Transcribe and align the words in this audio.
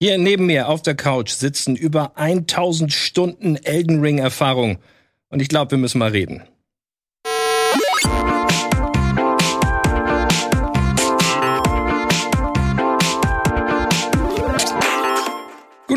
Hier 0.00 0.16
neben 0.16 0.46
mir 0.46 0.68
auf 0.68 0.82
der 0.82 0.94
Couch 0.94 1.30
sitzen 1.30 1.74
über 1.74 2.16
1000 2.16 2.92
Stunden 2.92 3.56
Elden 3.56 4.00
Ring 4.00 4.18
Erfahrung. 4.18 4.78
Und 5.28 5.42
ich 5.42 5.48
glaube, 5.48 5.72
wir 5.72 5.78
müssen 5.78 5.98
mal 5.98 6.12
reden. 6.12 6.44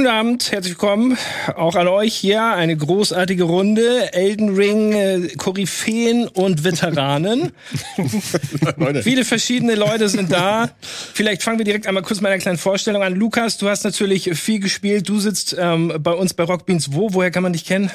Guten 0.01 0.13
Abend, 0.13 0.51
herzlich 0.51 0.73
willkommen 0.73 1.15
auch 1.55 1.75
an 1.75 1.87
euch 1.87 2.15
hier. 2.15 2.43
Eine 2.43 2.75
großartige 2.75 3.43
Runde. 3.43 4.11
Elden 4.13 4.55
Ring, 4.55 4.93
äh, 4.93 5.27
Koryphäen 5.37 6.27
und 6.27 6.63
Veteranen. 6.63 7.51
Viele 9.03 9.23
verschiedene 9.25 9.75
Leute 9.75 10.09
sind 10.09 10.31
da. 10.31 10.71
Vielleicht 10.81 11.43
fangen 11.43 11.59
wir 11.59 11.65
direkt 11.65 11.85
einmal 11.85 12.01
kurz 12.01 12.19
mit 12.19 12.31
einer 12.31 12.41
kleinen 12.41 12.57
Vorstellung 12.57 13.03
an. 13.03 13.13
Lukas, 13.13 13.59
du 13.59 13.69
hast 13.69 13.83
natürlich 13.83 14.31
viel 14.33 14.59
gespielt. 14.59 15.07
Du 15.07 15.19
sitzt 15.19 15.55
ähm, 15.59 15.93
bei 15.99 16.13
uns 16.13 16.33
bei 16.33 16.45
Rockbeans 16.45 16.93
wo? 16.93 17.13
Woher 17.13 17.29
kann 17.29 17.43
man 17.43 17.53
dich 17.53 17.65
kennen? 17.65 17.91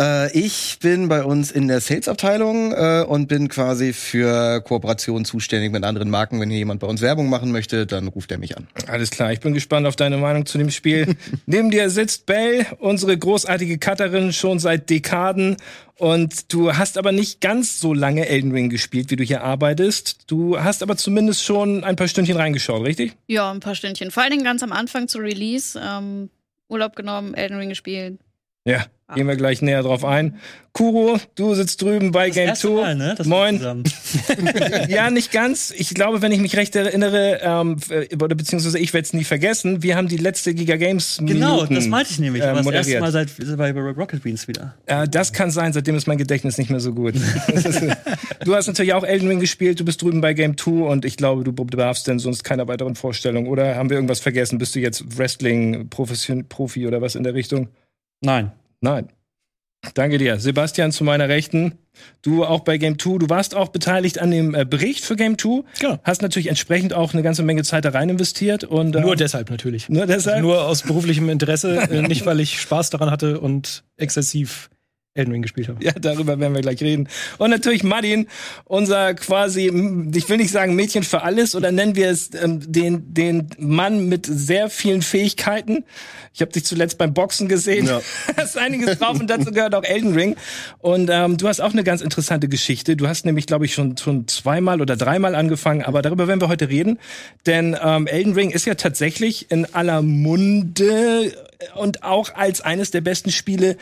Äh, 0.00 0.36
ich 0.36 0.78
bin 0.80 1.06
bei 1.06 1.22
uns 1.22 1.52
in 1.52 1.68
der 1.68 1.80
Sales-Abteilung 1.80 2.72
äh, 2.72 3.04
und 3.06 3.28
bin 3.28 3.48
quasi 3.48 3.92
für 3.92 4.60
Kooperationen 4.60 5.24
zuständig 5.24 5.70
mit 5.70 5.84
anderen 5.84 6.10
Marken. 6.10 6.40
Wenn 6.40 6.50
hier 6.50 6.58
jemand 6.58 6.80
bei 6.80 6.88
uns 6.88 7.00
Werbung 7.00 7.28
machen 7.28 7.52
möchte, 7.52 7.86
dann 7.86 8.08
ruft 8.08 8.32
er 8.32 8.38
mich 8.38 8.56
an. 8.56 8.66
Alles 8.88 9.10
klar, 9.10 9.32
ich 9.32 9.38
bin 9.38 9.54
gespannt 9.54 9.86
auf 9.86 9.94
deine 9.94 10.16
Meinung 10.16 10.46
zu 10.46 10.58
dem 10.58 10.72
Spiel. 10.72 11.14
Neben 11.46 11.70
dir 11.70 11.90
sitzt 11.90 12.26
Belle, 12.26 12.66
unsere 12.78 13.16
großartige 13.16 13.78
Cutterin, 13.78 14.32
schon 14.32 14.58
seit 14.58 14.88
Dekaden. 14.90 15.56
Und 15.96 16.52
du 16.52 16.76
hast 16.76 16.98
aber 16.98 17.12
nicht 17.12 17.40
ganz 17.40 17.80
so 17.80 17.94
lange 17.94 18.26
Elden 18.28 18.52
Ring 18.52 18.70
gespielt, 18.70 19.10
wie 19.10 19.16
du 19.16 19.24
hier 19.24 19.42
arbeitest. 19.42 20.24
Du 20.26 20.58
hast 20.58 20.82
aber 20.82 20.96
zumindest 20.96 21.44
schon 21.44 21.84
ein 21.84 21.96
paar 21.96 22.08
Stündchen 22.08 22.36
reingeschaut, 22.36 22.82
richtig? 22.84 23.16
Ja, 23.26 23.50
ein 23.50 23.60
paar 23.60 23.74
Stündchen. 23.74 24.10
Vor 24.10 24.22
allen 24.22 24.32
Dingen 24.32 24.44
ganz 24.44 24.62
am 24.62 24.72
Anfang 24.72 25.06
zu 25.06 25.18
Release. 25.18 25.80
Ähm, 25.80 26.30
Urlaub 26.68 26.96
genommen, 26.96 27.34
Elden 27.34 27.58
Ring 27.58 27.68
gespielt. 27.68 28.18
Ja, 28.66 28.86
gehen 29.14 29.28
wir 29.28 29.36
gleich 29.36 29.60
näher 29.60 29.82
drauf 29.82 30.06
ein. 30.06 30.38
Kuro, 30.72 31.20
du 31.34 31.54
sitzt 31.54 31.82
drüben 31.82 32.10
bei 32.12 32.28
Das 32.28 32.34
Game 32.34 32.48
erste 32.48 32.68
2. 32.68 32.74
Mal, 32.74 32.94
ne? 32.96 33.16
Moin. 33.26 33.84
ja, 34.88 35.10
nicht 35.10 35.30
ganz. 35.30 35.72
Ich 35.76 35.94
glaube, 35.94 36.22
wenn 36.22 36.32
ich 36.32 36.40
mich 36.40 36.56
recht 36.56 36.74
erinnere, 36.74 37.40
ähm, 37.42 37.76
äh, 37.90 38.16
oder 38.16 38.34
beziehungsweise 38.34 38.78
ich 38.78 38.94
werde 38.94 39.04
es 39.04 39.12
nie 39.12 39.22
vergessen, 39.24 39.82
wir 39.82 39.96
haben 39.96 40.08
die 40.08 40.16
letzte 40.16 40.54
Giga 40.54 40.76
Games 40.76 41.18
Genau, 41.20 41.66
das 41.66 41.86
meinte 41.86 42.10
ich 42.10 42.18
nämlich. 42.18 42.42
äh, 42.42 42.54
das 42.54 42.66
erste. 42.66 43.00
Mal 43.00 43.12
seit 43.12 43.56
bei 43.58 43.70
Rocket 43.72 44.22
Beans 44.22 44.48
wieder. 44.48 44.74
Äh, 44.86 45.06
das 45.08 45.34
kann 45.34 45.50
sein, 45.50 45.74
seitdem 45.74 45.94
ist 45.94 46.08
mein 46.08 46.18
Gedächtnis 46.18 46.56
nicht 46.56 46.70
mehr 46.70 46.80
so 46.80 46.92
gut. 46.92 47.14
Ist, 47.14 47.82
du 48.44 48.54
hast 48.54 48.66
natürlich 48.66 48.94
auch 48.94 49.04
Elden 49.04 49.28
Ring 49.28 49.40
gespielt, 49.40 49.78
du 49.78 49.84
bist 49.84 50.00
drüben 50.00 50.22
bei 50.22 50.32
Game 50.32 50.56
2 50.56 50.70
und 50.70 51.04
ich 51.04 51.18
glaube, 51.18 51.44
du 51.44 51.52
bedarfst 51.52 52.08
denn 52.08 52.18
sonst 52.18 52.42
keiner 52.42 52.66
weiteren 52.66 52.96
Vorstellung. 52.96 53.46
Oder 53.46 53.76
haben 53.76 53.90
wir 53.90 53.96
irgendwas 53.98 54.20
vergessen? 54.20 54.58
Bist 54.58 54.74
du 54.74 54.80
jetzt 54.80 55.18
Wrestling-Profi 55.18 56.86
oder 56.86 57.02
was 57.02 57.14
in 57.14 57.22
der 57.22 57.34
Richtung? 57.34 57.68
Nein. 58.24 58.52
Nein. 58.80 59.08
Danke 59.92 60.18
dir. 60.18 60.38
Sebastian 60.38 60.92
zu 60.92 61.04
meiner 61.04 61.28
Rechten. 61.28 61.78
Du 62.22 62.44
auch 62.44 62.60
bei 62.60 62.78
Game 62.78 62.98
2. 62.98 63.18
Du 63.18 63.28
warst 63.28 63.54
auch 63.54 63.68
beteiligt 63.68 64.18
an 64.18 64.30
dem 64.30 64.54
äh, 64.54 64.64
Bericht 64.64 65.04
für 65.04 65.14
Game 65.14 65.38
2. 65.38 65.62
Genau. 65.78 65.98
Hast 66.02 66.22
natürlich 66.22 66.48
entsprechend 66.48 66.94
auch 66.94 67.12
eine 67.12 67.22
ganze 67.22 67.42
Menge 67.42 67.62
Zeit 67.62 67.84
da 67.84 67.90
rein 67.90 68.08
investiert. 68.08 68.64
Und, 68.64 68.96
äh, 68.96 69.00
Nur 69.00 69.14
deshalb 69.14 69.50
natürlich. 69.50 69.88
Nur 69.88 70.06
deshalb? 70.06 70.40
Nur 70.40 70.64
aus 70.64 70.82
beruflichem 70.82 71.28
Interesse, 71.28 71.76
äh, 71.90 72.02
nicht 72.02 72.24
weil 72.26 72.40
ich 72.40 72.60
Spaß 72.60 72.90
daran 72.90 73.10
hatte 73.10 73.40
und 73.40 73.84
exzessiv 73.96 74.70
Elden 75.16 75.30
Ring 75.30 75.42
gespielt 75.42 75.68
habe. 75.68 75.82
Ja, 75.82 75.92
darüber 75.92 76.40
werden 76.40 76.54
wir 76.54 76.60
gleich 76.60 76.80
reden. 76.82 77.08
Und 77.38 77.50
natürlich 77.50 77.84
Martin, 77.84 78.26
unser 78.64 79.14
quasi, 79.14 79.66
ich 80.12 80.28
will 80.28 80.38
nicht 80.38 80.50
sagen 80.50 80.74
Mädchen 80.74 81.04
für 81.04 81.22
alles, 81.22 81.54
oder 81.54 81.70
nennen 81.70 81.94
wir 81.94 82.10
es 82.10 82.30
ähm, 82.34 82.60
den, 82.60 83.14
den 83.14 83.48
Mann 83.58 84.08
mit 84.08 84.26
sehr 84.26 84.68
vielen 84.70 85.02
Fähigkeiten. 85.02 85.84
Ich 86.32 86.40
habe 86.40 86.50
dich 86.50 86.64
zuletzt 86.64 86.98
beim 86.98 87.14
Boxen 87.14 87.46
gesehen. 87.46 87.86
Ja. 87.86 88.00
hast 88.36 88.58
einiges 88.58 88.98
drauf 88.98 89.20
und 89.20 89.30
dazu 89.30 89.52
gehört 89.52 89.76
auch 89.76 89.84
Elden 89.84 90.14
Ring. 90.14 90.34
Und 90.80 91.08
ähm, 91.12 91.36
du 91.36 91.46
hast 91.46 91.60
auch 91.60 91.72
eine 91.72 91.84
ganz 91.84 92.00
interessante 92.00 92.48
Geschichte. 92.48 92.96
Du 92.96 93.06
hast 93.06 93.24
nämlich, 93.24 93.46
glaube 93.46 93.66
ich, 93.66 93.74
schon, 93.74 93.96
schon 93.96 94.26
zweimal 94.26 94.80
oder 94.80 94.96
dreimal 94.96 95.36
angefangen, 95.36 95.82
aber 95.82 96.02
darüber 96.02 96.26
werden 96.26 96.40
wir 96.40 96.48
heute 96.48 96.68
reden. 96.68 96.98
Denn 97.46 97.76
ähm, 97.80 98.08
Elden 98.08 98.32
Ring 98.32 98.50
ist 98.50 98.66
ja 98.66 98.74
tatsächlich 98.74 99.48
in 99.52 99.72
aller 99.74 100.02
Munde 100.02 101.32
und 101.76 102.02
auch 102.02 102.34
als 102.34 102.60
eines 102.60 102.90
der 102.90 103.00
besten 103.00 103.30
Spiele 103.30 103.76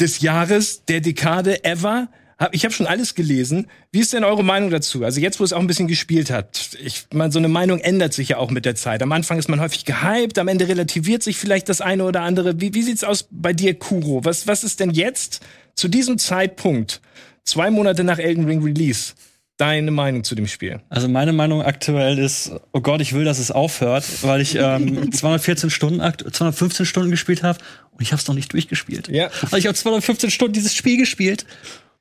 des 0.00 0.20
Jahres, 0.20 0.84
der 0.86 1.00
Dekade 1.00 1.64
ever. 1.64 2.08
Ich 2.52 2.64
habe 2.64 2.72
schon 2.72 2.86
alles 2.86 3.14
gelesen. 3.14 3.66
Wie 3.92 4.00
ist 4.00 4.14
denn 4.14 4.24
eure 4.24 4.42
Meinung 4.42 4.70
dazu? 4.70 5.04
Also 5.04 5.20
jetzt, 5.20 5.40
wo 5.40 5.44
es 5.44 5.52
auch 5.52 5.60
ein 5.60 5.66
bisschen 5.66 5.88
gespielt 5.88 6.30
hat. 6.30 6.70
Ich 6.82 7.06
meine, 7.12 7.30
so 7.30 7.38
eine 7.38 7.48
Meinung 7.48 7.80
ändert 7.80 8.14
sich 8.14 8.30
ja 8.30 8.38
auch 8.38 8.50
mit 8.50 8.64
der 8.64 8.74
Zeit. 8.74 9.02
Am 9.02 9.12
Anfang 9.12 9.38
ist 9.38 9.48
man 9.50 9.60
häufig 9.60 9.84
gehypt, 9.84 10.38
am 10.38 10.48
Ende 10.48 10.66
relativiert 10.66 11.22
sich 11.22 11.36
vielleicht 11.36 11.68
das 11.68 11.82
eine 11.82 12.04
oder 12.04 12.22
andere. 12.22 12.58
Wie, 12.58 12.72
wie 12.72 12.82
sieht's 12.82 13.04
aus 13.04 13.28
bei 13.30 13.52
dir, 13.52 13.78
Kuro? 13.78 14.24
Was, 14.24 14.46
was 14.46 14.64
ist 14.64 14.80
denn 14.80 14.90
jetzt 14.90 15.40
zu 15.74 15.88
diesem 15.88 16.16
Zeitpunkt, 16.16 17.02
zwei 17.44 17.70
Monate 17.70 18.04
nach 18.04 18.18
Elden 18.18 18.46
Ring 18.46 18.62
Release, 18.62 19.12
deine 19.60 19.90
Meinung 19.90 20.24
zu 20.24 20.34
dem 20.34 20.46
Spiel? 20.46 20.80
Also 20.88 21.08
meine 21.08 21.32
Meinung 21.32 21.62
aktuell 21.62 22.18
ist, 22.18 22.52
oh 22.72 22.80
Gott, 22.80 23.00
ich 23.00 23.12
will, 23.12 23.24
dass 23.24 23.38
es 23.38 23.50
aufhört, 23.50 24.04
weil 24.22 24.40
ich 24.40 24.56
ähm, 24.56 25.12
214 25.12 25.70
Stunden, 25.70 26.00
akt 26.00 26.22
215 26.22 26.86
Stunden 26.86 27.10
gespielt 27.10 27.42
habe 27.42 27.58
und 27.92 28.02
ich 28.02 28.12
habe 28.12 28.20
es 28.20 28.26
noch 28.26 28.34
nicht 28.34 28.52
durchgespielt. 28.52 29.08
Ja. 29.08 29.30
Also 29.42 29.56
ich 29.56 29.66
habe 29.66 29.74
215 29.74 30.30
Stunden 30.30 30.54
dieses 30.54 30.74
Spiel 30.74 30.96
gespielt 30.96 31.44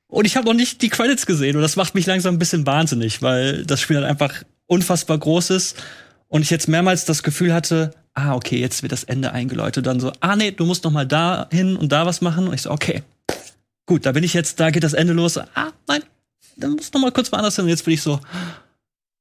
und 0.08 0.26
ich 0.26 0.38
habe 0.38 0.48
noch 0.48 0.54
nicht 0.54 0.82
die 0.82 0.90
Credits 0.90 1.26
gesehen 1.26 1.56
und 1.56 1.62
das 1.62 1.76
macht 1.76 1.96
mich 1.96 2.06
langsam 2.06 2.36
ein 2.36 2.40
bisschen 2.40 2.66
wahnsinnig, 2.66 3.22
weil 3.22 3.66
das 3.66 3.82
Spiel 3.82 3.98
halt 3.98 4.08
einfach 4.08 4.44
unfassbar 4.68 5.18
groß 5.18 5.50
ist 5.50 5.78
und 6.30 6.42
ich 6.42 6.50
jetzt 6.50 6.68
mehrmals 6.68 7.06
das 7.06 7.24
Gefühl 7.24 7.54
hatte, 7.54 7.92
ah 8.14 8.36
okay, 8.36 8.60
jetzt 8.60 8.84
wird 8.84 8.92
das 8.92 9.04
Ende 9.04 9.34
eingeläutet, 9.34 9.86
dann 9.86 10.00
so, 10.00 10.14
ah 10.22 10.36
nee, 10.36 10.52
du 10.52 10.66
musst 10.66 10.84
noch 10.84 10.92
mal 10.92 11.06
da 11.06 11.48
hin 11.52 11.76
und 11.76 11.92
da 11.92 12.06
was 12.06 12.22
machen 12.22 12.48
und 12.48 12.54
ich 12.54 12.62
so, 12.62 12.72
okay, 12.72 13.04
gut, 13.86 14.06
da 14.06 14.12
bin 14.14 14.24
ich 14.24 14.34
jetzt, 14.34 14.60
da 14.60 14.70
geht 14.70 14.84
das 14.84 14.94
Ende 14.94 15.14
los, 15.14 15.38
ah 15.38 15.72
nein, 15.88 16.04
dann 16.60 16.72
muss 16.72 16.92
noch 16.94 17.02
mal 17.02 17.12
kurz 17.12 17.32
woanders 17.32 17.56
hin 17.56 17.66
und 17.66 17.70
jetzt 17.70 17.86
bin 17.86 17.94
ich 17.94 18.02
so, 18.02 18.20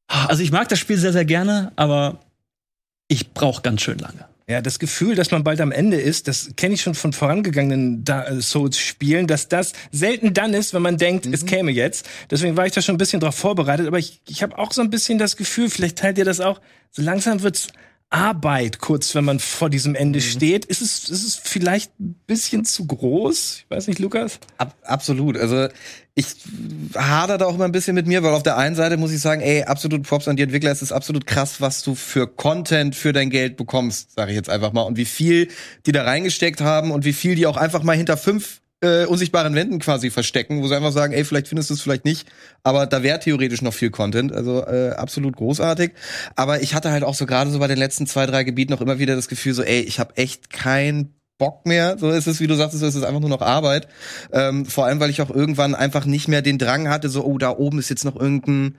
also 0.07 0.43
ich 0.43 0.53
mag 0.53 0.69
das 0.69 0.79
Spiel 0.79 0.99
sehr, 0.99 1.13
sehr 1.13 1.25
gerne, 1.25 1.73
aber 1.77 2.21
ich 3.09 3.33
brauche 3.33 3.63
ganz 3.63 3.83
schön 3.83 3.99
lange. 3.99 4.27
Ja, 4.51 4.63
das 4.63 4.79
Gefühl, 4.79 5.15
dass 5.15 5.31
man 5.31 5.45
bald 5.45 5.61
am 5.61 5.73
Ende 5.73 6.01
ist, 6.01 6.27
das 6.27 6.53
kenne 6.57 6.73
ich 6.75 6.81
schon 6.81 6.95
von 6.95 7.13
vorangegangenen 7.13 8.03
äh, 8.09 8.41
Souls-Spielen, 8.41 9.27
dass 9.27 9.49
das 9.49 9.75
selten 9.93 10.33
dann 10.33 10.55
ist, 10.55 10.73
wenn 10.73 10.81
man 10.81 10.97
denkt, 10.97 11.27
es 11.27 11.45
käme 11.45 11.71
jetzt. 11.71 12.09
Deswegen 12.31 12.57
war 12.57 12.65
ich 12.65 12.73
da 12.73 12.81
schon 12.81 12.95
ein 12.95 12.99
bisschen 12.99 13.21
drauf 13.21 13.35
vorbereitet. 13.35 13.87
Aber 13.87 13.99
ich, 13.99 14.23
ich 14.27 14.43
habe 14.43 14.57
auch 14.57 14.73
so 14.73 14.81
ein 14.81 14.89
bisschen 14.89 15.19
das 15.19 15.37
Gefühl, 15.37 15.69
vielleicht 15.69 15.99
teilt 15.99 16.17
ihr 16.17 16.25
das 16.25 16.41
auch, 16.41 16.63
so 16.91 17.03
langsam 17.03 17.43
wird's 17.43 17.69
Arbeit, 18.11 18.79
kurz 18.79 19.15
wenn 19.15 19.25
man 19.25 19.39
vor 19.39 19.69
diesem 19.69 19.95
Ende 19.95 20.21
steht. 20.23 20.65
Ist 20.65 20.81
es, 20.81 21.11
ist 21.11 21.27
es 21.27 21.35
vielleicht 21.37 21.99
ein 22.01 22.19
bisschen 22.27 22.65
zu 22.65 22.87
groß? 22.87 23.65
Ich 23.65 23.71
weiß 23.71 23.87
nicht, 23.87 23.99
Lukas? 23.99 24.41
Ab, 24.57 24.75
absolut. 24.83 25.37
Also 25.37 25.69
ich 26.15 26.27
hader 26.97 27.37
da 27.37 27.45
auch 27.45 27.55
immer 27.55 27.67
ein 27.67 27.73
bisschen 27.73 27.95
mit 27.95 28.07
mir, 28.07 28.23
weil 28.23 28.33
auf 28.33 28.43
der 28.43 28.57
einen 28.57 28.75
Seite 28.75 28.97
muss 28.97 29.13
ich 29.13 29.21
sagen, 29.21 29.43
ey, 29.43 29.65
absolut 29.65 30.05
Props 30.05 30.27
an 30.27 30.37
die 30.37 30.43
Entwickler. 30.43 30.71
Es 30.71 30.81
ist 30.81 30.91
absolut 30.91 31.27
krass, 31.27 31.61
was 31.61 31.83
du 31.83 31.95
für 31.95 32.27
Content 32.27 32.97
für 32.97 33.13
dein 33.13 33.29
Geld 33.29 33.59
bekommst, 33.59 34.15
sage 34.15 34.31
ich 34.31 34.37
jetzt 34.37 34.49
einfach 34.49 34.73
mal. 34.73 34.83
Und 34.83 34.97
wie 34.97 35.05
viel 35.05 35.49
die 35.85 35.93
da 35.93 36.05
reingesteckt 36.05 36.63
haben 36.63 36.91
und 36.91 37.05
wie 37.05 37.13
viel 37.13 37.35
die 37.35 37.47
auch 37.47 37.59
einfach 37.59 37.83
mal 37.83 37.97
hinter 37.97 38.17
fünf 38.17 38.63
äh, 38.81 39.07
unsichtbaren 39.07 39.55
Wänden 39.55 39.79
quasi 39.81 40.11
verstecken, 40.11 40.63
wo 40.63 40.69
sie 40.69 40.77
einfach 40.77 40.93
sagen, 40.93 41.13
ey, 41.13 41.25
vielleicht 41.25 41.49
findest 41.49 41.71
du 41.71 41.75
es 41.75 41.83
vielleicht 41.83 42.05
nicht, 42.05 42.29
aber 42.63 42.87
da 42.87 43.03
wäre 43.03 43.19
theoretisch 43.19 43.63
noch 43.63 43.75
viel 43.75 43.91
Content, 43.91 44.33
also 44.33 44.65
äh, 44.65 44.91
absolut 44.91 45.37
großartig. 45.37 45.93
Aber 46.37 46.63
ich 46.63 46.75
hatte 46.75 46.91
halt 46.91 47.03
auch 47.03 47.15
so 47.15 47.27
gerade 47.27 47.51
so 47.51 47.59
bei 47.59 47.67
den 47.67 47.79
letzten 47.79 48.07
zwei, 48.07 48.27
drei 48.27 48.45
Gebieten 48.45 48.73
noch 48.73 48.81
immer 48.81 48.99
wieder 48.99 49.17
das 49.17 49.29
Gefühl 49.29 49.55
so, 49.55 49.63
ey, 49.63 49.81
ich 49.81 49.99
habe 49.99 50.17
echt 50.17 50.51
kein 50.51 51.15
Bock 51.39 51.67
mehr. 51.67 51.97
So 51.99 52.11
ist 52.11 52.27
es, 52.27 52.41
wie 52.41 52.47
du 52.47 52.55
sagst, 52.55 52.77
so 52.77 52.87
ist 52.87 52.95
es 52.95 53.05
einfach 53.05 53.21
nur 53.21 53.31
noch 53.31 53.41
Arbeit. 53.41 53.89
Ähm, 54.33 54.67
vor 54.67 54.87
allem, 54.87 55.01
weil 55.01 55.11
ich 55.11 55.23
auch 55.23 55.31
irgendwann 55.31 55.75
einfach 55.75 56.05
nicht 56.05 56.29
mehr 56.29 56.43
den 56.43 56.59
Drang 56.59 56.89
hatte, 56.89 57.09
so, 57.09 57.25
oh, 57.25 57.39
da 57.39 57.51
oben 57.51 57.79
ist 57.79 57.89
jetzt 57.89 58.05
noch 58.05 58.17
irgendein, 58.17 58.77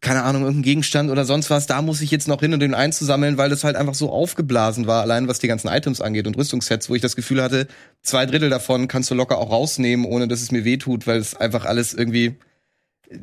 keine 0.00 0.22
Ahnung, 0.22 0.42
irgendein 0.42 0.62
Gegenstand 0.62 1.10
oder 1.10 1.24
sonst 1.24 1.50
was, 1.50 1.66
da 1.66 1.82
muss 1.82 2.00
ich 2.00 2.10
jetzt 2.10 2.28
noch 2.28 2.40
hin 2.40 2.52
und 2.52 2.60
den 2.60 2.74
einzusammeln, 2.74 3.38
weil 3.38 3.50
das 3.50 3.64
halt 3.64 3.76
einfach 3.76 3.94
so 3.94 4.10
aufgeblasen 4.10 4.86
war, 4.86 5.02
allein 5.02 5.26
was 5.26 5.38
die 5.38 5.48
ganzen 5.48 5.68
Items 5.68 6.00
angeht 6.00 6.26
und 6.26 6.36
Rüstungssets, 6.36 6.88
wo 6.90 6.94
ich 6.94 7.02
das 7.02 7.16
Gefühl 7.16 7.42
hatte, 7.42 7.66
zwei 8.02 8.26
Drittel 8.26 8.50
davon 8.50 8.88
kannst 8.88 9.10
du 9.10 9.14
locker 9.14 9.38
auch 9.38 9.50
rausnehmen, 9.50 10.06
ohne 10.06 10.28
dass 10.28 10.42
es 10.42 10.52
mir 10.52 10.64
wehtut, 10.64 11.06
weil 11.06 11.18
es 11.18 11.34
einfach 11.34 11.64
alles 11.64 11.94
irgendwie 11.94 12.36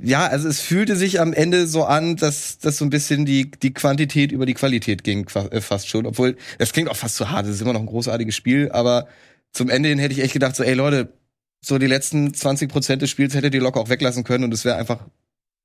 ja, 0.01 0.27
also 0.27 0.47
es 0.47 0.61
fühlte 0.61 0.95
sich 0.95 1.19
am 1.19 1.33
Ende 1.33 1.67
so 1.67 1.83
an, 1.83 2.15
dass 2.15 2.57
das 2.59 2.77
so 2.77 2.85
ein 2.85 2.89
bisschen 2.89 3.25
die, 3.25 3.51
die 3.51 3.73
Quantität 3.73 4.31
über 4.31 4.45
die 4.45 4.53
Qualität 4.53 5.03
ging 5.03 5.27
äh, 5.51 5.61
fast 5.61 5.89
schon. 5.89 6.05
Obwohl, 6.05 6.37
das 6.57 6.71
klingt 6.71 6.89
auch 6.89 6.95
fast 6.95 7.15
zu 7.15 7.29
hart, 7.29 7.45
es 7.45 7.55
ist 7.55 7.61
immer 7.61 7.73
noch 7.73 7.81
ein 7.81 7.87
großartiges 7.87 8.35
Spiel, 8.35 8.71
aber 8.71 9.07
zum 9.51 9.69
Ende 9.69 9.89
hin 9.89 9.99
hätte 9.99 10.13
ich 10.13 10.21
echt 10.21 10.33
gedacht, 10.33 10.55
so, 10.55 10.63
ey 10.63 10.73
Leute, 10.73 11.13
so 11.61 11.77
die 11.77 11.87
letzten 11.87 12.33
20 12.33 12.69
Prozent 12.69 13.01
des 13.01 13.09
Spiels 13.09 13.33
hättet 13.35 13.53
ihr 13.53 13.61
locker 13.61 13.79
auch 13.79 13.89
weglassen 13.89 14.23
können 14.23 14.45
und 14.45 14.53
es 14.53 14.65
wäre 14.65 14.77
einfach 14.77 15.01
ein 15.01 15.11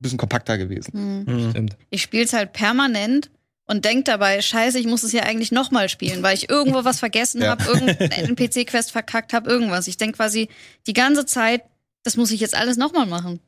bisschen 0.01 0.19
kompakter 0.19 0.59
gewesen. 0.59 1.25
Hm. 1.27 1.51
Stimmt. 1.51 1.77
Ich 1.91 2.03
spiele 2.03 2.25
es 2.25 2.33
halt 2.33 2.53
permanent 2.53 3.31
und 3.67 3.85
denk 3.85 4.07
dabei, 4.07 4.41
scheiße, 4.41 4.79
ich 4.79 4.87
muss 4.87 5.03
es 5.03 5.13
ja 5.13 5.23
eigentlich 5.25 5.53
nochmal 5.53 5.89
spielen, 5.89 6.23
weil 6.23 6.35
ich 6.37 6.49
irgendwo 6.49 6.85
was 6.85 6.99
vergessen 6.99 7.43
Ja. 7.43 7.51
habe, 7.51 7.65
irgendeinen 7.65 8.37
PC-Quest 8.37 8.93
verkackt 8.93 9.33
habe, 9.33 9.51
irgendwas. 9.51 9.87
Ich 9.89 9.97
denk 9.97 10.17
quasi 10.17 10.49
die 10.87 10.93
ganze 10.95 11.27
Zeit, 11.27 11.63
das 12.05 12.17
muss 12.17 12.31
ich 12.31 12.41
jetzt 12.41 12.57
alles 12.57 12.77
nochmal 12.77 13.07
machen. 13.07 13.41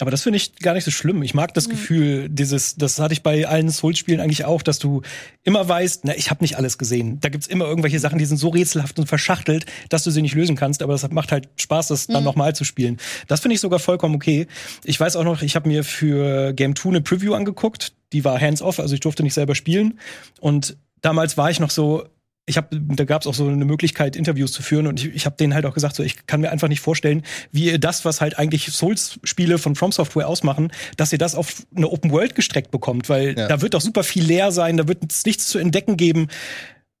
Aber 0.00 0.10
das 0.10 0.22
finde 0.22 0.38
ich 0.38 0.56
gar 0.56 0.74
nicht 0.74 0.84
so 0.84 0.90
schlimm. 0.90 1.22
Ich 1.22 1.34
mag 1.34 1.54
das 1.54 1.68
Gefühl, 1.68 2.28
dieses, 2.28 2.74
das 2.74 2.98
hatte 2.98 3.12
ich 3.12 3.22
bei 3.22 3.46
allen 3.46 3.70
Souls-Spielen 3.70 4.20
eigentlich 4.20 4.44
auch, 4.44 4.62
dass 4.62 4.80
du 4.80 5.02
immer 5.44 5.68
weißt, 5.68 6.04
na, 6.04 6.16
ich 6.16 6.30
habe 6.30 6.42
nicht 6.42 6.56
alles 6.56 6.78
gesehen. 6.78 7.20
Da 7.20 7.28
gibt's 7.28 7.46
immer 7.46 7.66
irgendwelche 7.66 8.00
Sachen, 8.00 8.18
die 8.18 8.24
sind 8.24 8.38
so 8.38 8.48
rätselhaft 8.48 8.98
und 8.98 9.06
verschachtelt, 9.06 9.66
dass 9.90 10.02
du 10.02 10.10
sie 10.10 10.22
nicht 10.22 10.34
lösen 10.34 10.56
kannst. 10.56 10.82
Aber 10.82 10.94
das 10.94 11.08
macht 11.10 11.30
halt 11.30 11.48
Spaß, 11.56 11.88
das 11.88 12.08
dann 12.08 12.24
nochmal 12.24 12.56
zu 12.56 12.64
spielen. 12.64 12.98
Das 13.28 13.40
finde 13.40 13.54
ich 13.54 13.60
sogar 13.60 13.78
vollkommen 13.78 14.16
okay. 14.16 14.48
Ich 14.82 14.98
weiß 14.98 15.14
auch 15.14 15.24
noch, 15.24 15.42
ich 15.42 15.54
habe 15.54 15.68
mir 15.68 15.84
für 15.84 16.52
Game 16.54 16.74
2 16.74 16.88
eine 16.88 17.00
Preview 17.00 17.34
angeguckt. 17.34 17.92
Die 18.12 18.24
war 18.24 18.40
hands-off, 18.40 18.80
also 18.80 18.94
ich 18.94 19.00
durfte 19.00 19.22
nicht 19.22 19.34
selber 19.34 19.54
spielen. 19.54 20.00
Und 20.40 20.76
damals 21.02 21.36
war 21.36 21.50
ich 21.50 21.60
noch 21.60 21.70
so, 21.70 22.04
ich 22.46 22.56
habe, 22.58 22.68
da 22.78 23.04
gab 23.04 23.22
es 23.22 23.26
auch 23.26 23.34
so 23.34 23.46
eine 23.48 23.64
Möglichkeit, 23.64 24.16
Interviews 24.16 24.52
zu 24.52 24.62
führen 24.62 24.86
und 24.86 25.02
ich, 25.02 25.14
ich 25.14 25.26
habe 25.26 25.36
denen 25.36 25.54
halt 25.54 25.64
auch 25.64 25.72
gesagt, 25.74 25.96
so 25.96 26.02
ich 26.02 26.26
kann 26.26 26.40
mir 26.42 26.50
einfach 26.50 26.68
nicht 26.68 26.80
vorstellen, 26.80 27.22
wie 27.52 27.64
ihr 27.66 27.78
das, 27.78 28.04
was 28.04 28.20
halt 28.20 28.38
eigentlich 28.38 28.70
Souls-Spiele 28.70 29.58
von 29.58 29.74
From 29.76 29.92
Software 29.92 30.28
ausmachen, 30.28 30.70
dass 30.96 31.12
ihr 31.12 31.18
das 31.18 31.34
auf 31.34 31.62
eine 31.74 31.88
Open 31.88 32.10
World 32.10 32.34
gestreckt 32.34 32.70
bekommt, 32.70 33.08
weil 33.08 33.36
Ja. 33.38 33.48
da 33.48 33.62
wird 33.62 33.74
doch 33.74 33.80
super 33.80 34.04
viel 34.04 34.24
leer 34.24 34.52
sein, 34.52 34.76
da 34.76 34.86
wird 34.88 34.98
es 35.10 35.24
nichts 35.24 35.48
zu 35.48 35.58
entdecken 35.58 35.96
geben. 35.96 36.28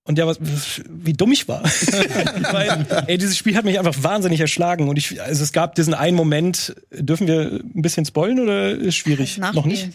Und 0.06 0.18
ja, 0.18 0.26
was, 0.26 0.38
wie 0.88 1.14
dumm 1.14 1.32
ich 1.32 1.48
war. 1.48 1.62
Weil, 2.52 2.86
ey, 3.06 3.16
dieses 3.16 3.38
Spiel 3.38 3.56
hat 3.56 3.64
mich 3.64 3.78
einfach 3.78 4.02
wahnsinnig 4.02 4.38
erschlagen. 4.38 4.88
Und 4.90 4.98
ich, 4.98 5.22
also 5.22 5.42
es 5.42 5.50
gab 5.52 5.74
diesen 5.76 5.94
einen 5.94 6.14
Moment, 6.14 6.74
dürfen 6.92 7.26
wir 7.26 7.60
ein 7.74 7.80
bisschen 7.80 8.04
spoilen 8.04 8.38
oder 8.38 8.70
ist 8.72 8.96
schwierig? 8.96 9.38
Das 9.40 9.54
Noch 9.54 9.64
nicht? 9.64 9.88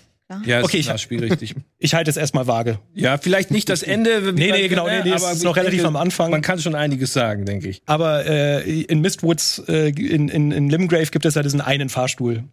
Ja, 0.46 0.62
Okay, 0.64 0.78
ich- 0.78 0.86
das 0.88 1.02
Spiel 1.02 1.20
richtig. 1.20 1.56
Ich 1.80 1.94
halte 1.96 2.12
es 2.12 2.18
erstmal 2.18 2.46
vage. 2.46 2.80
Ja, 2.94 3.18
vielleicht 3.18 3.50
nicht 3.52 3.68
das 3.70 3.82
Ende. 3.82 4.32
Nee, 4.34 4.52
nee, 4.52 4.68
genau, 4.68 4.88
nee, 4.88 5.02
nee, 5.04 5.12
es 5.12 5.24
ist 5.24 5.44
noch 5.44 5.56
ich 5.58 5.64
relativ 5.64 5.84
am 5.86 5.96
Anfang. 5.96 6.30
Man 6.30 6.42
kann 6.42 6.60
schon 6.60 6.76
einiges 6.76 7.14
sagen, 7.14 7.46
denke 7.46 7.68
ich. 7.68 7.82
Aber 7.88 8.26
äh, 8.28 8.82
in 8.82 9.02
Mistwoods, 9.02 9.64
äh, 9.68 9.90
in, 9.90 10.30
in, 10.30 10.52
in 10.52 10.70
Limgrave 10.70 11.08
gibt 11.08 11.26
es 11.26 11.34
ja 11.36 11.42
diesen 11.42 11.62
einen 11.62 11.90
Fahrstuhl. 11.90 12.44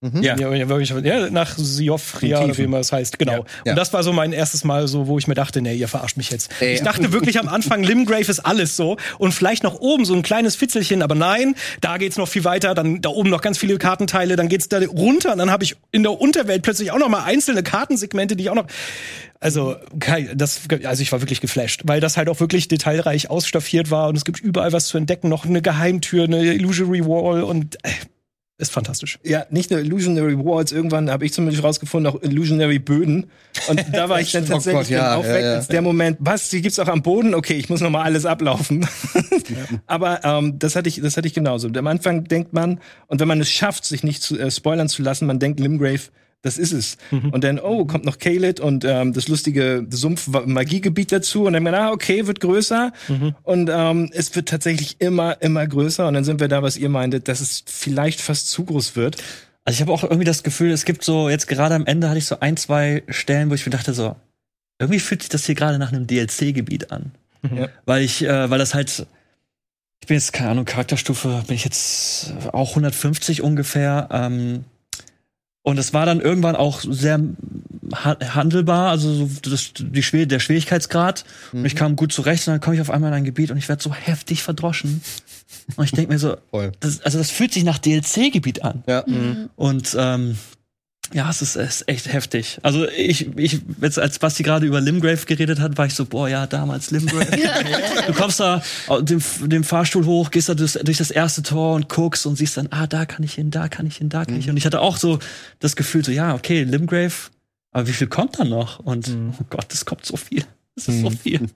Ja. 0.00 0.36
Ja, 0.36 0.54
ja, 0.54 0.68
wirklich, 0.68 0.90
ja, 0.90 1.28
nach 1.28 1.56
Siofria 1.56 2.44
oder 2.44 2.56
wie 2.56 2.62
immer 2.62 2.78
es 2.78 2.92
heißt, 2.92 3.18
genau. 3.18 3.44
Ja. 3.64 3.72
Und 3.72 3.76
das 3.76 3.92
war 3.92 4.04
so 4.04 4.12
mein 4.12 4.32
erstes 4.32 4.62
Mal 4.62 4.86
so, 4.86 5.08
wo 5.08 5.18
ich 5.18 5.26
mir 5.26 5.34
dachte, 5.34 5.60
nee, 5.60 5.74
ihr 5.74 5.88
verarscht 5.88 6.16
mich 6.16 6.30
jetzt. 6.30 6.52
Ey. 6.60 6.74
Ich 6.74 6.82
dachte 6.82 7.12
wirklich 7.12 7.40
am 7.40 7.48
Anfang, 7.48 7.82
Limgrave 7.82 8.30
ist 8.30 8.38
alles 8.38 8.76
so 8.76 8.96
und 9.18 9.32
vielleicht 9.32 9.64
noch 9.64 9.74
oben 9.80 10.04
so 10.04 10.14
ein 10.14 10.22
kleines 10.22 10.54
Fitzelchen, 10.54 11.02
aber 11.02 11.16
nein, 11.16 11.56
da 11.80 11.98
geht's 11.98 12.16
noch 12.16 12.28
viel 12.28 12.44
weiter, 12.44 12.76
dann 12.76 13.00
da 13.00 13.08
oben 13.08 13.28
noch 13.28 13.40
ganz 13.40 13.58
viele 13.58 13.76
Kartenteile, 13.76 14.36
dann 14.36 14.48
geht's 14.48 14.68
da 14.68 14.78
runter 14.78 15.32
und 15.32 15.38
dann 15.38 15.50
habe 15.50 15.64
ich 15.64 15.74
in 15.90 16.04
der 16.04 16.20
Unterwelt 16.20 16.62
plötzlich 16.62 16.92
auch 16.92 16.98
noch 16.98 17.08
mal 17.08 17.24
einzelne 17.24 17.64
Kartensegmente, 17.64 18.36
die 18.36 18.44
ich 18.44 18.50
auch 18.50 18.54
noch 18.54 18.66
also, 19.40 19.76
das, 20.34 20.62
also 20.84 21.02
ich 21.02 21.12
war 21.12 21.20
wirklich 21.20 21.40
geflasht, 21.40 21.82
weil 21.84 22.00
das 22.00 22.16
halt 22.16 22.28
auch 22.28 22.40
wirklich 22.40 22.66
detailreich 22.66 23.30
ausstaffiert 23.30 23.90
war 23.90 24.08
und 24.08 24.16
es 24.16 24.24
gibt 24.24 24.40
überall 24.40 24.72
was 24.72 24.88
zu 24.88 24.98
entdecken, 24.98 25.28
noch 25.28 25.44
eine 25.44 25.62
Geheimtür, 25.62 26.24
eine 26.24 26.54
Illusory 26.54 27.04
Wall 27.04 27.44
und 27.44 27.76
äh, 27.84 27.90
ist 28.58 28.72
fantastisch. 28.72 29.20
Ja, 29.22 29.46
nicht 29.50 29.70
nur 29.70 29.78
Illusionary 29.78 30.36
Walls, 30.36 30.72
irgendwann 30.72 31.10
habe 31.10 31.24
ich 31.24 31.32
zumindest 31.32 31.62
rausgefunden, 31.62 32.12
auch 32.12 32.20
Illusionary 32.22 32.80
Böden. 32.80 33.30
Und 33.68 33.84
da 33.92 34.08
war 34.08 34.20
ich 34.20 34.32
dann 34.32 34.44
Oh 34.44 34.48
tatsächlich 34.48 34.88
Gott, 34.88 34.90
ja, 34.90 35.10
dann 35.10 35.20
auch 35.20 35.24
ja, 35.24 35.34
weg, 35.34 35.42
ja. 35.44 35.54
als 35.54 35.68
der 35.68 35.80
Moment, 35.80 36.16
was, 36.20 36.50
die 36.50 36.60
gibt's 36.60 36.80
auch 36.80 36.88
am 36.88 37.02
Boden? 37.02 37.34
Okay, 37.34 37.54
ich 37.54 37.68
muss 37.68 37.80
noch 37.80 37.90
mal 37.90 38.02
alles 38.02 38.26
ablaufen. 38.26 38.86
Aber 39.86 40.24
ähm, 40.24 40.58
das 40.58 40.74
hatte 40.74 40.88
ich, 40.88 41.00
das 41.00 41.16
hatte 41.16 41.28
ich 41.28 41.34
genauso. 41.34 41.68
Am 41.68 41.86
Anfang 41.86 42.24
denkt 42.24 42.52
man, 42.52 42.80
und 43.06 43.20
wenn 43.20 43.28
man 43.28 43.40
es 43.40 43.48
schafft, 43.48 43.84
sich 43.84 44.02
nicht 44.02 44.22
zu, 44.22 44.36
äh, 44.36 44.50
spoilern 44.50 44.88
zu 44.88 45.02
lassen, 45.02 45.26
man 45.26 45.38
denkt 45.38 45.60
Limgrave, 45.60 46.10
das 46.42 46.56
ist 46.56 46.72
es. 46.72 46.98
Und 47.10 47.42
dann, 47.42 47.58
oh, 47.58 47.84
kommt 47.84 48.04
noch 48.04 48.18
Kaled 48.18 48.60
und 48.60 48.84
ähm, 48.84 49.12
das 49.12 49.26
lustige 49.28 49.86
Sumpf-Magiegebiet 49.90 51.10
dazu. 51.10 51.44
Und 51.44 51.54
dann 51.54 51.62
man, 51.64 51.74
ah, 51.74 51.90
okay, 51.90 52.26
wird 52.26 52.40
größer. 52.40 52.92
Und 53.42 53.70
ähm, 53.72 54.10
es 54.12 54.34
wird 54.36 54.48
tatsächlich 54.48 55.00
immer, 55.00 55.42
immer 55.42 55.66
größer. 55.66 56.06
Und 56.06 56.14
dann 56.14 56.24
sind 56.24 56.40
wir 56.40 56.48
da, 56.48 56.62
was 56.62 56.76
ihr 56.76 56.88
meintet, 56.88 57.26
dass 57.26 57.40
es 57.40 57.64
vielleicht 57.66 58.20
fast 58.20 58.50
zu 58.50 58.64
groß 58.64 58.94
wird. 58.94 59.16
Also 59.64 59.76
ich 59.76 59.80
habe 59.80 59.92
auch 59.92 60.04
irgendwie 60.04 60.24
das 60.24 60.44
Gefühl, 60.44 60.70
es 60.70 60.84
gibt 60.84 61.04
so, 61.04 61.28
jetzt 61.28 61.48
gerade 61.48 61.74
am 61.74 61.86
Ende 61.86 62.08
hatte 62.08 62.18
ich 62.18 62.26
so 62.26 62.40
ein, 62.40 62.56
zwei 62.56 63.02
Stellen, 63.08 63.50
wo 63.50 63.54
ich 63.54 63.66
mir 63.66 63.70
dachte, 63.70 63.92
so, 63.92 64.16
irgendwie 64.78 65.00
fühlt 65.00 65.22
sich 65.22 65.28
das 65.28 65.44
hier 65.44 65.56
gerade 65.56 65.78
nach 65.78 65.92
einem 65.92 66.06
DLC-Gebiet 66.06 66.92
an. 66.92 67.12
Ja. 67.54 67.68
Weil 67.84 68.02
ich, 68.02 68.24
äh, 68.24 68.48
weil 68.48 68.58
das 68.58 68.74
halt, 68.74 69.06
ich 70.00 70.06
bin 70.06 70.16
jetzt, 70.16 70.32
keine 70.32 70.50
Ahnung, 70.50 70.64
Charakterstufe, 70.64 71.42
bin 71.46 71.56
ich 71.56 71.64
jetzt 71.64 72.32
auch 72.52 72.70
150 72.70 73.42
ungefähr. 73.42 74.08
Ähm, 74.12 74.64
und 75.68 75.76
es 75.78 75.92
war 75.92 76.06
dann 76.06 76.22
irgendwann 76.22 76.56
auch 76.56 76.80
sehr 76.80 77.20
ha 77.94 78.16
handelbar, 78.34 78.88
also 78.88 79.12
so 79.12 79.28
das, 79.42 79.72
die 79.78 80.02
Schwer 80.02 80.24
der 80.24 80.38
Schwierigkeitsgrad. 80.40 81.26
Und 81.52 81.66
ich 81.66 81.76
kam 81.76 81.94
gut 81.94 82.10
zurecht 82.10 82.48
und 82.48 82.54
dann 82.54 82.60
komme 82.62 82.76
ich 82.76 82.80
auf 82.80 82.88
einmal 82.88 83.10
in 83.10 83.16
ein 83.16 83.24
Gebiet 83.24 83.50
und 83.50 83.58
ich 83.58 83.68
werde 83.68 83.82
so 83.82 83.92
heftig 83.92 84.42
verdroschen. 84.42 85.02
Und 85.76 85.84
ich 85.84 85.92
denke 85.92 86.10
mir 86.10 86.18
so, 86.18 86.38
das, 86.80 87.02
also 87.02 87.18
das 87.18 87.30
fühlt 87.30 87.52
sich 87.52 87.64
nach 87.64 87.76
DLC-Gebiet 87.76 88.62
an. 88.64 88.82
Ja. 88.86 89.04
Und 89.56 89.94
ähm, 89.98 90.38
ja, 91.14 91.30
es 91.30 91.40
ist, 91.42 91.56
es 91.56 91.76
ist 91.80 91.88
echt 91.88 92.12
heftig. 92.12 92.58
Also 92.62 92.86
ich, 92.88 93.36
ich 93.38 93.60
jetzt 93.80 93.98
als 93.98 94.18
Basti 94.18 94.42
gerade 94.42 94.66
über 94.66 94.80
Limgrave 94.80 95.24
geredet 95.26 95.58
hat, 95.60 95.78
war 95.78 95.86
ich 95.86 95.94
so, 95.94 96.04
boah, 96.04 96.28
ja, 96.28 96.46
damals 96.46 96.90
Limgrave. 96.90 97.26
du 98.06 98.12
kommst 98.12 98.40
da 98.40 98.62
au- 98.88 99.00
dem, 99.00 99.22
dem 99.46 99.64
Fahrstuhl 99.64 100.04
hoch, 100.04 100.30
gehst 100.30 100.48
da 100.48 100.54
durch, 100.54 100.74
durch 100.74 100.98
das 100.98 101.10
erste 101.10 101.42
Tor 101.42 101.74
und 101.74 101.88
guckst 101.88 102.26
und 102.26 102.36
siehst 102.36 102.56
dann, 102.56 102.68
ah, 102.70 102.86
da 102.86 103.06
kann 103.06 103.22
ich 103.24 103.34
hin, 103.34 103.50
da 103.50 103.68
kann 103.68 103.86
ich 103.86 103.96
hin, 103.96 104.08
da 104.08 104.24
kann 104.24 104.36
ich 104.38 104.44
hin. 104.44 104.52
Und 104.52 104.56
ich 104.58 104.66
hatte 104.66 104.80
auch 104.80 104.96
so 104.98 105.18
das 105.60 105.76
Gefühl, 105.76 106.04
so, 106.04 106.12
ja, 106.12 106.34
okay, 106.34 106.62
Limgrave, 106.64 107.14
aber 107.72 107.86
wie 107.86 107.92
viel 107.92 108.06
kommt 108.08 108.38
da 108.38 108.44
noch? 108.44 108.78
Und 108.80 109.08
oh 109.40 109.44
Gott, 109.50 109.72
es 109.72 109.84
kommt 109.84 110.04
so 110.04 110.16
viel. 110.16 110.44
Es 110.76 110.88
ist 110.88 111.00
so 111.00 111.10
viel. 111.10 111.48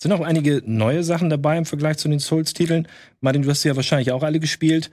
Sind 0.00 0.12
auch 0.12 0.20
einige 0.20 0.62
neue 0.64 1.02
Sachen 1.02 1.28
dabei 1.30 1.58
im 1.58 1.64
Vergleich 1.66 1.96
zu 1.98 2.08
den 2.08 2.20
Souls-Titeln. 2.20 2.86
Martin, 3.20 3.42
du 3.42 3.50
hast 3.50 3.62
sie 3.62 3.68
ja 3.68 3.74
wahrscheinlich 3.76 4.12
auch 4.12 4.22
alle 4.22 4.38
gespielt. 4.38 4.90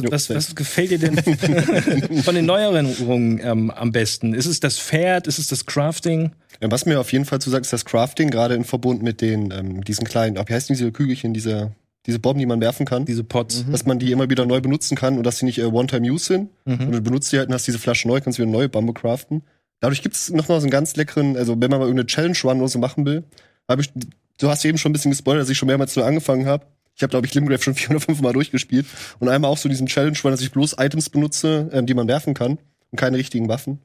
Was, 0.00 0.30
was, 0.30 0.36
was 0.48 0.54
gefällt 0.54 0.90
dir 0.90 0.98
denn 0.98 1.16
von 2.22 2.34
den 2.34 2.46
Neuerungen 2.46 3.40
ähm, 3.42 3.70
am 3.70 3.92
besten? 3.92 4.34
Ist 4.34 4.46
es 4.46 4.60
das 4.60 4.78
Pferd? 4.78 5.26
Ist 5.26 5.38
es 5.38 5.48
das 5.48 5.66
Crafting? 5.66 6.32
Ja, 6.60 6.70
was 6.70 6.86
mir 6.86 7.00
auf 7.00 7.12
jeden 7.12 7.24
Fall 7.24 7.40
zu 7.40 7.50
sagen 7.50 7.62
ist 7.62 7.72
das 7.72 7.84
Crafting, 7.84 8.30
gerade 8.30 8.54
in 8.54 8.64
Verbund 8.64 9.02
mit 9.02 9.20
den 9.20 9.50
ähm, 9.50 9.82
diesen 9.84 10.06
kleinen, 10.06 10.36
wie 10.36 10.52
heißen 10.52 10.74
diese 10.74 10.92
Kügelchen, 10.92 11.34
diese, 11.34 11.72
diese 12.06 12.18
Bomben, 12.18 12.38
die 12.38 12.46
man 12.46 12.60
werfen 12.60 12.86
kann, 12.86 13.04
Diese 13.04 13.24
Pots? 13.24 13.64
dass 13.70 13.84
man 13.84 13.98
die 13.98 14.12
immer 14.12 14.30
wieder 14.30 14.46
neu 14.46 14.60
benutzen 14.60 14.96
kann 14.96 15.16
und 15.18 15.24
dass 15.24 15.38
sie 15.38 15.44
nicht 15.44 15.58
äh, 15.58 15.64
One-Time-Use 15.64 16.24
sind. 16.24 16.50
Und 16.64 16.92
du 16.92 17.00
benutzt 17.00 17.32
die 17.32 17.38
halt 17.38 17.48
und 17.48 17.54
hast 17.54 17.66
diese 17.66 17.78
Flasche 17.78 18.06
neu, 18.08 18.20
kannst 18.20 18.38
wieder 18.38 18.46
eine 18.46 18.56
neue 18.56 18.68
Bombe 18.68 18.92
craften. 18.92 19.42
Dadurch 19.80 20.02
gibt's 20.02 20.30
noch 20.30 20.48
mal 20.48 20.60
so 20.60 20.64
einen 20.66 20.70
ganz 20.70 20.94
leckeren, 20.94 21.36
also 21.36 21.52
wenn 21.60 21.70
man 21.70 21.80
mal 21.80 21.86
irgendeine 21.86 22.06
Challenge-Run 22.06 22.58
oder 22.58 22.68
so 22.68 22.78
machen 22.78 23.04
will, 23.04 23.24
habe 23.68 23.82
ich, 23.82 23.90
du 24.38 24.48
hast 24.48 24.64
eben 24.64 24.78
schon 24.78 24.90
ein 24.90 24.92
bisschen 24.92 25.10
gespoilert, 25.10 25.42
dass 25.42 25.50
ich 25.50 25.58
schon 25.58 25.66
mehrmals 25.66 25.96
nur 25.96 26.06
angefangen 26.06 26.46
habe. 26.46 26.66
Ich 26.94 27.02
habe, 27.02 27.10
glaube 27.10 27.26
ich, 27.26 27.34
Limgrave 27.34 27.62
schon 27.62 27.74
vier 27.76 27.90
oder 27.90 28.00
fünf 28.00 28.20
Mal 28.20 28.32
durchgespielt. 28.32 28.86
Und 29.18 29.28
einmal 29.28 29.50
auch 29.50 29.58
so 29.58 29.68
diesen 29.68 29.86
Challenge-Run, 29.86 30.30
dass 30.30 30.40
ich 30.40 30.52
bloß 30.52 30.76
Items 30.78 31.10
benutze, 31.10 31.70
ähm, 31.72 31.86
die 31.86 31.94
man 31.94 32.08
werfen 32.08 32.34
kann 32.34 32.58
und 32.90 32.98
keine 32.98 33.16
richtigen 33.18 33.48
Waffen. 33.48 33.78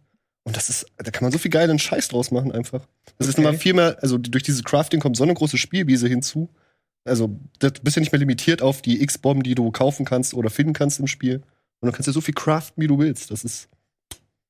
Und 0.44 0.56
das 0.56 0.69
ist, 0.69 0.86
da 0.98 1.12
kann 1.12 1.24
man 1.24 1.31
so 1.33 1.38
viel 1.38 1.51
geilen 1.51 1.77
Scheiß 1.77 2.07
draus 2.07 2.31
machen 2.31 2.51
einfach. 2.54 2.88
Das 3.18 3.27
ist 3.27 3.33
Okay. 3.36 3.42
nochmal 3.44 3.59
viel 3.59 3.74
mehr, 3.74 3.98
also 4.01 4.18
durch 4.18 4.44
dieses 4.44 4.63
Crafting 4.63 5.00
kommt 5.01 5.18
so 5.18 5.24
eine 5.24 5.33
große 5.33 5.57
Spielwiese 5.57 6.07
hinzu. 6.07 6.50
Also, 7.04 7.37
du 7.59 7.71
bist 7.83 7.95
ja 7.95 7.99
nicht 8.02 8.11
mehr 8.11 8.19
limitiert 8.19 8.61
auf 8.61 8.81
die 8.81 9.02
X-Bomben, 9.02 9.44
die 9.44 9.56
du 9.56 9.71
kaufen 9.71 10.06
kannst 10.06 10.33
oder 10.33 10.49
finden 10.49 10.73
kannst 10.73 10.99
im 10.99 11.07
Spiel. 11.07 11.42
Und 11.80 11.87
du 11.87 11.92
kannst 11.92 12.07
ja 12.07 12.14
so 12.14 12.21
viel 12.21 12.33
craften, 12.33 12.81
wie 12.81 12.87
du 12.87 12.97
willst. 12.97 13.30
Das 13.31 13.44
ist. 13.44 13.69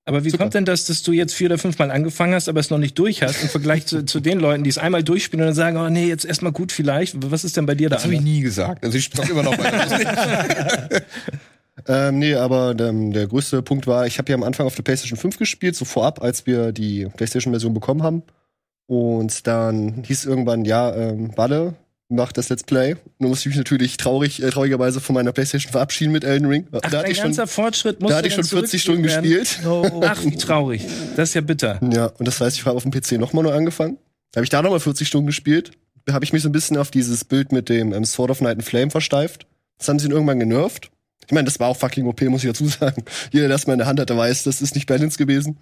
Aber 0.07 0.23
wie 0.23 0.29
Super. 0.29 0.45
kommt 0.45 0.53
denn 0.53 0.63
das, 0.63 0.85
dass 0.85 1.03
du 1.03 1.11
jetzt 1.11 1.33
vier 1.33 1.47
oder 1.47 1.57
fünf 1.57 1.77
Mal 1.79 1.91
angefangen 1.91 2.33
hast, 2.33 2.47
aber 2.47 2.61
es 2.61 2.69
noch 2.69 2.77
nicht 2.77 2.97
durch 2.97 3.23
hast, 3.23 3.43
im 3.43 3.49
Vergleich 3.49 3.85
zu, 3.85 4.05
zu 4.05 4.21
den 4.21 4.39
Leuten, 4.39 4.63
die 4.63 4.69
es 4.69 4.77
einmal 4.77 5.03
durchspielen 5.03 5.41
und 5.41 5.47
dann 5.47 5.55
sagen, 5.55 5.75
oh 5.75 5.89
nee, 5.89 6.07
jetzt 6.07 6.23
erstmal 6.23 6.53
gut 6.53 6.71
vielleicht. 6.71 7.29
Was 7.29 7.43
ist 7.43 7.57
denn 7.57 7.65
bei 7.65 7.75
dir 7.75 7.89
da? 7.89 7.97
Das 7.97 8.05
habe 8.05 8.13
ich 8.13 8.21
nie 8.21 8.39
gesagt. 8.39 8.85
Also 8.85 8.97
ich 8.97 9.11
zock 9.11 9.29
immer 9.29 9.43
noch 9.43 9.57
weiter. 9.57 10.89
Ähm, 11.87 12.19
nee, 12.19 12.33
aber 12.33 12.75
ähm, 12.79 13.13
der 13.13 13.27
größte 13.27 13.61
Punkt 13.61 13.87
war, 13.87 14.07
ich 14.07 14.17
habe 14.17 14.29
ja 14.29 14.35
am 14.35 14.43
Anfang 14.43 14.65
auf 14.65 14.75
der 14.75 14.83
PlayStation 14.83 15.17
5 15.17 15.37
gespielt, 15.37 15.75
so 15.75 15.85
vorab, 15.85 16.21
als 16.21 16.45
wir 16.45 16.73
die 16.73 17.05
PlayStation-Version 17.15 17.73
bekommen 17.73 18.03
haben. 18.03 18.23
Und 18.87 19.47
dann 19.47 20.03
hieß 20.03 20.25
irgendwann, 20.25 20.65
ja, 20.65 20.93
ähm, 20.93 21.37
Walle, 21.37 21.75
mach 22.09 22.31
das 22.31 22.49
Let's 22.49 22.63
Play. 22.63 22.95
Nun 23.19 23.29
musste 23.29 23.49
ich 23.49 23.55
mich 23.55 23.57
natürlich 23.57 23.97
traurig, 23.97 24.41
äh, 24.41 24.49
traurigerweise 24.49 25.01
von 25.01 25.13
meiner 25.13 25.31
PlayStation 25.31 25.71
verabschieden 25.71 26.11
mit 26.11 26.23
Elden 26.23 26.47
Ring. 26.47 26.67
Ach, 26.71 26.79
da 26.89 26.99
hatte 26.99 27.11
ich 27.11 27.17
schon, 27.17 27.33
Fortschritt 27.33 28.01
muss 28.01 28.11
da 28.11 28.17
hatte 28.17 28.27
ich 28.27 28.33
schon 28.33 28.43
40 28.43 28.81
Stunden 28.81 29.03
gespielt. 29.03 29.59
Ach, 30.01 30.23
wie 30.23 30.35
traurig. 30.35 30.85
Das 31.15 31.29
ist 31.29 31.35
ja 31.35 31.41
bitter. 31.41 31.79
Ja, 31.91 32.07
und 32.07 32.27
das 32.27 32.39
heißt, 32.39 32.57
ich 32.57 32.65
habe 32.65 32.75
auf 32.75 32.83
dem 32.83 32.91
PC 32.91 33.13
nochmal 33.13 33.43
neu 33.43 33.53
angefangen. 33.53 33.97
Da 34.31 34.39
habe 34.39 34.43
ich 34.43 34.49
da 34.49 34.61
nochmal 34.61 34.79
40 34.79 35.07
Stunden 35.07 35.27
gespielt. 35.27 35.71
Da 36.05 36.13
habe 36.13 36.23
ich 36.23 36.31
mich 36.31 36.41
so 36.41 36.49
ein 36.49 36.53
bisschen 36.53 36.77
auf 36.77 36.91
dieses 36.91 37.25
Bild 37.25 37.51
mit 37.51 37.69
dem 37.69 37.93
ähm, 37.93 38.05
Sword 38.05 38.31
of 38.31 38.41
Night 38.41 38.53
and 38.53 38.63
Flame 38.63 38.91
versteift. 38.91 39.45
Das 39.77 39.89
haben 39.89 39.99
sie 39.99 40.05
dann 40.05 40.13
irgendwann 40.13 40.39
genervt. 40.39 40.89
Ich 41.25 41.33
meine, 41.33 41.45
das 41.45 41.59
war 41.59 41.67
auch 41.67 41.77
fucking 41.77 42.07
OP, 42.07 42.21
muss 42.21 42.43
ich 42.43 42.49
dazu 42.49 42.67
sagen. 42.67 43.03
Jeder, 43.31 43.47
der 43.47 43.55
das 43.55 43.67
mal 43.67 43.73
in 43.73 43.79
der 43.79 43.87
Hand 43.87 43.99
hatte, 43.99 44.15
weiß, 44.15 44.43
das 44.43 44.61
ist 44.61 44.75
nicht 44.75 44.87
Balance 44.87 45.17
gewesen. 45.17 45.57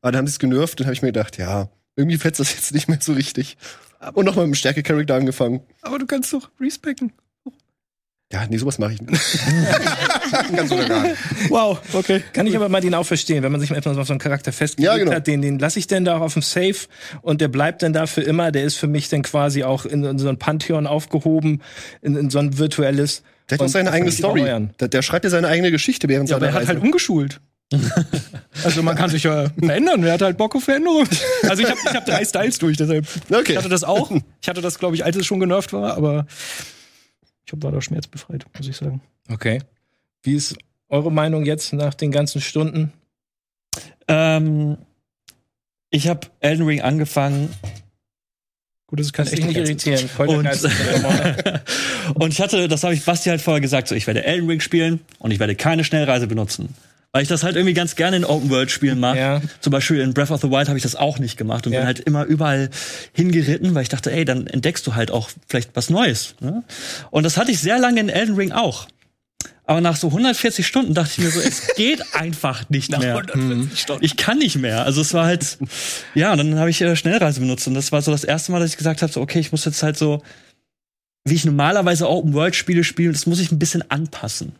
Aber 0.00 0.12
dann 0.12 0.20
haben 0.20 0.26
sie 0.26 0.32
es 0.32 0.38
genervt 0.38 0.80
und 0.80 0.86
habe 0.86 0.94
ich 0.94 1.02
mir 1.02 1.08
gedacht, 1.08 1.38
ja, 1.38 1.68
irgendwie 1.96 2.16
fetzt 2.16 2.38
das 2.38 2.52
jetzt 2.54 2.72
nicht 2.72 2.88
mehr 2.88 2.98
so 3.00 3.12
richtig. 3.12 3.56
Und 4.14 4.24
nochmal 4.24 4.46
mit 4.46 4.54
dem 4.54 4.58
Stärke-Charakter 4.58 5.14
angefangen. 5.14 5.60
Aber 5.82 5.98
du 5.98 6.06
kannst 6.06 6.32
doch 6.32 6.50
respecken. 6.60 7.12
Ja, 8.30 8.44
nee, 8.46 8.58
sowas 8.58 8.78
mache 8.78 8.92
ich 8.92 9.00
nicht. 9.00 9.22
Ganz 10.54 10.70
oder 10.70 10.86
gar 10.86 11.02
nicht. 11.02 11.16
Wow, 11.48 11.80
okay. 11.94 12.22
Kann 12.34 12.46
ich 12.46 12.54
aber 12.54 12.68
Martin 12.68 12.94
auch 12.94 13.06
verstehen, 13.06 13.42
wenn 13.42 13.50
man 13.50 13.58
sich 13.58 13.70
erstmal 13.70 13.98
auf 13.98 14.06
so 14.06 14.12
einen 14.12 14.20
Charakter 14.20 14.52
festgelegt 14.52 14.92
Ja, 14.92 14.98
genau. 14.98 15.12
hat, 15.16 15.26
den, 15.26 15.40
den 15.40 15.58
lasse 15.58 15.78
ich 15.78 15.86
denn 15.86 16.04
da 16.04 16.18
auch 16.18 16.20
auf 16.20 16.34
dem 16.34 16.42
Safe 16.42 16.76
und 17.22 17.40
der 17.40 17.48
bleibt 17.48 17.82
dann 17.82 17.94
da 17.94 18.06
für 18.06 18.20
immer. 18.20 18.52
Der 18.52 18.64
ist 18.64 18.76
für 18.76 18.86
mich 18.86 19.08
dann 19.08 19.22
quasi 19.22 19.64
auch 19.64 19.86
in, 19.86 20.04
in 20.04 20.18
so 20.18 20.28
ein 20.28 20.38
Pantheon 20.38 20.86
aufgehoben, 20.86 21.62
in, 22.02 22.16
in 22.16 22.28
so 22.28 22.38
ein 22.38 22.58
virtuelles. 22.58 23.22
Der 23.48 23.56
hat 23.58 23.64
auch 23.64 23.68
seine 23.70 23.92
eigene 23.92 24.12
Story. 24.12 24.42
Der, 24.78 24.88
der 24.88 25.00
schreibt 25.00 25.24
ja 25.24 25.30
seine 25.30 25.48
eigene 25.48 25.70
Geschichte 25.70 26.06
während 26.06 26.28
Ja, 26.28 26.36
aber 26.36 26.46
seiner 26.46 26.52
er 26.52 26.54
hat 26.56 26.68
Reise. 26.68 26.74
halt 26.74 26.82
umgeschult. 26.82 27.40
Also 28.64 28.82
man 28.82 28.96
kann 28.96 29.10
sich 29.10 29.24
ja 29.24 29.50
verändern. 29.58 30.02
Wer 30.02 30.14
hat 30.14 30.22
halt 30.22 30.38
Bock 30.38 30.54
auf 30.56 30.64
Veränderung? 30.64 31.06
Also 31.42 31.62
ich 31.62 31.68
habe 31.68 31.78
ich 31.84 31.94
hab 31.94 32.06
drei 32.06 32.24
Styles 32.24 32.58
durch, 32.58 32.76
deshalb. 32.76 33.06
Okay. 33.30 33.52
Ich 33.52 33.58
hatte 33.58 33.68
das 33.68 33.84
auch. 33.84 34.10
Ich 34.40 34.48
hatte 34.48 34.60
das, 34.62 34.78
glaube 34.78 34.96
ich, 34.96 35.04
als 35.04 35.16
es 35.16 35.26
schon 35.26 35.38
genervt 35.40 35.72
war, 35.72 35.94
aber 35.96 36.26
ich 37.44 37.52
hab- 37.52 37.62
war 37.62 37.70
da 37.72 37.80
schmerzbefreit, 37.82 38.46
muss 38.56 38.68
ich 38.68 38.76
sagen. 38.76 39.02
Okay. 39.30 39.60
Wie 40.22 40.34
ist 40.34 40.56
eure 40.88 41.12
Meinung 41.12 41.44
jetzt 41.44 41.72
nach 41.74 41.92
den 41.94 42.10
ganzen 42.10 42.40
Stunden? 42.40 42.92
Ähm, 44.08 44.78
ich 45.90 46.08
habe 46.08 46.26
Elden 46.40 46.64
Ring 46.66 46.80
angefangen 46.80 47.50
Gut, 48.86 49.00
das 49.00 49.12
Lass 49.14 49.30
dich 49.30 49.44
nicht 49.44 49.56
irritieren. 49.58 50.08
Und- 50.16 50.48
und 52.14 52.32
ich 52.32 52.40
hatte, 52.40 52.68
das 52.68 52.82
habe 52.84 52.94
ich 52.94 53.04
Basti 53.04 53.28
halt 53.28 53.42
vorher 53.42 53.60
gesagt, 53.60 53.86
so 53.88 53.94
ich 53.94 54.06
werde 54.06 54.24
Elden 54.24 54.48
Ring 54.48 54.60
spielen 54.60 55.00
und 55.18 55.30
ich 55.30 55.38
werde 55.38 55.54
keine 55.54 55.84
Schnellreise 55.84 56.26
benutzen. 56.26 56.74
Weil 57.12 57.22
ich 57.22 57.28
das 57.28 57.42
halt 57.42 57.56
irgendwie 57.56 57.72
ganz 57.74 57.96
gerne 57.96 58.18
in 58.18 58.24
Open-World-Spielen 58.24 59.00
mache. 59.00 59.18
Ja. 59.18 59.42
Zum 59.60 59.70
Beispiel 59.70 60.00
in 60.00 60.12
Breath 60.12 60.30
of 60.30 60.42
the 60.42 60.50
Wild 60.50 60.68
habe 60.68 60.76
ich 60.76 60.82
das 60.82 60.94
auch 60.94 61.18
nicht 61.18 61.38
gemacht 61.38 61.66
und 61.66 61.72
Ja. 61.72 61.80
bin 61.80 61.86
halt 61.86 62.00
immer 62.00 62.24
überall 62.24 62.68
hingeritten, 63.12 63.74
weil 63.74 63.82
ich 63.82 63.88
dachte, 63.88 64.12
ey, 64.12 64.24
dann 64.26 64.46
entdeckst 64.46 64.86
du 64.86 64.94
halt 64.94 65.10
auch 65.10 65.30
vielleicht 65.48 65.70
was 65.74 65.88
Neues. 65.88 66.34
Ne? 66.40 66.64
Und 67.10 67.22
das 67.22 67.38
hatte 67.38 67.50
ich 67.50 67.60
sehr 67.60 67.78
lange 67.78 68.00
in 68.00 68.08
Elden 68.10 68.34
Ring 68.36 68.52
auch. 68.52 68.88
Aber 69.64 69.80
nach 69.82 69.96
so 69.96 70.08
140 70.08 70.66
Stunden 70.66 70.94
dachte 70.94 71.12
ich 71.16 71.18
mir 71.24 71.30
so, 71.30 71.40
es 71.40 71.66
geht 71.76 72.02
einfach 72.14 72.68
nicht 72.70 72.90
mehr. 72.98 73.22
Ich 74.00 74.16
kann 74.16 74.38
nicht 74.38 74.56
mehr. 74.56 74.84
Also 74.84 75.00
es 75.00 75.12
war 75.14 75.24
halt, 75.26 75.58
ja, 76.14 76.32
und 76.32 76.38
dann 76.38 76.58
habe 76.58 76.70
ich 76.70 76.80
äh, 76.82 76.94
Schnellreise 76.96 77.40
benutzt 77.40 77.66
und 77.68 77.74
das 77.74 77.90
war 77.92 78.00
so 78.02 78.10
das 78.10 78.24
erste 78.24 78.52
Mal, 78.52 78.60
dass 78.60 78.70
ich 78.70 78.76
gesagt 78.76 79.00
habe, 79.02 79.12
so, 79.12 79.20
okay, 79.20 79.38
ich 79.40 79.50
muss 79.52 79.64
jetzt 79.64 79.82
halt 79.82 79.96
so, 79.98 80.22
wie 81.24 81.34
ich 81.34 81.44
normalerweise 81.44 82.08
Open 82.08 82.32
World 82.34 82.54
Spiele 82.54 82.84
spiele, 82.84 83.12
das 83.12 83.26
muss 83.26 83.40
ich 83.40 83.50
ein 83.52 83.58
bisschen 83.58 83.90
anpassen. 83.90 84.52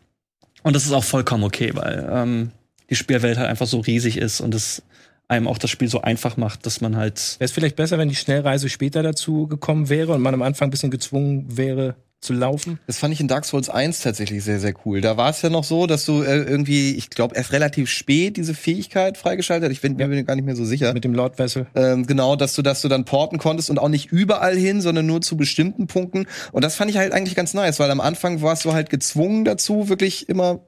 Und 0.63 0.75
das 0.75 0.85
ist 0.85 0.91
auch 0.91 1.03
vollkommen 1.03 1.43
okay, 1.43 1.71
weil 1.73 2.09
ähm, 2.11 2.51
die 2.89 2.95
Spielwelt 2.95 3.37
halt 3.37 3.49
einfach 3.49 3.67
so 3.67 3.79
riesig 3.79 4.17
ist 4.17 4.41
und 4.41 4.53
es 4.53 4.81
einem 5.27 5.47
auch 5.47 5.57
das 5.57 5.69
Spiel 5.69 5.87
so 5.87 6.01
einfach 6.01 6.37
macht, 6.37 6.65
dass 6.65 6.81
man 6.81 6.97
halt 6.97 7.35
Wäre 7.39 7.45
es 7.45 7.51
vielleicht 7.51 7.75
besser, 7.75 7.97
wenn 7.97 8.09
die 8.09 8.15
Schnellreise 8.15 8.67
später 8.67 9.03
dazu 9.03 9.47
gekommen 9.47 9.89
wäre 9.89 10.13
und 10.13 10.21
man 10.21 10.33
am 10.33 10.41
Anfang 10.41 10.67
ein 10.67 10.71
bisschen 10.71 10.91
gezwungen 10.91 11.45
wäre 11.55 11.95
zu 12.21 12.33
laufen? 12.33 12.79
Das 12.87 12.97
fand 12.97 13.13
ich 13.13 13.19
in 13.19 13.27
Dark 13.27 13.45
Souls 13.45 13.69
1 13.69 14.01
tatsächlich 14.01 14.43
sehr, 14.43 14.59
sehr 14.59 14.73
cool. 14.85 15.01
Da 15.01 15.17
war 15.17 15.29
es 15.29 15.41
ja 15.41 15.49
noch 15.49 15.63
so, 15.63 15.87
dass 15.87 16.05
du 16.05 16.21
äh, 16.21 16.43
irgendwie, 16.43 16.95
ich 16.95 17.09
glaube, 17.09 17.35
erst 17.35 17.51
relativ 17.51 17.89
spät 17.89 18.37
diese 18.37 18.53
Fähigkeit 18.53 19.17
freigeschaltet. 19.17 19.71
Ich 19.71 19.81
bin 19.81 19.95
mir 19.95 20.07
bin 20.07 20.25
gar 20.25 20.35
nicht 20.35 20.45
mehr 20.45 20.55
so 20.55 20.65
sicher. 20.65 20.93
Mit 20.93 21.03
dem 21.03 21.13
Lord 21.13 21.39
Vessel. 21.39 21.67
Ähm, 21.75 22.05
genau, 22.05 22.35
dass 22.35 22.53
du, 22.55 22.61
dass 22.61 22.81
du 22.81 22.87
dann 22.87 23.05
porten 23.05 23.37
konntest 23.37 23.69
und 23.69 23.79
auch 23.79 23.89
nicht 23.89 24.11
überall 24.11 24.55
hin, 24.55 24.81
sondern 24.81 25.05
nur 25.05 25.21
zu 25.21 25.37
bestimmten 25.37 25.87
Punkten. 25.87 26.27
Und 26.51 26.63
das 26.63 26.75
fand 26.75 26.91
ich 26.91 26.97
halt 26.97 27.13
eigentlich 27.13 27.35
ganz 27.35 27.53
nice, 27.53 27.79
weil 27.79 27.91
am 27.91 28.01
Anfang 28.01 28.41
warst 28.41 28.65
du 28.65 28.73
halt 28.73 28.89
gezwungen 28.89 29.45
dazu, 29.45 29.89
wirklich 29.89 30.27
immer 30.29 30.59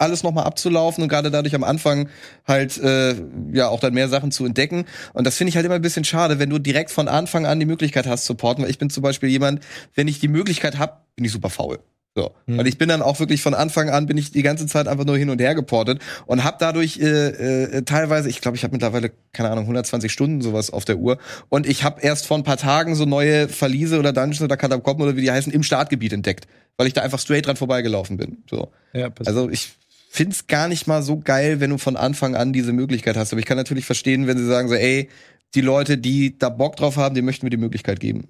alles 0.00 0.22
nochmal 0.22 0.44
abzulaufen 0.44 1.02
und 1.02 1.08
gerade 1.08 1.30
dadurch 1.30 1.54
am 1.54 1.64
Anfang 1.64 2.08
halt 2.46 2.78
äh, 2.78 3.14
ja 3.52 3.68
auch 3.68 3.80
dann 3.80 3.94
mehr 3.94 4.08
Sachen 4.08 4.32
zu 4.32 4.44
entdecken. 4.44 4.86
Und 5.12 5.26
das 5.26 5.36
finde 5.36 5.50
ich 5.50 5.56
halt 5.56 5.66
immer 5.66 5.76
ein 5.76 5.82
bisschen 5.82 6.04
schade, 6.04 6.38
wenn 6.38 6.50
du 6.50 6.58
direkt 6.58 6.90
von 6.90 7.08
Anfang 7.08 7.46
an 7.46 7.60
die 7.60 7.66
Möglichkeit 7.66 8.06
hast 8.06 8.24
zu 8.24 8.34
porten. 8.34 8.62
Weil 8.62 8.70
ich 8.70 8.78
bin 8.78 8.90
zum 8.90 9.02
Beispiel 9.02 9.28
jemand, 9.28 9.60
wenn 9.94 10.08
ich 10.08 10.18
die 10.18 10.28
Möglichkeit 10.28 10.78
habe, 10.78 10.94
bin 11.16 11.24
ich 11.24 11.32
super 11.32 11.50
faul. 11.50 11.78
So. 12.16 12.32
Weil 12.46 12.66
ich 12.66 12.76
bin 12.76 12.88
dann 12.88 13.02
auch 13.02 13.20
wirklich 13.20 13.40
von 13.40 13.54
Anfang 13.54 13.88
an 13.88 14.06
bin 14.06 14.18
ich 14.18 14.32
die 14.32 14.42
ganze 14.42 14.66
Zeit 14.66 14.88
einfach 14.88 15.04
nur 15.04 15.16
hin 15.16 15.30
und 15.30 15.40
her 15.40 15.54
geportet 15.54 16.02
und 16.26 16.42
habe 16.42 16.56
dadurch 16.58 16.98
äh, 16.98 17.04
äh, 17.06 17.82
teilweise, 17.82 18.28
ich 18.28 18.40
glaube, 18.40 18.56
ich 18.56 18.64
habe 18.64 18.72
mittlerweile 18.72 19.12
keine 19.32 19.50
Ahnung 19.50 19.64
120 19.64 20.10
Stunden 20.10 20.42
sowas 20.42 20.70
auf 20.70 20.84
der 20.84 20.98
Uhr 20.98 21.18
und 21.50 21.68
ich 21.68 21.84
habe 21.84 22.00
erst 22.00 22.26
vor 22.26 22.36
ein 22.36 22.42
paar 22.42 22.56
Tagen 22.56 22.96
so 22.96 23.04
neue 23.04 23.48
Verliese 23.48 24.00
oder 24.00 24.12
Dungeons 24.12 24.42
oder 24.42 24.56
Katakomben 24.56 25.04
oder 25.04 25.16
wie 25.16 25.20
die 25.20 25.30
heißen 25.30 25.52
im 25.52 25.62
Startgebiet 25.62 26.12
entdeckt, 26.12 26.48
weil 26.76 26.88
ich 26.88 26.94
da 26.94 27.02
einfach 27.02 27.20
straight 27.20 27.46
dran 27.46 27.54
vorbeigelaufen 27.54 28.16
bin. 28.16 28.38
So. 28.50 28.72
Ja, 28.92 29.08
Also 29.24 29.48
ich 29.48 29.70
find's 30.12 30.48
gar 30.48 30.66
nicht 30.66 30.88
mal 30.88 31.04
so 31.04 31.20
geil, 31.20 31.60
wenn 31.60 31.70
du 31.70 31.78
von 31.78 31.96
Anfang 31.96 32.34
an 32.34 32.52
diese 32.52 32.72
Möglichkeit 32.72 33.16
hast. 33.16 33.32
Aber 33.32 33.38
ich 33.38 33.46
kann 33.46 33.56
natürlich 33.56 33.84
verstehen, 33.84 34.26
wenn 34.26 34.36
sie 34.36 34.46
sagen 34.46 34.68
so, 34.68 34.74
ey, 34.74 35.08
die 35.54 35.60
Leute, 35.60 35.98
die 35.98 36.36
da 36.36 36.48
Bock 36.48 36.74
drauf 36.74 36.96
haben, 36.96 37.14
denen 37.14 37.26
möchten 37.26 37.44
wir 37.46 37.50
die 37.50 37.56
Möglichkeit 37.56 38.00
geben. 38.00 38.28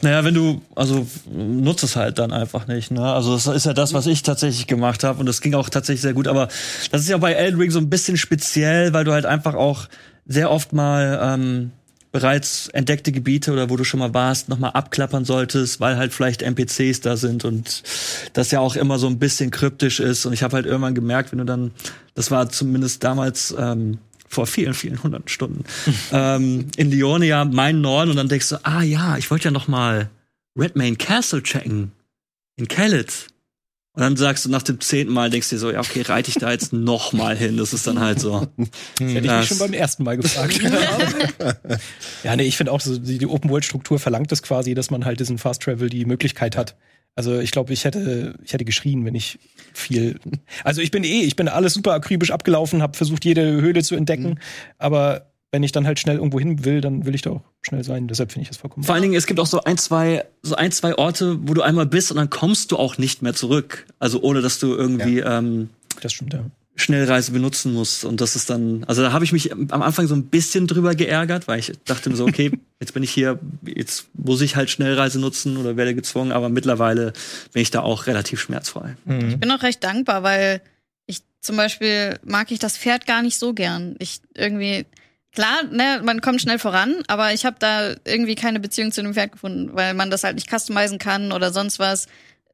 Naja, 0.00 0.24
wenn 0.24 0.32
du, 0.32 0.62
also 0.74 1.06
nutzt 1.30 1.84
es 1.84 1.96
halt 1.96 2.18
dann 2.18 2.32
einfach 2.32 2.66
nicht. 2.66 2.90
Ne? 2.90 3.02
Also 3.02 3.34
das 3.34 3.46
ist 3.46 3.66
ja 3.66 3.74
das, 3.74 3.92
was 3.92 4.06
ich 4.06 4.22
tatsächlich 4.22 4.66
gemacht 4.66 5.04
habe 5.04 5.20
und 5.20 5.26
das 5.26 5.42
ging 5.42 5.52
auch 5.52 5.68
tatsächlich 5.68 6.00
sehr 6.00 6.14
gut. 6.14 6.26
Aber 6.26 6.48
das 6.90 7.02
ist 7.02 7.10
ja 7.10 7.18
bei 7.18 7.34
Elden 7.34 7.60
Ring 7.60 7.70
so 7.70 7.78
ein 7.78 7.90
bisschen 7.90 8.16
speziell, 8.16 8.94
weil 8.94 9.04
du 9.04 9.12
halt 9.12 9.26
einfach 9.26 9.54
auch 9.54 9.86
sehr 10.24 10.50
oft 10.50 10.72
mal 10.72 11.20
ähm, 11.22 11.72
bereits 12.10 12.68
entdeckte 12.68 13.12
Gebiete 13.12 13.52
oder 13.52 13.70
wo 13.70 13.76
du 13.76 13.84
schon 13.84 14.00
mal 14.00 14.14
warst, 14.14 14.48
nochmal 14.48 14.70
abklappern 14.72 15.24
solltest, 15.24 15.80
weil 15.80 15.96
halt 15.96 16.12
vielleicht 16.12 16.42
NPCs 16.42 17.00
da 17.00 17.16
sind 17.16 17.44
und 17.44 17.82
das 18.32 18.50
ja 18.50 18.60
auch 18.60 18.76
immer 18.76 18.98
so 18.98 19.06
ein 19.06 19.18
bisschen 19.18 19.50
kryptisch 19.50 20.00
ist. 20.00 20.24
Und 20.24 20.32
ich 20.32 20.42
habe 20.42 20.56
halt 20.56 20.66
irgendwann 20.66 20.94
gemerkt, 20.94 21.32
wenn 21.32 21.38
du 21.38 21.44
dann, 21.44 21.72
das 22.14 22.30
war 22.30 22.48
zumindest 22.48 23.04
damals 23.04 23.54
ähm, 23.58 23.98
vor 24.26 24.46
vielen, 24.46 24.74
vielen 24.74 25.02
hunderten 25.02 25.28
Stunden, 25.28 25.64
ähm, 26.12 26.68
in 26.76 26.90
Leonia, 26.90 27.44
mein 27.44 27.80
Norden, 27.80 28.10
und 28.10 28.16
dann 28.16 28.28
denkst 28.28 28.48
du, 28.48 28.56
ah 28.64 28.82
ja, 28.82 29.16
ich 29.16 29.30
wollte 29.30 29.46
ja 29.46 29.50
noch 29.50 29.68
mal 29.68 30.10
Redmane 30.56 30.96
Castle 30.96 31.42
checken 31.42 31.92
in 32.56 32.68
Kellet. 32.68 33.28
Und 33.98 34.04
dann 34.04 34.16
sagst 34.16 34.44
du 34.44 34.48
nach 34.48 34.62
dem 34.62 34.80
zehnten 34.80 35.12
Mal, 35.12 35.28
denkst 35.28 35.48
du 35.48 35.56
dir 35.56 35.58
so, 35.58 35.72
ja, 35.72 35.80
okay, 35.80 36.02
reite 36.02 36.28
ich 36.30 36.36
da 36.36 36.52
jetzt 36.52 36.72
noch 36.72 37.12
mal 37.12 37.36
hin. 37.36 37.56
Das 37.56 37.72
ist 37.72 37.84
dann 37.88 37.98
halt 37.98 38.20
so. 38.20 38.42
Hätte 39.00 39.18
ich 39.18 39.26
Das- 39.26 39.40
mich 39.40 39.48
schon 39.48 39.58
beim 39.58 39.72
ersten 39.72 40.04
Mal 40.04 40.16
gefragt. 40.16 40.60
ja, 42.22 42.36
nee, 42.36 42.44
ich 42.44 42.56
finde 42.56 42.70
auch, 42.70 42.80
so, 42.80 42.96
die, 42.96 43.18
die 43.18 43.26
Open-World-Struktur 43.26 43.98
verlangt 43.98 44.30
es 44.30 44.42
quasi, 44.44 44.74
dass 44.74 44.90
man 44.92 45.04
halt 45.04 45.18
diesen 45.18 45.38
Fast 45.38 45.62
Travel 45.62 45.88
die 45.90 46.04
Möglichkeit 46.04 46.56
hat. 46.56 46.76
Also 47.16 47.40
ich 47.40 47.50
glaube, 47.50 47.72
ich 47.72 47.84
hätte, 47.84 48.36
ich 48.44 48.52
hätte 48.52 48.64
geschrien, 48.64 49.04
wenn 49.04 49.16
ich 49.16 49.40
viel. 49.74 50.20
Also 50.62 50.80
ich 50.80 50.92
bin 50.92 51.02
eh, 51.02 51.22
ich 51.22 51.34
bin 51.34 51.48
alles 51.48 51.74
super 51.74 51.92
akribisch 51.94 52.30
abgelaufen, 52.30 52.80
habe 52.80 52.96
versucht, 52.96 53.24
jede 53.24 53.42
Höhle 53.60 53.82
zu 53.82 53.96
entdecken. 53.96 54.38
Aber 54.78 55.27
wenn 55.50 55.62
ich 55.62 55.72
dann 55.72 55.86
halt 55.86 55.98
schnell 55.98 56.16
irgendwo 56.16 56.38
hin 56.38 56.64
will, 56.64 56.80
dann 56.80 57.06
will 57.06 57.14
ich 57.14 57.22
da 57.22 57.30
auch 57.30 57.42
schnell 57.62 57.82
sein. 57.82 58.06
Deshalb 58.06 58.32
finde 58.32 58.42
ich 58.42 58.48
das 58.48 58.58
vollkommen. 58.58 58.84
Vor 58.84 58.94
allen 58.94 59.02
Dingen, 59.02 59.14
es 59.14 59.26
gibt 59.26 59.40
auch 59.40 59.46
so 59.46 59.62
ein, 59.64 59.78
zwei, 59.78 60.24
so 60.42 60.54
ein, 60.56 60.72
zwei 60.72 60.96
Orte, 60.96 61.38
wo 61.48 61.54
du 61.54 61.62
einmal 61.62 61.86
bist 61.86 62.10
und 62.10 62.18
dann 62.18 62.28
kommst 62.30 62.70
du 62.70 62.76
auch 62.76 62.98
nicht 62.98 63.22
mehr 63.22 63.34
zurück. 63.34 63.86
Also 63.98 64.20
ohne, 64.20 64.42
dass 64.42 64.58
du 64.58 64.74
irgendwie 64.74 65.20
ähm, 65.20 65.70
Das 66.00 66.12
stimmt, 66.12 66.34
ja. 66.34 66.44
Schnellreise 66.76 67.32
benutzen 67.32 67.72
musst. 67.72 68.04
Und 68.04 68.20
das 68.20 68.36
ist 68.36 68.50
dann, 68.50 68.84
also 68.84 69.02
da 69.02 69.12
habe 69.12 69.24
ich 69.24 69.32
mich 69.32 69.52
am 69.52 69.82
Anfang 69.82 70.06
so 70.06 70.14
ein 70.14 70.26
bisschen 70.26 70.66
drüber 70.66 70.94
geärgert, 70.94 71.48
weil 71.48 71.58
ich 71.58 71.72
dachte 71.86 72.08
mir 72.10 72.16
so, 72.16 72.24
okay, 72.26 72.52
jetzt 72.80 72.94
bin 72.94 73.02
ich 73.02 73.10
hier, 73.10 73.38
jetzt 73.64 74.06
muss 74.14 74.42
ich 74.42 74.54
halt 74.54 74.70
Schnellreise 74.70 75.18
nutzen 75.18 75.56
oder 75.56 75.76
werde 75.76 75.94
gezwungen, 75.94 76.30
aber 76.30 76.50
mittlerweile 76.50 77.14
bin 77.52 77.62
ich 77.62 77.70
da 77.70 77.80
auch 77.80 78.06
relativ 78.06 78.40
schmerzfrei. 78.40 78.96
Ich 79.06 79.38
bin 79.38 79.50
auch 79.50 79.62
recht 79.62 79.82
dankbar, 79.82 80.22
weil 80.22 80.60
ich 81.06 81.22
zum 81.40 81.56
Beispiel 81.56 82.20
mag 82.24 82.52
ich 82.52 82.60
das 82.60 82.76
Pferd 82.78 83.06
gar 83.06 83.22
nicht 83.22 83.38
so 83.38 83.54
gern. 83.54 83.96
Ich 83.98 84.20
irgendwie, 84.34 84.86
klar, 85.38 85.62
ne, 85.70 86.00
man 86.02 86.20
kommt 86.20 86.40
schnell 86.42 86.58
voran, 86.58 86.96
aber 87.06 87.32
ich 87.32 87.44
habe 87.46 87.56
da 87.60 87.94
irgendwie 88.04 88.34
keine 88.34 88.58
Beziehung 88.60 88.90
zu 88.92 89.02
dem 89.02 89.14
Pferd 89.14 89.32
gefunden, 89.32 89.70
weil 89.72 89.94
man 89.94 90.10
das 90.10 90.24
halt 90.24 90.34
nicht 90.34 90.50
customizen 90.50 90.98
kann 90.98 91.30
oder 91.32 91.52
sonst 91.52 91.78
was. 91.78 92.06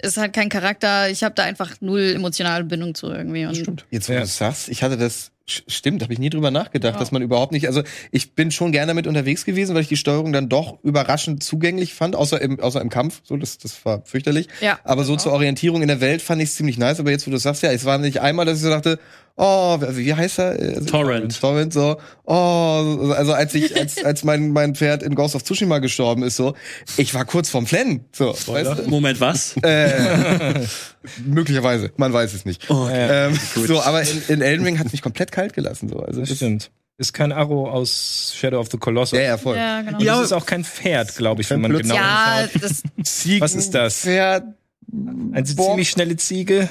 Ist 0.03 0.17
halt 0.19 0.35
kein 0.35 0.49
Charakter. 0.51 1.09
Ich 1.09 1.25
habe 1.25 1.35
da 1.35 1.45
einfach 1.45 1.77
null 1.81 2.13
emotionale 2.17 2.65
Bindung 2.65 2.95
zu 2.95 3.07
irgendwie. 3.11 3.47
Und 3.47 3.57
Stimmt. 3.57 3.87
Jetzt, 3.91 4.09
wo 4.09 4.13
Ja. 4.13 4.19
du 4.19 4.25
es 4.25 4.37
sagst, 4.37 4.69
ich 4.69 4.83
hatte 4.83 4.99
das, 4.99 5.31
stimmt, 5.47 6.03
habe 6.03 6.13
ich 6.13 6.19
nie 6.19 6.29
drüber 6.31 6.51
nachgedacht, 6.51 6.95
Ja. 6.95 6.99
dass 6.99 7.11
man 7.13 7.23
überhaupt 7.23 7.53
nicht, 7.53 7.69
also 7.69 7.83
ich 8.11 8.35
bin 8.35 8.51
schon 8.51 8.73
gerne 8.73 8.89
damit 8.89 9.07
unterwegs 9.07 9.45
gewesen, 9.45 9.75
weil 9.75 9.83
ich 9.83 9.89
die 9.89 9.97
Steuerung 9.97 10.33
dann 10.33 10.49
doch 10.49 10.79
überraschend 10.83 11.43
zugänglich 11.43 11.95
fand, 11.95 12.17
außer 12.17 12.41
im, 12.41 12.61
außer 12.61 12.81
im 12.83 12.91
Kampf, 12.91 13.21
so, 13.25 13.37
das, 13.37 13.57
das 13.59 13.83
war 13.85 14.03
fürchterlich. 14.05 14.49
Ja, 14.61 14.79
Aber 14.85 15.05
so 15.05 15.17
zur 15.17 15.33
Orientierung 15.33 15.81
in 15.81 15.89
der 15.89 16.01
Welt 16.01 16.21
fand 16.23 16.43
ich 16.43 16.49
es 16.51 16.57
ziemlich 16.57 16.77
nice, 16.77 16.99
aber 17.01 17.11
jetzt, 17.11 17.27
wo 17.27 17.31
du 17.31 17.39
sagst, 17.39 17.63
ja, 17.63 17.71
es 17.73 17.85
war 17.85 17.97
nicht 17.99 18.21
einmal, 18.21 18.45
dass 18.47 18.57
ich 18.59 18.65
so 18.65 18.71
dachte, 18.71 18.99
oh, 19.37 19.79
wie 19.81 20.07
wie 20.07 20.15
heißt 20.15 20.39
er? 20.39 20.61
Äh, 20.61 20.85
Torrent. 20.85 21.41
Torrent, 21.41 21.73
so, 21.73 21.97
oh, 22.25 23.13
also 23.17 23.33
als 23.33 23.55
ich, 23.55 23.77
als, 23.79 24.05
als 24.05 24.25
mein, 24.25 24.51
mein 24.51 24.75
Pferd 24.75 25.03
in 25.03 25.15
Ghost 25.15 25.35
of 25.35 25.43
Tsushima 25.45 25.79
gestorben 25.79 26.23
ist, 26.23 26.37
so, 26.37 26.55
ich 26.97 27.15
war 27.15 27.25
kurz 27.25 27.49
vorm 27.51 27.67
Flennen, 27.67 28.05
so, 28.13 28.35
weißt 28.35 28.79
du? 28.79 28.91
Moment, 28.91 29.21
was? 29.21 29.57
Äh, 29.63 30.67
möglicherweise, 31.25 31.91
man 31.97 32.13
weiß 32.13 32.35
es 32.35 32.45
nicht. 32.45 32.69
Oh, 32.71 32.89
Ähm, 32.91 33.39
so, 33.67 33.83
aber 33.83 34.03
in, 34.03 34.23
in 34.29 34.41
Elden 34.43 34.65
Ring 34.65 34.79
hat 34.79 34.91
mich 34.93 35.03
komplett 35.03 35.33
kalt 35.33 35.53
gelassen. 35.53 35.89
So. 35.89 35.99
Also 36.01 36.21
Das 36.21 36.37
stimmt. 36.37 36.71
Ist 36.97 37.13
kein 37.13 37.33
Arrow 37.33 37.69
aus 37.69 38.33
Shadow 38.37 38.61
of 38.61 38.69
the 38.71 38.79
Colossus. 38.79 39.19
ja, 39.19 39.25
ja, 39.25 39.37
voll. 39.37 39.57
ja, 39.57 39.83
genau. 39.83 39.99
Und 39.99 40.07
das 40.07 40.21
ist 40.27 40.33
auch 40.33 40.47
kein 40.47 40.63
Pferd, 40.65 41.17
glaube 41.17 41.43
ich, 41.43 41.51
wenn 41.51 41.61
man 41.61 41.73
genau 41.73 41.95
ja, 41.97 42.47
hinschaut. 42.53 42.63
das, 42.63 43.41
Was 43.41 43.55
ist 43.57 43.75
das? 43.75 43.97
Pferd, 43.97 44.45
Eine 44.93 45.45
ziemlich 45.45 45.91
schnelle 45.91 46.17
Ziege. 46.17 46.69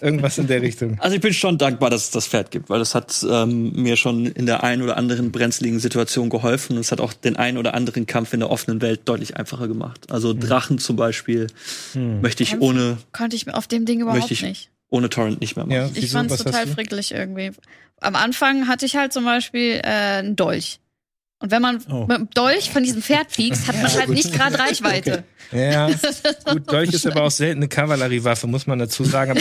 Irgendwas 0.00 0.38
in 0.38 0.46
der 0.46 0.62
Richtung. 0.62 0.96
Also 1.00 1.16
ich 1.16 1.20
bin 1.20 1.34
schon 1.34 1.58
dankbar, 1.58 1.90
dass 1.90 2.04
es 2.04 2.10
das 2.12 2.28
Pferd 2.28 2.52
gibt, 2.52 2.70
weil 2.70 2.78
das 2.78 2.94
hat 2.94 3.26
ähm, 3.28 3.72
mir 3.72 3.96
schon 3.96 4.26
in 4.26 4.46
der 4.46 4.62
einen 4.62 4.82
oder 4.82 4.96
anderen 4.96 5.32
brenzligen 5.32 5.80
Situation 5.80 6.28
geholfen 6.30 6.76
und 6.76 6.80
es 6.82 6.92
hat 6.92 7.00
auch 7.00 7.12
den 7.12 7.34
einen 7.34 7.58
oder 7.58 7.74
anderen 7.74 8.06
Kampf 8.06 8.32
in 8.32 8.38
der 8.38 8.48
offenen 8.48 8.80
Welt 8.80 9.00
deutlich 9.06 9.36
einfacher 9.36 9.66
gemacht. 9.66 10.12
Also 10.12 10.34
Drachen 10.34 10.78
zum 10.78 10.94
Beispiel 10.94 11.48
möchte 11.94 12.44
ich 12.44 12.60
ohne, 12.60 12.98
konnte 13.12 13.34
ich 13.34 13.52
auf 13.52 13.66
dem 13.66 13.86
Ding 13.86 14.00
überhaupt 14.00 14.20
Möchte 14.20 14.34
ich- 14.34 14.42
nicht. 14.42 14.70
ohne 14.88 15.10
Torrent 15.10 15.40
nicht 15.40 15.56
mehr 15.56 15.66
machen. 15.66 15.74
Ja, 15.76 15.90
Ich 15.92 16.14
Was 16.14 16.30
hast 16.30 16.44
total 16.44 16.68
frickelig 16.68 17.10
irgendwie. 17.12 17.50
Am 18.00 18.14
Anfang 18.14 18.68
hatte 18.68 18.86
ich 18.86 18.94
halt 18.94 19.12
zum 19.12 19.24
Beispiel 19.24 19.80
äh, 19.82 19.88
einen 19.88 20.36
Dolch. 20.36 20.78
Und 21.40 21.52
wenn 21.52 21.62
man 21.62 21.78
Oh. 21.88 22.06
mit 22.08 22.18
dem 22.18 22.30
Dolch 22.30 22.70
von 22.70 22.82
diesem 22.82 23.00
Pferd 23.00 23.28
piekst, 23.30 23.68
hat 23.68 23.76
man 23.80 23.92
halt 23.92 24.08
nicht 24.08 24.32
gerade 24.32 24.58
Reichweite. 24.58 25.22
Ja, 25.52 25.88
gut, 26.52 26.70
Dolch 26.70 26.92
ist 26.92 27.06
aber 27.06 27.22
auch 27.22 27.30
selten 27.30 27.60
eine 27.60 27.68
Kavalleriewaffe, 27.68 28.46
muss 28.48 28.66
man 28.66 28.80
dazu 28.80 29.04
sagen. 29.04 29.30
Aber 29.30 29.40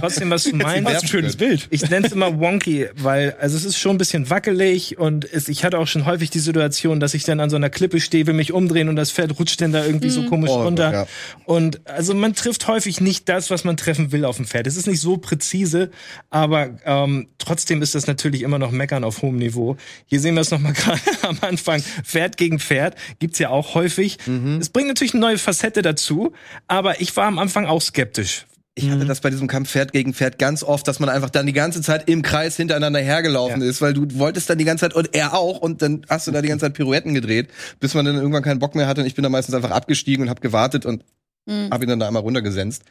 trotzdem, 0.00 0.30
was 0.30 0.44
du 0.44 0.56
meinst. 0.56 0.84
Was 0.84 1.02
ein 1.02 1.08
schönes 1.08 1.36
Bild. 1.36 1.68
Ich 1.70 1.88
nenne 1.88 2.06
es 2.08 2.12
immer 2.12 2.38
wonky, 2.38 2.86
weil 2.96 3.34
also 3.40 3.56
es 3.56 3.64
ist 3.64 3.78
schon 3.78 3.92
ein 3.94 3.98
bisschen 3.98 4.28
wackelig 4.30 4.98
und 4.98 5.24
es, 5.32 5.48
ich 5.48 5.64
hatte 5.64 5.78
auch 5.78 5.86
schon 5.86 6.04
häufig 6.06 6.30
die 6.30 6.38
Situation, 6.40 7.00
dass 7.00 7.14
ich 7.14 7.24
dann 7.24 7.40
an 7.40 7.50
so 7.50 7.56
einer 7.56 7.70
Klippe 7.70 8.00
stehe, 8.00 8.26
will 8.26 8.34
mich 8.34 8.52
umdrehen 8.52 8.88
und 8.88 8.96
das 8.96 9.10
Pferd 9.10 9.38
rutscht 9.38 9.60
dann 9.60 9.72
da 9.72 9.84
irgendwie 9.86 10.10
so 10.10 10.24
komisch 10.24 10.50
Oh, 10.50 10.62
runter. 10.64 10.92
ja. 10.92 11.06
Und 11.44 11.80
also 11.88 12.14
man 12.14 12.34
trifft 12.34 12.66
häufig 12.68 13.00
nicht 13.00 13.28
das, 13.28 13.50
was 13.50 13.64
man 13.64 13.76
treffen 13.76 14.12
will 14.12 14.24
auf 14.24 14.36
dem 14.36 14.44
Pferd. 14.44 14.66
Es 14.66 14.76
ist 14.76 14.86
nicht 14.86 15.00
so 15.00 15.16
präzise, 15.18 15.90
aber 16.30 16.70
ähm, 16.84 17.28
trotzdem 17.38 17.80
ist 17.80 17.94
das 17.94 18.06
natürlich 18.06 18.42
immer 18.42 18.58
noch 18.58 18.72
Meckern 18.72 19.04
auf 19.04 19.22
hohem 19.22 19.36
Niveau. 19.36 19.76
Hier 20.06 20.20
sehen 20.20 20.34
wir 20.34 20.40
es 20.48 20.52
nochmal 20.52 20.72
gerade 20.74 21.00
am 21.22 21.38
Anfang. 21.40 21.80
Pferd 21.80 22.36
gegen 22.36 22.58
Pferd 22.58 22.96
gibt's 23.18 23.38
ja 23.38 23.50
auch 23.50 23.74
häufig. 23.74 24.18
Es 24.60 24.68
bringt 24.70 24.88
natürlich 24.88 25.14
eine 25.14 25.20
neue 25.20 25.38
Facette 25.38 25.82
dazu, 25.82 26.32
aber 26.66 27.00
ich 27.00 27.16
war 27.16 27.26
am 27.26 27.38
Anfang 27.38 27.66
auch 27.66 27.80
skeptisch. 27.82 28.46
Ich 28.74 28.90
hatte 28.90 29.04
das 29.06 29.20
bei 29.20 29.30
diesem 29.30 29.48
Kampf 29.48 29.70
Pferd 29.70 29.92
gegen 29.92 30.14
Pferd 30.14 30.38
ganz 30.38 30.62
oft, 30.62 30.86
dass 30.86 31.00
man 31.00 31.08
einfach 31.08 31.30
dann 31.30 31.46
die 31.46 31.52
ganze 31.52 31.82
Zeit 31.82 32.08
im 32.08 32.22
Kreis 32.22 32.56
hintereinander 32.56 33.00
hergelaufen 33.00 33.60
ist, 33.60 33.80
weil 33.80 33.92
du 33.92 34.06
wolltest 34.18 34.48
dann 34.50 34.58
die 34.58 34.64
ganze 34.64 34.82
Zeit 34.82 34.94
und 34.94 35.16
er 35.16 35.34
auch 35.34 35.58
und 35.58 35.82
dann 35.82 36.06
hast 36.08 36.28
du 36.28 36.30
da 36.30 36.42
die 36.42 36.48
ganze 36.48 36.66
Zeit 36.66 36.74
Pirouetten 36.74 37.12
gedreht, 37.12 37.48
bis 37.80 37.94
man 37.94 38.04
dann 38.04 38.14
irgendwann 38.14 38.44
keinen 38.44 38.60
Bock 38.60 38.76
mehr 38.76 38.86
hatte 38.86 39.00
und 39.00 39.08
ich 39.08 39.16
bin 39.16 39.24
dann 39.24 39.32
meistens 39.32 39.56
einfach 39.56 39.72
abgestiegen 39.72 40.22
und 40.22 40.30
habe 40.30 40.40
gewartet 40.40 40.86
und 40.86 41.04
Mhm. 41.46 41.70
habe 41.70 41.84
ihn 41.84 41.88
dann 41.88 41.98
da 41.98 42.06
einmal 42.06 42.20
runtergesenzt. 42.20 42.82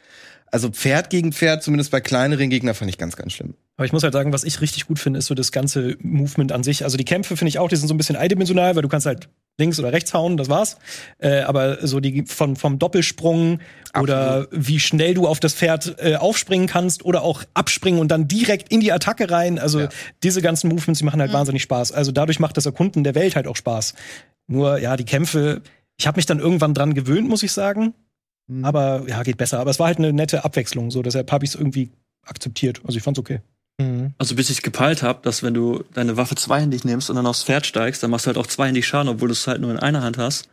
Also 0.50 0.68
Pferd 0.70 1.10
gegen 1.10 1.32
Pferd, 1.32 1.62
zumindest 1.62 1.92
bei 1.92 2.00
kleineren 2.00 2.50
Gegnern, 2.50 2.74
fand 2.74 2.90
ich 2.90 2.98
ganz, 2.98 3.14
ganz 3.14 3.32
schlimm. 3.32 3.54
Aber 3.78 3.86
ich 3.86 3.92
muss 3.92 4.02
halt 4.02 4.12
sagen, 4.12 4.32
was 4.32 4.42
ich 4.42 4.60
richtig 4.60 4.88
gut 4.88 4.98
finde, 4.98 5.20
ist 5.20 5.26
so 5.26 5.34
das 5.36 5.52
ganze 5.52 5.96
Movement 6.02 6.50
an 6.50 6.64
sich. 6.64 6.82
Also 6.82 6.96
die 6.96 7.04
Kämpfe 7.04 7.36
finde 7.36 7.50
ich 7.50 7.60
auch, 7.60 7.68
die 7.68 7.76
sind 7.76 7.86
so 7.86 7.94
ein 7.94 7.96
bisschen 7.96 8.16
eindimensional, 8.16 8.74
weil 8.74 8.82
du 8.82 8.88
kannst 8.88 9.06
halt 9.06 9.28
links 9.56 9.78
oder 9.78 9.92
rechts 9.92 10.12
hauen, 10.14 10.36
das 10.36 10.48
war's. 10.48 10.78
Äh, 11.18 11.42
aber 11.42 11.86
so 11.86 12.00
die 12.00 12.24
von, 12.26 12.56
vom 12.56 12.80
Doppelsprung 12.80 13.60
oder 13.98 14.48
wie 14.50 14.80
schnell 14.80 15.14
du 15.14 15.28
auf 15.28 15.38
das 15.38 15.54
Pferd 15.54 15.94
äh, 15.98 16.16
aufspringen 16.16 16.66
kannst 16.66 17.04
oder 17.04 17.22
auch 17.22 17.44
abspringen 17.54 18.00
und 18.00 18.08
dann 18.08 18.26
direkt 18.26 18.72
in 18.72 18.80
die 18.80 18.90
Attacke 18.90 19.30
rein. 19.30 19.60
Also 19.60 19.80
Ja. 19.82 19.88
diese 20.24 20.42
ganzen 20.42 20.68
Movements, 20.68 20.98
die 20.98 21.04
machen 21.04 21.20
halt 21.20 21.32
wahnsinnig 21.32 21.62
Spaß. 21.62 21.92
Also 21.92 22.10
dadurch 22.10 22.40
macht 22.40 22.56
das 22.56 22.66
Erkunden 22.66 23.04
der 23.04 23.14
Welt 23.14 23.36
halt 23.36 23.46
auch 23.46 23.56
Spaß. 23.56 23.94
Nur, 24.48 24.78
ja, 24.78 24.96
die 24.96 25.04
Kämpfe, 25.04 25.62
ich 25.96 26.08
habe 26.08 26.18
mich 26.18 26.26
dann 26.26 26.40
irgendwann 26.40 26.74
dran 26.74 26.94
gewöhnt, 26.94 27.28
muss 27.28 27.44
ich 27.44 27.52
sagen. 27.52 27.94
Aber 28.62 29.04
ja, 29.06 29.22
geht 29.22 29.36
besser. 29.36 29.60
Aber 29.60 29.70
es 29.70 29.78
war 29.78 29.86
halt 29.86 29.98
eine 29.98 30.12
nette 30.12 30.44
Abwechslung, 30.44 30.90
so 30.90 31.00
deshalb 31.02 31.30
habe 31.30 31.44
ich 31.44 31.50
es 31.52 31.54
irgendwie 31.54 31.92
akzeptiert. 32.26 32.80
Also 32.84 32.96
ich 32.96 33.04
fand's 33.04 33.20
okay. 33.20 33.40
Also 34.18 34.34
bis 34.34 34.50
ich 34.50 34.62
gepeilt 34.62 35.04
habe, 35.04 35.20
dass 35.22 35.44
wenn 35.44 35.54
du 35.54 35.84
deine 35.94 36.16
Waffe 36.16 36.34
zweihändig 36.34 36.84
nimmst 36.84 37.10
und 37.10 37.16
dann 37.16 37.26
aufs 37.26 37.44
Pferd 37.44 37.64
steigst, 37.64 38.02
dann 38.02 38.10
machst 38.10 38.26
du 38.26 38.28
halt 38.28 38.38
auch 38.38 38.46
zweihändig 38.48 38.86
Schaden, 38.86 39.08
obwohl 39.08 39.28
du 39.28 39.32
es 39.32 39.46
halt 39.46 39.60
nur 39.60 39.70
in 39.70 39.78
einer 39.78 40.02
Hand 40.02 40.18
hast. 40.18 40.48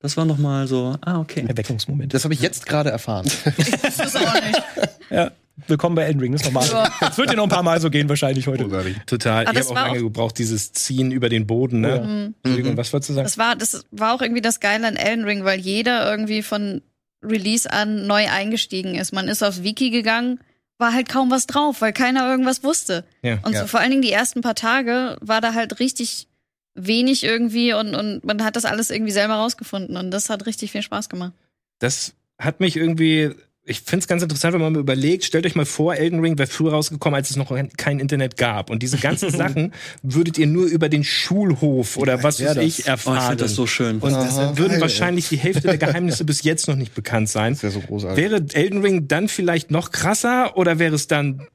Das 0.00 0.16
war 0.16 0.24
noch 0.24 0.38
mal 0.38 0.66
so, 0.66 0.96
ah, 1.00 1.20
okay. 1.20 1.44
Erweckungsmoment. 1.46 2.12
Das 2.12 2.24
habe 2.24 2.34
ich 2.34 2.40
jetzt 2.40 2.66
gerade 2.66 2.90
erfahren. 2.90 3.26
Das 3.82 3.98
ist 4.00 4.16
auch 4.16 4.34
nicht. 4.34 4.62
Ja, 5.08 5.30
willkommen 5.68 5.94
bei 5.94 6.02
Elden 6.02 6.20
Ring, 6.20 6.32
das 6.32 6.42
ist 6.42 6.52
normal. 6.52 6.68
Ja. 6.68 6.90
Das 7.00 7.16
wird 7.16 7.30
dir 7.30 7.36
noch 7.36 7.44
ein 7.44 7.48
paar 7.48 7.62
Mal 7.62 7.80
so 7.80 7.90
gehen 7.90 8.08
wahrscheinlich 8.08 8.48
heute. 8.48 8.64
Großartig. 8.64 8.96
Total. 9.06 9.46
Aber 9.46 9.52
ich 9.52 9.58
das 9.58 9.68
habe 9.68 9.78
auch 9.78 9.82
war 9.82 9.86
lange 9.88 9.98
auch- 10.00 10.02
gebraucht, 10.04 10.38
dieses 10.38 10.72
Ziehen 10.72 11.12
über 11.12 11.28
den 11.28 11.46
Boden. 11.46 11.80
Ne? 11.80 12.00
Mhm. 12.00 12.34
Entschuldigung, 12.42 12.76
was 12.76 12.92
wolltest 12.92 13.10
du 13.10 13.14
sagen? 13.14 13.24
Das 13.24 13.38
war, 13.38 13.54
das 13.54 13.86
war 13.92 14.14
auch 14.14 14.20
irgendwie 14.20 14.42
das 14.42 14.58
Geile 14.58 14.88
an 14.88 14.96
Elden 14.96 15.24
Ring, 15.24 15.44
weil 15.44 15.60
jeder 15.60 16.10
irgendwie 16.10 16.42
von 16.42 16.82
Release 17.22 17.70
an 17.70 18.08
neu 18.08 18.28
eingestiegen 18.28 18.96
ist. 18.96 19.12
Man 19.12 19.28
ist 19.28 19.44
aufs 19.44 19.62
Wiki 19.62 19.90
gegangen, 19.90 20.40
war 20.78 20.92
halt 20.92 21.08
kaum 21.08 21.30
was 21.30 21.46
drauf, 21.46 21.80
weil 21.80 21.92
keiner 21.92 22.28
irgendwas 22.28 22.62
wusste. 22.64 23.04
Ja. 23.22 23.38
Und 23.42 23.52
Ja. 23.52 23.60
so 23.62 23.66
vor 23.66 23.80
allen 23.80 23.90
Dingen 23.90 24.02
die 24.02 24.12
ersten 24.12 24.40
paar 24.40 24.54
Tage 24.56 25.16
war 25.20 25.40
da 25.40 25.54
halt 25.54 25.78
richtig 25.80 26.26
wenig 26.74 27.22
irgendwie 27.22 27.72
und, 27.72 27.94
und 27.94 28.24
man 28.24 28.42
hat 28.44 28.56
das 28.56 28.64
alles 28.64 28.90
irgendwie 28.90 29.12
selber 29.12 29.34
rausgefunden 29.34 29.96
und 29.96 30.10
das 30.10 30.28
hat 30.30 30.46
richtig 30.46 30.72
viel 30.72 30.82
Spaß 30.82 31.08
gemacht. 31.08 31.32
das 31.78 32.14
hat 32.40 32.58
mich 32.60 32.76
irgendwie. 32.76 33.32
Ich 33.66 33.80
finde 33.80 34.00
es 34.02 34.08
ganz 34.08 34.22
interessant, 34.22 34.52
wenn 34.52 34.60
man 34.60 34.74
mal 34.74 34.80
überlegt, 34.80 35.24
stellt 35.24 35.46
euch 35.46 35.54
mal 35.54 35.64
vor, 35.64 35.94
Elden 35.96 36.20
Ring 36.20 36.36
wäre 36.36 36.46
früher 36.46 36.72
rausgekommen, 36.72 37.14
als 37.16 37.30
es 37.30 37.36
noch 37.36 37.50
kein 37.78 37.98
Internet 37.98 38.36
gab. 38.36 38.68
Und 38.68 38.82
diese 38.82 38.98
ganzen 38.98 39.30
Sachen 39.36 39.72
würdet 40.02 40.36
ihr 40.36 40.46
nur 40.46 40.66
über 40.66 40.90
den 40.90 41.02
Schulhof 41.02 41.96
oder 41.96 42.22
was 42.22 42.44
weiß 42.44 42.56
das? 42.56 42.64
ich 42.64 42.74
Oh, 42.76 42.80
ich 42.80 42.86
erfahren. 42.88 43.20
finde 43.28 43.44
das 43.44 43.54
so 43.54 43.66
schön. 43.66 44.00
und 44.00 44.12
Aha, 44.12 44.56
würden 44.58 44.72
geil, 44.72 44.80
wahrscheinlich 44.82 45.30
die 45.30 45.38
Hälfte 45.38 45.62
der 45.62 45.78
Geheimnisse 45.78 46.24
bis 46.26 46.42
jetzt 46.42 46.68
noch 46.68 46.76
nicht 46.76 46.94
bekannt 46.94 47.30
sein. 47.30 47.54
Das 47.54 47.62
wäre 47.62 47.72
so 47.72 47.80
großartig. 47.80 48.22
Wäre 48.22 48.44
Elden 48.52 48.82
Ring 48.82 49.08
dann 49.08 49.28
vielleicht 49.28 49.70
noch 49.70 49.90
krasser 49.92 50.58
oder 50.58 50.78
wäre 50.78 50.94
es 50.94 51.06
dann 51.06 51.46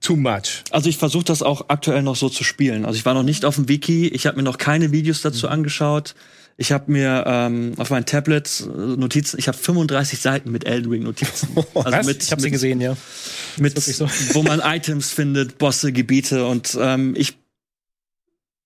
too 0.00 0.14
much? 0.16 0.62
Also 0.70 0.88
ich 0.88 0.98
versuche 0.98 1.24
das 1.24 1.42
auch 1.42 1.68
aktuell 1.68 2.02
noch 2.02 2.14
so 2.16 2.28
zu 2.28 2.44
spielen. 2.44 2.84
Also 2.84 2.96
ich 2.96 3.04
war 3.04 3.14
noch 3.14 3.24
nicht 3.24 3.44
auf 3.44 3.56
dem 3.56 3.68
Wiki, 3.68 4.06
ich 4.06 4.26
habe 4.26 4.36
mir 4.36 4.44
noch 4.44 4.56
keine 4.58 4.92
Videos 4.92 5.20
dazu 5.22 5.46
Mhm. 5.46 5.52
angeschaut. 5.52 6.14
Ich 6.60 6.72
habe 6.72 6.90
mir 6.90 7.22
ähm, 7.24 7.74
auf 7.76 7.90
mein 7.90 8.04
Tablet 8.04 8.64
äh, 8.66 8.96
Notizen, 8.96 9.38
ich 9.38 9.46
habe 9.46 9.56
35 9.56 10.18
Seiten 10.18 10.50
mit 10.50 10.66
Elden 10.66 10.90
Ring 10.90 11.04
Notizen. 11.04 11.48
Also 11.74 11.96
Was? 11.96 12.06
mit, 12.06 12.24
Ich 12.24 12.32
habe 12.32 12.42
sie 12.42 12.50
gesehen, 12.50 12.80
ja. 12.80 12.96
mit 13.58 13.80
so. 13.80 14.08
wo 14.32 14.42
man 14.42 14.60
Items 14.60 15.12
findet, 15.12 15.58
Bosse, 15.58 15.92
Gebiete 15.92 16.46
und 16.46 16.76
ähm, 16.80 17.14
ich 17.16 17.36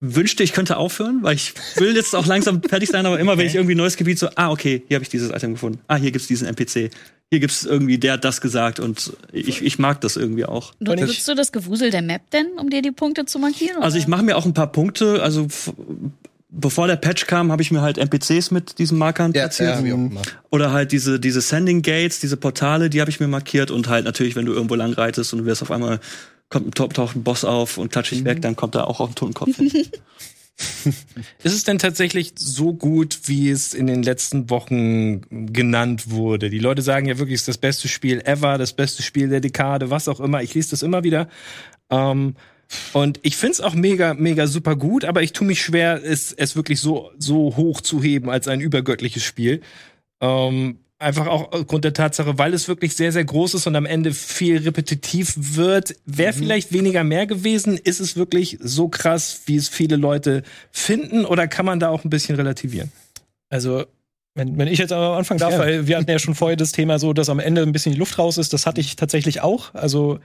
wünschte, 0.01 0.43
ich 0.43 0.55
könnte 0.55 0.79
aufhören, 0.79 1.23
weil 1.23 1.37
ich 1.37 1.53
will 1.77 1.95
jetzt 1.95 2.15
auch 2.17 2.25
langsam 2.25 2.63
fertig 2.69 2.89
sein, 2.89 3.05
aber 3.05 3.21
immer 3.21 3.37
wenn 3.37 3.47
ich 3.47 3.55
irgendwie 3.55 3.75
ein 3.75 3.79
neues 3.79 3.99
Gebiet 3.99 4.19
so, 4.19 4.29
ah, 4.37 4.51
okay, 4.51 4.83
hier 4.89 4.95
habe 4.95 5.05
ich 5.05 5.11
dieses 5.11 5.31
Item 5.31 5.53
gefunden. 5.53 5.81
Ah, 5.87 5.97
hier 5.97 6.13
gibt's 6.13 6.27
diesen 6.27 6.49
NPC. 6.49 6.91
Hier 7.31 7.41
gibt's 7.41 7.65
irgendwie, 7.65 7.99
der 7.99 8.15
hat 8.15 8.25
das 8.25 8.41
gesagt 8.41 8.81
und 8.81 9.13
ich, 9.33 9.63
ich 9.63 9.79
mag 9.79 10.01
das 10.01 10.17
irgendwie 10.17 10.47
auch. 10.47 10.73
Du, 10.81 10.95
nutzt 10.95 11.29
du 11.29 11.35
das 11.35 11.53
Gewusel 11.53 11.91
der 11.91 12.03
Map 12.03 12.23
denn, 12.31 12.47
um 12.59 12.71
dir 12.71 12.81
die 12.81 12.91
Punkte 12.91 13.27
zu 13.27 13.39
markieren? 13.39 13.83
Also 13.83 13.99
ich 13.99 14.05
oder? 14.05 14.11
mache 14.11 14.23
mir 14.23 14.37
auch 14.37 14.47
ein 14.47 14.55
paar 14.55 14.73
Punkte, 14.73 15.23
also 15.23 15.47
bevor 16.53 16.87
der 16.87 16.97
Patch 16.97 17.27
kam, 17.27 17.51
habe 17.51 17.63
ich 17.63 17.71
mir 17.71 17.81
halt 17.81 17.99
NPCs 17.99 18.51
mit 18.51 18.79
diesen 18.79 18.99
Markern 18.99 19.33
platziert. 19.33 19.81
ich 19.85 19.93
auch 19.93 19.97
gemacht. 19.97 20.39
Oder 20.51 20.73
halt 20.73 20.93
diese, 20.93 21.19
diese 21.19 21.41
Sending 21.41 21.83
Gates, 21.83 22.21
diese 22.21 22.37
Portale, 22.37 22.91
die 22.91 23.01
habe 23.01 23.11
ich 23.11 23.19
mir 23.19 23.29
markiert. 23.29 23.71
Und 23.71 23.89
halt 23.89 24.05
natürlich, 24.05 24.37
wenn 24.37 24.47
du 24.47 24.53
irgendwo 24.53 24.75
lang 24.75 24.93
reitest 24.93 25.33
und 25.33 25.41
du 25.41 25.47
wirst 25.47 25.63
auf 25.63 25.71
einmal, 25.71 25.99
kommt 26.51 26.69
ein 26.69 26.71
Top, 26.73 26.95
taucht 26.95 27.17
ein 27.17 27.25
Boss 27.25 27.45
auf 27.45 27.79
und 27.79 27.91
klatscht 27.91 28.13
dich 28.13 28.25
weg, 28.25 28.43
dann 28.43 28.55
kommt 28.55 28.75
da 28.75 28.85
auch 28.85 29.01
auf 29.01 29.11
den 29.11 29.15
Totenkopf 29.15 29.57
hin. 29.57 29.73
Ist 31.43 31.55
es 31.55 31.65
denn 31.65 31.79
tatsächlich 31.79 32.35
so 32.37 32.75
gut, 32.75 33.21
wie 33.25 33.51
es 33.51 33.75
in 33.75 33.87
den 33.87 34.03
letzten 34.03 34.51
Wochen 34.51 35.23
genannt 35.53 36.11
wurde? 36.11 36.51
Die 36.51 36.59
Leute 36.59 36.83
sagen 36.83 37.07
ja 37.07 37.19
wirklich, 37.19 37.37
es 37.37 37.41
ist 37.43 37.49
das 37.49 37.59
beste 37.59 37.89
Spiel 37.89 38.21
ever, 38.21 38.59
das 38.59 38.75
beste 38.75 39.03
Spiel 39.03 39.29
der 39.29 39.41
Dekade, 39.41 39.91
was 39.91 40.09
auch 40.09 40.21
immer. 40.21 40.43
Ich 40.43 40.55
lese 40.55 40.71
das 40.71 40.83
immer 40.83 41.03
wieder. 41.03 41.29
Ähm, 41.91 42.37
und 42.93 43.21
ich 43.23 43.37
find's 43.37 43.61
auch 43.61 43.75
mega, 43.75 44.15
mega 44.15 44.47
super 44.47 44.77
gut, 44.77 45.05
aber 45.05 45.23
ich 45.23 45.33
tue 45.33 45.47
mich 45.47 45.63
schwer, 45.63 46.03
es, 46.03 46.33
es 46.33 46.57
wirklich 46.57 46.81
so, 46.81 47.11
so 47.19 47.57
hoch 47.57 47.81
zu 47.81 48.03
heben 48.03 48.31
als 48.31 48.49
ein 48.49 48.61
übergöttliches 48.61 49.23
Spiel. 49.23 49.61
Ähm, 50.21 50.79
einfach 51.03 51.27
auch 51.27 51.53
aufgrund 51.53 51.85
der 51.85 51.93
Tatsache, 51.93 52.39
weil 52.39 52.55
es 52.55 52.69
wirklich 52.69 52.95
sehr, 52.95 53.13
sehr 53.13 53.25
groß 53.25 53.55
ist 53.55 53.67
und 53.67 53.77
am 53.77 53.87
Ende 53.87 54.13
viel 54.13 54.59
repetitiv 54.59 55.35
wird. 55.37 55.97
Wäre 56.07 56.33
vielleicht 56.33 56.73
weniger 56.73 57.05
mehr 57.05 57.27
gewesen? 57.27 57.77
Ist 57.77 58.01
es 58.01 58.17
wirklich 58.17 58.59
so 58.63 58.89
krass, 58.89 59.43
wie 59.47 59.57
es 59.57 59.69
viele 59.69 59.97
Leute 59.97 60.43
finden? 60.71 61.25
Oder 61.25 61.49
kann 61.49 61.67
man 61.67 61.81
da 61.81 61.89
auch 61.89 62.05
ein 62.05 62.11
bisschen 62.11 62.37
relativieren? 62.37 62.93
Also, 63.51 63.85
wenn, 64.35 64.57
wenn 64.57 64.69
ich 64.69 64.79
jetzt 64.79 64.93
aber 64.93 65.17
anfangen 65.17 65.41
darf, 65.41 65.59
weil 65.59 65.87
wir 65.87 65.99
hatten 65.99 66.11
ja 66.11 66.19
schon 66.19 66.35
vorher 66.35 66.57
das 66.57 66.73
Thema 66.73 66.99
so, 66.99 67.13
dass 67.13 67.29
am 67.29 67.39
Ende 67.39 67.63
ein 67.63 67.73
bisschen 67.73 67.93
die 67.93 67.99
Luft 67.99 68.19
raus 68.19 68.39
ist, 68.39 68.53
das 68.53 68.65
hatte 68.65 68.81
ich 68.81 68.97
tatsächlich 68.97 69.43
auch. 69.43 69.75
Also, 69.75 70.21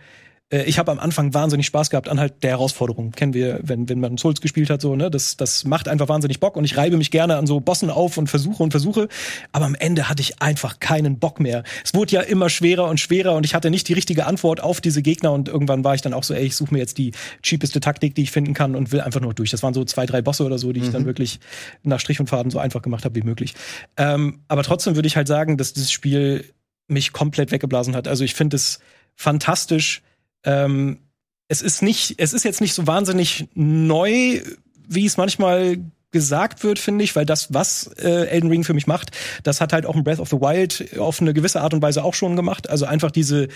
ich 0.50 0.80
habe 0.80 0.92
am 0.92 1.00
Anfang 1.00 1.34
wahnsinnig 1.34 1.66
Spaß 1.66 1.90
gehabt 1.90 2.08
an 2.08 2.22
halt 2.22 2.42
der 2.42 2.52
Herausforderung. 2.52 3.12
Kennen 3.12 3.34
wir, 3.34 3.60
wenn, 3.64 3.90
wenn 3.90 4.00
man 4.00 4.18
Souls 4.18 4.40
gespielt 4.40 4.70
hat, 4.70 4.82
so, 4.82 4.96
ne? 4.96 5.12
Das, 5.12 5.36
das 5.36 5.66
macht 5.66 5.90
einfach 5.90 6.08
wahnsinnig 6.08 6.40
Bock 6.40 6.56
und 6.56 6.64
ich 6.64 6.78
reibe 6.78 6.96
mich 6.96 7.12
gerne 7.12 7.36
an 7.36 7.48
so 7.48 7.60
Bossen 7.60 7.90
auf 7.90 8.18
und 8.18 8.28
versuche 8.28 8.64
und 8.64 8.72
versuche. 8.72 9.10
Aber 9.52 9.66
am 9.66 9.76
Ende 9.76 10.08
hatte 10.08 10.22
ich 10.22 10.42
einfach 10.42 10.80
keinen 10.80 11.20
Bock 11.20 11.42
mehr. 11.42 11.64
Es 11.84 11.94
wurde 11.94 12.14
ja 12.14 12.22
immer 12.22 12.50
schwerer 12.50 12.88
und 12.88 13.00
schwerer 13.00 13.36
und 13.36 13.46
ich 13.46 13.56
hatte 13.56 13.70
nicht 13.70 13.90
die 13.90 13.94
richtige 13.94 14.26
Antwort 14.26 14.64
auf 14.64 14.80
diese 14.80 15.02
Gegner 15.02 15.34
und 15.34 15.50
irgendwann 15.50 15.84
war 15.84 15.96
ich 15.96 16.02
dann 16.02 16.14
auch 16.14 16.24
so, 16.24 16.34
ey, 16.34 16.46
ich 16.46 16.56
suche 16.56 16.74
mir 16.74 16.80
jetzt 16.80 16.98
die 16.98 17.12
cheapeste 17.44 17.82
Taktik, 17.82 18.16
die 18.16 18.24
ich 18.24 18.32
finden 18.32 18.54
kann 18.54 18.76
und 18.76 18.94
will 18.94 19.02
einfach 19.02 19.20
nur 19.20 19.34
durch. 19.34 19.52
Das 19.52 19.64
waren 19.64 19.74
so 19.74 19.84
zwei, 19.84 20.06
drei 20.06 20.22
Bosse 20.22 20.46
oder 20.46 20.58
so, 20.58 20.72
die 20.72 20.80
ich 20.80 20.92
dann 20.92 21.06
wirklich 21.06 21.42
nach 21.84 22.00
Strich 22.00 22.22
und 22.22 22.28
Faden 22.28 22.52
so 22.52 22.60
einfach 22.60 22.82
gemacht 22.82 23.04
habe 23.04 23.16
wie 23.16 23.22
möglich. 23.22 23.54
Ähm, 23.98 24.40
aber 24.48 24.64
trotzdem 24.64 24.96
würde 24.96 25.08
ich 25.08 25.18
halt 25.18 25.28
sagen, 25.28 25.58
dass 25.58 25.74
dieses 25.74 25.92
Spiel 25.92 26.46
mich 26.88 27.12
komplett 27.12 27.52
weggeblasen 27.52 27.96
hat. 27.98 28.08
Also 28.08 28.24
ich 28.24 28.34
finde 28.34 28.56
es 28.56 28.80
fantastisch. 29.16 30.02
Ähm, 30.44 31.00
es 31.48 31.62
ist 31.62 31.82
nicht, 31.82 32.16
es 32.18 32.34
ist 32.34 32.44
jetzt 32.44 32.62
nicht 32.62 32.74
so 32.74 32.88
wahnsinnig 32.88 33.48
neu, 33.54 34.42
wie 34.88 35.06
es 35.06 35.18
manchmal 35.18 35.78
gesagt 36.12 36.64
wird, 36.64 36.80
finde 36.80 37.04
ich, 37.04 37.16
weil 37.16 37.26
das, 37.26 37.54
was 37.54 37.88
äh, 37.98 38.28
Elden 38.28 38.50
Ring 38.50 38.64
für 38.64 38.74
mich 38.74 38.88
macht, 38.88 39.12
das 39.44 39.62
hat 39.62 39.74
halt 39.74 39.86
auch 39.86 39.96
ein 39.96 40.04
Breath 40.04 40.20
of 40.20 40.30
the 40.30 40.38
Wild 40.38 40.98
auf 40.98 41.22
eine 41.22 41.34
gewisse 41.34 41.62
Art 41.62 41.74
und 41.74 41.82
Weise 41.82 42.04
auch 42.04 42.14
schon 42.14 42.36
gemacht. 42.36 42.70
Also 42.70 42.86
einfach 42.86 43.12
diese 43.12 43.50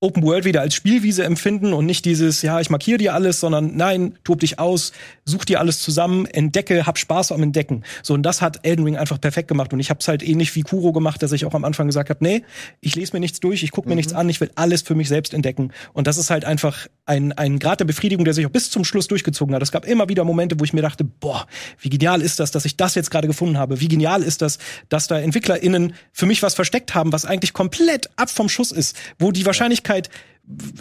Open 0.00 0.22
World 0.22 0.44
wieder 0.44 0.60
als 0.60 0.76
Spielwiese 0.76 1.24
empfinden 1.24 1.72
und 1.72 1.84
nicht 1.84 2.04
dieses, 2.04 2.42
ja, 2.42 2.60
ich 2.60 2.70
markiere 2.70 2.98
dir 2.98 3.14
alles, 3.14 3.40
sondern 3.40 3.76
nein, 3.76 4.14
tob 4.22 4.38
dich 4.38 4.60
aus, 4.60 4.92
such 5.24 5.44
dir 5.44 5.58
alles 5.58 5.80
zusammen, 5.80 6.24
entdecke, 6.26 6.86
hab 6.86 6.98
Spaß 6.98 7.32
am 7.32 7.42
Entdecken. 7.42 7.82
So, 8.04 8.14
und 8.14 8.22
das 8.22 8.40
hat 8.40 8.60
Elden 8.62 8.84
Ring 8.84 8.96
einfach 8.96 9.20
perfekt 9.20 9.48
gemacht. 9.48 9.72
Und 9.72 9.80
ich 9.80 9.90
habe 9.90 9.98
es 9.98 10.06
halt 10.06 10.22
ähnlich 10.22 10.54
wie 10.54 10.62
Kuro 10.62 10.92
gemacht, 10.92 11.20
dass 11.20 11.32
ich 11.32 11.44
auch 11.44 11.54
am 11.54 11.64
Anfang 11.64 11.88
gesagt 11.88 12.10
habe, 12.10 12.22
nee, 12.22 12.44
ich 12.80 12.94
lese 12.94 13.12
mir 13.12 13.18
nichts 13.18 13.40
durch, 13.40 13.64
ich 13.64 13.72
gucke 13.72 13.88
mir 13.88 13.96
nichts 13.96 14.12
an, 14.12 14.28
ich 14.28 14.40
will 14.40 14.52
alles 14.54 14.82
für 14.82 14.94
mich 14.94 15.08
selbst 15.08 15.34
entdecken. 15.34 15.72
Und 15.94 16.06
das 16.06 16.16
ist 16.16 16.30
halt 16.30 16.44
einfach 16.44 16.86
ein, 17.08 17.32
ein 17.32 17.58
Grad 17.58 17.80
der 17.80 17.86
Befriedigung, 17.86 18.24
der 18.24 18.34
sich 18.34 18.46
auch 18.46 18.50
bis 18.50 18.70
zum 18.70 18.84
Schluss 18.84 19.08
durchgezogen 19.08 19.54
hat. 19.54 19.62
Es 19.62 19.72
gab 19.72 19.86
immer 19.86 20.08
wieder 20.08 20.24
Momente, 20.24 20.60
wo 20.60 20.64
ich 20.64 20.72
mir 20.72 20.82
dachte, 20.82 21.04
boah, 21.04 21.46
wie 21.80 21.88
genial 21.88 22.20
ist 22.20 22.38
das, 22.38 22.50
dass 22.50 22.64
ich 22.64 22.76
das 22.76 22.94
jetzt 22.94 23.10
gerade 23.10 23.26
gefunden 23.26 23.58
habe? 23.58 23.80
Wie 23.80 23.88
genial 23.88 24.22
ist 24.22 24.42
das, 24.42 24.58
dass 24.88 25.06
da 25.06 25.18
EntwicklerInnen 25.18 25.94
für 26.12 26.26
mich 26.26 26.42
was 26.42 26.54
versteckt 26.54 26.94
haben, 26.94 27.12
was 27.12 27.24
eigentlich 27.24 27.54
komplett 27.54 28.10
ab 28.16 28.30
vom 28.30 28.48
Schuss 28.48 28.72
ist, 28.72 28.96
wo 29.18 29.32
die 29.32 29.46
Wahrscheinlichkeit 29.46 30.10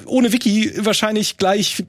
ohne 0.05 0.31
Wiki 0.31 0.71
wahrscheinlich 0.77 1.37
gleich 1.37 1.83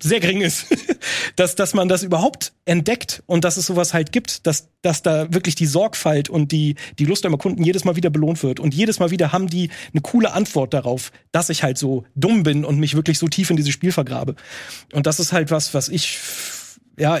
sehr 0.00 0.20
gering 0.20 0.40
ist, 0.40 0.66
dass, 1.36 1.54
dass 1.54 1.72
man 1.72 1.88
das 1.88 2.02
überhaupt 2.02 2.52
entdeckt 2.64 3.22
und 3.26 3.44
dass 3.44 3.56
es 3.56 3.66
sowas 3.66 3.94
halt 3.94 4.10
gibt, 4.10 4.46
dass, 4.46 4.68
dass 4.82 5.02
da 5.02 5.32
wirklich 5.32 5.54
die 5.54 5.66
Sorgfalt 5.66 6.28
und 6.28 6.50
die, 6.50 6.74
die 6.98 7.04
Lust 7.04 7.24
am 7.24 7.38
Kunden 7.38 7.62
jedes 7.62 7.84
Mal 7.84 7.94
wieder 7.94 8.10
belohnt 8.10 8.42
wird. 8.42 8.58
Und 8.58 8.74
jedes 8.74 8.98
Mal 8.98 9.10
wieder 9.10 9.32
haben 9.32 9.46
die 9.48 9.70
eine 9.92 10.00
coole 10.02 10.32
Antwort 10.32 10.74
darauf, 10.74 11.12
dass 11.30 11.50
ich 11.50 11.62
halt 11.62 11.78
so 11.78 12.04
dumm 12.16 12.42
bin 12.42 12.64
und 12.64 12.80
mich 12.80 12.94
wirklich 12.94 13.18
so 13.18 13.28
tief 13.28 13.50
in 13.50 13.56
dieses 13.56 13.72
Spiel 13.72 13.92
vergrabe. 13.92 14.34
Und 14.92 15.06
das 15.06 15.20
ist 15.20 15.32
halt 15.32 15.50
was, 15.50 15.74
was 15.74 15.88
ich 15.88 16.18
ja, 16.98 17.18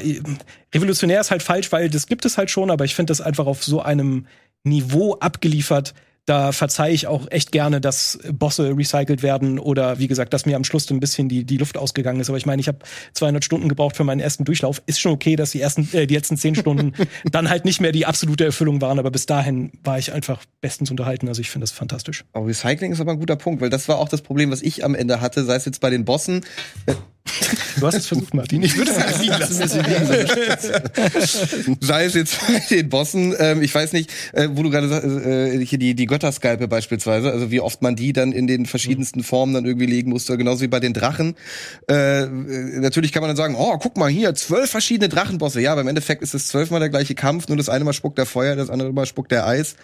revolutionär 0.74 1.20
ist 1.20 1.30
halt 1.30 1.42
falsch, 1.42 1.70
weil 1.70 1.88
das 1.88 2.08
gibt 2.08 2.24
es 2.24 2.36
halt 2.36 2.50
schon, 2.50 2.70
aber 2.70 2.84
ich 2.84 2.96
finde 2.96 3.12
das 3.12 3.20
einfach 3.20 3.46
auf 3.46 3.62
so 3.62 3.80
einem 3.80 4.26
Niveau 4.64 5.14
abgeliefert, 5.14 5.94
da 6.28 6.52
verzeihe 6.52 6.92
ich 6.92 7.06
auch 7.06 7.26
echt 7.30 7.52
gerne, 7.52 7.80
dass 7.80 8.18
Bosse 8.30 8.76
recycelt 8.76 9.22
werden 9.22 9.58
oder 9.58 9.98
wie 9.98 10.08
gesagt, 10.08 10.34
dass 10.34 10.44
mir 10.44 10.56
am 10.56 10.64
Schluss 10.64 10.90
ein 10.90 11.00
bisschen 11.00 11.28
die, 11.28 11.44
die 11.44 11.56
Luft 11.56 11.78
ausgegangen 11.78 12.20
ist. 12.20 12.28
Aber 12.28 12.36
ich 12.36 12.44
meine, 12.44 12.60
ich 12.60 12.68
habe 12.68 12.78
200 13.14 13.44
Stunden 13.44 13.68
gebraucht 13.68 13.96
für 13.96 14.04
meinen 14.04 14.20
ersten 14.20 14.44
Durchlauf. 14.44 14.82
Ist 14.84 15.00
schon 15.00 15.12
okay, 15.12 15.36
dass 15.36 15.52
die 15.52 15.60
ersten, 15.60 15.88
äh, 15.92 16.06
die 16.06 16.14
letzten 16.14 16.36
10 16.36 16.56
Stunden 16.56 16.92
dann 17.32 17.48
halt 17.48 17.64
nicht 17.64 17.80
mehr 17.80 17.92
die 17.92 18.04
absolute 18.04 18.44
Erfüllung 18.44 18.80
waren. 18.82 18.98
Aber 18.98 19.10
bis 19.10 19.24
dahin 19.24 19.72
war 19.82 19.98
ich 19.98 20.12
einfach 20.12 20.42
bestens 20.60 20.90
unterhalten. 20.90 21.28
Also 21.28 21.40
ich 21.40 21.50
finde 21.50 21.62
das 21.62 21.72
fantastisch. 21.72 22.24
Aber 22.32 22.46
Recycling 22.46 22.92
ist 22.92 23.00
aber 23.00 23.12
ein 23.12 23.18
guter 23.20 23.36
Punkt, 23.36 23.62
weil 23.62 23.70
das 23.70 23.88
war 23.88 23.98
auch 23.98 24.08
das 24.08 24.20
Problem, 24.20 24.50
was 24.50 24.60
ich 24.60 24.84
am 24.84 24.94
Ende 24.94 25.22
hatte, 25.22 25.44
sei 25.44 25.54
es 25.54 25.64
jetzt 25.64 25.80
bei 25.80 25.88
den 25.88 26.04
Bossen. 26.04 26.44
Du 27.78 27.86
hast 27.86 27.94
es 27.94 28.06
versucht, 28.06 28.34
Martin. 28.34 28.62
Ich 28.62 28.76
würde 28.76 28.90
es 28.90 28.98
halt 28.98 29.18
liegen 29.20 29.38
lassen. 29.38 29.68
sei 31.80 32.04
es 32.04 32.14
jetzt 32.14 32.38
bei 32.46 32.60
den 32.70 32.88
Bossen, 32.88 33.34
ähm, 33.38 33.62
ich 33.62 33.74
weiß 33.74 33.92
nicht, 33.92 34.10
äh, 34.32 34.48
wo 34.52 34.62
du 34.62 34.70
gerade 34.70 34.88
sagst, 34.88 35.06
äh, 35.06 35.64
hier 35.64 35.78
die, 35.78 35.94
die 35.94 36.06
Götterskalpe 36.06 36.68
beispielsweise, 36.68 37.30
also 37.30 37.50
wie 37.50 37.60
oft 37.60 37.82
man 37.82 37.96
die 37.96 38.12
dann 38.12 38.32
in 38.32 38.46
den 38.46 38.66
verschiedensten 38.66 39.22
Formen 39.22 39.54
dann 39.54 39.64
irgendwie 39.64 39.86
legen 39.86 40.10
musste, 40.10 40.36
genauso 40.36 40.62
wie 40.62 40.68
bei 40.68 40.80
den 40.80 40.92
Drachen. 40.92 41.34
Äh, 41.88 42.26
natürlich 42.26 43.12
kann 43.12 43.22
man 43.22 43.28
dann 43.28 43.36
sagen, 43.36 43.54
oh, 43.56 43.78
guck 43.78 43.96
mal 43.96 44.10
hier, 44.10 44.34
zwölf 44.34 44.70
verschiedene 44.70 45.08
Drachenbosse. 45.08 45.60
Ja, 45.60 45.72
aber 45.72 45.82
im 45.82 45.88
Endeffekt 45.88 46.22
ist 46.22 46.34
es 46.34 46.48
zwölfmal 46.48 46.80
der 46.80 46.90
gleiche 46.90 47.14
Kampf, 47.14 47.48
nur 47.48 47.56
das 47.56 47.68
eine 47.68 47.84
Mal 47.84 47.92
spuckt 47.92 48.18
der 48.18 48.26
Feuer, 48.26 48.56
das 48.56 48.70
andere 48.70 48.92
Mal 48.92 49.06
spuckt 49.06 49.30
der 49.32 49.46
Eis. 49.46 49.76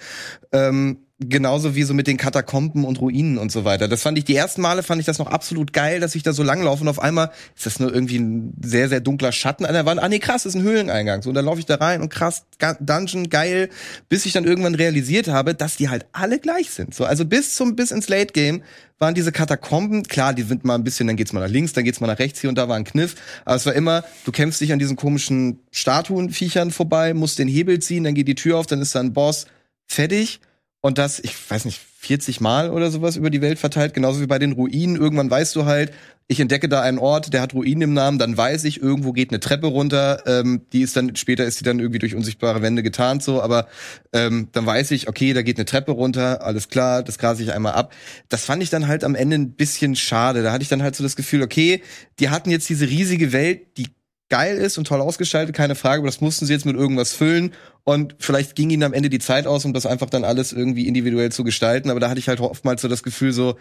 Ähm, 0.53 0.99
genauso 1.21 1.77
wie 1.77 1.85
so 1.85 1.95
mit 1.95 2.09
den 2.09 2.17
Katakomben 2.17 2.85
und 2.85 3.01
Ruinen 3.01 3.39
und 3.39 3.53
so 3.53 3.65
weiter. 3.65 3.87
Das 3.87 4.03
fand 4.03 4.19
ich 4.19 4.25
die 4.25 4.35
ersten 4.35 4.61
Male 4.61 4.83
fand 4.83 5.01
ich 5.01 5.07
das 5.07 5.19
noch 5.19 5.29
absolut 5.29 5.73
geil, 5.73 6.01
dass 6.01 6.17
ich 6.17 6.25
da 6.25 6.33
so 6.33 6.43
langlaufe 6.43 6.83
und 6.83 6.89
auf 6.89 7.01
einmal 7.01 7.31
ist 7.55 7.67
das 7.67 7.79
nur 7.79 7.95
irgendwie 7.95 8.19
ein 8.19 8.53
sehr 8.61 8.89
sehr 8.89 9.01
dunkler 9.01 9.31
Schatten 9.31 9.65
an 9.65 9.75
der 9.75 9.87
Wand. 9.87 10.03
Ah 10.03 10.09
nee, 10.09 10.19
krass, 10.19 10.45
ist 10.45 10.57
ein 10.57 10.63
Höhleneingang. 10.63 11.23
So 11.23 11.29
und 11.29 11.35
dann 11.37 11.45
laufe 11.45 11.61
ich 11.61 11.67
da 11.67 11.77
rein 11.77 12.03
und 12.03 12.09
krass 12.09 12.47
Dungeon 12.81 13.31
geil, 13.31 13.71
bis 14.09 14.27
ich 14.27 14.33
dann 14.33 14.45
irgendwann 14.45 14.75
realisiert 14.75 15.29
habe, 15.29 15.55
dass 15.55 15.77
die 15.77 15.89
halt 15.89 16.07
alle 16.13 16.41
gleich 16.41 16.71
sind. 16.71 16.95
So 16.95 17.05
also 17.05 17.25
bis 17.25 17.55
zum 17.55 17.77
bis 17.77 17.93
ins 17.93 18.09
Late 18.09 18.33
Game 18.33 18.63
waren 18.99 19.15
diese 19.15 19.31
Katakomben, 19.31 20.05
klar, 20.05 20.35
die 20.35 20.43
sind 20.43 20.65
mal 20.65 20.75
ein 20.75 20.85
bisschen, 20.85 21.07
dann 21.07 21.17
geht's 21.17 21.33
mal 21.33 21.41
nach 21.41 21.49
links, 21.49 21.73
dann 21.75 21.85
geht's 21.85 22.01
mal 22.01 22.07
nach 22.07 22.19
rechts, 22.19 22.41
hier 22.41 22.49
und 22.49 22.57
da 22.57 22.69
war 22.69 22.77
ein 22.77 22.85
Kniff, 22.85 23.17
aber 23.45 23.57
es 23.57 23.67
war 23.67 23.75
immer, 23.75 24.05
du 24.25 24.33
kämpfst 24.33 24.61
dich 24.61 24.73
an 24.73 24.79
diesen 24.79 24.97
komischen 24.97 25.59
Statuenviechern 25.73 26.71
vorbei, 26.71 27.13
musst 27.13 27.39
den 27.39 27.49
Hebel 27.49 27.81
ziehen, 27.81 28.05
dann 28.05 28.15
geht 28.15 28.29
die 28.29 28.37
Tür 28.37 28.57
auf, 28.57 28.67
dann 28.67 28.81
ist 28.81 28.95
da 28.95 29.01
ein 29.01 29.13
Boss, 29.13 29.47
fertig 29.87 30.41
und 30.85 30.99
das, 30.99 31.19
ich 31.19 31.35
weiß 31.51 31.65
nicht, 31.65 31.81
40 32.01 32.43
Mal 32.43 32.69
oder 32.69 32.91
sowas 32.91 33.17
über 33.17 33.31
die 33.31 33.41
Welt 33.41 33.59
verteilt, 33.59 33.95
genauso 33.95 34.21
wie 34.21 34.27
bei 34.27 34.39
den 34.39 34.53
Ruinen. 34.53 34.97
Irgendwann 34.97 35.31
weißt 35.31 35.57
du 35.57 35.65
halt, 35.65 35.93
ich 36.27 36.41
entdecke 36.41 36.69
da 36.69 36.83
einen 36.83 36.99
Ort, 36.99 37.33
der 37.33 37.41
hat 37.41 37.55
Ruinen 37.55 37.81
im 37.81 37.95
Namen, 37.95 38.19
dann 38.19 38.37
weiß 38.37 38.65
ich, 38.65 38.83
irgendwo 38.83 39.13
geht 39.13 39.31
eine 39.31 39.41
Treppe 39.41 39.69
runter, 39.69 40.23
ähm, 40.27 40.67
die 40.75 40.83
ist 40.83 40.95
dann, 40.95 41.17
später 41.17 41.47
ist 41.47 41.59
die 41.59 41.65
dann 41.65 41.79
irgendwie 41.79 42.01
durch 42.01 42.15
unsichtbare 42.15 42.61
Wände 42.61 42.83
getarnt 42.83 43.23
so, 43.23 43.41
aber 43.41 43.67
ähm, 44.13 44.49
dann 44.53 44.67
weiß 44.67 44.91
ich, 44.91 45.09
okay, 45.09 45.33
da 45.33 45.41
geht 45.41 45.57
eine 45.57 45.65
Treppe 45.65 45.93
runter, 45.93 46.43
alles 46.43 46.69
klar, 46.69 47.03
das 47.03 47.17
grase 47.17 47.43
ich 47.43 47.55
einmal 47.55 47.73
ab. 47.73 47.95
Das 48.29 48.45
fand 48.45 48.63
ich 48.63 48.69
dann 48.69 48.87
halt 48.87 49.05
am 49.05 49.15
Ende 49.15 49.37
ein 49.37 49.53
bisschen 49.53 49.97
schade. 49.97 50.43
Da 50.43 50.53
hatte 50.53 50.65
ich 50.65 50.69
dann 50.69 50.83
halt 50.83 50.97
so 50.97 51.03
das 51.03 51.17
Gefühl, 51.17 51.43
okay, 51.43 51.83
die 52.19 52.29
hatten 52.29 52.51
jetzt 52.51 52.69
diese 52.69 52.91
riesige 52.91 53.33
Welt, 53.33 53.79
die 53.79 53.87
geil 54.31 54.57
ist 54.57 54.79
und 54.79 54.87
toll 54.87 55.01
ausgestaltet, 55.01 55.55
keine 55.55 55.75
Frage, 55.75 56.01
aber 56.01 56.09
das 56.09 56.21
mussten 56.21 56.47
sie 56.47 56.53
jetzt 56.53 56.67
mit 56.67 56.77
irgendwas 56.77 57.13
füllen. 57.13 57.53
Und 57.85 58.17
vielleicht 58.19 58.55
ging 58.55 58.71
ihnen 58.71 58.83
am 58.83 58.93
Ende 58.93 59.11
die 59.11 59.19
Zeit 59.19 59.47
aus, 59.47 59.65
um 59.65 59.73
das 59.73 59.87
einfach 59.87 60.11
dann 60.11 60.25
alles 60.25 60.53
irgendwie 60.53 60.89
individuell 60.89 61.31
zu 61.31 61.45
gestalten, 61.45 61.91
aber 61.91 62.01
da 62.01 62.09
hatte 62.09 62.21
ich 62.21 62.29
halt 62.29 62.41
oftmals 62.41 62.83
so 62.83 62.89
das 62.89 63.03
Gefühl 63.03 63.33
so, 63.33 63.57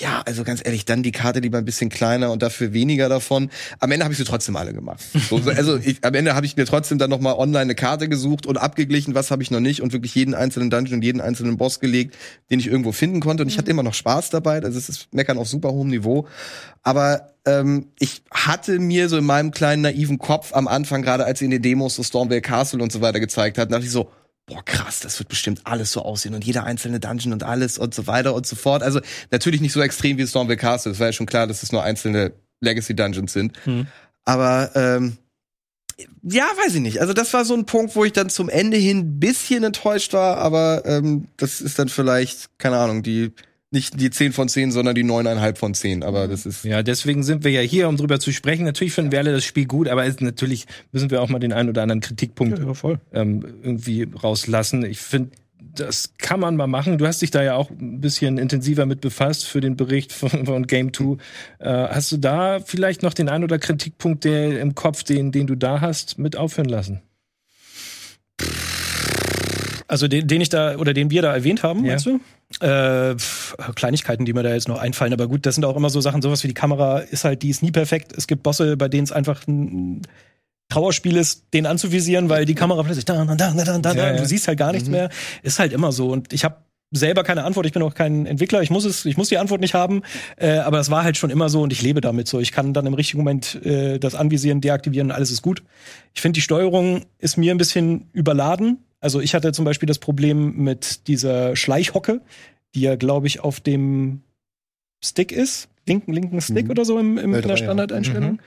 ja, 0.00 0.22
also 0.26 0.44
ganz 0.44 0.60
ehrlich, 0.64 0.84
dann 0.84 1.02
die 1.02 1.12
Karte 1.12 1.40
lieber 1.40 1.58
ein 1.58 1.64
bisschen 1.64 1.90
kleiner 1.90 2.30
und 2.30 2.42
dafür 2.42 2.72
weniger 2.72 3.08
davon. 3.08 3.50
Am 3.78 3.90
Ende 3.90 4.04
habe 4.04 4.12
ich 4.12 4.18
sie 4.18 4.24
trotzdem 4.24 4.56
alle 4.56 4.72
gemacht. 4.72 5.00
So, 5.28 5.36
also 5.46 5.76
ich, 5.76 6.04
am 6.04 6.14
Ende 6.14 6.34
habe 6.34 6.46
ich 6.46 6.56
mir 6.56 6.66
trotzdem 6.66 6.98
dann 6.98 7.10
nochmal 7.10 7.34
online 7.34 7.62
eine 7.62 7.74
Karte 7.74 8.08
gesucht 8.08 8.46
und 8.46 8.58
abgeglichen, 8.58 9.14
was 9.14 9.30
habe 9.30 9.42
ich 9.42 9.50
noch 9.50 9.60
nicht 9.60 9.82
und 9.82 9.92
wirklich 9.92 10.14
jeden 10.14 10.34
einzelnen 10.34 10.70
Dungeon 10.70 10.96
und 10.96 11.02
jeden 11.02 11.20
einzelnen 11.20 11.56
Boss 11.56 11.80
gelegt, 11.80 12.16
den 12.50 12.58
ich 12.58 12.66
irgendwo 12.66 12.92
finden 12.92 13.20
konnte. 13.20 13.42
Und 13.42 13.48
ich 13.48 13.58
hatte 13.58 13.70
immer 13.70 13.82
noch 13.82 13.94
Spaß 13.94 14.30
dabei. 14.30 14.62
Also 14.62 14.78
es 14.78 14.88
ist 14.88 15.12
Meckern 15.12 15.38
auf 15.38 15.48
super 15.48 15.72
hohem 15.72 15.88
Niveau. 15.88 16.26
Aber 16.82 17.32
ähm, 17.46 17.88
ich 17.98 18.22
hatte 18.30 18.78
mir 18.78 19.08
so 19.08 19.16
in 19.16 19.24
meinem 19.24 19.50
kleinen 19.50 19.82
naiven 19.82 20.18
Kopf 20.18 20.52
am 20.54 20.68
Anfang, 20.68 21.02
gerade 21.02 21.24
als 21.24 21.38
sie 21.38 21.46
in 21.46 21.50
den 21.50 21.62
Demos 21.62 21.94
so 21.96 22.02
Stormvale 22.02 22.40
Castle 22.40 22.82
und 22.82 22.92
so 22.92 23.00
weiter 23.00 23.20
gezeigt 23.20 23.58
hat, 23.58 23.72
dachte 23.72 23.84
ich 23.84 23.90
so, 23.90 24.10
boah, 24.46 24.64
krass, 24.64 25.00
das 25.00 25.18
wird 25.18 25.28
bestimmt 25.28 25.62
alles 25.64 25.92
so 25.92 26.02
aussehen 26.02 26.34
und 26.34 26.44
jeder 26.44 26.64
einzelne 26.64 27.00
Dungeon 27.00 27.32
und 27.32 27.42
alles 27.42 27.78
und 27.78 27.94
so 27.94 28.06
weiter 28.06 28.34
und 28.34 28.46
so 28.46 28.56
fort. 28.56 28.82
Also 28.82 29.00
natürlich 29.30 29.60
nicht 29.60 29.72
so 29.72 29.80
extrem 29.80 30.18
wie 30.18 30.26
Stormville 30.26 30.56
Castle. 30.56 30.92
Es 30.92 31.00
war 31.00 31.06
ja 31.06 31.12
schon 31.12 31.26
klar, 31.26 31.46
dass 31.46 31.62
es 31.62 31.72
nur 31.72 31.82
einzelne 31.82 32.32
Legacy 32.60 32.94
Dungeons 32.94 33.32
sind. 33.32 33.54
Mhm. 33.66 33.86
Aber 34.24 34.70
ähm, 34.74 35.18
ja, 36.22 36.44
weiß 36.44 36.74
ich 36.74 36.80
nicht. 36.80 37.00
Also 37.00 37.12
das 37.12 37.32
war 37.32 37.44
so 37.44 37.54
ein 37.54 37.66
Punkt, 37.66 37.96
wo 37.96 38.04
ich 38.04 38.12
dann 38.12 38.30
zum 38.30 38.48
Ende 38.48 38.76
hin 38.76 38.98
ein 38.98 39.20
bisschen 39.20 39.64
enttäuscht 39.64 40.12
war, 40.12 40.38
aber 40.38 40.82
ähm, 40.86 41.28
das 41.36 41.60
ist 41.60 41.78
dann 41.78 41.88
vielleicht, 41.88 42.58
keine 42.58 42.78
Ahnung, 42.78 43.02
die 43.02 43.32
nicht 43.72 44.00
die 44.00 44.10
10 44.10 44.32
von 44.32 44.48
10, 44.48 44.70
sondern 44.72 44.94
die 44.94 45.04
9,5 45.04 45.56
von 45.56 45.74
10. 45.74 46.02
Aber 46.02 46.28
das 46.28 46.46
ist. 46.46 46.64
Ja, 46.64 46.82
deswegen 46.82 47.22
sind 47.22 47.44
wir 47.44 47.50
ja 47.50 47.60
hier, 47.60 47.88
um 47.88 47.96
drüber 47.96 48.20
zu 48.20 48.32
sprechen. 48.32 48.64
Natürlich 48.64 48.92
finden 48.92 49.12
wir 49.12 49.18
alle 49.18 49.32
das 49.32 49.44
Spiel 49.44 49.66
gut, 49.66 49.88
aber 49.88 50.04
es, 50.06 50.20
natürlich 50.20 50.66
müssen 50.92 51.10
wir 51.10 51.22
auch 51.22 51.28
mal 51.28 51.38
den 51.38 51.52
einen 51.52 51.68
oder 51.68 51.82
anderen 51.82 52.00
Kritikpunkt 52.00 52.58
Ja, 52.58 52.74
voll. 52.74 52.98
ähm, 53.12 53.44
irgendwie 53.62 54.06
rauslassen. 54.22 54.84
Ich 54.84 54.98
finde, 55.00 55.30
das 55.74 56.12
kann 56.18 56.38
man 56.40 56.56
mal 56.56 56.66
machen. 56.66 56.98
Du 56.98 57.06
hast 57.06 57.22
dich 57.22 57.30
da 57.30 57.42
ja 57.42 57.54
auch 57.54 57.70
ein 57.70 58.00
bisschen 58.00 58.36
intensiver 58.36 58.84
mit 58.84 59.00
befasst 59.00 59.46
für 59.46 59.60
den 59.60 59.76
Bericht 59.76 60.12
von, 60.12 60.44
von 60.44 60.66
Game 60.66 60.92
2. 60.92 61.16
Äh, 61.60 61.68
hast 61.88 62.12
du 62.12 62.18
da 62.18 62.60
vielleicht 62.60 63.02
noch 63.02 63.14
den 63.14 63.28
einen 63.28 63.44
oder 63.44 63.58
Kritikpunkt, 63.58 64.24
der 64.24 64.60
im 64.60 64.74
Kopf, 64.74 65.02
den, 65.02 65.32
den 65.32 65.46
du 65.46 65.54
da 65.54 65.80
hast, 65.80 66.18
mit 66.18 66.36
aufhören 66.36 66.68
lassen? 66.68 67.00
Also 69.88 70.08
den, 70.08 70.26
den 70.26 70.40
ich 70.40 70.48
da 70.48 70.76
oder 70.76 70.94
den 70.94 71.10
wir 71.10 71.20
da 71.22 71.34
erwähnt 71.34 71.62
haben, 71.62 71.84
Ja. 71.84 71.92
meinst 71.92 72.06
du? 72.06 72.20
Äh, 72.60 73.16
pf, 73.16 73.56
Kleinigkeiten, 73.74 74.24
die 74.24 74.32
mir 74.32 74.42
da 74.42 74.52
jetzt 74.52 74.68
noch 74.68 74.78
einfallen, 74.78 75.12
aber 75.12 75.26
gut, 75.28 75.46
das 75.46 75.54
sind 75.54 75.64
auch 75.64 75.76
immer 75.76 75.90
so 75.90 76.00
Sachen, 76.00 76.22
sowas 76.22 76.42
wie 76.42 76.48
die 76.48 76.54
Kamera 76.54 76.98
ist 76.98 77.24
halt, 77.24 77.42
die 77.42 77.50
ist 77.50 77.62
nie 77.62 77.72
perfekt. 77.72 78.12
Es 78.16 78.26
gibt 78.26 78.42
Bosse, 78.42 78.76
bei 78.76 78.88
denen 78.88 79.04
es 79.04 79.12
einfach 79.12 79.46
ein 79.46 80.02
Trauerspiel 80.68 81.16
ist, 81.16 81.44
den 81.52 81.66
anzuvisieren, 81.66 82.28
weil 82.28 82.46
die 82.46 82.54
Kamera 82.54 82.82
plötzlich 82.82 83.04
da, 83.04 83.24
da, 83.24 83.34
da, 83.34 83.52
da, 83.52 83.78
da, 83.78 83.92
Ja, 83.94 84.16
du 84.16 84.24
siehst 84.24 84.48
halt 84.48 84.58
gar 84.58 84.72
nichts 84.72 84.88
mehr. 84.88 85.10
Ist 85.42 85.58
halt 85.58 85.72
immer 85.72 85.92
so. 85.92 86.10
Und 86.10 86.32
ich 86.32 86.44
habe 86.44 86.56
selber 86.92 87.24
keine 87.24 87.44
Antwort. 87.44 87.66
Ich 87.66 87.72
bin 87.72 87.82
auch 87.82 87.94
kein 87.94 88.26
Entwickler. 88.26 88.62
Ich 88.62 88.70
muss 88.70 88.84
es, 88.84 89.04
ich 89.04 89.16
muss 89.16 89.28
die 89.28 89.38
Antwort 89.38 89.60
nicht 89.60 89.74
haben. 89.74 90.02
Äh, 90.36 90.58
aber 90.58 90.78
es 90.78 90.90
war 90.90 91.04
halt 91.04 91.16
schon 91.16 91.30
immer 91.30 91.48
so 91.48 91.62
und 91.62 91.72
ich 91.72 91.82
lebe 91.82 92.00
damit 92.00 92.28
so. 92.28 92.40
Ich 92.40 92.52
kann 92.52 92.72
dann 92.72 92.86
im 92.86 92.94
richtigen 92.94 93.18
Moment 93.18 93.62
äh, 93.64 93.98
das 93.98 94.14
anvisieren, 94.14 94.60
deaktivieren 94.60 95.10
alles 95.10 95.30
ist 95.30 95.42
gut. 95.42 95.62
Ich 96.14 96.20
finde, 96.20 96.36
die 96.36 96.42
Steuerung 96.42 97.04
ist 97.18 97.36
mir 97.36 97.52
ein 97.52 97.58
bisschen 97.58 98.08
überladen. 98.12 98.78
Also 99.02 99.20
ich 99.20 99.34
hatte 99.34 99.52
zum 99.52 99.66
Beispiel 99.66 99.86
das 99.86 99.98
Problem 99.98 100.56
mit 100.56 101.06
dieser 101.08 101.54
Schleichhocke, 101.56 102.22
die 102.74 102.80
ja, 102.80 102.96
glaube 102.96 103.26
ich, 103.26 103.40
auf 103.40 103.60
dem 103.60 104.22
Stick 105.04 105.32
ist. 105.32 105.68
Linken, 105.86 106.12
linken 106.12 106.40
Stick 106.40 106.66
Mhm. 106.66 106.70
oder 106.70 106.84
so 106.84 106.98
im, 106.98 107.18
im, 107.18 107.34
in 107.34 107.40
L3, 107.40 107.42
der 107.42 107.50
ja. 107.50 107.56
Standardeinstellung. 107.58 108.38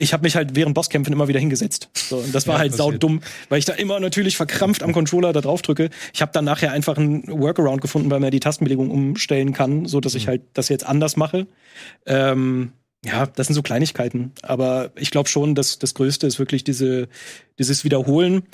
Ich 0.00 0.12
habe 0.12 0.22
mich 0.22 0.36
halt 0.36 0.54
während 0.54 0.74
Bosskämpfen 0.76 1.12
immer 1.12 1.26
wieder 1.26 1.40
hingesetzt. 1.40 1.90
So, 1.92 2.18
und 2.18 2.32
das 2.32 2.46
war 2.46 2.54
Ja, 2.54 2.58
halt 2.60 2.70
passiert. 2.70 2.92
saudumm, 3.02 3.20
weil 3.48 3.58
ich 3.58 3.64
da 3.64 3.72
immer 3.72 3.98
natürlich 3.98 4.36
verkrampft 4.36 4.84
am 4.84 4.92
Controller 4.92 5.32
da 5.32 5.40
drauf 5.40 5.60
drücke. 5.60 5.90
Ich 6.14 6.22
habe 6.22 6.30
dann 6.32 6.44
nachher 6.44 6.70
einfach 6.70 6.96
einen 6.96 7.26
Workaround 7.26 7.80
gefunden, 7.80 8.08
weil 8.08 8.20
man 8.20 8.30
die 8.30 8.38
Tastenbelegung 8.38 8.90
umstellen 8.90 9.52
kann, 9.52 9.86
so 9.86 10.00
dass 10.00 10.14
ich 10.14 10.28
halt 10.28 10.42
das 10.54 10.68
jetzt 10.68 10.86
anders 10.86 11.16
mache. 11.16 11.48
Ähm, 12.06 12.70
ja, 13.04 13.26
das 13.26 13.48
sind 13.48 13.54
so 13.54 13.62
Kleinigkeiten. 13.62 14.30
Aber 14.42 14.92
ich 14.94 15.10
glaube 15.10 15.28
schon, 15.28 15.56
dass 15.56 15.80
das 15.80 15.94
Größte 15.94 16.28
ist 16.28 16.38
wirklich 16.38 16.62
diese, 16.62 17.08
dieses 17.58 17.82
Wiederholen. 17.82 18.44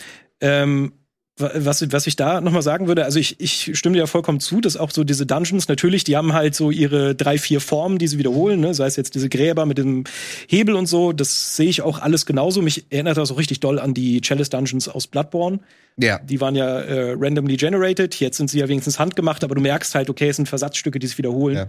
Ähm, 0.41 0.93
was, 1.37 1.91
was 1.91 2.07
ich 2.07 2.15
da 2.15 2.41
nochmal 2.41 2.63
sagen 2.63 2.87
würde, 2.87 3.05
also 3.05 3.19
ich, 3.19 3.41
ich 3.41 3.77
stimme 3.77 3.95
dir 3.95 4.01
ja 4.01 4.07
vollkommen 4.07 4.39
zu, 4.39 4.61
dass 4.61 4.77
auch 4.77 4.93
so 4.93 5.03
diese 5.03 5.27
Dungeons 5.27 5.67
natürlich, 5.67 6.05
die 6.05 6.17
haben 6.17 6.33
halt 6.33 6.55
so 6.55 6.71
ihre 6.71 7.17
drei, 7.17 7.39
vier 7.39 7.61
Formen, 7.61 7.99
die 7.99 8.07
sie 8.07 8.19
wiederholen, 8.19 8.61
ne? 8.61 8.73
sei 8.73 8.87
es 8.87 8.95
jetzt 8.95 9.17
diese 9.17 9.29
Gräber 9.29 9.67
mit 9.67 9.79
dem 9.79 10.05
Hebel 10.47 10.77
und 10.77 10.87
so, 10.87 11.13
das 11.13 11.57
sehe 11.57 11.69
ich 11.69 11.83
auch 11.83 11.99
alles 11.99 12.25
genauso. 12.25 12.63
Mich 12.63 12.87
erinnert 12.91 13.17
das 13.17 13.33
auch 13.33 13.39
richtig 13.39 13.59
doll 13.59 13.81
an 13.81 13.95
die 13.95 14.21
Chalice 14.21 14.51
Dungeons 14.51 14.89
aus 14.89 15.09
Bloodborne. 15.09 15.59
Ja. 15.97 16.21
Die 16.21 16.41
waren 16.41 16.55
ja 16.55 16.81
äh, 16.81 17.17
randomly 17.19 17.57
generated, 17.57 18.15
jetzt 18.21 18.37
sind 18.37 18.49
sie 18.49 18.61
ja 18.61 18.69
wenigstens 18.69 19.01
handgemacht, 19.01 19.43
aber 19.43 19.57
du 19.57 19.61
merkst 19.61 19.95
halt, 19.97 20.11
okay, 20.11 20.29
es 20.29 20.37
sind 20.37 20.49
Versatzstücke, 20.49 21.01
die 21.01 21.07
sich 21.09 21.19
wiederholen. 21.19 21.57
Ja. 21.57 21.67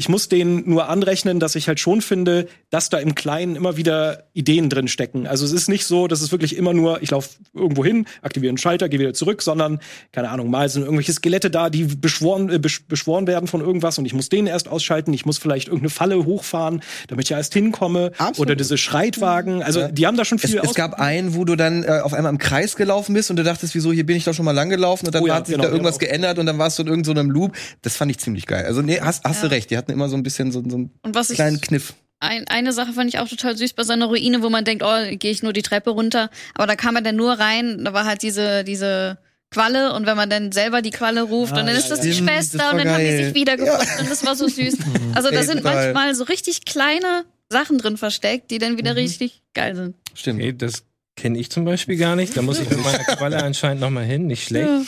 Ich 0.00 0.08
muss 0.08 0.28
denen 0.28 0.62
nur 0.70 0.88
anrechnen, 0.88 1.40
dass 1.40 1.56
ich 1.56 1.66
halt 1.66 1.80
schon 1.80 2.02
finde, 2.02 2.46
dass 2.70 2.88
da 2.88 2.98
im 2.98 3.16
Kleinen 3.16 3.56
immer 3.56 3.76
wieder 3.76 4.28
Ideen 4.32 4.70
drin 4.70 4.86
stecken. 4.86 5.26
Also 5.26 5.44
es 5.44 5.50
ist 5.50 5.68
nicht 5.68 5.86
so, 5.86 6.06
dass 6.06 6.20
es 6.20 6.30
wirklich 6.30 6.56
immer 6.56 6.72
nur, 6.72 7.02
ich 7.02 7.10
laufe 7.10 7.30
irgendwo 7.52 7.84
hin, 7.84 8.06
aktiviere 8.22 8.50
einen 8.50 8.58
Schalter, 8.58 8.88
gehe 8.88 9.00
wieder 9.00 9.12
zurück, 9.12 9.42
sondern, 9.42 9.80
keine 10.12 10.28
Ahnung, 10.30 10.50
mal 10.50 10.68
sind 10.68 10.82
irgendwelche 10.84 11.12
Skelette 11.12 11.50
da, 11.50 11.68
die 11.68 11.82
beschworen, 11.82 12.48
äh, 12.48 12.60
besch 12.60 12.84
beschworen 12.86 13.26
werden 13.26 13.48
von 13.48 13.60
irgendwas 13.60 13.98
und 13.98 14.04
ich 14.04 14.14
muss 14.14 14.28
den 14.28 14.46
erst 14.46 14.68
ausschalten, 14.68 15.12
ich 15.12 15.26
muss 15.26 15.38
vielleicht 15.38 15.66
irgendeine 15.66 15.90
Falle 15.90 16.24
hochfahren, 16.24 16.80
damit 17.08 17.24
ich 17.24 17.32
erst 17.32 17.52
hinkomme. 17.52 18.12
Absolut. 18.18 18.38
Oder 18.50 18.54
diese 18.54 18.78
Schreitwagen. 18.78 19.64
Also 19.64 19.88
die 19.88 20.06
haben 20.06 20.16
da 20.16 20.24
schon 20.24 20.38
Es, 20.40 20.48
viel 20.48 20.60
es 20.62 20.74
gab 20.74 20.94
einen, 21.00 21.34
wo 21.34 21.44
du 21.44 21.56
dann 21.56 21.82
äh, 21.82 22.02
auf 22.04 22.14
einmal 22.14 22.30
im 22.30 22.38
Kreis 22.38 22.76
gelaufen 22.76 23.14
bist 23.14 23.30
und 23.30 23.36
du 23.36 23.42
dachtest, 23.42 23.74
wieso, 23.74 23.92
hier 23.92 24.06
bin 24.06 24.16
ich 24.16 24.22
doch 24.22 24.34
schon 24.34 24.44
mal 24.44 24.52
lang 24.52 24.70
gelaufen 24.70 25.06
und 25.06 25.14
dann 25.16 25.24
Oh 25.24 25.26
ja, 25.26 25.34
hat 25.34 25.46
sich 25.48 25.56
genau, 25.56 25.66
da 25.66 25.72
irgendwas 25.72 25.98
genau. 25.98 26.10
geändert 26.10 26.38
und 26.38 26.46
dann 26.46 26.58
warst 26.58 26.78
du 26.78 26.82
in 26.84 26.88
irgendeinem 26.88 27.26
so 27.26 27.32
Loop. 27.32 27.56
Das 27.82 27.96
fand 27.96 28.12
ich 28.12 28.18
ziemlich 28.18 28.46
geil. 28.46 28.64
Also 28.64 28.80
nee, 28.80 29.00
hast, 29.00 29.24
hast 29.24 29.42
Ja. 29.42 29.48
du 29.48 29.54
recht, 29.54 29.70
die 29.70 29.76
hatten 29.88 29.98
immer 29.98 30.08
so 30.08 30.16
ein 30.16 30.22
bisschen 30.22 30.52
so, 30.52 30.62
so 30.68 30.76
einen 30.76 30.90
Und 31.02 31.14
was 31.14 31.30
ich 31.30 31.36
kleinen 31.36 31.60
Kniff. 31.60 31.94
ein, 32.20 32.46
eine 32.48 32.72
Sache 32.72 32.92
fand 32.92 33.08
ich 33.08 33.18
auch 33.18 33.28
total 33.28 33.56
süß 33.56 33.72
bei 33.72 33.82
seiner 33.84 34.06
Ruine, 34.06 34.42
wo 34.42 34.50
man 34.50 34.64
denkt, 34.64 34.84
oh, 34.86 35.16
gehe 35.16 35.30
ich 35.30 35.42
nur 35.42 35.52
die 35.52 35.62
Treppe 35.62 35.90
runter. 35.90 36.30
Aber 36.54 36.66
da 36.66 36.76
kam 36.76 36.94
man 36.94 37.04
dann 37.04 37.16
nur 37.16 37.32
rein, 37.38 37.84
da 37.84 37.92
war 37.92 38.04
halt 38.04 38.22
diese, 38.22 38.64
diese 38.64 39.18
Qualle 39.50 39.94
und 39.94 40.04
wenn 40.06 40.16
man 40.16 40.28
dann 40.28 40.52
selber 40.52 40.82
die 40.82 40.90
Qualle 40.90 41.22
ruft 41.22 41.54
Ah, 41.54 41.60
und 41.60 41.66
dann 41.66 41.74
ja, 41.74 41.80
ist 41.80 41.90
das 41.90 42.00
ja. 42.00 42.04
die 42.04 42.12
Stimmt, 42.12 42.28
Schwester 42.30 42.58
das 42.58 42.72
und 42.72 42.78
dann 42.78 42.88
haben 42.90 43.00
die 43.00 43.06
geil. 43.06 43.24
sich 43.24 43.34
wiedergefunden 43.34 44.00
und 44.00 44.10
das 44.10 44.26
war 44.26 44.36
so 44.36 44.46
süß. 44.46 44.76
Also 45.14 45.30
da 45.30 45.42
sind 45.42 45.58
total. 45.62 45.92
manchmal 45.94 46.14
so 46.14 46.24
richtig 46.24 46.64
kleine 46.66 47.24
Sachen 47.48 47.78
drin 47.78 47.96
versteckt, 47.96 48.50
die 48.50 48.58
dann 48.58 48.76
wieder 48.76 48.94
richtig 48.94 49.40
geil 49.54 49.74
sind. 49.74 49.96
Stimmt. 50.14 50.40
Okay, 50.40 50.52
das 50.52 50.82
kenne 51.16 51.38
ich 51.38 51.50
zum 51.50 51.64
Beispiel 51.64 51.96
gar 51.96 52.14
nicht. 52.14 52.36
Da 52.36 52.42
muss 52.42 52.60
ich 52.60 52.68
mit 52.68 52.84
meiner 52.84 52.98
Qualle 53.16 53.42
anscheinend 53.42 53.80
noch 53.80 53.88
mal 53.90 54.04
hin. 54.04 54.26
Nicht 54.26 54.44
schlecht. 54.44 54.68
Ja. 54.68 54.82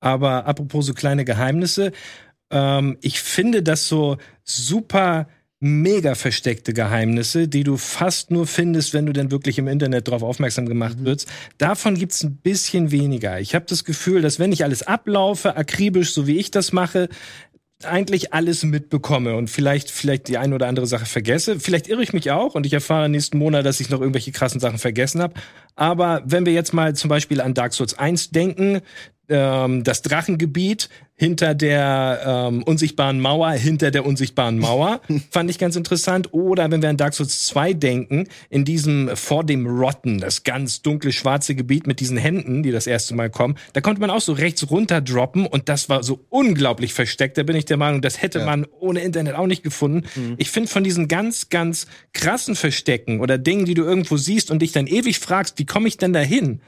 Aber 0.00 0.46
apropos 0.46 0.86
so 0.86 0.94
kleine 0.94 1.24
Geheimnisse, 1.26 1.92
ähm, 2.50 2.98
ich 3.00 3.20
finde 3.20 3.62
das 3.62 3.88
so 3.88 4.16
super 4.44 5.28
mega 5.60 6.14
versteckte 6.14 6.72
Geheimnisse, 6.72 7.48
die 7.48 7.64
du 7.64 7.76
fast 7.76 8.30
nur 8.30 8.46
findest, 8.46 8.94
wenn 8.94 9.06
du 9.06 9.12
dann 9.12 9.32
wirklich 9.32 9.58
im 9.58 9.66
Internet 9.66 10.06
darauf 10.06 10.22
aufmerksam 10.22 10.66
gemacht 10.66 11.04
wirst. 11.04 11.28
Davon 11.58 11.96
gibt's 11.96 12.22
ein 12.22 12.36
bisschen 12.36 12.92
weniger. 12.92 13.40
Ich 13.40 13.54
habe 13.56 13.64
das 13.68 13.84
Gefühl, 13.84 14.22
dass 14.22 14.38
wenn 14.38 14.52
ich 14.52 14.62
alles 14.62 14.84
ablaufe, 14.84 15.56
akribisch, 15.56 16.12
so 16.12 16.28
wie 16.28 16.38
ich 16.38 16.52
das 16.52 16.72
mache, 16.72 17.08
eigentlich 17.84 18.32
alles 18.32 18.64
mitbekomme 18.64 19.36
und 19.36 19.50
vielleicht 19.50 19.90
vielleicht 19.90 20.28
die 20.28 20.38
eine 20.38 20.54
oder 20.54 20.66
andere 20.66 20.86
Sache 20.86 21.06
vergesse. 21.06 21.60
Vielleicht 21.60 21.88
irre 21.88 22.02
ich 22.02 22.12
mich 22.12 22.30
auch 22.30 22.54
und 22.54 22.66
ich 22.66 22.72
erfahre 22.72 23.08
nächsten 23.08 23.38
Monat, 23.38 23.64
dass 23.64 23.80
ich 23.80 23.88
noch 23.88 24.00
irgendwelche 24.00 24.32
krassen 24.32 24.60
Sachen 24.60 24.78
vergessen 24.78 25.22
habe. 25.22 25.34
Aber 25.76 26.22
wenn 26.24 26.44
wir 26.44 26.52
jetzt 26.52 26.72
mal 26.72 26.94
zum 26.96 27.08
Beispiel 27.08 27.40
an 27.40 27.54
Dark 27.54 27.72
Souls 27.74 27.96
1 27.96 28.30
denken, 28.30 28.80
ähm, 29.28 29.84
das 29.84 30.02
Drachengebiet 30.02 30.88
hinter 31.14 31.54
der 31.54 32.22
ähm, 32.24 32.62
unsichtbaren 32.62 33.20
Mauer, 33.20 33.50
hinter 33.50 33.90
der 33.90 34.06
unsichtbaren 34.06 34.56
Mauer, 34.56 35.00
fand 35.30 35.50
ich 35.50 35.58
ganz 35.58 35.74
interessant. 35.74 36.32
Oder 36.32 36.70
wenn 36.70 36.80
wir 36.80 36.88
an 36.88 36.96
Dark 36.96 37.12
Souls 37.14 37.44
2 37.46 37.72
denken, 37.72 38.28
in 38.50 38.64
diesem 38.64 39.10
vor 39.16 39.42
dem 39.42 39.66
Rotten, 39.66 40.20
das 40.20 40.44
ganz 40.44 40.80
dunkle 40.80 41.10
schwarze 41.10 41.56
Gebiet 41.56 41.88
mit 41.88 41.98
diesen 41.98 42.16
Händen, 42.16 42.62
die 42.62 42.70
das 42.70 42.86
erste 42.86 43.16
Mal 43.16 43.30
kommen, 43.30 43.58
da 43.72 43.80
konnte 43.80 44.00
man 44.00 44.10
auch 44.10 44.20
so 44.20 44.32
rechts 44.32 44.70
runter 44.70 45.00
droppen 45.00 45.46
und 45.46 45.68
das 45.68 45.88
war 45.88 46.04
so 46.04 46.24
unglaublich 46.28 46.94
versteckt. 46.94 47.36
Da 47.36 47.42
bin 47.42 47.56
ich 47.56 47.64
der 47.64 47.78
Meinung, 47.78 48.00
das 48.00 48.22
hätte 48.22 48.44
man 48.44 48.64
ohne 48.78 49.00
Internet 49.00 49.34
auch 49.34 49.46
nicht 49.46 49.64
gefunden. 49.64 50.04
Ich 50.36 50.50
finde 50.50 50.68
von 50.68 50.84
diesen 50.84 51.08
ganz, 51.08 51.48
ganz 51.48 51.88
krassen 52.12 52.54
Verstecken 52.54 53.20
oder 53.20 53.38
Dingen, 53.38 53.64
die 53.64 53.74
du 53.74 53.82
irgendwo 53.82 54.16
siehst 54.16 54.52
und 54.52 54.62
dich 54.62 54.70
dann 54.70 54.86
ewig 54.86 55.18
fragst, 55.18 55.58
wie 55.58 55.66
komme 55.66 55.88
ich 55.88 55.96
denn 55.96 56.12
dahin, 56.12 56.60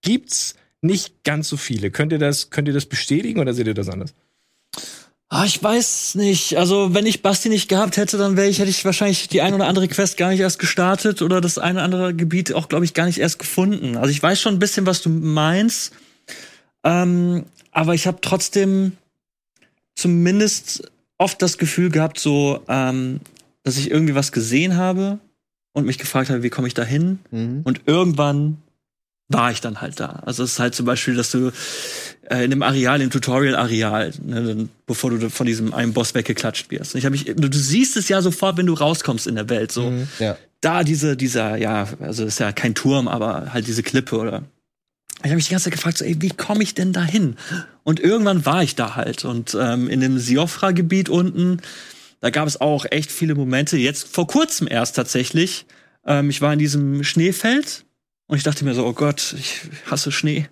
gibt's 0.00 0.54
nicht 0.80 1.24
ganz 1.24 1.48
so 1.48 1.56
viele. 1.56 1.90
Könnt 1.90 2.12
ihr 2.12 2.18
das, 2.18 2.50
könnt 2.50 2.68
ihr 2.68 2.74
das 2.74 2.86
bestätigen 2.86 3.40
oder 3.40 3.54
seht 3.54 3.66
ihr 3.66 3.74
das 3.74 3.88
anders? 3.88 4.14
Ah, 5.30 5.44
ich 5.44 5.62
weiß 5.62 6.14
nicht. 6.14 6.56
Also, 6.56 6.94
wenn 6.94 7.04
ich 7.04 7.20
Basti 7.20 7.50
nicht 7.50 7.68
gehabt 7.68 7.98
hätte, 7.98 8.16
dann 8.16 8.36
wäre 8.36 8.48
ich, 8.48 8.60
hätte 8.60 8.70
ich 8.70 8.84
wahrscheinlich 8.86 9.28
die 9.28 9.42
ein 9.42 9.52
oder 9.52 9.66
andere 9.66 9.86
Quest 9.86 10.16
gar 10.16 10.30
nicht 10.30 10.40
erst 10.40 10.58
gestartet 10.58 11.20
oder 11.20 11.42
das 11.42 11.58
eine 11.58 11.74
oder 11.74 11.84
andere 11.84 12.14
Gebiet 12.14 12.54
auch, 12.54 12.68
glaube 12.68 12.86
ich, 12.86 12.94
gar 12.94 13.04
nicht 13.04 13.18
erst 13.18 13.38
gefunden. 13.38 13.96
Also, 13.98 14.10
ich 14.10 14.22
weiß 14.22 14.40
schon 14.40 14.54
ein 14.54 14.58
bisschen, 14.58 14.86
was 14.86 15.02
du 15.02 15.10
meinst. 15.10 15.92
Ähm, 16.82 17.44
aber 17.72 17.94
ich 17.94 18.06
habe 18.06 18.18
trotzdem 18.22 18.92
zumindest 19.96 20.90
oft 21.18 21.42
das 21.42 21.58
Gefühl 21.58 21.90
gehabt, 21.90 22.18
so, 22.18 22.62
ähm, 22.68 23.20
dass 23.64 23.76
ich 23.76 23.90
irgendwie 23.90 24.14
was 24.14 24.32
gesehen 24.32 24.76
habe 24.76 25.18
und 25.72 25.84
mich 25.84 25.98
gefragt 25.98 26.30
habe, 26.30 26.42
wie 26.42 26.50
komme 26.50 26.68
ich 26.68 26.74
da 26.74 26.84
hin? 26.84 27.18
Mhm. 27.30 27.60
Und 27.64 27.82
irgendwann 27.84 28.62
war 29.28 29.50
ich 29.50 29.60
dann 29.60 29.80
halt 29.80 30.00
da. 30.00 30.22
Also 30.24 30.42
es 30.42 30.52
ist 30.52 30.58
halt 30.58 30.74
zum 30.74 30.86
Beispiel, 30.86 31.14
dass 31.14 31.30
du 31.30 31.50
äh, 32.30 32.44
in 32.44 32.50
dem 32.50 32.62
Areal, 32.62 33.00
im 33.02 33.10
Tutorial-Areal, 33.10 34.12
ne, 34.24 34.68
bevor 34.86 35.10
du 35.10 35.28
von 35.28 35.46
diesem 35.46 35.74
einen 35.74 35.92
Boss 35.92 36.14
weggeklatscht 36.14 36.70
wirst. 36.70 36.94
Und 36.94 36.98
ich 36.98 37.04
hab 37.04 37.12
mich, 37.12 37.24
du, 37.24 37.34
du 37.48 37.58
siehst 37.58 37.96
es 37.96 38.08
ja 38.08 38.22
sofort, 38.22 38.56
wenn 38.56 38.66
du 38.66 38.74
rauskommst 38.74 39.26
in 39.26 39.34
der 39.34 39.48
Welt. 39.50 39.70
So 39.70 39.92
Ja. 40.18 40.36
da 40.62 40.82
diese, 40.82 41.16
dieser, 41.16 41.56
ja, 41.56 41.88
also 42.00 42.24
ist 42.24 42.40
ja 42.40 42.52
kein 42.52 42.74
Turm, 42.74 43.06
aber 43.06 43.52
halt 43.52 43.66
diese 43.66 43.82
Klippe 43.82 44.16
oder. 44.16 44.44
Ich 45.18 45.24
habe 45.24 45.34
mich 45.36 45.46
die 45.46 45.50
ganze 45.50 45.64
Zeit 45.64 45.74
gefragt, 45.74 45.98
so, 45.98 46.04
ey, 46.04 46.16
wie 46.22 46.30
komme 46.30 46.62
ich 46.62 46.74
denn 46.74 46.92
da 46.92 47.02
hin? 47.04 47.36
Und 47.82 47.98
irgendwann 48.00 48.46
war 48.46 48.62
ich 48.62 48.76
da 48.76 48.94
halt. 48.96 49.24
Und 49.24 49.56
ähm, 49.60 49.88
in 49.88 50.00
dem 50.00 50.18
Siofra-Gebiet 50.18 51.08
unten, 51.08 51.60
da 52.20 52.30
gab 52.30 52.46
es 52.46 52.60
auch 52.60 52.86
echt 52.90 53.10
viele 53.10 53.34
Momente. 53.34 53.76
Jetzt 53.76 54.06
vor 54.08 54.26
kurzem 54.26 54.68
erst 54.70 54.96
tatsächlich. 54.96 55.66
Ähm, 56.06 56.30
ich 56.30 56.40
war 56.40 56.52
in 56.52 56.58
diesem 56.60 57.02
Schneefeld 57.02 57.84
und 58.28 58.36
ich 58.36 58.44
dachte 58.44 58.64
mir 58.64 58.74
so, 58.74 58.86
oh 58.86 58.92
Gott, 58.92 59.34
ich 59.36 59.62
hasse 59.90 60.12
Schnee. 60.12 60.46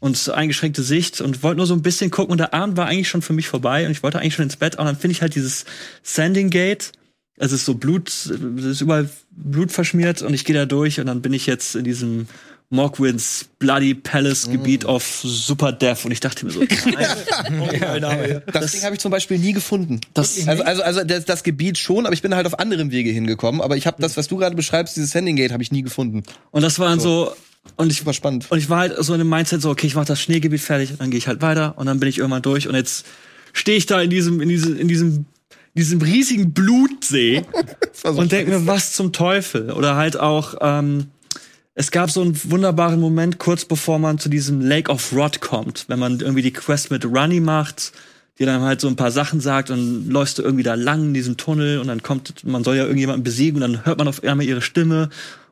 Und 0.00 0.30
eingeschränkte 0.30 0.84
Sicht 0.84 1.20
und 1.20 1.42
wollte 1.42 1.56
nur 1.56 1.66
so 1.66 1.74
ein 1.74 1.82
bisschen 1.82 2.12
gucken. 2.12 2.30
Und 2.30 2.38
der 2.38 2.54
Abend 2.54 2.76
war 2.76 2.86
eigentlich 2.86 3.08
schon 3.08 3.22
für 3.22 3.32
mich 3.32 3.48
vorbei 3.48 3.84
und 3.84 3.90
ich 3.90 4.04
wollte 4.04 4.20
eigentlich 4.20 4.34
schon 4.34 4.44
ins 4.44 4.56
Bett. 4.56 4.76
Und 4.76 4.86
dann 4.86 4.96
finde 4.96 5.12
ich 5.12 5.22
halt 5.22 5.34
dieses 5.34 5.64
Sanding 6.04 6.50
Gate. 6.50 6.92
Es 7.36 7.50
ist 7.50 7.64
so 7.64 7.74
Blut, 7.74 8.08
es 8.08 8.30
ist 8.30 8.80
überall 8.80 9.10
Blut 9.32 9.72
verschmiert 9.72 10.22
und 10.22 10.34
ich 10.34 10.44
gehe 10.44 10.54
da 10.54 10.66
durch 10.66 11.00
und 11.00 11.06
dann 11.06 11.20
bin 11.20 11.32
ich 11.32 11.46
jetzt 11.46 11.74
in 11.74 11.82
diesem 11.82 12.28
Morkwins 12.70 13.46
Bloody 13.58 13.94
Palace 13.94 14.50
Gebiet 14.50 14.84
of 14.84 15.02
Super 15.02 15.72
Death 15.72 16.04
und 16.04 16.10
ich 16.10 16.20
dachte 16.20 16.44
mir 16.44 16.52
so, 16.52 16.60
nein, 16.84 18.42
Das, 18.52 18.72
Ding 18.72 18.82
habe 18.82 18.94
ich 18.94 19.00
zum 19.00 19.10
Beispiel 19.10 19.38
nie 19.38 19.52
gefunden. 19.54 20.00
das, 20.12 20.46
Also, 20.46 20.62
also, 20.64 20.82
also 20.82 21.04
das, 21.04 21.24
das 21.24 21.42
Gebiet 21.42 21.78
schon, 21.78 22.04
aber 22.04 22.12
ich 22.12 22.20
bin 22.20 22.34
halt 22.34 22.46
auf 22.46 22.58
anderem 22.58 22.90
Wege 22.90 23.10
hingekommen. 23.10 23.62
Aber 23.62 23.76
ich 23.76 23.86
habe 23.86 24.02
das, 24.02 24.16
was 24.18 24.28
du 24.28 24.36
gerade 24.36 24.54
beschreibst, 24.54 24.96
dieses 24.96 25.12
Sending 25.12 25.36
Gate, 25.36 25.52
habe 25.52 25.62
ich 25.62 25.72
nie 25.72 25.82
gefunden. 25.82 26.24
und 26.50 26.62
das 26.62 26.78
war 26.78 26.88
dann 26.90 27.00
so, 27.00 27.32
und 27.76 27.90
ich 27.90 27.98
Super 27.98 28.12
spannend. 28.12 28.46
Und 28.50 28.58
ich 28.58 28.68
war 28.68 28.80
halt 28.80 28.96
so 28.98 29.14
in 29.14 29.18
dem 29.18 29.28
Mindset 29.28 29.62
so, 29.62 29.70
okay, 29.70 29.86
ich 29.86 29.94
mach 29.94 30.04
das 30.04 30.20
Schneegebiet 30.20 30.60
fertig, 30.60 30.92
dann 30.98 31.10
gehe 31.10 31.18
ich 31.18 31.26
halt 31.26 31.40
weiter 31.42 31.74
und 31.76 31.86
dann 31.86 32.00
bin 32.00 32.08
ich 32.08 32.18
irgendwann 32.18 32.42
durch 32.42 32.68
und 32.68 32.74
jetzt 32.74 33.06
stehe 33.52 33.78
ich 33.78 33.86
da 33.86 34.00
in 34.00 34.10
diesem 34.10 34.40
in 34.40 34.48
diesem 34.48 34.78
in 34.78 34.88
diesem 34.88 35.26
diesem 35.74 36.02
riesigen 36.02 36.52
Blutsee 36.52 37.44
war 38.02 38.12
so 38.12 38.20
und 38.20 38.32
denke 38.32 38.50
mir, 38.50 38.66
was 38.66 38.92
zum 38.92 39.12
Teufel? 39.12 39.70
Oder 39.70 39.96
halt 39.96 40.18
auch 40.18 40.56
ähm, 40.60 41.06
es 41.78 41.92
gab 41.92 42.10
so 42.10 42.22
einen 42.22 42.36
wunderbaren 42.50 42.98
Moment 42.98 43.38
kurz 43.38 43.64
bevor 43.64 44.00
man 44.00 44.18
zu 44.18 44.28
diesem 44.28 44.60
Lake 44.60 44.90
of 44.90 45.12
Rot 45.12 45.40
kommt, 45.40 45.84
wenn 45.86 46.00
man 46.00 46.18
irgendwie 46.18 46.42
die 46.42 46.52
Quest 46.52 46.90
mit 46.90 47.04
Runny 47.04 47.38
macht, 47.38 47.92
die 48.40 48.44
dann 48.44 48.62
halt 48.62 48.80
so 48.80 48.88
ein 48.88 48.96
paar 48.96 49.12
Sachen 49.12 49.40
sagt 49.40 49.70
und 49.70 50.10
läufst 50.10 50.38
du 50.38 50.42
irgendwie 50.42 50.64
da 50.64 50.74
lang 50.74 51.04
in 51.04 51.14
diesem 51.14 51.36
Tunnel 51.36 51.78
und 51.78 51.86
dann 51.86 52.02
kommt, 52.02 52.44
man 52.44 52.64
soll 52.64 52.74
ja 52.74 52.82
irgendjemanden 52.82 53.22
besiegen 53.22 53.62
und 53.62 53.72
dann 53.72 53.86
hört 53.86 53.96
man 53.96 54.08
auf 54.08 54.24
einmal 54.24 54.44
ihre 54.44 54.60
Stimme 54.60 55.08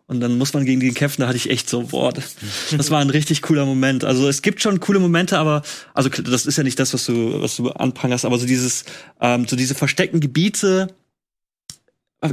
und 0.09 0.19
dann 0.19 0.37
muss 0.37 0.53
man 0.53 0.65
gegen 0.65 0.81
die 0.81 0.91
kämpfen. 0.91 1.21
Da 1.21 1.29
hatte 1.29 1.37
ich 1.37 1.49
echt 1.49 1.71
so, 1.71 1.85
boah, 1.85 2.13
das, 2.13 2.91
war 2.91 3.01
ein 3.01 3.11
richtig 3.11 3.41
cooler 3.43 3.65
Moment. 3.65 4.03
Also 4.03 4.29
es 4.29 4.43
gibt 4.43 4.61
schon 4.61 4.81
coole 4.81 4.99
Momente, 4.99 5.39
aber 5.39 5.63
also 5.95 6.09
das 6.09 6.45
ist 6.45 6.59
ja 6.59 6.65
nicht 6.65 6.81
das, 6.81 6.93
was 6.93 7.07
du, 7.07 7.41
was 7.41 7.55
du 7.55 7.71
anprangerst, 7.71 8.25
aber 8.25 8.41
so 8.41 8.47
dieses, 8.47 8.85
ähm, 9.21 9.47
so 9.47 9.55
diese 9.55 9.77
versteckten 9.77 10.19
Gebiete 10.19 10.89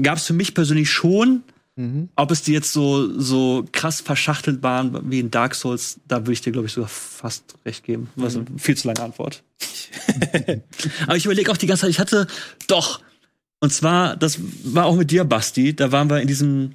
gab 0.02 0.18
es 0.18 0.26
für 0.26 0.34
mich 0.34 0.56
persönlich 0.56 0.90
schon. 0.90 1.44
Mhm. 1.76 2.10
Ob 2.16 2.30
es 2.30 2.44
die 2.44 2.54
jetzt 2.54 2.72
so, 2.72 3.20
so 3.20 3.66
krass 3.72 4.02
verschachtelt 4.02 4.62
waren 4.62 5.10
wie 5.10 5.20
in 5.20 5.32
Dark 5.32 5.56
Souls, 5.56 6.00
da 6.08 6.22
würde 6.22 6.34
ich 6.34 6.42
dir, 6.42 6.52
glaube 6.52 6.68
ich, 6.68 6.74
sogar 6.74 6.90
fast 6.90 7.56
recht 7.66 7.84
geben. 7.84 8.10
Was 8.16 8.36
eine 8.36 8.46
viel 8.58 8.78
zu 8.78 8.88
lange 8.88 9.02
Antwort. 9.02 9.44
Aber 11.08 11.16
ich 11.16 11.26
überlege 11.26 11.52
auch 11.52 11.58
die 11.58 11.66
ganze 11.66 11.82
Zeit, 11.82 11.90
ich 11.90 12.00
hatte 12.00 12.28
doch, 12.68 13.02
und 13.60 13.74
zwar, 13.74 14.16
das 14.16 14.40
war 14.64 14.86
auch 14.86 14.96
mit 14.96 15.10
dir, 15.10 15.24
Basti, 15.24 15.76
da 15.76 15.92
waren 15.92 16.10
wir 16.10 16.22
in 16.22 16.28
diesem 16.28 16.74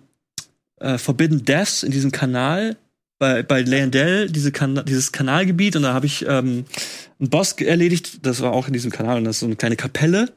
äh, 0.80 0.98
Forbidden 0.98 1.44
Deaths, 1.44 1.84
in 1.84 1.92
diesem 1.92 2.10
Kanal, 2.10 2.76
bei, 3.18 3.42
bei 3.42 3.62
Leandel, 3.62 4.30
diese 4.30 4.52
kan 4.52 4.82
dieses 4.86 5.12
Kanalgebiet, 5.12 5.76
und 5.76 5.82
da 5.82 5.92
habe 5.92 6.06
ich 6.06 6.24
ähm, 6.26 6.64
einen 7.20 7.30
Boss 7.30 7.52
erledigt, 7.52 8.26
das 8.26 8.40
war 8.40 8.52
auch 8.52 8.66
in 8.66 8.72
diesem 8.72 8.90
Kanal, 8.90 9.18
und 9.18 9.24
das 9.24 9.36
ist 9.36 9.40
so 9.40 9.46
eine 9.46 9.56
kleine 9.56 9.76
Kapelle. 9.76 10.32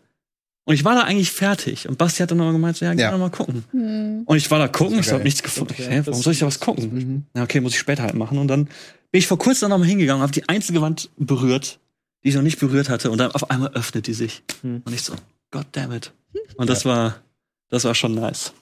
Und 0.63 0.75
ich 0.75 0.85
war 0.85 0.93
da 0.95 1.01
eigentlich 1.01 1.31
fertig. 1.31 1.87
Und 1.89 1.97
Basti 1.97 2.21
hat 2.21 2.29
dann 2.31 2.37
noch 2.37 2.51
gemeint, 2.51 2.77
so, 2.77 2.85
ja, 2.85 2.93
geh 2.93 3.01
Ja. 3.01 3.11
doch 3.11 3.17
mal 3.17 3.31
gucken. 3.31 3.63
Hm. 3.71 4.23
Und 4.25 4.37
ich 4.37 4.49
war 4.51 4.59
da 4.59 4.67
gucken, 4.67 4.99
ich 4.99 5.11
habe 5.11 5.23
nichts 5.23 5.41
gefunden. 5.41 5.73
Ja, 5.77 5.87
Hä, 5.87 6.01
warum 6.05 6.21
soll 6.21 6.33
ich 6.33 6.39
da 6.39 6.45
was 6.45 6.59
gucken? 6.59 6.93
Mhm. 6.93 7.25
Ja, 7.35 7.43
okay, 7.43 7.59
muss 7.61 7.73
ich 7.73 7.79
später 7.79 8.03
halt 8.03 8.13
machen. 8.13 8.37
Und 8.37 8.47
dann 8.47 8.65
bin 8.65 9.19
ich 9.19 9.27
vor 9.27 9.39
kurzem 9.39 9.69
noch 9.69 9.77
mal 9.79 9.87
hingegangen, 9.87 10.21
habe 10.21 10.31
die 10.31 10.47
einzige 10.47 10.81
Wand 10.81 11.09
berührt, 11.17 11.79
die 12.23 12.29
ich 12.29 12.35
noch 12.35 12.43
nicht 12.43 12.59
berührt 12.59 12.89
hatte. 12.89 13.09
Und 13.11 13.17
dann 13.17 13.31
auf 13.31 13.49
einmal 13.49 13.71
öffnet 13.73 14.05
die 14.07 14.13
sich. 14.13 14.43
Hm. 14.61 14.83
Und 14.85 14.93
ich 14.93 15.01
so, 15.01 15.13
God 15.49 15.65
damn 15.71 15.91
it. 15.91 16.13
Und 16.57 16.69
das 16.69 16.85
war, 16.85 17.21
das 17.69 17.83
war 17.83 17.95
schon 17.95 18.13
nice. 18.13 18.53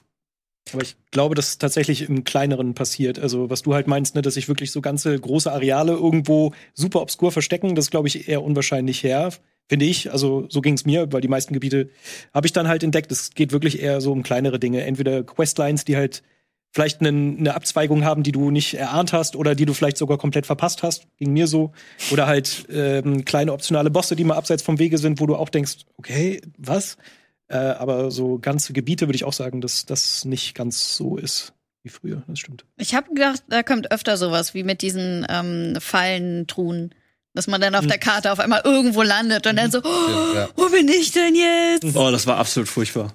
Aber 0.72 0.82
ich 0.82 0.96
glaube, 1.10 1.34
dass 1.34 1.58
tatsächlich 1.58 2.02
im 2.08 2.24
Kleineren 2.24 2.74
passiert. 2.74 3.18
Also, 3.18 3.50
was 3.50 3.62
du 3.62 3.74
halt 3.74 3.86
meinst, 3.88 4.14
ne, 4.14 4.22
dass 4.22 4.34
sich 4.34 4.48
wirklich 4.48 4.72
so 4.72 4.80
ganze 4.80 5.18
große 5.18 5.50
Areale 5.50 5.92
irgendwo 5.92 6.52
super 6.74 7.00
obskur 7.02 7.32
verstecken, 7.32 7.74
das 7.74 7.90
glaube 7.90 8.08
ich 8.08 8.28
eher 8.28 8.42
unwahrscheinlich 8.42 9.02
her. 9.02 9.32
Finde 9.70 9.84
ich. 9.84 10.10
Also, 10.10 10.46
so 10.48 10.60
ging 10.62 10.74
es 10.74 10.84
mir, 10.84 11.12
weil 11.12 11.20
die 11.20 11.28
meisten 11.28 11.54
Gebiete 11.54 11.90
habe 12.34 12.44
ich 12.44 12.52
dann 12.52 12.66
halt 12.66 12.82
entdeckt. 12.82 13.12
Es 13.12 13.30
geht 13.30 13.52
wirklich 13.52 13.80
eher 13.80 14.00
so 14.00 14.10
um 14.10 14.24
kleinere 14.24 14.58
Dinge. 14.58 14.82
Entweder 14.82 15.22
Questlines, 15.22 15.84
die 15.84 15.96
halt 15.96 16.24
vielleicht 16.72 17.00
einen- 17.00 17.38
eine 17.38 17.54
Abzweigung 17.54 18.04
haben, 18.04 18.24
die 18.24 18.32
du 18.32 18.50
nicht 18.50 18.74
erahnt 18.74 19.12
hast 19.12 19.36
oder 19.36 19.54
die 19.54 19.66
du 19.66 19.72
vielleicht 19.72 19.96
sogar 19.96 20.18
komplett 20.18 20.44
verpasst 20.46 20.82
hast. 20.82 21.06
Ging 21.18 21.32
mir 21.32 21.46
so. 21.46 21.70
Oder 22.10 22.26
halt 22.26 22.66
ähm, 22.68 23.24
kleine 23.24 23.52
optionale 23.52 23.90
Bosse, 23.92 24.16
die 24.16 24.24
mal 24.24 24.34
abseits 24.34 24.64
vom 24.64 24.80
Wege 24.80 24.98
sind, 24.98 25.20
wo 25.20 25.26
du 25.26 25.36
auch 25.36 25.50
denkst, 25.50 25.84
okay, 25.98 26.40
was? 26.58 26.96
Äh, 27.46 27.54
aber 27.56 28.10
so 28.10 28.40
ganze 28.40 28.72
Gebiete 28.72 29.06
würde 29.06 29.14
ich 29.16 29.24
auch 29.24 29.32
sagen, 29.32 29.60
dass 29.60 29.86
das 29.86 30.24
nicht 30.24 30.56
ganz 30.56 30.96
so 30.96 31.16
ist 31.16 31.52
wie 31.84 31.90
früher. 31.90 32.24
Das 32.26 32.40
stimmt. 32.40 32.64
Ich 32.76 32.96
habe 32.96 33.14
gedacht, 33.14 33.44
da 33.48 33.62
kommt 33.62 33.92
öfter 33.92 34.16
sowas 34.16 34.52
wie 34.52 34.64
mit 34.64 34.82
diesen 34.82 35.24
ähm, 35.30 35.76
Fallentruhen. 35.78 36.92
Dass 37.34 37.46
man 37.46 37.60
dann 37.60 37.74
auf 37.76 37.86
der 37.86 37.98
Karte 37.98 38.32
auf 38.32 38.40
einmal 38.40 38.62
irgendwo 38.64 39.02
landet 39.02 39.46
und 39.46 39.56
dann 39.56 39.70
so, 39.70 39.78
oh, 39.84 40.34
ja. 40.34 40.48
wo 40.56 40.68
bin 40.68 40.88
ich 40.88 41.12
denn 41.12 41.34
jetzt? 41.36 41.96
Oh, 41.96 42.10
das 42.10 42.26
war 42.26 42.38
absolut 42.38 42.68
furchtbar. 42.68 43.14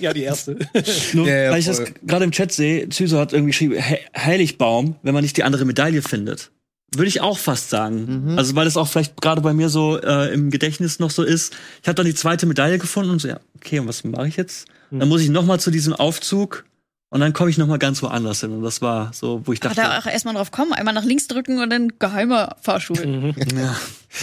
ja, 0.00 0.12
die 0.14 0.22
erste. 0.22 0.56
Nur, 1.12 1.28
Ja, 1.28 1.44
ja, 1.44 1.50
weil 1.52 1.60
ich 1.60 1.66
das 1.66 1.82
gerade 2.04 2.24
im 2.24 2.32
Chat 2.32 2.50
sehe, 2.50 2.88
Zyso 2.88 3.18
hat 3.18 3.32
irgendwie 3.32 3.50
geschrieben, 3.50 3.80
He 3.80 3.98
Heiligbaum, 4.16 4.96
wenn 5.02 5.14
man 5.14 5.22
nicht 5.22 5.36
die 5.36 5.44
andere 5.44 5.64
Medaille 5.64 6.02
findet. 6.02 6.50
Würde 6.94 7.08
ich 7.08 7.20
auch 7.20 7.38
fast 7.38 7.68
sagen. 7.68 8.34
Also 8.36 8.56
weil 8.56 8.64
das 8.64 8.78
auch 8.78 8.88
vielleicht 8.88 9.20
gerade 9.20 9.42
bei 9.42 9.52
mir 9.52 9.68
so 9.68 10.00
äh, 10.00 10.32
im 10.32 10.50
Gedächtnis 10.50 10.98
noch 10.98 11.10
so 11.10 11.22
ist. 11.22 11.54
Ich 11.82 11.88
habe 11.88 11.94
dann 11.94 12.06
die 12.06 12.14
zweite 12.14 12.46
Medaille 12.46 12.78
gefunden 12.78 13.10
und 13.10 13.20
so, 13.20 13.28
ja, 13.28 13.38
okay, 13.56 13.78
und 13.78 13.86
was 13.86 14.04
mache 14.04 14.26
ich 14.26 14.36
jetzt? 14.36 14.66
Dann 14.90 15.08
muss 15.08 15.20
ich 15.20 15.28
noch 15.28 15.44
mal 15.44 15.60
zu 15.60 15.70
diesem 15.70 15.92
Aufzug 15.92 16.64
und 17.10 17.20
dann 17.20 17.32
komme 17.32 17.48
ich 17.48 17.56
noch 17.56 17.66
mal 17.66 17.78
ganz 17.78 18.02
woanders 18.02 18.40
hin. 18.40 18.52
Und 18.52 18.62
das 18.62 18.82
war 18.82 19.12
so, 19.14 19.40
wo 19.44 19.52
ich 19.52 19.62
Aber 19.62 19.74
dachte, 19.74 19.88
da 19.88 19.98
auch 19.98 20.06
erstmal 20.06 20.34
drauf 20.34 20.50
kommen, 20.50 20.74
einmal 20.74 20.92
nach 20.92 21.04
links 21.04 21.26
drücken 21.26 21.58
und 21.58 21.70
dann 21.70 21.92
geheimer 21.98 22.56
Fahrstuhl. 22.60 23.34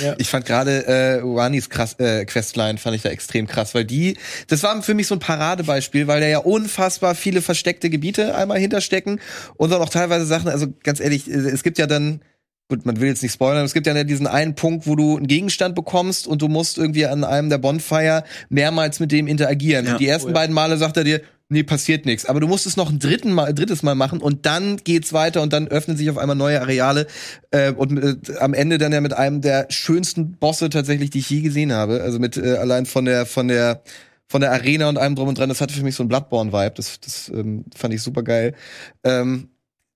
ja, 0.01 0.15
Ich 0.19 0.29
fand 0.29 0.45
gerade 0.45 0.85
äh, 0.87 1.23
Wanis 1.23 1.69
krass, 1.69 1.95
äh, 1.99 2.25
Questline 2.25 2.77
fand 2.77 2.95
ich 2.95 3.01
da 3.01 3.09
extrem 3.09 3.47
krass, 3.47 3.73
weil 3.73 3.85
die, 3.85 4.17
das 4.47 4.61
war 4.61 4.79
für 4.83 4.93
mich 4.93 5.07
so 5.07 5.15
ein 5.15 5.19
Paradebeispiel, 5.19 6.05
weil 6.05 6.21
da 6.21 6.27
ja 6.27 6.39
unfassbar 6.39 7.15
viele 7.15 7.41
versteckte 7.41 7.89
Gebiete 7.89 8.35
einmal 8.35 8.59
hinterstecken 8.59 9.19
und 9.55 9.71
dann 9.71 9.81
auch 9.81 9.89
teilweise 9.89 10.27
Sachen, 10.27 10.49
also 10.49 10.67
ganz 10.83 10.99
ehrlich, 10.99 11.27
äh, 11.27 11.33
es 11.33 11.63
gibt 11.63 11.79
ja 11.79 11.87
dann 11.87 12.21
Gut, 12.67 12.83
man 12.83 12.99
will 12.99 13.09
jetzt 13.09 13.21
nicht 13.21 13.33
spoilern, 13.33 13.63
es 13.63 13.75
gibt 13.75 13.85
ja 13.85 14.03
diesen 14.03 14.25
einen 14.25 14.55
Punkt, 14.55 14.87
wo 14.87 14.95
du 14.95 15.17
einen 15.17 15.27
Gegenstand 15.27 15.75
bekommst 15.75 16.25
und 16.25 16.41
du 16.41 16.47
musst 16.47 16.79
irgendwie 16.79 17.05
an 17.05 17.23
einem 17.23 17.49
der 17.49 17.59
Bonfire 17.59 18.23
mehrmals 18.49 18.99
mit 18.99 19.11
dem 19.11 19.27
interagieren. 19.27 19.85
Ja. 19.85 19.91
Und 19.93 19.99
die 19.99 20.07
ersten 20.07 20.29
Oh 20.29 20.31
ja. 20.31 20.33
beiden 20.33 20.55
Male 20.55 20.77
sagt 20.77 20.97
er 20.97 21.03
dir, 21.03 21.21
nee, 21.47 21.61
passiert 21.61 22.07
nichts. 22.07 22.25
Aber 22.25 22.39
du 22.39 22.47
musst 22.47 22.65
es 22.65 22.75
noch 22.75 22.89
ein 22.89 22.97
dritten 22.97 23.31
Mal, 23.31 23.53
drittes 23.53 23.83
Mal 23.83 23.93
machen 23.93 24.19
und 24.19 24.47
dann 24.47 24.77
geht's 24.77 25.13
weiter 25.13 25.43
und 25.43 25.53
dann 25.53 25.67
öffnen 25.67 25.95
sich 25.95 26.09
auf 26.09 26.17
einmal 26.17 26.35
neue 26.35 26.59
Areale. 26.59 27.05
Äh, 27.51 27.71
und 27.71 28.03
äh, 28.03 28.37
am 28.39 28.55
Ende 28.55 28.79
dann 28.79 28.91
ja 28.91 29.01
mit 29.01 29.13
einem 29.13 29.41
der 29.41 29.67
schönsten 29.69 30.31
Bosse 30.31 30.69
tatsächlich, 30.69 31.11
die 31.11 31.19
ich 31.19 31.29
je 31.29 31.41
gesehen 31.41 31.71
habe. 31.71 32.01
Also 32.01 32.17
mit 32.17 32.35
äh, 32.37 32.57
allein 32.57 32.87
von 32.87 33.05
der, 33.05 33.27
von 33.27 33.47
der, 33.47 33.83
von 34.27 34.41
der 34.41 34.51
Arena 34.51 34.89
und 34.89 34.97
allem 34.97 35.15
drum 35.15 35.27
und 35.27 35.37
dran. 35.37 35.49
Das 35.49 35.61
hatte 35.61 35.75
für 35.75 35.83
mich 35.83 35.93
so 35.93 36.03
ein 36.03 36.07
Bloodborne-Vibe. 36.07 36.73
Das, 36.75 36.99
das 36.99 37.29
ähm, 37.29 37.65
fand 37.75 37.93
ich 37.93 38.01
super 38.01 38.23
geil. 38.23 38.55
Ähm, 39.03 39.49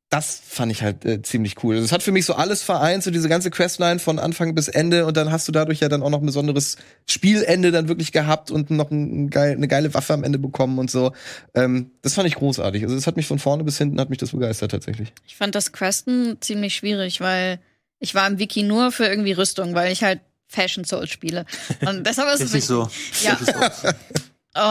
das 0.10 0.42
fand 0.44 0.72
ich 0.72 0.82
halt 0.82 1.06
äh, 1.06 1.22
ziemlich 1.22 1.64
cool. 1.64 1.76
Also 1.76 1.86
es 1.86 1.92
hat 1.92 2.02
für 2.02 2.12
mich 2.12 2.26
so 2.26 2.34
alles 2.34 2.64
vereint, 2.64 3.04
so 3.04 3.12
diese 3.12 3.30
ganze 3.30 3.52
Questline 3.52 4.00
von 4.00 4.18
Anfang 4.18 4.56
bis 4.56 4.68
Ende 4.68 5.06
und 5.06 5.16
dann 5.16 5.32
hast 5.32 5.48
du 5.48 5.52
dadurch 5.52 5.82
ja 5.82 5.90
dann 5.90 6.02
auch 6.02 6.10
noch 6.10 6.22
ein 6.22 6.26
besonderes 6.26 6.78
Spielende 7.08 7.72
dann 7.72 7.88
wirklich 7.88 8.12
gehabt 8.12 8.50
und 8.50 8.72
noch 8.72 8.90
ein 8.90 9.30
geil, 9.30 9.52
eine 9.52 9.68
geile 9.68 9.94
Waffe 9.94 10.14
am 10.14 10.24
Ende 10.24 10.40
bekommen 10.40 10.80
und 10.80 10.90
so. 10.90 11.14
Ähm, 11.54 11.92
das 12.02 12.16
fand 12.16 12.28
ich 12.28 12.36
großartig. 12.36 12.84
Also 12.84 12.96
es 12.96 13.06
hat 13.06 13.18
mich 13.18 13.28
von 13.28 13.38
vorne 13.38 13.64
bis 13.64 13.78
hinten 13.78 14.00
hat 14.00 14.10
mich 14.10 14.18
das 14.18 14.32
begeistert 14.32 14.72
tatsächlich. 14.72 15.14
Ich 15.28 15.36
fand 15.36 15.54
das 15.54 15.72
Questen 15.72 16.38
ziemlich 16.42 16.74
schwierig, 16.74 17.22
weil 17.22 17.60
ich 18.00 18.16
war 18.16 18.26
im 18.26 18.40
Wiki 18.40 18.64
nur 18.64 18.92
für 18.92 19.06
irgendwie 19.06 19.34
Rüstung, 19.34 19.76
weil 19.76 19.92
ich 19.92 20.04
halt 20.04 20.22
Fashion 20.48 20.86
Souls 20.86 21.12
spiele. 21.12 21.46
Und 21.86 22.04
deshalb 22.08 22.34
ist 22.34 22.42
es 22.42 22.54
richtig 22.54 22.66
so. 22.66 22.90
Ja. 23.24 23.38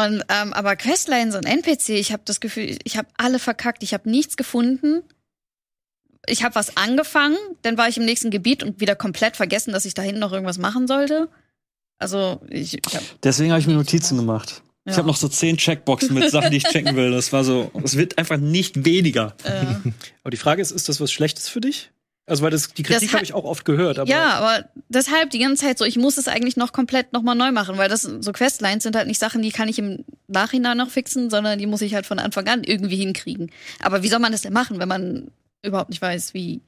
Und 0.03 0.25
ähm, 0.29 0.53
aber 0.53 0.75
Questlines 0.75 1.37
und 1.37 1.45
NPC, 1.45 1.91
ich 1.91 2.13
habe 2.13 2.23
das 2.25 2.41
Gefühl, 2.41 2.77
ich 2.83 2.97
habe 2.97 3.09
alle 3.17 3.39
verkackt. 3.39 3.85
Ich 3.85 3.95
habe 3.95 4.11
nichts 4.11 4.37
gefunden. 4.37 5.05
Ich 6.29 6.43
habe 6.43 6.55
was 6.55 6.77
angefangen, 6.77 7.37
dann 7.63 7.77
war 7.79 7.89
ich 7.89 7.97
im 7.97 8.05
nächsten 8.05 8.31
Gebiet 8.31 8.63
und 8.63 8.81
wieder 8.81 8.95
komplett 8.97 9.37
vergessen, 9.37 9.73
dass 9.73 9.85
ich 9.85 9.95
da 9.95 10.03
hinten 10.03 10.21
noch 10.21 10.33
irgendwas 10.33 10.59
machen 10.59 10.87
sollte. 10.87 11.29
Also 11.99 12.41
ich, 12.49 12.75
ich 12.87 12.95
hab, 12.95 13.03
Deswegen 13.23 13.51
habe 13.51 13.61
ich 13.61 13.67
mir 13.67 13.75
Notizen 13.75 14.17
gemacht. 14.17 14.63
Ich 14.85 14.93
Ja. 14.93 14.99
habe 14.99 15.09
noch 15.09 15.17
so 15.17 15.29
zehn 15.29 15.57
Checkboxen 15.59 16.15
mit 16.15 16.31
Sachen, 16.31 16.51
die 16.51 16.59
ich 16.59 16.65
checken 16.65 16.97
will. 16.97 17.11
Das 17.11 17.33
war 17.33 17.45
so, 17.45 17.71
es 17.85 17.97
wird 17.97 18.17
einfach 18.19 18.39
nicht 18.39 18.85
weniger. 18.85 19.35
äh, 19.45 19.75
Aber 20.23 20.31
die 20.31 20.37
Frage 20.37 20.63
ist, 20.63 20.71
ist 20.71 20.89
das 20.89 21.01
was 21.01 21.13
Schlechtes 21.13 21.49
für 21.49 21.61
dich? 21.61 21.91
Also, 22.25 22.43
weil 22.43 22.51
das, 22.51 22.75
die 22.75 22.83
Kritik 22.83 23.13
habe 23.15 23.25
ich 23.25 23.33
auch 23.33 23.45
oft 23.45 23.65
gehört. 23.65 23.99
Aber 23.99 24.09
ja, 24.11 24.35
aber 24.35 24.69
deshalb 24.91 25.31
die 25.31 25.39
ganze 25.39 25.65
Zeit 25.65 25.79
so, 25.79 25.87
ich 25.87 25.97
muss 25.97 26.19
es 26.19 26.29
eigentlich 26.29 26.59
noch 26.59 26.73
komplett 26.73 27.15
nochmal 27.15 27.35
neu 27.35 27.53
machen, 27.53 27.79
weil 27.79 27.89
das 27.89 28.03
so 28.03 28.33
Questlines 28.33 28.83
sind 28.83 28.97
halt 28.97 29.07
nicht 29.09 29.19
Sachen, 29.19 29.41
die 29.41 29.51
kann 29.51 29.67
ich 29.67 29.79
im 29.79 30.05
Nachhinein 30.27 30.77
noch 30.77 30.91
fixen, 30.91 31.31
sondern 31.31 31.59
die 31.59 31.67
muss 31.67 31.81
ich 31.81 31.95
halt 31.95 32.05
von 32.05 32.19
Anfang 32.19 32.47
an 32.49 32.65
irgendwie 32.65 32.97
hinkriegen. 32.97 33.51
Aber 33.81 34.03
wie 34.03 34.09
soll 34.09 34.19
man 34.19 34.33
das 34.33 34.43
denn 34.43 34.53
machen, 34.53 34.79
wenn 34.79 34.89
man 34.89 35.29
überhaupt 35.63 35.91
nicht 35.91 36.03
weiß, 36.03 36.35
wie? 36.35 36.61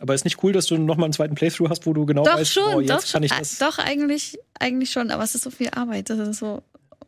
aber 0.00 0.14
ist 0.14 0.24
nicht 0.24 0.42
cool, 0.42 0.52
dass 0.52 0.66
du 0.66 0.76
noch 0.76 0.96
mal 0.96 1.04
einen 1.04 1.12
zweiten 1.12 1.34
Playthrough 1.34 1.70
hast, 1.70 1.86
wo 1.86 1.92
du 1.92 2.06
genau 2.06 2.24
doch 2.24 2.36
weißt, 2.36 2.52
schon, 2.52 2.74
oh, 2.74 2.80
jetzt 2.80 2.90
doch 2.90 3.00
kann 3.00 3.06
schon. 3.06 3.22
ich 3.24 3.32
Äh, 3.32 3.38
das. 3.38 3.58
Doch, 3.58 3.78
eigentlich, 3.78 4.38
eigentlich 4.58 4.90
schon, 4.90 5.10
aber 5.10 5.24
es 5.24 5.34
ist 5.34 5.42
so 5.42 5.50
viel 5.50 5.70
Arbeit. 5.70 6.10
Das 6.10 6.18
ist 6.18 6.38
so. 6.38 6.62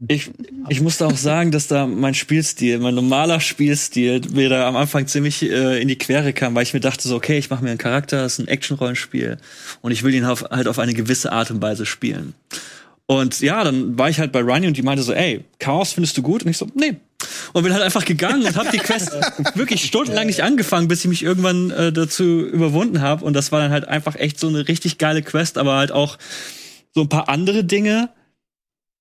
Ich, 0.08 0.30
ich 0.70 0.80
musste 0.80 1.06
auch 1.06 1.16
sagen, 1.16 1.50
dass 1.50 1.66
da 1.66 1.86
mein 1.86 2.14
Spielstil, 2.14 2.78
mein 2.78 2.94
normaler 2.94 3.38
Spielstil, 3.38 4.22
mir 4.32 4.48
da 4.48 4.66
am 4.66 4.76
Anfang 4.76 5.06
ziemlich 5.06 5.42
äh, 5.42 5.80
in 5.80 5.88
die 5.88 5.98
Quere 5.98 6.32
kam, 6.32 6.54
weil 6.54 6.62
ich 6.62 6.72
mir 6.72 6.80
dachte 6.80 7.06
so, 7.06 7.16
okay, 7.16 7.36
ich 7.36 7.50
mache 7.50 7.62
mir 7.62 7.68
einen 7.70 7.78
Charakter, 7.78 8.22
das 8.22 8.34
ist 8.34 8.38
ein 8.38 8.48
Action-Rollenspiel 8.48 9.36
und 9.82 9.92
ich 9.92 10.02
will 10.02 10.14
ihn 10.14 10.24
auf, 10.24 10.42
halt 10.50 10.68
auf 10.68 10.78
eine 10.78 10.94
gewisse 10.94 11.32
Art 11.32 11.50
und 11.50 11.60
Weise 11.60 11.84
spielen. 11.84 12.32
Und 13.04 13.40
ja, 13.40 13.62
dann 13.62 13.98
war 13.98 14.08
ich 14.08 14.20
halt 14.20 14.32
bei 14.32 14.40
Rani 14.40 14.68
und 14.68 14.76
die 14.78 14.82
meinte 14.82 15.02
so, 15.02 15.12
ey, 15.12 15.44
Chaos 15.58 15.92
findest 15.92 16.16
du 16.16 16.22
gut? 16.22 16.44
Und 16.44 16.50
ich 16.50 16.56
so, 16.56 16.66
nee. 16.74 16.96
Und 17.52 17.64
bin 17.64 17.72
halt 17.72 17.82
einfach 17.82 18.04
gegangen 18.04 18.44
und 18.44 18.56
habe 18.56 18.70
die 18.72 18.78
Quest 18.78 19.12
wirklich 19.54 19.84
stundenlang 19.84 20.26
nicht 20.26 20.42
angefangen, 20.42 20.88
bis 20.88 21.00
ich 21.00 21.08
mich 21.08 21.22
irgendwann 21.22 21.70
äh, 21.70 21.92
dazu 21.92 22.24
überwunden 22.24 23.00
habe. 23.00 23.24
Und 23.24 23.34
das 23.34 23.52
war 23.52 23.60
dann 23.60 23.72
halt 23.72 23.88
einfach 23.88 24.14
echt 24.16 24.38
so 24.38 24.48
eine 24.48 24.68
richtig 24.68 24.98
geile 24.98 25.22
Quest, 25.22 25.58
aber 25.58 25.76
halt 25.76 25.92
auch 25.92 26.18
so 26.94 27.02
ein 27.02 27.08
paar 27.08 27.28
andere 27.28 27.64
Dinge, 27.64 28.10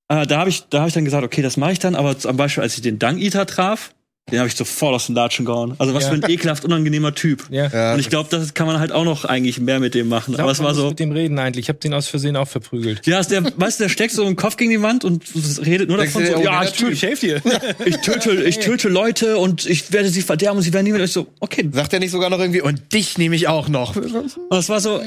äh, 0.09 0.25
da 0.25 0.39
habe 0.39 0.49
ich, 0.49 0.63
da 0.69 0.81
hab 0.81 0.87
ich 0.87 0.93
dann 0.93 1.05
gesagt, 1.05 1.23
okay, 1.23 1.41
das 1.41 1.57
mache 1.57 1.73
ich 1.73 1.79
dann, 1.79 1.95
aber 1.95 2.17
zum 2.17 2.35
Beispiel, 2.35 2.63
als 2.63 2.75
ich 2.75 2.81
den 2.81 2.99
Dung 2.99 3.17
Eater 3.17 3.45
traf, 3.45 3.93
den 4.31 4.39
habe 4.39 4.47
ich 4.47 4.55
sofort 4.55 4.95
aus 4.95 5.05
den 5.07 5.15
Latschen 5.15 5.45
gehauen. 5.45 5.75
Also 5.77 5.93
was 5.93 6.03
Ja. 6.03 6.09
für 6.09 6.15
ein 6.15 6.29
ekelhaft 6.29 6.65
unangenehmer 6.65 7.13
Typ. 7.15 7.45
Ja. 7.49 7.93
Und 7.93 7.99
ich 7.99 8.09
glaube, 8.09 8.29
das 8.29 8.53
kann 8.53 8.67
man 8.67 8.79
halt 8.79 8.91
auch 8.91 9.05
noch 9.05 9.25
eigentlich 9.25 9.59
mehr 9.59 9.79
mit 9.79 9.95
dem 9.95 10.07
machen. 10.09 10.33
Glaub, 10.33 10.41
aber 10.43 10.51
es 10.51 10.59
war 10.59 10.73
so. 10.75 10.89
mit 10.89 10.99
dem 10.99 11.11
reden 11.11 11.37
eigentlich. 11.39 11.65
Ich 11.65 11.69
habe 11.69 11.79
den 11.79 11.93
aus 11.93 12.07
Versehen 12.07 12.35
auch 12.35 12.47
verprügelt. 12.47 13.05
Ja, 13.07 13.19
ist 13.19 13.31
der, 13.31 13.43
weißt 13.57 13.79
du, 13.79 13.83
der 13.85 13.89
steckt 13.89 14.13
so 14.13 14.23
im 14.23 14.35
Kopf 14.35 14.57
gegen 14.57 14.71
die 14.71 14.81
Wand 14.81 15.05
und 15.05 15.23
redet 15.65 15.89
nur 15.89 15.97
Denkst 15.97 16.13
davon 16.13 16.27
so, 16.27 16.41
ja, 16.43 16.63
ich 16.63 16.71
töte, 16.71 16.91
Ich 16.93 17.01
helfe 17.03 17.25
dir. 17.25 17.41
ich 17.85 17.97
töte, 17.97 18.43
ich 18.43 18.59
töte 18.59 18.89
Leute 18.89 19.37
und 19.37 19.65
ich 19.65 19.91
werde 19.91 20.09
sie 20.09 20.21
verderben 20.21 20.57
und 20.57 20.63
sie 20.63 20.73
werden 20.73 20.85
nie 20.85 20.91
mit 20.91 21.01
euch 21.01 21.11
so, 21.11 21.27
okay. 21.39 21.67
Sagt 21.71 21.93
er 21.93 21.99
nicht 21.99 22.11
sogar 22.11 22.29
noch 22.29 22.39
irgendwie, 22.39 22.61
und 22.61 22.93
dich 22.93 23.17
nehme 23.17 23.35
ich 23.35 23.47
auch 23.47 23.67
noch. 23.69 23.95
Und 23.95 24.57
es 24.57 24.69
war 24.69 24.79
so, 24.81 25.01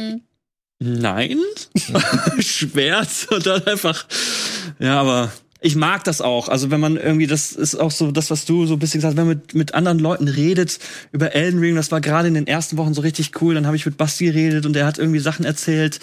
nein, 0.79 1.39
Schwert 2.41 3.09
und 3.31 3.47
dann 3.47 3.67
einfach, 3.67 4.05
ja, 4.79 5.01
aber 5.01 5.33
ich 5.63 5.77
mag 5.77 6.03
das 6.05 6.21
auch. 6.21 6.49
Also 6.49 6.71
wenn 6.71 6.81
man 6.81 6.97
irgendwie, 6.97 7.29
das 7.29 7.53
ist 7.53 7.77
auch 7.77 7.93
so 7.93 8.11
das, 8.11 8.31
was 8.31 8.45
du 8.45 8.67
so 8.67 8.75
ein 8.75 8.79
bisschen 8.81 8.99
gesagt 8.99 9.13
hast, 9.13 9.17
wenn 9.17 9.29
man 9.29 9.37
mit, 9.39 9.55
mit 9.55 9.75
anderen 9.75 10.01
Leuten 10.01 10.27
redet 10.27 10.79
über 11.13 11.35
Elden 11.35 11.61
Ring, 11.61 11.77
das 11.77 11.93
war 11.93 12.01
gerade 12.01 12.29
in 12.29 12.35
den 12.35 12.49
ersten 12.49 12.77
Wochen 12.77 12.95
so 12.95 13.01
richtig 13.01 13.41
cool. 13.41 13.55
Dann 13.55 13.67
habe 13.67 13.77
ich 13.77 13.87
mit 13.87 13.97
Basti 13.97 14.27
geredet 14.27 14.67
und 14.67 14.77
er 14.77 14.87
hat 14.87 14.99
irgendwie 14.99 15.21
Sachen 15.21 15.45
erzählt. 15.45 16.01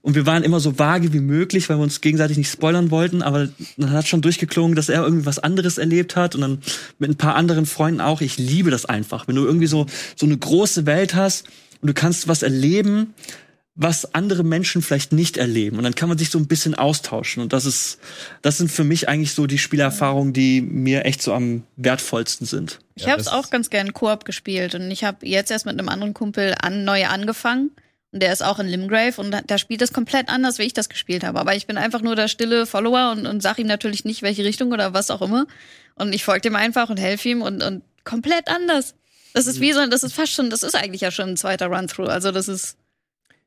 Und 0.00 0.14
wir 0.14 0.26
waren 0.26 0.42
immer 0.42 0.60
so 0.60 0.78
vage 0.78 1.12
wie 1.12 1.20
möglich, 1.20 1.68
weil 1.68 1.78
wir 1.78 1.82
uns 1.82 2.00
gegenseitig 2.00 2.36
nicht 2.36 2.50
spoilern 2.50 2.90
wollten, 2.90 3.22
aber 3.22 3.48
dann 3.78 3.90
hat 3.90 4.06
schon 4.06 4.20
durchgeklungen, 4.20 4.76
dass 4.76 4.90
er 4.90 5.02
irgendwie 5.02 5.24
was 5.24 5.38
anderes 5.38 5.78
erlebt 5.78 6.14
hat 6.14 6.34
und 6.34 6.42
dann 6.42 6.58
mit 6.98 7.10
ein 7.10 7.16
paar 7.16 7.36
anderen 7.36 7.64
Freunden 7.64 8.02
auch. 8.02 8.20
Ich 8.20 8.36
liebe 8.36 8.70
das 8.70 8.84
einfach, 8.84 9.28
wenn 9.28 9.36
du 9.36 9.44
irgendwie 9.44 9.66
so, 9.66 9.86
so 10.14 10.26
eine 10.26 10.36
große 10.36 10.84
Welt 10.84 11.14
hast 11.14 11.46
und 11.80 11.88
du 11.88 11.94
kannst 11.94 12.28
was 12.28 12.42
erleben, 12.42 13.14
was 13.76 14.14
andere 14.14 14.44
Menschen 14.44 14.82
vielleicht 14.82 15.12
nicht 15.12 15.36
erleben. 15.36 15.78
Und 15.78 15.84
dann 15.84 15.96
kann 15.96 16.08
man 16.08 16.16
sich 16.16 16.30
so 16.30 16.38
ein 16.38 16.46
bisschen 16.46 16.76
austauschen. 16.76 17.42
Und 17.42 17.52
das 17.52 17.64
ist, 17.64 17.98
das 18.40 18.56
sind 18.58 18.70
für 18.70 18.84
mich 18.84 19.08
eigentlich 19.08 19.34
so 19.34 19.46
die 19.46 19.58
Spielerfahrungen, 19.58 20.32
die 20.32 20.60
mir 20.60 21.04
echt 21.04 21.22
so 21.22 21.34
am 21.34 21.64
wertvollsten 21.76 22.46
sind. 22.46 22.78
Ich 22.94 23.08
habe 23.08 23.20
es 23.20 23.26
auch 23.26 23.50
ganz 23.50 23.70
gern 23.70 23.92
Koop 23.92 24.24
gespielt 24.24 24.76
und 24.76 24.88
ich 24.92 25.02
habe 25.02 25.26
jetzt 25.26 25.50
erst 25.50 25.66
mit 25.66 25.76
einem 25.76 25.88
anderen 25.88 26.14
Kumpel 26.14 26.54
an, 26.60 26.84
neu 26.84 27.06
angefangen. 27.06 27.72
Und 28.12 28.22
der 28.22 28.32
ist 28.32 28.44
auch 28.44 28.60
in 28.60 28.68
Limgrave 28.68 29.20
und 29.20 29.32
da, 29.32 29.40
da 29.44 29.58
spielt 29.58 29.80
das 29.80 29.92
komplett 29.92 30.28
anders, 30.28 30.58
wie 30.58 30.62
ich 30.62 30.72
das 30.72 30.88
gespielt 30.88 31.24
habe. 31.24 31.40
Aber 31.40 31.56
ich 31.56 31.66
bin 31.66 31.76
einfach 31.76 32.00
nur 32.00 32.14
der 32.14 32.28
stille 32.28 32.64
Follower 32.64 33.10
und, 33.10 33.26
und 33.26 33.42
sag 33.42 33.58
ihm 33.58 33.66
natürlich 33.66 34.04
nicht, 34.04 34.22
welche 34.22 34.44
Richtung 34.44 34.70
oder 34.70 34.94
was 34.94 35.10
auch 35.10 35.20
immer. 35.20 35.48
Und 35.96 36.14
ich 36.14 36.22
folge 36.22 36.42
dem 36.42 36.54
einfach 36.54 36.90
und 36.90 37.00
helfe 37.00 37.30
ihm 37.30 37.42
und, 37.42 37.60
und 37.60 37.82
komplett 38.04 38.46
anders. 38.46 38.94
Das 39.32 39.48
ist 39.48 39.60
wie 39.60 39.72
so, 39.72 39.84
das 39.88 40.04
ist 40.04 40.12
fast 40.12 40.32
schon, 40.32 40.48
das 40.48 40.62
ist 40.62 40.76
eigentlich 40.76 41.00
ja 41.00 41.10
schon 41.10 41.30
ein 41.30 41.36
zweiter 41.36 41.66
Run-Through. 41.66 42.08
Also 42.08 42.30
das 42.30 42.46
ist, 42.46 42.76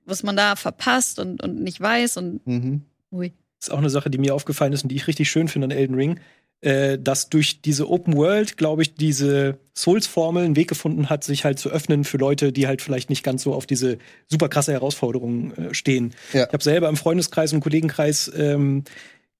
was 0.07 0.23
man 0.23 0.35
da 0.35 0.55
verpasst 0.55 1.19
und, 1.19 1.43
und 1.43 1.61
nicht 1.61 1.79
weiß 1.81 2.17
und 2.17 2.45
Mhm. 2.47 2.81
ui. 3.11 3.33
ist 3.59 3.71
auch 3.71 3.77
eine 3.77 3.89
Sache, 3.89 4.09
die 4.09 4.17
mir 4.17 4.33
aufgefallen 4.35 4.73
ist 4.73 4.83
und 4.83 4.89
die 4.89 4.95
ich 4.95 5.07
richtig 5.07 5.29
schön 5.29 5.47
finde 5.47 5.65
an 5.65 5.71
Elden 5.71 5.95
Ring, 5.95 6.19
äh, 6.61 6.97
dass 6.97 7.29
durch 7.29 7.61
diese 7.61 7.89
Open 7.89 8.15
World, 8.15 8.57
glaube 8.57 8.81
ich, 8.81 8.95
diese 8.95 9.57
Souls-Formel 9.75 10.43
einen 10.45 10.55
Weg 10.55 10.67
gefunden 10.69 11.09
hat, 11.09 11.23
sich 11.23 11.45
halt 11.45 11.59
zu 11.59 11.69
öffnen 11.69 12.03
für 12.03 12.17
Leute, 12.17 12.51
die 12.51 12.65
halt 12.67 12.81
vielleicht 12.81 13.09
nicht 13.11 13.23
ganz 13.23 13.43
so 13.43 13.53
auf 13.53 13.67
diese 13.67 13.97
super 14.27 14.49
krasse 14.49 14.71
Herausforderung 14.73 15.53
äh, 15.53 15.73
stehen. 15.73 16.13
Ja. 16.33 16.45
Ich 16.47 16.53
habe 16.53 16.63
selber 16.63 16.89
im 16.89 16.95
Freundeskreis 16.97 17.53
und 17.53 17.59
Kollegenkreis 17.59 18.31
ähm, 18.35 18.83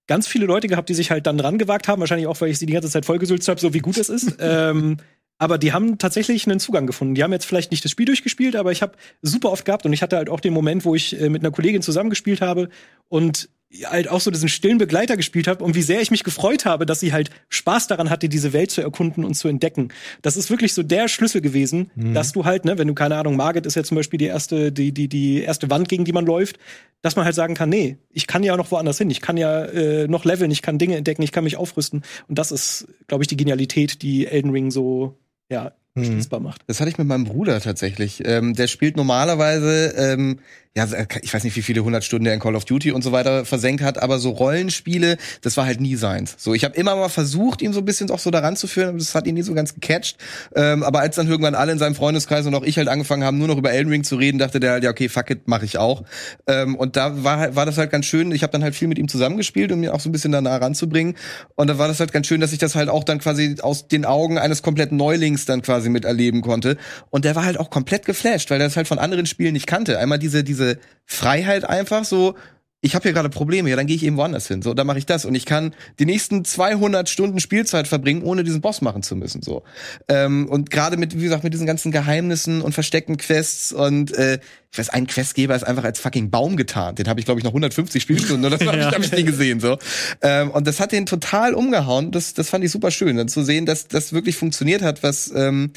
ganz 0.06 0.26
viele 0.28 0.46
Leute 0.46 0.68
gehabt, 0.68 0.88
die 0.88 0.94
sich 0.94 1.10
halt 1.10 1.26
dann 1.26 1.38
dran 1.38 1.58
gewagt 1.58 1.88
haben, 1.88 2.00
wahrscheinlich 2.00 2.26
auch, 2.28 2.40
weil 2.40 2.50
ich 2.50 2.58
sie 2.58 2.66
die 2.66 2.72
ganze 2.72 2.88
Zeit 2.90 3.04
vollgesülzt 3.04 3.48
habe, 3.48 3.60
so 3.60 3.74
wie 3.74 3.80
gut 3.80 3.96
es 3.98 4.08
ist. 4.08 4.36
ähm, 4.40 4.98
aber 5.38 5.58
die 5.58 5.72
haben 5.72 5.98
tatsächlich 5.98 6.46
einen 6.46 6.60
Zugang 6.60 6.86
gefunden. 6.86 7.14
Die 7.14 7.22
haben 7.22 7.32
jetzt 7.32 7.46
vielleicht 7.46 7.70
nicht 7.70 7.84
das 7.84 7.92
Spiel 7.92 8.06
durchgespielt, 8.06 8.56
aber 8.56 8.72
ich 8.72 8.82
habe 8.82 8.92
super 9.22 9.50
oft 9.50 9.64
gehabt 9.64 9.86
und 9.86 9.92
ich 9.92 10.02
hatte 10.02 10.16
halt 10.16 10.28
auch 10.28 10.40
den 10.40 10.52
Moment, 10.52 10.84
wo 10.84 10.94
ich 10.94 11.18
äh, 11.20 11.28
mit 11.28 11.42
einer 11.42 11.52
Kollegin 11.52 11.82
zusammengespielt 11.82 12.40
habe 12.40 12.68
und 13.08 13.48
halt 13.84 14.08
auch 14.08 14.20
so 14.20 14.30
diesen 14.30 14.48
stillen 14.48 14.78
Begleiter 14.78 15.16
gespielt 15.16 15.46
habe 15.46 15.62
und 15.62 15.74
wie 15.74 15.82
sehr 15.82 16.00
ich 16.00 16.10
mich 16.10 16.24
gefreut 16.24 16.64
habe, 16.64 16.86
dass 16.86 17.00
sie 17.00 17.12
halt 17.12 17.28
Spaß 17.50 17.86
daran 17.86 18.08
hatte, 18.08 18.30
diese 18.30 18.54
Welt 18.54 18.70
zu 18.70 18.80
erkunden 18.80 19.24
und 19.24 19.34
zu 19.34 19.46
entdecken. 19.46 19.88
Das 20.22 20.38
ist 20.38 20.48
wirklich 20.48 20.72
so 20.72 20.82
der 20.82 21.06
Schlüssel 21.08 21.42
gewesen, 21.42 21.90
dass 22.14 22.32
du 22.32 22.46
halt, 22.46 22.64
ne, 22.64 22.78
wenn 22.78 22.88
du 22.88 22.94
keine 22.94 23.16
Ahnung, 23.16 23.36
Margit 23.36 23.66
ist 23.66 23.74
ja 23.74 23.84
zum 23.84 23.96
Beispiel 23.96 24.16
die 24.16 24.24
erste, 24.24 24.72
die 24.72 24.92
die 24.92 25.08
die 25.08 25.42
erste 25.42 25.68
Wand, 25.68 25.88
gegen 25.88 26.06
die 26.06 26.12
man 26.12 26.24
läuft, 26.24 26.58
dass 27.02 27.14
man 27.14 27.26
halt 27.26 27.34
sagen 27.34 27.54
kann, 27.54 27.68
nee, 27.68 27.98
ich 28.10 28.26
kann 28.26 28.42
ja 28.42 28.56
noch 28.56 28.70
woanders 28.70 28.96
hin, 28.96 29.10
ich 29.10 29.20
kann 29.20 29.36
ja 29.36 29.66
äh, 29.66 30.08
noch 30.08 30.24
leveln, 30.24 30.50
ich 30.50 30.62
kann 30.62 30.78
Dinge 30.78 30.96
entdecken, 30.96 31.22
ich 31.22 31.32
kann 31.32 31.44
mich 31.44 31.58
aufrüsten 31.58 32.02
und 32.26 32.38
das 32.38 32.52
ist, 32.52 32.88
glaube 33.06 33.22
ich, 33.22 33.28
die 33.28 33.36
Genialität, 33.36 34.00
die 34.00 34.26
Elden 34.26 34.50
Ring 34.50 34.70
so 34.70 35.18
ja 35.50 35.72
schließbar 35.96 36.40
macht. 36.40 36.62
Das 36.66 36.80
hatte 36.80 36.90
ich 36.90 36.98
mit 36.98 37.08
meinem 37.08 37.24
Bruder 37.24 37.60
tatsächlich. 37.60 38.22
Ähm, 38.24 38.54
der 38.54 38.68
spielt 38.68 38.96
normalerweise, 38.96 39.94
ähm, 39.96 40.38
ja, 40.78 40.86
ich 41.22 41.34
weiß 41.34 41.42
nicht, 41.42 41.56
wie 41.56 41.62
viele 41.62 41.82
hundert 41.82 42.04
Stunden 42.04 42.26
er 42.26 42.34
in 42.34 42.38
Call 42.38 42.54
of 42.54 42.64
Duty 42.64 42.92
und 42.92 43.02
so 43.02 43.10
weiter 43.10 43.44
versenkt 43.44 43.82
hat, 43.82 44.00
aber 44.00 44.20
so 44.20 44.30
Rollenspiele, 44.30 45.16
das 45.42 45.56
war 45.56 45.66
halt 45.66 45.80
nie 45.80 45.96
seins. 45.96 46.36
So, 46.38 46.54
ich 46.54 46.64
habe 46.64 46.76
immer 46.76 46.94
mal 46.94 47.08
versucht, 47.08 47.62
ihn 47.62 47.72
so 47.72 47.80
ein 47.80 47.84
bisschen 47.84 48.08
auch 48.12 48.20
so 48.20 48.30
daran 48.30 48.54
zu 48.54 48.68
führen, 48.68 48.90
aber 48.90 48.98
das 48.98 49.12
hat 49.16 49.26
ihn 49.26 49.34
nie 49.34 49.42
so 49.42 49.54
ganz 49.54 49.74
gecatcht. 49.74 50.18
Ähm, 50.54 50.84
aber 50.84 51.00
als 51.00 51.16
dann 51.16 51.26
irgendwann 51.26 51.56
alle 51.56 51.72
in 51.72 51.78
seinem 51.78 51.96
Freundeskreis 51.96 52.46
und 52.46 52.54
auch 52.54 52.62
ich 52.62 52.78
halt 52.78 52.86
angefangen 52.86 53.24
haben, 53.24 53.38
nur 53.38 53.48
noch 53.48 53.58
über 53.58 53.72
Elden 53.72 53.90
Ring 53.90 54.04
zu 54.04 54.14
reden, 54.14 54.38
dachte 54.38 54.60
der 54.60 54.70
halt, 54.70 54.84
ja, 54.84 54.90
okay, 54.90 55.08
fuck 55.08 55.28
it, 55.30 55.48
mache 55.48 55.64
ich 55.64 55.78
auch. 55.78 56.04
Ähm, 56.46 56.76
und 56.76 56.94
da 56.94 57.24
war 57.24 57.38
halt, 57.38 57.56
war 57.56 57.66
das 57.66 57.76
halt 57.76 57.90
ganz 57.90 58.06
schön. 58.06 58.30
Ich 58.30 58.44
habe 58.44 58.52
dann 58.52 58.62
halt 58.62 58.76
viel 58.76 58.86
mit 58.86 58.98
ihm 58.98 59.08
zusammengespielt, 59.08 59.72
um 59.72 59.82
ihn 59.82 59.88
auch 59.88 60.00
so 60.00 60.08
ein 60.08 60.12
bisschen 60.12 60.30
da 60.30 60.40
nah 60.40 60.58
ranzubringen. 60.58 61.16
Und 61.56 61.66
da 61.66 61.78
war 61.78 61.88
das 61.88 61.98
halt 61.98 62.12
ganz 62.12 62.28
schön, 62.28 62.40
dass 62.40 62.52
ich 62.52 62.60
das 62.60 62.76
halt 62.76 62.88
auch 62.88 63.02
dann 63.02 63.18
quasi 63.18 63.56
aus 63.62 63.88
den 63.88 64.04
Augen 64.04 64.38
eines 64.38 64.62
kompletten 64.62 64.96
Neulings 64.96 65.44
dann 65.44 65.62
quasi 65.62 65.88
miterleben 65.88 66.40
konnte. 66.40 66.76
Und 67.10 67.24
der 67.24 67.34
war 67.34 67.44
halt 67.44 67.58
auch 67.58 67.70
komplett 67.70 68.06
geflasht, 68.06 68.50
weil 68.50 68.60
er 68.60 68.68
das 68.68 68.76
halt 68.76 68.86
von 68.86 69.00
anderen 69.00 69.26
Spielen 69.26 69.54
nicht 69.54 69.66
kannte. 69.66 69.98
Einmal 69.98 70.20
diese, 70.20 70.44
diese 70.44 70.67
Freiheit 71.06 71.64
einfach 71.64 72.04
so, 72.04 72.34
ich 72.80 72.94
habe 72.94 73.02
hier 73.02 73.12
gerade 73.12 73.28
Probleme, 73.28 73.68
ja, 73.68 73.76
dann 73.76 73.86
gehe 73.86 73.96
ich 73.96 74.04
eben 74.04 74.16
woanders 74.16 74.46
hin. 74.46 74.62
So, 74.62 74.72
dann 74.72 74.86
mache 74.86 74.98
ich 74.98 75.06
das 75.06 75.24
und 75.24 75.34
ich 75.34 75.46
kann 75.46 75.74
die 75.98 76.06
nächsten 76.06 76.44
200 76.44 77.08
Stunden 77.08 77.40
Spielzeit 77.40 77.88
verbringen, 77.88 78.22
ohne 78.22 78.44
diesen 78.44 78.60
Boss 78.60 78.82
machen 78.82 79.02
zu 79.02 79.16
müssen. 79.16 79.42
So 79.42 79.64
ähm, 80.08 80.48
und 80.48 80.70
gerade 80.70 80.96
mit, 80.96 81.18
wie 81.18 81.24
gesagt, 81.24 81.42
mit 81.42 81.52
diesen 81.52 81.66
ganzen 81.66 81.90
Geheimnissen 81.90 82.60
und 82.60 82.72
versteckten 82.72 83.16
Quests 83.16 83.72
und 83.72 84.12
äh, 84.12 84.38
ich 84.70 84.78
weiß, 84.78 84.90
ein 84.90 85.06
Questgeber 85.06 85.56
ist 85.56 85.62
einfach 85.62 85.84
als 85.84 85.98
fucking 85.98 86.30
Baum 86.30 86.56
getarnt. 86.56 86.98
Den 86.98 87.08
habe 87.08 87.20
ich 87.20 87.26
glaube 87.26 87.40
ich 87.40 87.44
noch 87.44 87.50
150 87.52 88.02
Spielstunden 88.02 88.44
oder 88.44 88.58
das 88.58 88.66
habe 88.68 88.78
ich, 88.78 88.84
hab 88.84 88.98
ich 89.00 89.12
nie 89.12 89.24
gesehen 89.24 89.60
so. 89.60 89.78
Ähm, 90.22 90.50
und 90.50 90.66
das 90.66 90.78
hat 90.80 90.92
den 90.92 91.06
total 91.06 91.54
umgehauen. 91.54 92.10
Das, 92.10 92.34
das 92.34 92.50
fand 92.50 92.64
ich 92.64 92.70
super 92.70 92.90
schön, 92.90 93.16
dann 93.16 93.28
zu 93.28 93.42
sehen, 93.42 93.66
dass 93.66 93.88
das 93.88 94.12
wirklich 94.12 94.36
funktioniert 94.36 94.82
hat, 94.82 95.02
was 95.02 95.32
ähm, 95.34 95.72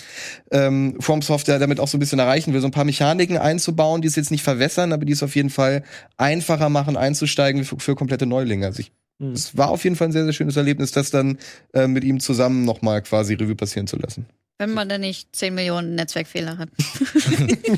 ähm, 0.52 0.98
From 1.00 1.22
Software 1.22 1.60
damit 1.60 1.80
auch 1.80 1.88
so 1.88 1.98
ein 1.98 2.00
bisschen 2.00 2.20
erreichen 2.20 2.54
will, 2.54 2.62
so 2.62 2.68
ein 2.68 2.72
paar 2.72 2.86
Mechaniken 2.86 3.38
einzubauen, 3.38 4.02
die 4.02 4.08
es 4.08 4.16
jetzt 4.16 4.32
nicht 4.32 4.44
verwässern, 4.44 4.92
aber 4.94 5.06
die 5.06 5.14
es 5.14 5.24
auf 5.24 5.36
jeden 5.36 5.50
Fall 5.50 5.84
einfacher 6.18 6.70
machen, 6.70 6.98
einzusteigen 6.98 7.64
für, 7.64 7.80
für 7.80 7.96
komplette 7.96 8.26
Neulinge. 8.26 8.66
Also 8.66 8.82
ich, 8.82 8.92
Mhm. 9.22 9.34
es 9.34 9.56
war 9.56 9.70
auf 9.70 9.84
jeden 9.84 9.96
Fall 9.96 10.08
ein 10.10 10.12
sehr, 10.12 10.24
sehr 10.24 10.34
schönes 10.34 10.58
Erlebnis, 10.58 10.92
das 10.92 11.12
dann 11.12 11.38
äh, 11.74 11.88
mit 11.88 12.04
ihm 12.04 12.20
zusammen 12.20 12.66
nochmal 12.66 13.04
quasi 13.04 13.36
Revue 13.36 13.56
passieren 13.56 13.86
zu 13.88 13.98
lassen. 13.98 14.26
Wenn 14.62 14.76
man 14.76 14.88
denn 14.88 15.02
nicht 15.02 15.36
10 15.36 15.56
Millionen 15.56 15.96
Netzwerkfehler 15.96 16.60
hat. 16.60 16.70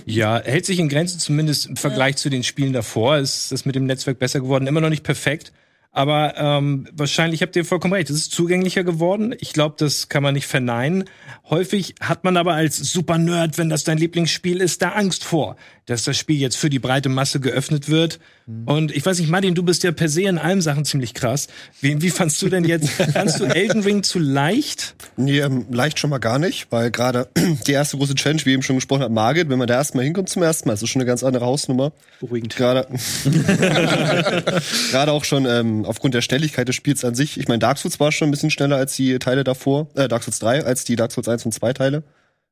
Ja, 0.05 0.41
hält 0.43 0.65
sich 0.65 0.79
in 0.79 0.89
Grenzen 0.89 1.17
zumindest 1.17 1.67
im 1.67 1.77
Vergleich 1.77 2.17
zu 2.17 2.29
den 2.29 2.43
Spielen 2.43 2.73
davor. 2.73 3.17
Ist 3.17 3.53
das 3.53 3.63
mit 3.63 3.75
dem 3.75 3.85
Netzwerk 3.85 4.19
besser 4.19 4.41
geworden? 4.41 4.67
Immer 4.67 4.81
noch 4.81 4.89
nicht 4.89 5.03
perfekt. 5.03 5.53
Aber 5.95 6.33
ähm, 6.37 6.87
wahrscheinlich 6.91 7.43
habt 7.43 7.55
ihr 7.55 7.63
vollkommen 7.63 7.93
recht. 7.93 8.09
Es 8.09 8.17
ist 8.17 8.31
zugänglicher 8.31 8.83
geworden. 8.83 9.35
Ich 9.39 9.53
glaube, 9.53 9.75
das 9.77 10.09
kann 10.09 10.23
man 10.23 10.33
nicht 10.33 10.47
verneinen. 10.47 11.03
Häufig 11.51 11.93
hat 12.01 12.23
man 12.23 12.35
aber 12.35 12.53
als 12.53 12.77
Super-Nerd, 12.77 13.59
wenn 13.59 13.69
das 13.69 13.83
dein 13.83 13.99
Lieblingsspiel 13.99 14.59
ist, 14.59 14.81
da 14.81 14.89
Angst 14.89 15.23
vor, 15.23 15.55
dass 15.85 16.03
das 16.03 16.17
Spiel 16.17 16.37
jetzt 16.37 16.57
für 16.57 16.71
die 16.71 16.79
breite 16.79 17.09
Masse 17.09 17.39
geöffnet 17.39 17.89
wird. 17.89 18.19
Und 18.65 18.91
ich 18.91 19.05
weiß 19.05 19.19
nicht, 19.19 19.29
Martin, 19.29 19.53
du 19.53 19.63
bist 19.63 19.83
ja 19.83 19.91
per 19.91 20.09
se 20.09 20.23
in 20.23 20.37
allen 20.37 20.61
Sachen 20.61 20.83
ziemlich 20.83 21.13
krass. 21.13 21.47
Wie, 21.79 22.01
wie 22.01 22.09
fandst 22.09 22.41
du 22.41 22.49
denn 22.49 22.65
jetzt? 22.65 22.89
Fandst 23.13 23.39
du 23.39 23.45
Elden 23.45 23.83
Ring 23.83 24.03
zu 24.03 24.19
leicht? 24.19 24.95
Nee, 25.15 25.39
ähm, 25.39 25.67
leicht 25.69 25.99
schon 25.99 26.09
mal 26.09 26.17
gar 26.17 26.39
nicht, 26.39 26.67
weil 26.71 26.91
gerade 26.91 27.29
die 27.67 27.71
erste 27.71 27.97
große 27.97 28.15
Challenge, 28.15 28.41
wie 28.45 28.53
eben 28.53 28.63
schon 28.63 28.77
gesprochen 28.77 29.03
hat, 29.03 29.11
Margit, 29.11 29.49
wenn 29.49 29.59
man 29.59 29.67
da 29.67 29.75
erstmal 29.75 30.03
hinkommt 30.03 30.27
zum 30.27 30.41
ersten 30.43 30.67
Mal, 30.67 30.73
ist 30.73 30.81
das 30.81 30.89
schon 30.89 31.01
eine 31.01 31.07
ganz 31.07 31.23
andere 31.23 31.45
Hausnummer. 31.45 31.93
Beruhigend. 32.19 32.55
Gerade 32.55 32.87
gerade 34.91 35.11
auch 35.11 35.23
schon 35.23 35.45
ähm, 35.45 35.82
aufgrund 35.85 36.13
der 36.13 36.21
Schnelligkeit 36.21 36.67
des 36.67 36.75
Spiels 36.75 37.05
an 37.05 37.15
sich. 37.15 37.39
Ich 37.39 37.47
meine, 37.47 37.59
Dark 37.59 37.77
Souls 37.77 37.99
war 37.99 38.11
schon 38.11 38.29
ein 38.29 38.31
bisschen 38.31 38.51
schneller 38.51 38.77
als 38.77 38.95
die 38.95 39.19
Teile 39.19 39.43
davor, 39.43 39.87
äh, 39.95 40.07
Dark 40.07 40.23
Souls 40.23 40.39
3, 40.39 40.63
als 40.63 40.83
die 40.83 40.95
Dark 40.95 41.11
Souls 41.11 41.27
1 41.27 41.45
und 41.45 41.51
2 41.51 41.73
Teile. 41.73 42.03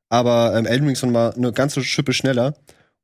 Aber 0.08 0.54
ähm, 0.56 0.66
Elden 0.66 0.88
Ring 0.88 1.12
mal 1.12 1.32
eine 1.32 1.52
ganze 1.52 1.82
Schippe 1.82 2.12
schneller. 2.12 2.54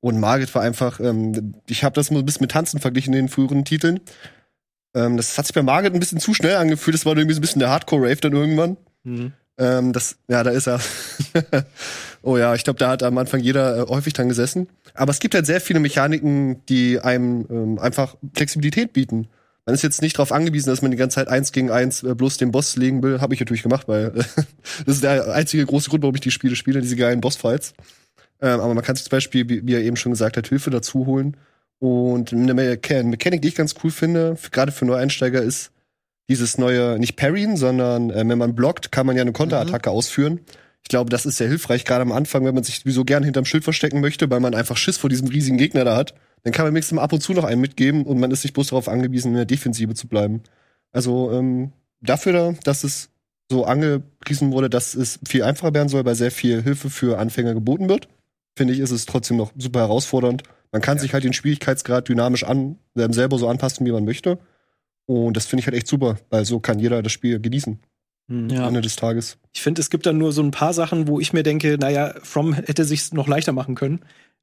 Und 0.01 0.21
Margit 0.21 0.55
war 0.55 0.63
einfach, 0.63 1.01
ähm, 1.01 1.55
ich 1.67 1.83
habe 1.83 1.95
das 1.95 2.11
mal 2.11 2.21
ein 2.21 2.27
bisschen 2.27 2.43
mit 2.43 2.53
Tanzen 2.53 2.81
verglichen 2.81 3.15
in 3.15 3.27
den 3.27 3.29
früheren 3.29 3.65
Titeln. 3.65 4.01
Ähm, 4.95 5.17
das 5.17 5.37
hat 5.37 5.47
sich 5.47 5.55
bei 5.55 5.63
Margit 5.63 5.95
ein 5.95 6.01
bisschen 6.01 6.21
zu 6.21 6.35
schnell 6.35 6.57
angefühlt. 6.57 6.95
Das 6.95 7.07
war 7.07 7.17
irgendwie 7.17 7.35
so 7.35 7.39
ein 7.39 7.43
bisschen 7.43 7.61
der 7.61 7.71
Hardcore-Rave 7.71 8.21
dann 8.21 8.33
irgendwann. 8.33 8.77
Mhm. 9.05 9.33
Ähm, 9.59 9.93
das, 9.93 10.19
ja, 10.29 10.43
da 10.45 10.51
ist 10.51 10.69
er. 10.69 10.81
oh 12.23 12.37
ja, 12.37 12.55
ich 12.55 12.63
glaube, 12.63 12.79
da 12.79 12.91
hat 12.91 13.03
am 13.03 13.19
Anfang 13.19 13.41
jeder 13.41 13.79
äh, 13.79 13.87
häufig 13.89 14.13
dran 14.13 14.29
gesessen. 14.29 14.69
Aber 14.95 15.11
es 15.11 15.19
gibt 15.19 15.35
halt 15.35 15.47
sehr 15.47 15.61
viele 15.61 15.81
Mechaniken, 15.81 16.65
die 16.67 17.01
einem 17.01 17.47
ähm, 17.51 17.79
einfach 17.79 18.17
Flexibilität 18.35 18.93
bieten. 18.93 19.29
Man 19.69 19.75
ist 19.75 19.83
jetzt 19.83 20.01
nicht 20.01 20.17
darauf 20.17 20.33
angewiesen, 20.33 20.71
dass 20.71 20.81
man 20.81 20.93
die 20.93 20.97
ganze 20.97 21.17
Zeit 21.17 21.29
eins 21.29 21.53
gegen 21.53 21.71
eins 21.71 22.03
äh, 22.03 22.15
bloß 22.15 22.39
den 22.39 22.53
Boss 22.53 22.77
legen 22.77 23.03
will. 23.03 23.21
Habe 23.21 23.35
ich 23.35 23.41
natürlich 23.41 23.63
gemacht, 23.63 23.87
weil 23.87 24.07
äh, 24.07 24.13
das 24.87 24.95
ist 24.95 25.05
der 25.05 25.35
einzige 25.35 25.67
große 25.67 25.91
Grund, 25.91 26.03
warum 26.05 26.15
ich 26.15 26.23
die 26.23 26.31
Spiele 26.31 26.57
spiele, 26.57 26.81
diese 26.81 26.97
geilen 26.97 27.21
Bossfights. 27.21 27.75
Ähm, 28.41 28.61
aber 28.61 28.73
man 28.73 28.83
kann 28.83 28.97
sich 28.97 29.05
zum 29.05 29.11
Beispiel, 29.11 29.47
wie, 29.47 29.67
wie 29.67 29.75
er 29.75 29.83
eben 29.83 29.97
schon 29.97 30.13
gesagt 30.13 30.39
hat, 30.39 30.49
Hilfe 30.49 30.71
dazu 30.71 31.05
holen. 31.05 31.37
Und 31.81 32.33
eine 32.33 32.55
Mecha- 32.55 33.03
Mechanik, 33.03 33.43
die 33.43 33.49
ich 33.49 33.57
ganz 33.57 33.75
cool 33.85 33.91
finde, 33.91 34.39
gerade 34.53 34.73
für 34.73 34.87
Neueinsteiger, 34.87 35.43
ist 35.43 35.71
dieses 36.31 36.57
neue, 36.57 36.99
nicht 36.99 37.17
Parryen, 37.17 37.59
sondern 37.59 38.09
äh, 38.09 38.27
wenn 38.27 38.39
man 38.39 38.55
blockt, 38.55 38.91
kann 38.91 39.05
man 39.05 39.17
ja 39.17 39.23
eine 39.23 39.33
Konterattacke 39.33 39.91
ausführen. 39.91 40.41
Ich 40.83 40.89
glaube, 40.89 41.11
das 41.11 41.27
ist 41.27 41.37
sehr 41.37 41.49
hilfreich, 41.49 41.85
gerade 41.85 42.01
am 42.01 42.13
Anfang, 42.13 42.43
wenn 42.47 42.55
man 42.55 42.65
sich 42.65 42.79
sowieso 42.79 43.05
gern 43.05 43.23
hinterm 43.23 43.45
Schild 43.45 43.65
verstecken 43.65 44.01
möchte, 44.01 44.31
weil 44.31 44.41
man 44.41 44.55
einfach 44.55 44.79
Schiss 44.79 44.97
vor 44.97 45.11
diesem 45.11 45.29
riesigen 45.29 45.59
Gegner 45.59 45.85
da 45.85 45.95
hat. 45.95 46.15
Dann 46.49 46.55
kann 46.55 46.65
man 46.65 46.73
wenigstens 46.73 46.97
mal 46.97 47.03
ab 47.03 47.13
und 47.13 47.21
zu 47.21 47.35
noch 47.35 47.45
einen 47.45 47.61
mitgeben 47.61 48.07
und 48.07 48.19
man 48.19 48.31
ist 48.31 48.43
nicht 48.43 48.55
bloß 48.55 48.69
darauf 48.69 48.89
angewiesen, 48.89 49.33
in 49.33 49.35
der 49.35 49.45
Defensive 49.45 49.93
zu 49.93 50.09
bleiben. 50.09 50.43
Also 50.93 51.31
ähm, 51.31 51.73
dafür, 52.01 52.33
da, 52.33 52.55
dass 52.65 52.85
es 52.85 53.11
so 53.51 53.67
angepriesen 53.67 54.51
wurde, 54.51 54.71
dass 54.71 54.95
es 54.95 55.21
viel 55.29 55.43
einfacher 55.43 55.75
werden 55.75 55.91
soll, 55.91 56.07
weil 56.07 56.15
sehr 56.15 56.31
viel 56.31 56.63
Hilfe 56.63 56.89
für 56.89 57.19
Anfänger 57.19 57.53
geboten 57.53 57.91
wird, 57.91 58.09
finde 58.57 58.73
ich, 58.73 58.81
ist 58.81 58.93
es 58.93 59.05
trotzdem 59.05 59.37
noch 59.37 59.53
super 59.59 59.81
herausfordernd. 59.81 60.43
Man 60.73 60.81
kann 60.81 60.99
sich 60.99 61.13
halt 61.13 61.25
den 61.25 61.35
Schwierigkeitsgrad 61.35 62.09
dynamisch 62.09 62.45
an, 62.45 62.79
ähm, 62.97 63.13
selber 63.13 63.37
so 63.37 63.47
anpassen, 63.47 63.85
wie 63.85 63.93
man 63.93 64.07
möchte. 64.07 64.39
Und 65.05 65.37
das 65.37 65.45
finde 65.45 65.61
ich 65.61 65.67
halt 65.67 65.77
echt 65.77 65.87
super, 65.87 66.17
weil 66.31 66.47
so 66.47 66.61
kann 66.61 66.79
jeder 66.79 67.03
das 67.03 67.13
Spiel 67.13 67.41
genießen. 67.41 67.79
Mhm. 68.29 68.53
Am 68.53 68.69
Ende 68.69 68.81
des 68.81 68.97
Tages. 68.97 69.37
Ich 69.53 69.61
finde, 69.61 69.83
es 69.83 69.91
gibt 69.91 70.07
dann 70.07 70.17
nur 70.17 70.33
so 70.33 70.43
ein 70.43 70.51
paar 70.51 70.73
Sachen, 70.73 71.09
wo 71.09 71.21
ich 71.21 71.35
mir 71.35 71.43
denke, 71.43 71.77
naja, 71.79 72.15
From 72.23 72.55
hätte 72.55 72.87
sich 72.87 73.13
noch 73.13 73.29
leichter 73.29 73.53
machen 73.53 73.75
können. 73.75 74.01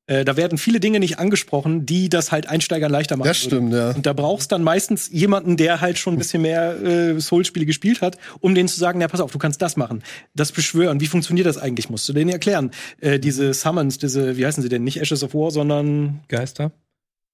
Äh, 0.08 0.24
da 0.24 0.38
werden 0.38 0.58
viele 0.60 0.80
Dinge 0.80 1.00
nicht 1.00 1.18
angesprochen, 1.18 1.86
die 1.86 2.10
das 2.10 2.32
halt 2.32 2.48
Einsteigern 2.48 2.92
leichter 2.92 3.18
machen. 3.18 3.28
Das 3.28 3.38
stimmt, 3.38 3.74
ja. 3.74 3.92
Und 3.92 4.06
da 4.06 4.14
brauchst 4.14 4.52
dann 4.52 4.62
meistens 4.62 5.10
jemanden, 5.12 5.58
der 5.58 5.82
halt 5.82 5.98
schon 5.98 6.14
ein 6.14 6.18
bisschen 6.18 6.44
mehr 6.44 6.80
äh, 6.82 7.20
Soul-Spiele 7.20 7.66
gespielt 7.66 8.02
hat, 8.02 8.18
um 8.40 8.54
denen 8.54 8.70
zu 8.70 8.80
sagen, 8.80 9.02
ja, 9.02 9.08
pass 9.08 9.20
auf, 9.20 9.32
du 9.32 9.40
kannst 9.40 9.62
das 9.64 9.78
machen. 9.78 10.04
Das 10.36 10.52
beschwören. 10.52 11.00
Wie 11.00 11.08
funktioniert 11.08 11.48
das 11.48 11.58
eigentlich? 11.58 11.90
Musst 11.90 12.08
du 12.08 12.14
denen 12.14 12.30
erklären. 12.30 12.70
Äh, 13.02 13.20
diese 13.20 13.54
Summons, 13.54 13.98
diese, 13.98 14.38
wie 14.38 14.46
heißen 14.46 14.62
sie 14.62 14.70
denn? 14.70 14.84
Nicht 14.84 15.02
Ashes 15.02 15.24
of 15.24 15.34
War, 15.34 15.50
sondern 15.50 16.22
Geister? 16.28 16.72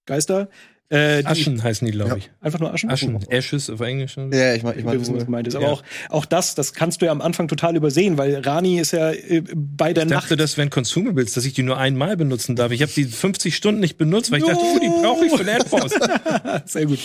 Geister. 0.05 0.47
Äh, 0.91 1.21
die- 1.21 1.25
Aschen 1.27 1.63
heißen 1.63 1.85
die, 1.85 1.91
glaube 1.93 2.17
ich. 2.17 2.29
Einfach 2.41 2.59
nur 2.59 2.73
Aschen? 2.73 2.89
Aschen. 2.89 3.17
Ashes 3.29 3.69
auf 3.69 3.79
Englisch. 3.79 4.17
Ja, 4.17 4.53
ich 4.53 4.61
meine, 4.61 4.77
ich 4.77 4.83
mein, 4.83 5.01
gemeint 5.01 5.47
ist. 5.47 5.55
Aber 5.55 5.65
Ja. 5.65 5.71
auch, 5.71 5.83
auch 6.09 6.25
das, 6.25 6.53
das 6.53 6.73
kannst 6.73 7.01
du 7.01 7.05
ja 7.05 7.11
am 7.13 7.21
Anfang 7.21 7.47
total 7.47 7.75
übersehen, 7.77 8.17
weil 8.17 8.35
Rani 8.41 8.79
ist 8.79 8.91
ja 8.91 9.11
äh, 9.11 9.41
bei 9.55 9.93
der 9.93 10.03
Ich 10.03 10.09
Nacht. 10.09 10.23
dachte, 10.25 10.35
das 10.35 10.57
wären 10.57 10.69
Consumables, 10.69 11.31
dass 11.33 11.45
ich 11.45 11.53
die 11.53 11.63
nur 11.63 11.77
einmal 11.77 12.17
benutzen 12.17 12.57
darf. 12.57 12.71
Ich 12.73 12.81
habe 12.81 12.91
die 12.93 13.05
50 13.05 13.55
Stunden 13.55 13.79
nicht 13.79 13.97
benutzt, 13.97 14.31
weil 14.31 14.39
ich 14.39 14.45
dachte, 14.45 14.59
oh, 14.61 14.79
die 14.79 14.89
brauche 14.89 15.25
ich 15.25 15.31
für 15.31 15.43
den 15.45 15.55
Endboss. 15.55 15.91
Sehr 16.65 16.85
gut. 16.85 16.99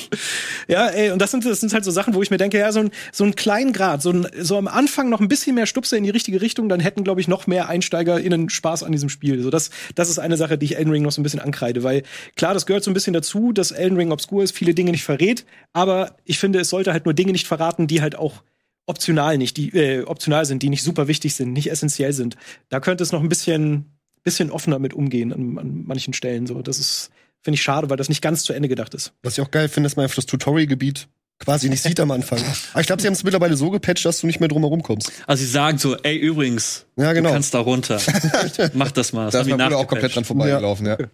Ja, 0.67 0.89
ey, 0.89 1.11
und 1.13 1.23
das 1.23 1.31
sind, 1.31 1.45
das 1.45 1.61
sind 1.61 1.73
halt 1.73 1.85
so 1.85 1.93
Sachen, 1.93 2.15
wo 2.15 2.23
ich 2.23 2.31
mir 2.31 2.39
denke, 2.39 2.59
ja, 2.59 2.73
so 2.73 2.81
ein, 2.81 2.91
so 3.13 3.23
ein 3.25 3.37
kleinen 3.37 3.73
Grad, 3.73 4.03
so, 4.03 4.11
ein, 4.11 4.27
so 4.41 4.59
am 4.59 4.67
Anfang 4.67 5.09
noch 5.09 5.21
ein 5.21 5.29
bisschen 5.29 5.55
mehr 5.55 5.67
Stupse 5.67 5.97
in 5.97 6.03
die 6.03 6.11
richtige 6.11 6.41
Richtung, 6.41 6.69
dann 6.69 6.81
hätten, 6.81 7.05
glaube 7.05 7.21
ich, 7.21 7.29
noch 7.29 7.47
mehr 7.47 7.69
EinsteigerInnen 7.69 8.49
Spaß 8.51 8.83
an 8.83 8.91
diesem 8.93 9.09
Spiel. 9.09 9.43
So, 9.43 9.51
das, 9.51 9.71
das 9.95 10.09
ist 10.11 10.19
eine 10.19 10.37
Sache, 10.37 10.59
die 10.59 10.65
ich 10.67 10.77
Elden 10.77 10.91
Ring 10.91 11.03
noch 11.03 11.13
so 11.13 11.21
ein 11.21 11.23
bisschen 11.25 11.41
ankreide, 11.41 11.85
weil 11.85 12.03
klar, 12.35 12.53
das 12.55 12.67
gehört 12.67 12.83
so 12.83 12.91
ein 12.91 12.95
bisschen 12.95 13.13
dazu, 13.13 13.53
dass 13.53 13.71
Elden 13.77 13.97
Ring 13.97 14.13
obskur 14.13 14.43
ist, 14.43 14.57
viele 14.57 14.75
Dinge 14.75 14.91
nicht 14.91 15.05
verrät, 15.05 15.45
aber 15.73 16.17
ich 16.25 16.39
finde, 16.39 16.61
es 16.61 16.71
sollte 16.71 16.93
halt 16.93 17.05
nur 17.05 17.15
Dinge 17.15 17.33
nicht 17.33 17.47
verraten, 17.47 17.87
die 17.87 18.01
halt 18.03 18.17
auch 18.17 18.43
optional 18.87 19.37
nicht, 19.39 19.57
die 19.57 19.71
äh, 19.71 20.03
optional 20.05 20.45
sind, 20.45 20.63
die 20.63 20.69
nicht 20.69 20.83
super 20.83 21.09
wichtig 21.09 21.35
sind, 21.35 21.53
nicht 21.53 21.71
essentiell 21.71 22.13
sind. 22.13 22.37
Da 22.69 22.81
könnte 22.81 23.03
es 23.03 23.13
noch 23.13 23.21
ein 23.23 23.29
bisschen, 23.29 23.87
bisschen 24.23 24.51
offener 24.51 24.79
mit 24.79 24.95
umgehen 24.95 25.33
an, 25.33 25.59
an 25.59 25.85
manchen 25.87 26.15
Stellen. 26.15 26.47
So, 26.47 26.63
das 26.63 26.79
ist, 26.79 27.11
finde 27.43 27.57
ich 27.57 27.63
schade, 27.63 27.91
weil 27.91 27.97
das 27.97 28.09
nicht 28.09 28.23
ganz 28.23 28.45
zu 28.45 28.53
Ende 28.53 28.69
gedacht 28.69 28.95
ist. 28.95 29.13
Was 29.23 29.37
ich 29.39 29.45
auch 29.45 29.51
geil 29.51 29.69
finde, 29.69 29.89
ist 29.89 29.97
man 29.97 30.05
einfach 30.05 30.17
das 30.17 30.27
Tutorial-Gebiet 30.27 31.09
quasi 31.39 31.69
nicht 31.69 31.83
sieht 31.83 32.01
am 32.01 32.11
Anfang. 32.11 32.39
Aber 32.73 32.81
ich 32.81 32.87
glaube, 32.87 33.03
sie 33.03 33.09
haben 33.09 33.15
es 33.15 33.25
mittlerweile 33.25 33.57
so 33.57 33.71
gepatcht, 33.71 34.05
dass 34.05 34.21
du 34.21 34.27
nicht 34.27 34.41
mehr 34.41 34.49
drum 34.49 34.63
herum 34.63 34.83
kommst. 34.83 35.13
Also 35.27 35.45
sie 35.45 35.51
sagen 35.51 35.79
so, 35.79 35.97
ey, 35.97 36.17
übrigens, 36.17 36.87
Ja, 36.97 37.13
genau. 37.13 37.29
du 37.29 37.35
kannst 37.35 37.53
da 37.53 37.59
runter. 37.59 38.01
Mach 38.75 38.91
das 38.93 39.13
mal. 39.13 39.27
Das 39.27 39.35
da 39.35 39.41
ist 39.43 39.49
man 39.49 39.75
auch 39.75 39.87
komplett 39.87 40.15
dran 40.15 40.25
vorbeigelaufen, 40.25 40.87
ja. 40.87 40.97
Ja, 40.99 41.07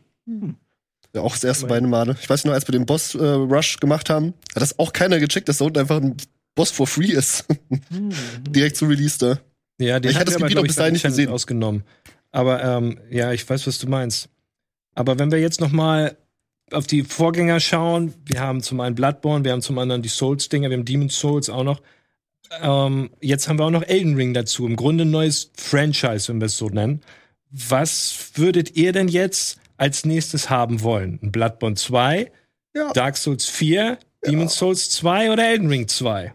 auch 1.20 1.32
das 1.32 1.44
erste 1.44 1.66
beide 1.66 1.86
Male. 1.86 2.16
Ich 2.20 2.28
weiß 2.28 2.44
nur, 2.44 2.54
als 2.54 2.66
wir 2.66 2.72
den 2.72 2.86
Boss-Rush 2.86 3.78
gemacht 3.78 4.08
haben, 4.08 4.34
hat 4.54 4.62
das 4.62 4.78
auch 4.78 4.92
keiner 4.92 5.18
gecheckt, 5.18 5.48
dass 5.48 5.58
da 5.58 5.66
unten 5.66 5.78
einfach 5.80 6.00
ein 6.00 6.16
Boss 6.54 6.70
for 6.70 6.86
free 6.86 7.12
ist. 7.12 7.44
Direkt 8.48 8.76
zu 8.76 8.86
Release 8.86 9.18
da. 9.18 9.38
Ja, 9.78 10.00
den 10.00 10.10
Ich 10.10 10.16
hat 10.16 10.22
hatte 10.22 10.32
das 10.32 10.36
aber, 10.36 10.48
Gebiet 10.48 10.62
ich, 10.62 10.68
bis 10.68 10.76
dahin 10.76 10.92
nicht 10.94 11.02
gesehen. 11.04 11.30
ausgenommen. 11.30 11.84
Aber 12.30 12.62
ähm, 12.62 12.98
ja, 13.10 13.32
ich 13.32 13.48
weiß, 13.48 13.66
was 13.66 13.78
du 13.78 13.88
meinst. 13.88 14.28
Aber 14.94 15.18
wenn 15.18 15.30
wir 15.30 15.38
jetzt 15.38 15.60
noch 15.60 15.70
mal 15.72 16.16
auf 16.70 16.86
die 16.86 17.02
Vorgänger 17.02 17.60
schauen, 17.60 18.14
wir 18.24 18.40
haben 18.40 18.62
zum 18.62 18.80
einen 18.80 18.94
Bloodborne, 18.94 19.44
wir 19.44 19.52
haben 19.52 19.62
zum 19.62 19.78
anderen 19.78 20.02
die 20.02 20.08
Souls-Dinger, 20.08 20.70
wir 20.70 20.76
haben 20.78 20.84
Demon's 20.84 21.18
Souls 21.18 21.50
auch 21.50 21.64
noch. 21.64 21.82
Ähm, 22.60 23.10
jetzt 23.20 23.48
haben 23.48 23.58
wir 23.58 23.64
auch 23.66 23.70
noch 23.70 23.82
Elden 23.86 24.14
Ring 24.16 24.34
dazu. 24.34 24.66
Im 24.66 24.76
Grunde 24.76 25.04
ein 25.04 25.10
neues 25.10 25.50
Franchise, 25.56 26.28
wenn 26.28 26.40
wir 26.40 26.46
es 26.46 26.56
so 26.56 26.68
nennen. 26.68 27.02
Was 27.50 28.32
würdet 28.34 28.76
ihr 28.76 28.92
denn 28.92 29.08
jetzt 29.08 29.58
als 29.82 30.04
nächstes 30.04 30.48
haben 30.48 30.82
wollen? 30.82 31.18
Ein 31.22 31.32
Bloodborne 31.32 31.74
2, 31.76 32.30
Ja. 32.74 32.92
Dark 32.92 33.16
Souls 33.16 33.46
4, 33.46 33.98
Demon's 34.24 34.54
Souls 34.56 34.90
2 34.90 35.32
oder 35.32 35.44
Elden 35.48 35.68
Ring 35.68 35.88
2? 35.88 36.32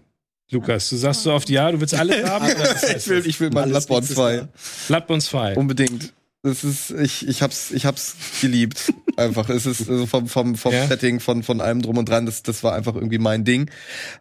Lukas, 0.52 0.90
du 0.90 0.98
sagst 0.98 1.24
so 1.24 1.34
oft 1.34 1.50
ja, 1.50 1.72
du 1.72 1.80
willst 1.80 1.94
alles 1.94 2.24
haben. 2.30 2.46
heißt 2.46 2.90
ich 2.98 3.08
will, 3.08 3.26
ich 3.28 3.40
will 3.40 3.50
mal 3.50 3.68
Bloodborne 3.68 4.02
nächstes 4.02 4.16
2. 4.18 4.36
Jahr. 4.36 4.48
Bloodborne 4.88 5.22
2. 5.22 5.56
Unbedingt. 5.56 6.14
Das 6.44 6.64
ist, 6.64 6.92
ich, 6.92 7.28
ich 7.28 7.42
hab's, 7.42 7.72
ich 7.72 7.86
hab's 7.86 8.16
geliebt. 8.42 8.94
Einfach. 9.18 9.50
Es 9.50 9.66
ist 9.66 9.90
also 9.90 10.06
vom, 10.06 10.28
vom, 10.28 10.56
vom 10.56 10.72
Ja. 10.74 10.88
Setting, 10.88 11.20
von, 11.20 11.42
von 11.44 11.60
allem 11.62 11.82
drum 11.82 11.98
und 11.98 12.08
dran, 12.08 12.26
das, 12.26 12.44
das 12.44 12.64
war 12.64 12.76
einfach 12.76 12.96
irgendwie 12.96 13.18
mein 13.18 13.44
Ding. 13.44 13.70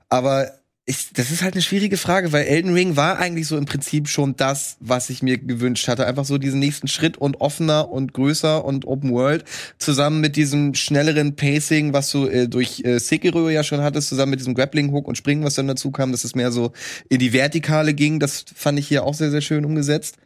Aber 0.08 0.50
ich, 0.89 1.12
das 1.12 1.32
ist 1.32 1.43
halt 1.43 1.55
eine 1.55 1.62
schwierige 1.62 1.97
Frage, 1.97 2.32
weil 2.32 2.47
Elden 2.47 2.72
Ring 2.72 2.95
war 2.95 3.18
eigentlich 3.18 3.49
so 3.49 3.59
im 3.59 3.64
Prinzip 3.64 4.09
schon 4.09 4.37
das, 4.37 4.76
was 4.78 5.11
ich 5.11 5.20
mir 5.20 5.37
gewünscht 5.37 5.89
hatte. 5.89 6.07
Einfach 6.07 6.24
so 6.24 6.39
diesen 6.39 6.61
nächsten 6.61 6.87
Schritt 6.87 7.18
und 7.18 7.41
offener 7.41 7.91
und 7.91 8.14
größer 8.14 8.64
und 8.64 8.87
Open 8.87 9.11
World. 9.11 9.45
Zusammen 9.78 10.20
mit 10.20 10.37
diesem 10.37 10.74
schnelleren 10.74 11.34
Pacing, 11.34 11.93
was 11.93 12.12
du 12.12 12.28
äh, 12.28 12.47
durch 12.47 12.84
äh, 12.84 13.01
Sekiro 13.01 13.51
ja 13.51 13.64
schon 13.64 13.80
hattest, 13.80 14.09
zusammen 14.09 14.30
mit 14.30 14.39
diesem 14.39 14.55
Grappling 14.55 14.93
Hook 14.93 15.09
und 15.09 15.18
Springen, 15.18 15.43
was 15.43 15.57
dann 15.57 15.66
dazu 15.66 15.91
kam, 15.91 16.12
dass 16.12 16.22
es 16.22 16.37
mehr 16.37 16.53
so 16.53 16.70
in 17.09 17.18
die 17.18 17.32
Vertikale 17.32 17.93
ging. 17.93 18.20
Das 18.20 18.45
fand 18.55 18.78
ich 18.78 18.87
hier 18.87 19.03
auch 19.03 19.14
sehr, 19.14 19.32
sehr 19.32 19.41
schön 19.41 19.64
umgesetzt. 19.64 20.18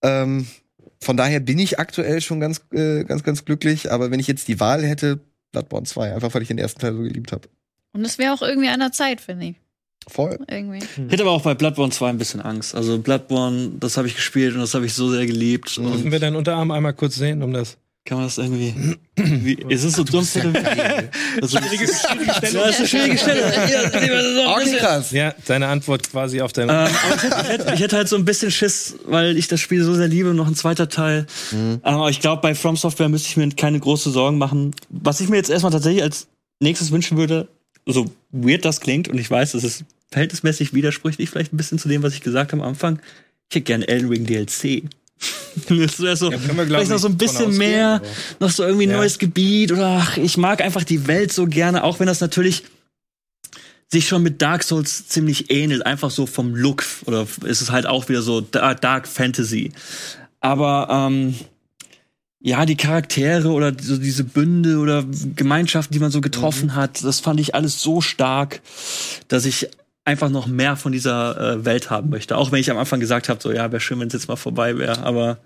Ähm, 0.00 0.46
von 1.02 1.18
daher 1.18 1.40
bin 1.40 1.58
ich 1.58 1.78
aktuell 1.78 2.22
schon 2.22 2.40
ganz, 2.40 2.62
äh, 2.72 3.04
ganz, 3.04 3.24
ganz 3.24 3.44
glücklich. 3.44 3.92
Aber 3.92 4.10
wenn 4.10 4.20
ich 4.20 4.26
jetzt 4.26 4.48
die 4.48 4.58
Wahl 4.58 4.82
hätte, 4.84 5.20
Bloodborne 5.52 5.84
2, 5.84 6.14
einfach 6.14 6.32
weil 6.34 6.40
ich 6.40 6.48
den 6.48 6.56
ersten 6.56 6.80
Teil 6.80 6.94
so 6.94 7.02
geliebt 7.02 7.30
habe. 7.32 7.46
Und 7.92 8.06
es 8.06 8.16
wäre 8.16 8.32
auch 8.32 8.40
irgendwie 8.40 8.68
an 8.68 8.80
der 8.80 8.92
Zeit, 8.92 9.20
finde 9.20 9.48
ich. 9.48 9.56
Voll. 10.08 10.38
Irgendwie. 10.48 10.78
Ich 10.78 11.12
hätte 11.12 11.22
aber 11.22 11.32
auch 11.32 11.42
bei 11.42 11.54
Bloodborne 11.54 11.92
2 11.92 12.10
ein 12.10 12.18
bisschen 12.18 12.40
Angst. 12.40 12.74
Also 12.74 12.98
Bloodborne, 12.98 13.72
das 13.78 13.96
habe 13.96 14.08
ich 14.08 14.16
gespielt 14.16 14.54
und 14.54 14.60
das 14.60 14.74
habe 14.74 14.86
ich 14.86 14.94
so 14.94 15.10
sehr 15.10 15.26
geliebt. 15.26 15.78
Und 15.78 15.92
Dürfen 15.92 16.12
wir 16.12 16.20
deinen 16.20 16.36
Unterarm 16.36 16.70
einmal 16.70 16.94
kurz 16.94 17.16
sehen, 17.16 17.42
um 17.42 17.52
das? 17.52 17.76
kann 18.04 18.18
man 18.18 18.26
das 18.26 18.38
irgendwie. 18.38 18.74
Wie, 19.16 19.54
ist 19.68 19.84
es 19.84 19.94
so 19.94 20.02
dumm? 20.02 20.26
Das 20.26 20.34
ist 20.34 21.56
eine 21.56 21.66
schwierige 21.68 21.92
Stellung. 21.92 22.26
Ja, 22.26 22.40
das 22.40 22.70
ist 22.70 22.78
eine 22.78 22.88
schwierige 22.88 23.20
ein 23.22 24.58
bisschen- 24.64 24.78
krass. 24.78 25.10
Ja, 25.12 25.34
deine 25.46 25.68
Antwort 25.68 26.10
quasi 26.10 26.40
auf 26.40 26.52
deine. 26.52 26.72
Ähm, 26.72 26.88
ich 26.88 27.48
hätte, 27.48 27.72
ich, 27.74 27.80
hätte, 27.80 27.96
halt 27.96 28.08
so 28.08 28.16
ein 28.16 28.24
bisschen 28.24 28.50
Schiss, 28.50 28.96
weil 29.06 29.36
ich 29.36 29.46
das 29.48 29.60
Spiel 29.60 29.84
so 29.84 29.94
sehr 29.94 30.08
liebe, 30.08 30.34
noch 30.34 30.48
ein 30.48 30.54
zweiter 30.56 30.88
Teil. 30.88 31.26
Aber 31.82 32.10
ich 32.10 32.20
glaube, 32.20 32.42
bei 32.42 32.54
From 32.54 32.76
Software 32.76 33.08
müsste 33.08 33.28
ich 33.28 33.36
mir 33.36 33.48
keine 33.50 33.78
große 33.78 34.10
Sorgen 34.10 34.38
machen. 34.38 34.74
Was 34.88 35.20
ich 35.20 35.28
mir 35.28 35.36
jetzt 35.36 35.50
erstmal 35.50 35.72
tatsächlich 35.72 36.02
als 36.02 36.26
nächstes 36.60 36.90
wünschen 36.90 37.16
würde, 37.18 37.48
so 37.86 38.06
weird 38.32 38.64
das 38.64 38.80
klingt, 38.80 39.08
und 39.08 39.18
ich 39.18 39.30
weiß, 39.30 39.52
das 39.52 39.62
ist 39.64 39.84
verhältnismäßig 40.10 40.74
widersprüchlich 40.74 41.30
vielleicht 41.30 41.52
ein 41.52 41.56
bisschen 41.56 41.78
zu 41.78 41.88
dem, 41.88 42.02
was 42.02 42.14
ich 42.14 42.20
gesagt 42.20 42.52
habe 42.52 42.62
am 42.62 42.68
Anfang. 42.68 42.98
Ich 43.50 43.56
hätte 43.56 43.64
gerne 43.64 43.86
Elden 43.88 44.08
Ring 44.08 44.26
DLC. 44.26 44.84
das 45.68 46.00
wäre 46.00 46.16
so, 46.16 46.30
Ja, 46.32 46.38
wir, 46.56 46.64
vielleicht 46.66 46.90
noch 46.90 46.98
so 46.98 47.08
ein 47.08 47.16
bisschen 47.16 47.46
ausgehen, 47.48 47.58
mehr, 47.58 47.88
aber- 47.96 48.06
noch 48.40 48.50
so 48.50 48.64
irgendwie 48.64 48.86
ein 48.86 48.90
Ja. 48.90 48.96
neues 48.96 49.18
Gebiet 49.18 49.70
oder 49.72 49.98
ach, 50.02 50.16
ich 50.16 50.36
mag 50.36 50.60
einfach 50.60 50.84
die 50.84 51.06
Welt 51.06 51.32
so 51.32 51.46
gerne, 51.46 51.84
auch 51.84 52.00
wenn 52.00 52.06
das 52.08 52.20
natürlich 52.20 52.64
sich 53.90 54.08
schon 54.08 54.22
mit 54.22 54.40
Dark 54.40 54.62
Souls 54.64 55.06
ziemlich 55.08 55.50
ähnelt, 55.50 55.84
einfach 55.84 56.10
so 56.10 56.24
vom 56.26 56.54
Look 56.54 56.82
oder 57.04 57.26
ist 57.44 57.60
es 57.60 57.70
halt 57.70 57.86
auch 57.86 58.08
wieder 58.08 58.22
so 58.22 58.40
Da- 58.40 58.74
Dark 58.74 59.06
Fantasy. 59.06 59.72
Aber 60.40 60.88
ähm, 60.90 61.34
ja, 62.42 62.66
die 62.66 62.76
Charaktere 62.76 63.50
oder 63.50 63.72
so 63.80 63.96
diese 63.96 64.24
Bünde 64.24 64.78
oder 64.78 65.04
Gemeinschaften, 65.36 65.92
die 65.92 66.00
man 66.00 66.10
so 66.10 66.20
getroffen 66.20 66.74
hat, 66.74 67.04
das 67.04 67.20
fand 67.20 67.38
ich 67.38 67.54
alles 67.54 67.80
so 67.80 68.00
stark, 68.00 68.60
dass 69.28 69.44
ich 69.44 69.68
einfach 70.04 70.28
noch 70.28 70.48
mehr 70.48 70.76
von 70.76 70.90
dieser 70.90 71.38
äh, 71.38 71.64
Welt 71.64 71.90
haben 71.90 72.10
möchte. 72.10 72.36
Auch 72.36 72.50
wenn 72.50 72.58
ich 72.58 72.70
am 72.70 72.78
Anfang 72.78 72.98
gesagt 72.98 73.28
habe, 73.28 73.40
so 73.40 73.52
ja, 73.52 73.70
wäre 73.70 73.80
schön, 73.80 74.00
wenn 74.00 74.08
es 74.08 74.12
jetzt 74.14 74.26
mal 74.26 74.36
vorbei 74.36 74.76
wäre, 74.76 75.04
aber 75.04 75.38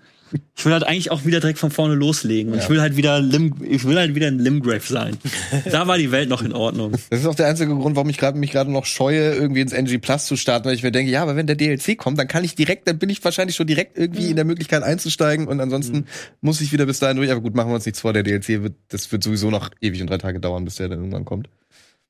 ich 0.55 0.65
will 0.65 0.73
halt 0.73 0.83
eigentlich 0.83 1.11
auch 1.11 1.25
wieder 1.25 1.39
direkt 1.39 1.59
von 1.59 1.71
vorne 1.71 1.95
loslegen. 1.95 2.53
Und 2.53 2.59
ich 2.59 2.69
will 2.69 2.81
halt 2.81 2.97
wieder 2.97 3.19
Lim 3.19 3.55
ich 3.61 3.85
will 3.85 3.97
halt 3.97 4.15
wieder 4.15 4.27
ein 4.27 4.39
Limgrave 4.39 4.81
sein. 4.81 5.17
da 5.71 5.87
war 5.87 5.97
die 5.97 6.11
Welt 6.11 6.29
noch 6.29 6.41
in 6.41 6.53
Ordnung. 6.53 6.93
Das 7.09 7.19
ist 7.19 7.25
auch 7.25 7.35
der 7.35 7.47
einzige 7.47 7.73
Grund, 7.75 7.95
warum 7.95 8.09
ich 8.09 8.17
gerade 8.17 8.37
mich 8.37 8.51
gerade 8.51 8.71
noch 8.71 8.85
scheue, 8.85 9.33
irgendwie 9.33 9.61
ins 9.61 9.73
NG 9.73 9.99
Plus 9.99 10.25
zu 10.25 10.35
starten, 10.35 10.65
weil 10.65 10.75
ich 10.75 10.83
mir 10.83 10.91
denke, 10.91 11.11
ja, 11.11 11.21
aber 11.21 11.35
wenn 11.35 11.47
der 11.47 11.55
DLC 11.55 11.97
kommt, 11.97 12.17
dann 12.19 12.27
kann 12.27 12.43
ich 12.43 12.55
direkt, 12.55 12.87
dann 12.87 12.97
bin 12.97 13.09
ich 13.09 13.23
wahrscheinlich 13.23 13.55
schon 13.55 13.67
direkt 13.67 13.97
irgendwie 13.97 14.29
in 14.29 14.35
der 14.35 14.45
Möglichkeit 14.45 14.83
einzusteigen 14.83 15.47
und 15.47 15.59
ansonsten 15.59 16.05
muss 16.41 16.61
ich 16.61 16.71
wieder 16.71 16.85
bis 16.85 16.99
dahin 16.99 17.17
durch. 17.17 17.31
Aber 17.31 17.41
gut, 17.41 17.55
machen 17.55 17.69
wir 17.69 17.75
uns 17.75 17.85
nichts 17.85 18.01
vor, 18.01 18.13
der 18.13 18.23
DLC 18.23 18.63
wird, 18.63 18.73
das 18.89 19.11
wird 19.11 19.23
sowieso 19.23 19.49
noch 19.49 19.69
ewig 19.81 20.01
und 20.01 20.09
drei 20.09 20.17
Tage 20.17 20.39
dauern, 20.39 20.65
bis 20.65 20.75
der 20.75 20.89
dann 20.89 20.99
irgendwann 20.99 21.25
kommt. 21.25 21.49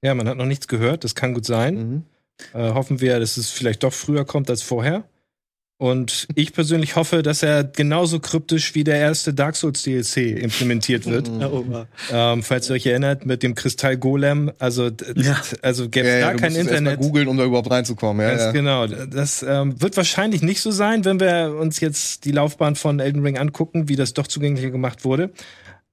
Ja, 0.02 0.14
man 0.14 0.28
hat 0.28 0.38
noch 0.38 0.46
nichts 0.46 0.68
gehört, 0.68 1.04
das 1.04 1.16
kann 1.16 1.34
gut 1.34 1.46
sein. 1.46 1.76
Mhm. 1.76 2.04
Äh, 2.54 2.74
hoffen 2.74 3.02
wir, 3.02 3.20
dass 3.20 3.38
es 3.38 3.50
vielleicht 3.50 3.84
doch 3.84 3.94
früher 3.94 4.26
kommt 4.26 4.50
als 4.50 4.62
vorher. 4.62 5.04
Und 5.80 6.28
ich 6.34 6.54
persönlich 6.54 6.96
hoffe, 6.96 7.22
dass 7.22 7.44
er 7.44 7.64
genauso 7.64 8.20
kryptisch 8.20 8.74
wie 8.74 8.84
der 8.84 8.98
erste 8.98 9.32
Dark 9.36 9.56
Souls 9.56 9.84
DLC 9.84 10.18
implementiert 10.42 11.06
wird. 11.06 11.30
Ähm, 12.12 12.42
falls 12.44 12.70
ihr 12.70 12.74
euch 12.76 12.86
erinnert, 12.86 13.26
mit 13.26 13.44
dem 13.44 13.54
Kristall 13.54 13.98
Golem, 13.98 14.52
also, 14.60 14.90
Ja. 15.16 15.42
also 15.62 15.90
gäbe 15.90 16.08
Ja, 16.08 16.14
es 16.16 16.20
ja, 16.22 16.26
gar 16.28 16.34
du 16.36 16.40
kein 16.40 16.56
Internet. 16.56 17.00
googeln, 17.00 17.28
um 17.28 17.38
da 17.38 17.44
überhaupt 17.46 17.70
reinzukommen. 17.70 18.24
Ja, 18.26 18.30
Ganz 18.32 18.42
ja. 18.44 18.52
genau. 18.52 18.88
Das 18.88 19.44
ähm, 19.48 19.80
wird 19.82 19.98
wahrscheinlich 19.98 20.42
nicht 20.42 20.62
so 20.62 20.72
sein, 20.72 21.06
wenn 21.06 21.20
wir 21.20 21.56
uns 21.60 21.80
jetzt 21.80 22.26
die 22.26 22.32
Laufbahn 22.32 22.76
von 22.76 23.00
Elden 23.00 23.22
Ring 23.24 23.38
angucken, 23.38 23.88
wie 23.90 23.96
das 23.96 24.14
doch 24.14 24.28
zugänglicher 24.28 24.70
gemacht 24.72 25.06
wurde. 25.06 25.32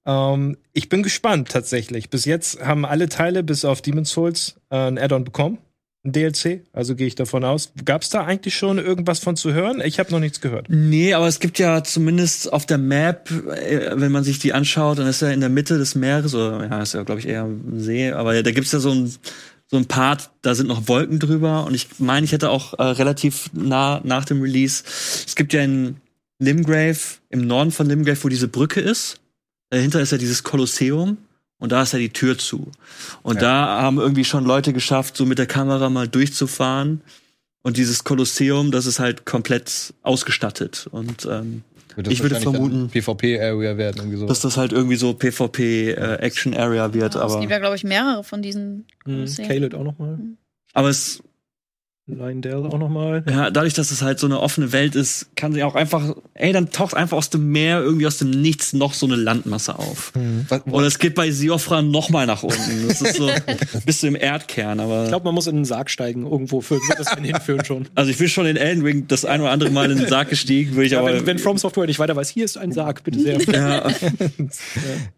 Ähm, 0.06 0.56
ich 0.72 0.88
bin 0.88 1.02
gespannt 1.02 1.48
tatsächlich. 1.50 2.10
Bis 2.10 2.24
jetzt 2.24 2.60
haben 2.64 2.84
alle 2.84 3.08
Teile 3.08 3.42
bis 3.42 3.64
auf 3.64 3.82
Demon's 3.82 4.10
Souls 4.10 4.56
äh, 4.70 4.76
ein 4.76 4.98
Add-on 4.98 5.24
bekommen, 5.24 5.58
ein 6.04 6.12
DLC. 6.12 6.60
Also 6.72 6.94
gehe 6.94 7.06
ich 7.06 7.14
davon 7.14 7.44
aus. 7.44 7.72
Gab 7.84 8.02
es 8.02 8.10
da 8.10 8.24
eigentlich 8.24 8.54
schon 8.54 8.78
irgendwas 8.78 9.18
von 9.18 9.36
zu 9.36 9.52
hören? 9.52 9.80
Ich 9.84 9.98
habe 9.98 10.10
noch 10.12 10.20
nichts 10.20 10.40
gehört. 10.40 10.66
Nee, 10.68 11.14
aber 11.14 11.26
es 11.26 11.40
gibt 11.40 11.58
ja 11.58 11.82
zumindest 11.82 12.52
auf 12.52 12.66
der 12.66 12.78
Map, 12.78 13.30
äh, 13.30 13.92
wenn 13.94 14.12
man 14.12 14.24
sich 14.24 14.38
die 14.38 14.52
anschaut, 14.52 14.98
dann 14.98 15.06
ist 15.06 15.22
ja 15.22 15.30
in 15.30 15.40
der 15.40 15.48
Mitte 15.48 15.78
des 15.78 15.94
Meeres, 15.94 16.34
oder 16.34 16.64
ja, 16.64 16.82
ist 16.82 16.94
ja, 16.94 17.02
glaube 17.02 17.20
ich, 17.20 17.28
eher 17.28 17.44
ein 17.44 17.80
See, 17.80 18.12
aber 18.12 18.42
da 18.42 18.50
gibt's 18.52 18.72
ja 18.72 18.80
so 18.80 18.90
ein, 18.90 19.14
so 19.66 19.78
ein 19.78 19.86
Part, 19.86 20.30
da 20.42 20.54
sind 20.54 20.66
noch 20.66 20.88
Wolken 20.88 21.18
drüber 21.18 21.64
und 21.64 21.74
ich 21.74 21.88
meine, 21.98 22.24
ich 22.24 22.32
hätte 22.32 22.50
auch 22.50 22.78
äh, 22.78 22.82
relativ 22.82 23.50
nah 23.54 24.00
nach 24.04 24.26
dem 24.26 24.42
Release, 24.42 24.84
es 24.86 25.34
gibt 25.34 25.52
ja 25.54 25.62
in 25.62 25.96
Limgrave, 26.38 26.98
im 27.30 27.46
Norden 27.46 27.70
von 27.70 27.86
Limgrave, 27.86 28.22
wo 28.22 28.28
diese 28.28 28.48
Brücke 28.48 28.80
ist, 28.80 29.20
dahinter 29.70 30.00
ist 30.00 30.12
ja 30.12 30.18
dieses 30.18 30.42
Kolosseum 30.42 31.16
und 31.64 31.72
da 31.72 31.82
ist 31.82 31.92
ja 31.92 31.98
die 31.98 32.10
Tür 32.12 32.38
zu. 32.38 32.70
Und 33.22 33.42
da 33.42 33.80
haben 33.82 33.98
irgendwie 33.98 34.24
schon 34.24 34.44
Leute 34.44 34.72
geschafft, 34.72 35.16
so 35.16 35.26
mit 35.26 35.38
der 35.38 35.46
Kamera 35.46 35.90
mal 35.90 36.06
durchzufahren. 36.06 37.00
Und 37.62 37.76
dieses 37.78 38.04
Kolosseum, 38.04 38.70
das 38.70 38.86
ist 38.86 38.98
halt 39.00 39.24
komplett 39.24 39.94
ausgestattet. 40.02 40.86
Und 40.92 41.26
ähm, 41.28 41.62
Ich 42.08 42.22
würde 42.22 42.36
vermuten, 42.38 42.90
PvP-Area 42.90 43.76
werden, 43.78 43.96
irgendwie 43.98 44.18
so. 44.18 44.26
dass 44.26 44.40
das 44.40 44.56
halt 44.56 44.72
irgendwie 44.72 44.96
so 44.96 45.14
PvP 45.14 45.90
äh, 45.92 46.14
Action 46.16 46.54
Area 46.54 46.92
wird, 46.92 47.14
es 47.14 47.20
aber 47.20 47.40
gibt 47.40 47.50
ja, 47.50 47.58
glaube 47.58 47.76
ich, 47.76 47.82
mehrere 47.84 48.22
von 48.22 48.42
diesen 48.42 48.84
Mhm. 49.06 49.26
Szenen. 49.26 49.48
Caled 49.48 49.74
auch 49.74 49.84
noch 49.84 49.98
mal. 49.98 50.18
aber 50.74 50.88
es 50.90 51.22
Lionel 52.06 52.66
auch 52.66 52.78
noch 52.78 52.90
mal. 52.90 53.24
ja, 53.26 53.50
dadurch, 53.50 53.72
dass 53.72 53.90
es 53.90 54.02
halt 54.02 54.18
so 54.18 54.26
eine 54.26 54.38
offene 54.40 54.72
Welt 54.72 54.94
ist, 54.94 55.34
kann 55.36 55.54
sie 55.54 55.62
auch 55.62 55.74
einfach, 55.74 56.14
ey, 56.34 56.52
dann 56.52 56.70
taucht 56.70 56.94
einfach 56.94 57.16
aus 57.16 57.30
dem 57.30 57.50
Meer 57.50 57.80
irgendwie 57.80 58.06
aus 58.06 58.18
dem 58.18 58.28
Nichts 58.28 58.74
noch 58.74 58.92
so 58.92 59.06
eine 59.06 59.16
Landmasse 59.16 59.78
auf. 59.78 60.12
Was- 60.50 60.66
Oder 60.66 60.86
es 60.86 60.98
geht 60.98 61.14
bei 61.14 61.30
Siofra 61.30 61.80
noch 61.80 62.10
mal 62.10 62.26
nach 62.26 62.42
unten. 62.42 62.88
Das 62.88 63.00
ist 63.00 63.16
so 63.16 63.30
bist 63.86 64.02
du 64.02 64.08
im 64.08 64.16
Erdkern, 64.16 64.80
aber 64.80 65.04
Ich 65.04 65.08
glaube, 65.08 65.24
man 65.24 65.34
muss 65.34 65.46
in 65.46 65.56
den 65.56 65.64
Sarg 65.64 65.88
steigen. 65.88 66.24
Irgendwo 66.30 66.60
für, 66.60 66.74
wird 66.74 66.98
das 66.98 67.06
dann 67.06 67.24
hinführen 67.24 67.64
schon. 67.64 67.88
also 67.94 68.10
ich 68.10 68.18
bin 68.18 68.28
schon 68.28 68.44
in 68.44 68.58
Elden 68.58 68.82
Ring 68.84 69.08
das 69.08 69.24
ein 69.24 69.40
oder 69.40 69.50
andere 69.50 69.70
Mal 69.70 69.90
in 69.90 69.96
den 69.96 70.06
Sarg 70.08 70.28
gestiegen, 70.28 70.72
würde 70.72 70.84
ich 70.84 70.92
Ja, 70.92 70.98
aber 71.00 71.14
wenn, 71.14 71.26
wenn 71.26 71.38
From 71.38 71.56
Software 71.56 71.86
nicht 71.86 71.98
weiter 71.98 72.14
weiß, 72.14 72.28
hier 72.28 72.44
ist 72.44 72.58
ein 72.58 72.72
Sarg, 72.72 73.02
bitte 73.02 73.18
sehr. 73.18 73.40
ja, 73.50 73.88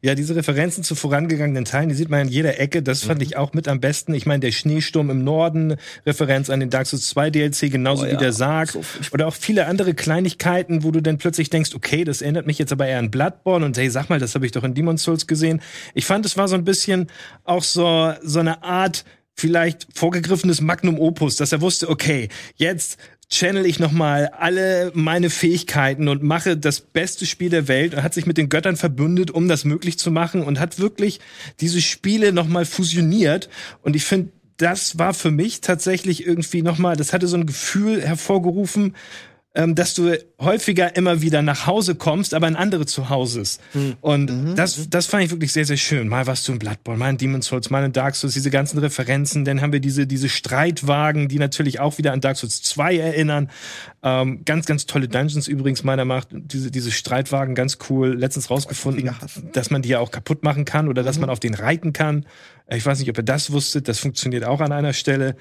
Ja, 0.02 0.14
diese 0.14 0.36
Referenzen 0.36 0.84
zu 0.84 0.94
vorangegangenen 0.94 1.64
Teilen, 1.64 1.88
die 1.88 1.96
sieht 1.96 2.10
man 2.10 2.20
in 2.20 2.28
jeder 2.28 2.60
Ecke. 2.60 2.80
Das 2.82 3.02
fand 3.02 3.22
ich 3.22 3.36
auch 3.36 3.54
mit 3.54 3.66
am 3.66 3.80
besten. 3.80 4.14
Ich 4.14 4.24
meine, 4.24 4.38
der 4.40 4.52
Schneesturm 4.52 5.10
im 5.10 5.24
Norden, 5.24 5.74
Referenz 6.06 6.48
an 6.48 6.60
den 6.60 6.70
Dark 6.76 6.86
Souls 6.86 7.08
2 7.08 7.30
DLC, 7.30 7.70
genauso 7.72 8.02
Oh 8.02 8.06
wie 8.06 8.10
ja, 8.12 8.16
der 8.18 8.32
Sarg. 8.34 8.68
so 8.70 8.82
Oder 9.12 9.26
auch 9.26 9.34
viele 9.34 9.66
andere 9.66 9.94
Kleinigkeiten, 9.94 10.84
wo 10.84 10.90
du 10.90 11.00
dann 11.00 11.16
plötzlich 11.16 11.48
denkst, 11.48 11.74
okay, 11.74 12.04
das 12.04 12.20
erinnert 12.20 12.46
mich 12.46 12.58
jetzt 12.58 12.70
aber 12.70 12.86
eher 12.86 12.98
an 12.98 13.10
Bloodborne 13.10 13.64
und 13.64 13.78
hey, 13.78 13.88
sag 13.88 14.10
mal, 14.10 14.18
das 14.18 14.34
habe 14.34 14.44
ich 14.44 14.52
doch 14.52 14.62
in 14.62 14.74
Demon's 14.74 15.02
Souls 15.02 15.26
gesehen. 15.26 15.62
Ich 15.94 16.04
fand, 16.04 16.26
es 16.26 16.36
war 16.36 16.48
so 16.48 16.54
ein 16.54 16.64
bisschen 16.64 17.06
auch 17.44 17.62
so, 17.62 18.12
so 18.22 18.40
eine 18.40 18.62
Art 18.62 19.06
vielleicht 19.32 19.86
vorgegriffenes 19.94 20.60
Magnum 20.60 20.98
Opus, 20.98 21.36
dass 21.36 21.52
er 21.52 21.60
wusste, 21.62 21.88
okay, 21.88 22.28
jetzt 22.56 22.98
channel 23.28 23.66
ich 23.66 23.80
noch 23.80 23.90
mal 23.90 24.28
alle 24.28 24.92
meine 24.94 25.30
Fähigkeiten 25.30 26.08
und 26.08 26.22
mache 26.22 26.56
das 26.56 26.80
beste 26.80 27.26
Spiel 27.26 27.50
der 27.50 27.68
Welt 27.68 27.94
und 27.94 28.02
hat 28.02 28.14
sich 28.14 28.26
mit 28.26 28.38
den 28.38 28.48
Göttern 28.48 28.76
verbündet, 28.76 29.30
um 29.30 29.48
das 29.48 29.64
möglich 29.64 29.98
zu 29.98 30.10
machen 30.10 30.42
und 30.42 30.60
hat 30.60 30.78
wirklich 30.78 31.20
diese 31.60 31.80
Spiele 31.80 32.32
noch 32.32 32.46
mal 32.46 32.64
fusioniert 32.64 33.48
und 33.82 33.96
ich 33.96 34.04
finde 34.04 34.30
das 34.56 34.98
war 34.98 35.14
für 35.14 35.30
mich 35.30 35.60
tatsächlich 35.60 36.26
irgendwie 36.26 36.62
noch 36.62 36.78
mal, 36.78 36.96
das 36.96 37.12
hatte 37.12 37.26
so 37.26 37.36
ein 37.36 37.46
Gefühl 37.46 38.02
hervorgerufen, 38.02 38.94
ähm, 39.56 39.74
dass 39.74 39.94
du 39.94 40.14
häufiger 40.38 40.96
immer 40.96 41.22
wieder 41.22 41.40
nach 41.40 41.66
Hause 41.66 41.94
kommst, 41.94 42.34
aber 42.34 42.46
in 42.46 42.56
andere 42.56 42.84
Zuhauses. 42.84 43.58
Und 44.02 44.26
das, 44.54 44.90
das 44.90 45.06
fand 45.06 45.24
ich 45.24 45.30
wirklich 45.30 45.50
sehr, 45.52 45.64
sehr 45.64 45.78
schön. 45.78 46.08
Mal 46.08 46.26
warst 46.26 46.46
du 46.46 46.52
in 46.52 46.58
Bloodborne, 46.58 46.98
mal 46.98 47.08
in 47.08 47.16
Demon's 47.16 47.46
Souls, 47.46 47.70
mal 47.70 47.82
in 47.82 47.92
Dark 47.92 48.16
Souls, 48.16 48.34
diese 48.34 48.50
ganzen 48.50 48.78
Referenzen. 48.78 49.46
Dann 49.46 49.62
haben 49.62 49.72
wir 49.72 49.80
diese, 49.80 50.06
diese 50.06 50.28
Streitwagen, 50.28 51.28
die 51.28 51.38
natürlich 51.38 51.80
auch 51.80 51.96
wieder 51.96 52.12
an 52.12 52.20
Dark 52.20 52.36
Souls 52.36 52.62
2 52.62 52.98
erinnern. 52.98 53.50
Ähm, 54.02 54.44
ganz, 54.44 54.66
ganz 54.66 54.84
tolle 54.84 55.08
Dungeons 55.08 55.48
übrigens 55.48 55.84
meiner 55.84 56.04
Macht. 56.04 56.28
Diese, 56.32 56.70
diese 56.70 56.90
Streitwagen, 56.90 57.54
ganz 57.54 57.78
cool. 57.88 58.14
Letztens 58.14 58.50
rausgefunden, 58.50 59.10
dass 59.54 59.70
man 59.70 59.80
die 59.80 59.88
ja 59.88 60.00
auch 60.00 60.10
kaputt 60.10 60.42
machen 60.44 60.66
kann 60.66 60.86
oder 60.86 61.02
dass 61.02 61.18
man 61.18 61.30
auf 61.30 61.40
den 61.40 61.54
reiten 61.54 61.94
kann. 61.94 62.26
Ich 62.68 62.84
weiß 62.84 62.98
nicht, 62.98 63.10
ob 63.10 63.16
ihr 63.18 63.22
das 63.22 63.52
wusstet. 63.52 63.88
Das 63.88 63.98
funktioniert 63.98 64.44
auch 64.44 64.60
an 64.60 64.72
einer 64.72 64.92
Stelle. 64.92 65.36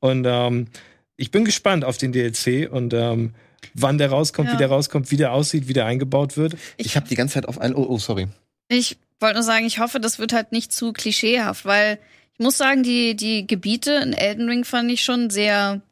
Und 0.00 0.24
ähm, 0.26 0.68
ich 1.16 1.30
bin 1.30 1.44
gespannt 1.44 1.84
auf 1.84 1.98
den 1.98 2.12
DLC 2.12 2.70
und 2.70 2.94
ähm, 2.94 3.34
wann 3.74 3.98
der 3.98 4.10
rauskommt, 4.10 4.48
Ja. 4.48 4.54
wie 4.54 4.58
der 4.58 4.68
rauskommt, 4.68 5.10
wie 5.10 5.16
der 5.16 5.32
aussieht, 5.32 5.68
wie 5.68 5.74
der 5.74 5.86
eingebaut 5.86 6.36
wird. 6.36 6.56
ich 6.78 6.96
habe 6.96 7.08
die 7.08 7.14
ganze 7.16 7.34
Zeit 7.34 7.46
auf 7.46 7.60
ein. 7.60 7.74
Oh, 7.74 7.84
oh, 7.88 7.98
sorry. 7.98 8.28
Ich 8.68 8.96
wollte 9.18 9.34
nur 9.34 9.42
sagen, 9.42 9.66
ich 9.66 9.78
hoffe, 9.78 10.00
das 10.00 10.18
wird 10.18 10.32
halt 10.32 10.52
nicht 10.52 10.72
zu 10.72 10.92
klischeehaft, 10.94 11.64
weil 11.66 11.98
ich 12.32 12.38
muss 12.40 12.56
sagen, 12.56 12.82
die, 12.82 13.14
die 13.16 13.46
Gebiete 13.46 13.92
in 14.02 14.14
Elden 14.14 14.48
Ring 14.48 14.64
fand 14.64 14.90
ich 14.90 15.02
schon 15.02 15.28
sehr 15.28 15.82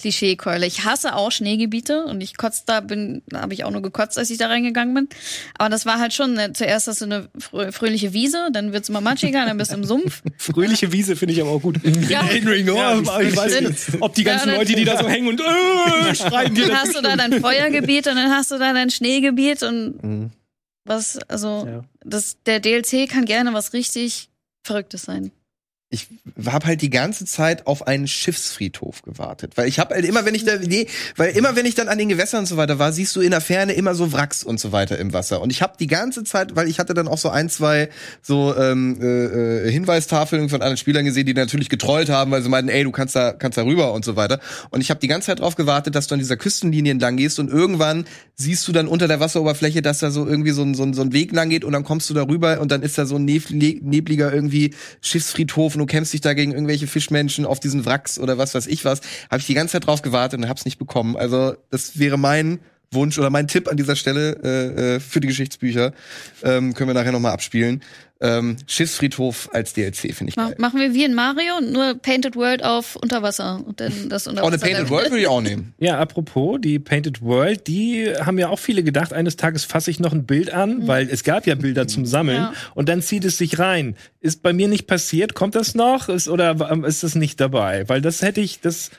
Klischeekeule. 0.00 0.66
Ich 0.66 0.84
hasse 0.84 1.14
auch 1.14 1.30
Schneegebiete 1.30 2.04
und 2.04 2.20
ich 2.20 2.36
kotze 2.36 2.62
da, 2.66 2.80
bin, 2.80 3.22
da 3.28 3.42
habe 3.42 3.54
ich 3.54 3.64
auch 3.64 3.70
nur 3.70 3.82
gekotzt, 3.82 4.18
als 4.18 4.30
ich 4.30 4.38
da 4.38 4.46
reingegangen 4.48 4.94
bin. 4.94 5.08
Aber 5.58 5.68
das 5.68 5.86
war 5.86 5.98
halt 6.00 6.12
schon, 6.12 6.34
ne, 6.34 6.52
zuerst 6.52 6.88
hast 6.88 7.00
du 7.00 7.04
eine 7.04 7.28
frö 7.38 7.70
fröhliche 7.72 8.12
Wiese, 8.12 8.48
dann 8.52 8.72
wird's 8.72 8.88
immer 8.88 9.00
matschiger, 9.00 9.44
dann 9.44 9.56
bist 9.58 9.70
du 9.72 9.76
im 9.76 9.84
Sumpf. 9.84 10.22
Fröhliche 10.38 10.92
Wiese 10.92 11.16
finde 11.16 11.34
ich 11.34 11.40
aber 11.40 11.50
auch 11.50 11.62
gut. 11.62 11.78
Ja. 12.08 12.26
Elden 12.26 12.48
Ring, 12.48 12.68
oh, 12.70 13.20
ich 13.20 13.36
weiß 13.36 13.60
nicht, 13.60 13.78
ob 14.00 14.14
die 14.14 14.24
ganzen 14.24 14.48
Ja, 14.50 14.56
Leute, 14.56 14.74
die 14.74 14.84
da 14.84 14.96
so 15.02 15.08
hängen 15.08 15.28
und 15.28 15.40
äh, 15.40 16.14
schreien 16.14 16.54
dir 16.54 16.66
Dann 16.68 16.76
hast 16.78 16.96
du 16.96 17.00
da 17.02 17.16
dein 17.16 17.32
Feuergebiet 17.40 18.06
und 18.06 18.16
dann 18.16 18.30
hast 18.30 18.50
du 18.50 18.58
da 18.58 18.72
dein 18.72 18.90
Schneegebiet 18.90 19.62
und 19.62 20.02
Mhm. 20.02 20.30
was, 20.84 21.18
also, 21.28 21.66
Ja. 21.68 21.82
das, 22.04 22.36
der 22.46 22.60
DLC 22.60 23.08
kann 23.08 23.24
gerne 23.26 23.52
was 23.52 23.72
richtig 23.72 24.28
Verrücktes 24.64 25.02
sein. 25.02 25.30
Ich 25.92 26.06
habe 26.46 26.66
halt 26.66 26.82
die 26.82 26.90
ganze 26.90 27.24
Zeit 27.24 27.66
auf 27.66 27.88
einen 27.88 28.06
Schiffsfriedhof 28.06 29.02
gewartet, 29.02 29.56
weil 29.56 29.66
ich 29.66 29.80
habe 29.80 29.94
halt 29.96 30.04
immer, 30.04 30.24
wenn 30.24 30.36
ich 30.36 30.44
da, 30.44 30.56
nee, 30.56 30.86
weil 31.16 31.36
immer 31.36 31.56
wenn 31.56 31.66
ich 31.66 31.74
dann 31.74 31.88
an 31.88 31.98
den 31.98 32.08
Gewässern 32.08 32.40
und 32.40 32.46
so 32.46 32.56
weiter 32.56 32.78
war, 32.78 32.92
siehst 32.92 33.16
du 33.16 33.20
in 33.20 33.32
der 33.32 33.40
Ferne 33.40 33.72
immer 33.72 33.96
so 33.96 34.12
Wracks 34.12 34.44
und 34.44 34.60
so 34.60 34.70
weiter 34.70 34.98
im 34.98 35.12
Wasser. 35.12 35.40
Und 35.42 35.50
ich 35.50 35.62
habe 35.62 35.72
die 35.80 35.88
ganze 35.88 36.22
Zeit, 36.22 36.54
weil 36.54 36.68
ich 36.68 36.78
hatte 36.78 36.94
dann 36.94 37.08
auch 37.08 37.18
so 37.18 37.28
ein, 37.28 37.48
zwei 37.48 37.88
so 38.22 38.54
ähm, 38.56 39.00
äh, 39.02 39.66
äh, 39.66 39.72
Hinweistafeln 39.72 40.48
von 40.48 40.62
anderen 40.62 40.76
Spielern 40.76 41.04
gesehen, 41.04 41.26
die 41.26 41.34
natürlich 41.34 41.68
getrollt 41.68 42.08
haben, 42.08 42.30
weil 42.30 42.42
sie 42.42 42.48
meinten, 42.48 42.70
ey, 42.70 42.84
du 42.84 42.92
kannst 42.92 43.16
da, 43.16 43.32
kannst 43.32 43.58
da 43.58 43.64
rüber 43.64 43.92
und 43.92 44.04
so 44.04 44.14
weiter. 44.14 44.38
Und 44.70 44.82
ich 44.82 44.90
habe 44.90 45.00
die 45.00 45.08
ganze 45.08 45.26
Zeit 45.26 45.40
drauf 45.40 45.56
gewartet, 45.56 45.96
dass 45.96 46.06
du 46.06 46.14
an 46.14 46.20
dieser 46.20 46.36
Küstenlinie 46.36 46.92
entlang 46.92 47.16
gehst 47.16 47.40
und 47.40 47.50
irgendwann 47.50 48.04
siehst 48.36 48.66
du 48.68 48.72
dann 48.72 48.86
unter 48.86 49.08
der 49.08 49.18
Wasseroberfläche, 49.18 49.82
dass 49.82 49.98
da 49.98 50.12
so 50.12 50.24
irgendwie 50.24 50.52
so 50.52 50.62
ein, 50.62 50.74
so 50.74 50.84
ein, 50.84 50.94
so 50.94 51.02
ein 51.02 51.12
Weg 51.12 51.32
lang 51.32 51.50
geht 51.50 51.64
und 51.64 51.72
dann 51.72 51.82
kommst 51.82 52.08
du 52.10 52.14
da 52.14 52.22
rüber 52.22 52.60
und 52.60 52.70
dann 52.70 52.82
ist 52.82 52.96
da 52.96 53.06
so 53.06 53.16
ein 53.16 53.28
nebli- 53.28 53.80
nebliger 53.82 54.32
irgendwie 54.32 54.72
Schiffsfriedhof 55.00 55.79
du 55.80 55.86
kämpfst 55.86 56.12
dich 56.12 56.20
da 56.20 56.34
gegen 56.34 56.52
irgendwelche 56.52 56.86
Fischmenschen 56.86 57.44
auf 57.44 57.60
diesen 57.60 57.84
Wracks 57.84 58.18
oder 58.18 58.38
was 58.38 58.54
weiß 58.54 58.66
ich 58.66 58.84
was. 58.84 59.00
Habe 59.30 59.40
ich 59.40 59.46
die 59.46 59.54
ganze 59.54 59.72
Zeit 59.72 59.86
drauf 59.86 60.02
gewartet 60.02 60.38
und 60.38 60.48
hab's 60.48 60.64
nicht 60.64 60.78
bekommen. 60.78 61.16
Also 61.16 61.54
das 61.70 61.98
wäre 61.98 62.18
mein 62.18 62.60
Wunsch 62.92 63.18
oder 63.18 63.30
mein 63.30 63.46
Tipp 63.46 63.68
an 63.68 63.76
dieser 63.76 63.96
Stelle 63.96 64.36
äh, 64.42 64.96
äh, 64.96 65.00
für 65.00 65.20
die 65.20 65.28
Geschichtsbücher. 65.28 65.92
Ähm, 66.42 66.74
können 66.74 66.90
wir 66.90 66.94
nachher 66.94 67.12
nochmal 67.12 67.32
abspielen. 67.32 67.82
Ähm, 68.22 68.56
Schiffsfriedhof 68.66 69.48
als 69.54 69.72
DLC 69.72 70.14
finde 70.14 70.28
ich 70.30 70.36
Mach, 70.36 70.48
geil. 70.48 70.56
machen 70.58 70.78
wir 70.78 70.92
wie 70.92 71.04
in 71.04 71.14
Mario, 71.14 71.60
nur 71.62 71.94
Painted 71.94 72.36
World 72.36 72.62
auf 72.62 72.96
Unterwasser 72.96 73.62
und 73.66 73.80
dann 73.80 74.10
das 74.10 74.26
Unterwasser. 74.26 74.52
eine 74.52 74.58
Painted 74.62 74.90
World 74.90 75.10
würde 75.10 75.20
ich 75.22 75.26
auch 75.26 75.40
nehmen. 75.40 75.72
Ja, 75.78 75.98
apropos, 75.98 76.58
die 76.60 76.78
Painted 76.78 77.22
World, 77.22 77.66
die 77.66 78.12
haben 78.20 78.38
ja 78.38 78.48
auch 78.50 78.58
viele 78.58 78.82
gedacht, 78.82 79.12
eines 79.14 79.36
Tages 79.36 79.64
fasse 79.64 79.90
ich 79.90 80.00
noch 80.00 80.12
ein 80.12 80.26
Bild 80.26 80.52
an, 80.52 80.86
weil 80.86 81.08
es 81.08 81.24
gab 81.24 81.46
ja 81.46 81.54
Bilder 81.54 81.86
zum 81.88 82.04
Sammeln 82.04 82.36
Ja. 82.42 82.52
und 82.74 82.88
dann 82.90 83.00
zieht 83.00 83.24
es 83.24 83.38
sich 83.38 83.58
rein. 83.58 83.96
Ist 84.20 84.42
bei 84.42 84.52
mir 84.52 84.68
nicht 84.68 84.86
passiert, 84.86 85.32
kommt 85.34 85.54
das 85.54 85.74
noch 85.74 86.08
ist, 86.10 86.28
oder 86.28 86.68
ähm, 86.70 86.84
ist 86.84 87.02
das 87.02 87.14
nicht 87.14 87.40
dabei? 87.40 87.88
Weil 87.88 88.02
das 88.02 88.20
hätte 88.20 88.42
ich, 88.42 88.60
das, 88.60 88.90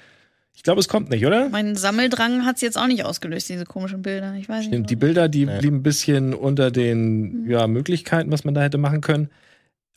ich 0.62 0.64
glaube, 0.64 0.80
es 0.80 0.88
kommt 0.88 1.10
nicht, 1.10 1.26
oder? 1.26 1.50
Mein 1.50 1.76
Sammeldrang 1.76 2.46
hat's 2.46 2.62
jetzt 2.62 2.78
auch 2.78 2.86
nicht 2.86 3.04
ausgelöst, 3.04 3.50
diese 3.50 3.66
komischen 3.66 4.04
Bilder. 4.04 4.36
Ich 4.36 4.48
weiß 4.48 4.66
Stimmt, 4.66 4.82
nicht. 4.82 4.90
die 4.92 4.96
Bilder, 4.96 5.28
die 5.28 5.48
blieben 5.48 5.78
ein 5.78 5.82
bisschen 5.82 6.36
unter 6.36 6.70
den 6.70 7.50
ja, 7.50 7.66
Möglichkeiten, 7.66 8.32
was 8.32 8.44
man 8.44 8.54
da 8.54 8.62
hätte 8.62 8.78
machen 8.78 9.02
können. 9.02 9.32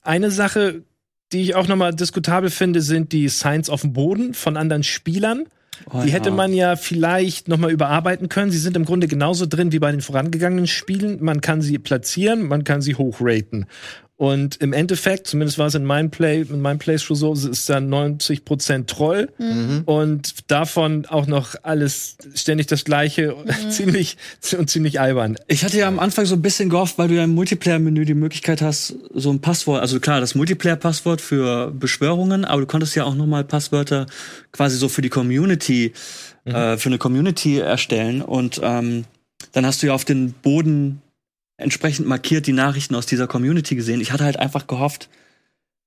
Eine 0.00 0.30
Sache, 0.30 0.80
die 1.32 1.42
ich 1.42 1.54
auch 1.54 1.68
nochmal 1.68 1.94
diskutabel 1.94 2.48
finde, 2.48 2.80
sind 2.80 3.12
die 3.12 3.28
Signs 3.28 3.68
auf 3.68 3.82
dem 3.82 3.92
Boden 3.92 4.32
von 4.32 4.56
anderen 4.56 4.84
Spielern. 4.84 5.44
Oh, 5.92 6.00
die 6.02 6.08
ja. 6.08 6.14
hätte 6.14 6.30
man 6.30 6.54
ja 6.54 6.76
vielleicht 6.76 7.46
nochmal 7.46 7.70
überarbeiten 7.70 8.30
können. 8.30 8.50
Sie 8.50 8.56
sind 8.56 8.74
im 8.74 8.86
Grunde 8.86 9.06
genauso 9.06 9.44
drin 9.44 9.70
wie 9.70 9.80
bei 9.80 9.90
den 9.90 10.00
vorangegangenen 10.00 10.66
Spielen. 10.66 11.22
Man 11.22 11.42
kann 11.42 11.60
sie 11.60 11.78
platzieren, 11.78 12.48
man 12.48 12.64
kann 12.64 12.80
sie 12.80 12.94
hochraten. 12.94 13.66
Und 14.16 14.56
im 14.56 14.72
Endeffekt, 14.72 15.26
zumindest 15.26 15.58
war 15.58 15.66
es 15.66 15.74
in 15.74 15.84
meinem 15.84 16.10
Play, 16.10 16.42
in 16.42 16.60
meinem 16.60 16.78
Playthrough 16.78 17.18
so, 17.18 17.32
es 17.32 17.44
ist 17.44 17.68
dann 17.68 17.92
90% 17.92 18.86
Troll. 18.86 19.28
Und 19.86 20.50
davon 20.50 21.04
auch 21.06 21.26
noch 21.26 21.56
alles 21.64 22.16
ständig 22.34 22.68
das 22.68 22.84
gleiche, 22.84 23.34
ziemlich 23.70 24.16
und 24.56 24.70
ziemlich 24.70 25.00
albern. 25.00 25.36
Ich 25.48 25.64
hatte 25.64 25.78
ja 25.78 25.88
am 25.88 25.98
Anfang 25.98 26.26
so 26.26 26.36
ein 26.36 26.42
bisschen 26.42 26.70
gehofft, 26.70 26.96
weil 26.96 27.08
du 27.08 27.14
ja 27.14 27.24
im 27.24 27.34
Multiplayer-Menü 27.34 28.04
die 28.04 28.14
Möglichkeit 28.14 28.62
hast, 28.62 28.94
so 29.12 29.30
ein 29.30 29.40
Passwort, 29.40 29.80
also 29.80 29.98
klar, 29.98 30.20
das 30.20 30.36
Multiplayer-Passwort 30.36 31.20
für 31.20 31.72
Beschwörungen, 31.72 32.44
aber 32.44 32.60
du 32.60 32.66
konntest 32.68 32.94
ja 32.94 33.04
auch 33.04 33.16
nochmal 33.16 33.42
Passwörter 33.42 34.06
quasi 34.52 34.76
so 34.76 34.88
für 34.88 35.02
die 35.02 35.08
Community, 35.08 35.92
äh, 36.44 36.76
für 36.76 36.88
eine 36.88 36.98
Community 36.98 37.58
erstellen. 37.58 38.22
Und 38.22 38.60
ähm, 38.62 39.06
dann 39.52 39.66
hast 39.66 39.82
du 39.82 39.88
ja 39.88 39.94
auf 39.94 40.04
den 40.04 40.32
Boden 40.34 41.00
entsprechend 41.56 42.06
markiert 42.06 42.46
die 42.46 42.52
Nachrichten 42.52 42.94
aus 42.94 43.06
dieser 43.06 43.26
Community 43.26 43.74
gesehen. 43.76 44.00
Ich 44.00 44.12
hatte 44.12 44.24
halt 44.24 44.38
einfach 44.38 44.66
gehofft, 44.66 45.08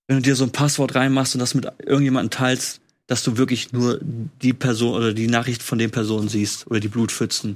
wenn 0.07 0.17
du 0.17 0.21
dir 0.21 0.35
so 0.35 0.45
ein 0.45 0.51
Passwort 0.51 0.95
reinmachst 0.95 1.35
und 1.35 1.39
das 1.39 1.53
mit 1.53 1.67
irgendjemandem 1.85 2.29
teilst, 2.29 2.79
dass 3.07 3.23
du 3.23 3.37
wirklich 3.37 3.71
nur 3.73 3.99
die 4.01 4.53
Person 4.53 4.95
oder 4.95 5.13
die 5.13 5.27
Nachricht 5.27 5.63
von 5.63 5.77
den 5.77 5.91
Personen 5.91 6.29
siehst 6.29 6.67
oder 6.67 6.79
die 6.79 6.87
Blutpfützen, 6.87 7.55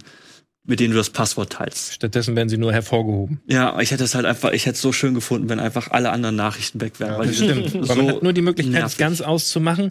mit 0.63 0.79
denen 0.79 0.91
du 0.91 0.97
das 0.97 1.09
Passwort 1.09 1.53
teilst. 1.53 1.93
Stattdessen 1.93 2.35
werden 2.35 2.47
sie 2.49 2.57
nur 2.57 2.71
hervorgehoben. 2.71 3.41
Ja, 3.47 3.79
ich 3.79 3.91
hätte 3.91 4.03
es 4.03 4.15
halt 4.15 4.25
einfach, 4.25 4.51
ich 4.51 4.65
hätte 4.65 4.75
es 4.75 4.81
so 4.81 4.93
schön 4.93 5.13
gefunden, 5.13 5.49
wenn 5.49 5.59
einfach 5.59 5.89
alle 5.91 6.11
anderen 6.11 6.35
Nachrichten 6.35 6.79
weg 6.81 6.99
wären. 6.99 7.17
weil 7.17 7.27
die 7.27 7.33
sind 7.33 7.69
Stimmt. 7.69 7.85
so 7.85 7.89
Weil 7.89 7.97
man 7.97 8.15
hat 8.15 8.23
nur 8.23 8.33
die 8.33 8.41
Möglichkeit, 8.41 8.83
es 8.83 8.97
ganz 8.97 9.21
auszumachen. 9.21 9.89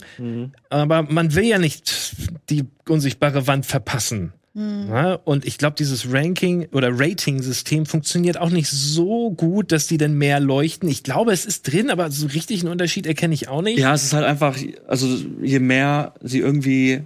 Aber 0.68 1.02
man 1.02 1.34
will 1.34 1.44
ja 1.44 1.58
nicht 1.58 2.14
die 2.48 2.64
unsichtbare 2.88 3.46
Wand 3.46 3.66
verpassen. 3.66 4.32
Ja, 4.52 5.14
und 5.14 5.44
ich 5.44 5.58
glaube, 5.58 5.76
dieses 5.76 6.12
Ranking 6.12 6.66
oder 6.72 6.90
Rating-System 6.92 7.86
funktioniert 7.86 8.36
auch 8.36 8.50
nicht 8.50 8.68
so 8.68 9.30
gut, 9.30 9.70
dass 9.70 9.86
die 9.86 9.96
dann 9.96 10.14
mehr 10.14 10.40
leuchten. 10.40 10.88
Ich 10.88 11.04
glaube, 11.04 11.32
es 11.32 11.46
ist 11.46 11.70
drin, 11.70 11.88
aber 11.88 12.10
so 12.10 12.26
richtig 12.26 12.60
einen 12.62 12.72
Unterschied 12.72 13.06
erkenne 13.06 13.32
ich 13.34 13.46
auch 13.48 13.62
nicht. 13.62 13.78
Ja, 13.78 13.94
es 13.94 14.02
ist 14.02 14.12
halt 14.12 14.24
einfach, 14.24 14.56
also 14.88 15.06
je 15.40 15.60
mehr 15.60 16.14
sie 16.20 16.40
irgendwie 16.40 17.02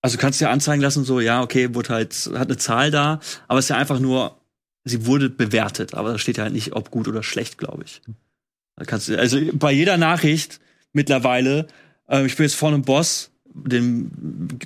Also 0.00 0.16
du 0.16 0.20
kannst 0.20 0.40
dir 0.40 0.50
anzeigen 0.50 0.80
lassen, 0.80 1.04
so, 1.04 1.18
ja, 1.20 1.42
okay, 1.42 1.74
wurde 1.74 1.88
halt, 1.90 2.14
hat 2.34 2.48
eine 2.48 2.56
Zahl 2.56 2.90
da, 2.92 3.20
aber 3.48 3.58
es 3.58 3.64
ist 3.64 3.70
ja 3.70 3.76
einfach 3.76 3.98
nur, 3.98 4.38
sie 4.84 5.06
wurde 5.06 5.28
bewertet, 5.28 5.94
aber 5.94 6.12
da 6.12 6.18
steht 6.18 6.36
ja 6.36 6.44
halt 6.44 6.52
nicht, 6.52 6.72
ob 6.74 6.90
gut 6.92 7.08
oder 7.08 7.24
schlecht, 7.24 7.58
glaube 7.58 7.82
ich. 7.84 8.00
Da 8.76 8.84
kannst 8.84 9.08
du, 9.08 9.18
also 9.18 9.40
bei 9.54 9.72
jeder 9.72 9.96
Nachricht 9.96 10.60
mittlerweile, 10.92 11.66
äh, 12.08 12.24
ich 12.26 12.36
bin 12.36 12.44
jetzt 12.44 12.54
vor 12.54 12.68
einem 12.68 12.82
Boss, 12.82 13.32
dem 13.52 14.08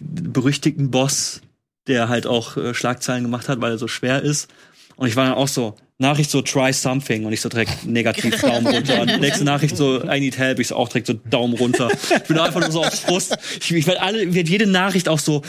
berüchtigten 0.03 0.91
Boss, 0.91 1.41
der 1.87 2.09
halt 2.09 2.27
auch 2.27 2.57
äh, 2.57 2.75
Schlagzeilen 2.75 3.25
gemacht 3.25 3.49
hat, 3.49 3.61
weil 3.61 3.73
er 3.73 3.79
so 3.79 3.89
schwer 3.89 4.23
ist. 4.23 4.49
Und 4.97 5.09
ich 5.09 5.17
war 5.17 5.25
dann 5.25 5.35
auch 5.35 5.49
so, 5.49 5.77
Nachricht 5.99 6.31
so, 6.31 6.43
try 6.43 6.73
something. 6.73 7.25
Und 7.25 7.33
ich 7.33 7.41
so 7.41 7.49
direkt 7.49 7.87
negativ 7.87 8.41
Daumen 8.43 8.67
runter. 8.67 9.01
Und 9.01 9.21
nächste 9.21 9.45
Nachricht 9.45 9.77
so, 9.77 10.03
I 10.03 10.21
need 10.21 10.37
help. 10.37 10.59
Ich 10.59 10.69
so 10.69 10.77
auch 10.77 10.89
direkt 10.89 11.07
so 11.07 11.15
Daumen 11.15 11.55
runter. 11.55 11.91
Ich 11.91 12.23
bin 12.25 12.39
einfach 12.39 12.61
nur 12.61 12.71
so 12.71 12.85
auf 12.85 13.01
Frust. 13.01 13.37
Ich, 13.61 13.73
ich 13.73 13.87
werde 13.87 14.03
alle, 14.03 14.35
werd 14.35 14.49
jede 14.49 14.67
Nachricht 14.67 15.09
auch 15.09 15.19
so, 15.19 15.43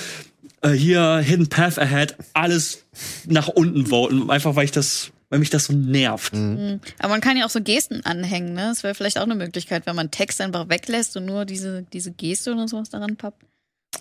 äh, 0.62 0.70
hier, 0.70 1.18
Hidden 1.18 1.50
Path 1.50 1.78
Ahead, 1.78 2.16
alles 2.34 2.86
nach 3.26 3.50
unten 3.50 3.88
voten. 3.88 4.30
Einfach 4.30 4.56
weil 4.56 4.66
ich 4.66 4.72
das, 4.72 5.12
weil 5.30 5.40
mich 5.40 5.50
das 5.50 5.66
so 5.66 5.74
nervt. 5.74 6.34
Mhm. 6.34 6.80
Aber 7.00 7.10
man 7.10 7.22
kann 7.22 7.36
ja 7.36 7.46
auch 7.46 7.50
so 7.50 7.62
Gesten 7.62 8.06
anhängen, 8.06 8.54
ne? 8.54 8.68
Das 8.70 8.84
wäre 8.84 8.96
vielleicht 8.96 9.18
auch 9.18 9.24
eine 9.24 9.36
Möglichkeit, 9.36 9.86
wenn 9.86 9.96
man 9.96 10.12
Text 10.12 10.40
einfach 10.40 10.70
weglässt 10.70 11.18
und 11.18 11.26
nur 11.26 11.46
diese, 11.46 11.84
diese 11.94 12.12
Geste 12.12 12.54
oder 12.54 12.68
sowas 12.68 12.90
daran 12.90 13.18
pappt. 13.18 13.44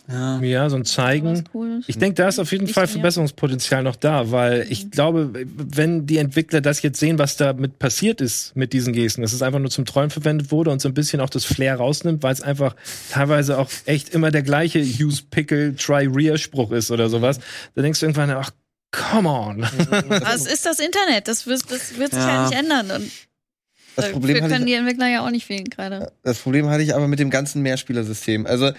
Ja. 0.09 0.40
Ja, 0.40 0.68
so 0.70 0.76
ein 0.76 0.84
Zeigen. 0.84 1.45
Cool. 1.55 1.80
Ich 1.86 1.99
denke, 1.99 2.14
da 2.14 2.28
ist 2.28 2.38
auf 2.38 2.51
jeden 2.53 2.66
Fall. 2.66 2.86
Verbesserungspotenzial 2.86 3.82
noch 3.82 3.97
da, 3.97 4.30
weil 4.30 4.66
ich 4.68 4.90
glaube, 4.90 5.30
wenn 5.55 6.07
die 6.07 6.18
Entwickler 6.18 6.61
das 6.61 6.82
jetzt 6.82 6.99
sehen, 6.99 7.18
was 7.18 7.36
damit 7.36 7.78
passiert 7.78 8.20
ist 8.20 8.55
mit 8.57 8.72
diesen 8.72 8.93
Gesten, 8.93 9.22
dass 9.22 9.32
es 9.32 9.43
einfach 9.43 9.59
nur 9.61 9.70
zum 9.70 9.84
Träumen 9.84 10.11
verwendet 10.11 10.51
wurde 10.51 10.70
und 10.70 10.80
so 10.82 10.88
ein 10.88 10.95
bisschen 10.95 11.20
auch 11.20 11.30
das 11.30 11.45
Flair 11.45 11.76
rausnimmt, 11.76 12.22
weil 12.22 12.32
es 12.32 12.43
einfach 12.43 12.74
teilweise 13.11 13.59
auch 13.59 13.70
echt 13.86 14.11
immer 14.11 14.30
der 14.30 14.43
gleiche 14.43 14.80
Use 14.80 15.22
Pickle 15.30 15.74
Try 15.76 16.07
Rear 16.07 16.36
Spruch 16.36 16.72
ist 16.72 16.90
oder 16.90 17.09
sowas, 17.09 17.38
dann 17.74 17.84
denkst 17.84 18.01
du 18.01 18.07
irgendwann, 18.07 18.30
ach, 18.30 18.51
come 18.90 19.28
on. 19.28 19.66
Es 20.34 20.47
ist 20.53 20.66
das 20.66 20.78
Internet, 20.80 21.28
das 21.28 21.47
wird, 21.47 21.62
das 21.70 21.97
wird 21.97 22.11
sich 22.12 22.20
Ja. 22.20 22.45
ja 22.45 22.49
nicht 22.49 22.59
ändern. 22.59 22.90
Und 22.90 23.11
Das 23.97 24.11
Problem 24.11 24.34
dafür 24.36 24.45
hatte 24.45 24.55
können 24.55 24.66
ich, 24.66 24.72
die 24.72 24.78
Entwickler 24.78 25.09
ja 25.09 25.24
auch 25.24 25.30
nicht 25.30 25.47
viel 25.47 25.64
gerade. 25.64 26.12
das 26.22 26.38
Problem 26.38 26.68
hatte 26.68 26.82
ich 26.82 26.95
aber 26.95 27.09
mit 27.09 27.18
dem 27.18 27.30
ganzen 27.30 27.62
Mehrspielersystem. 27.62 28.47
Also 28.47 28.72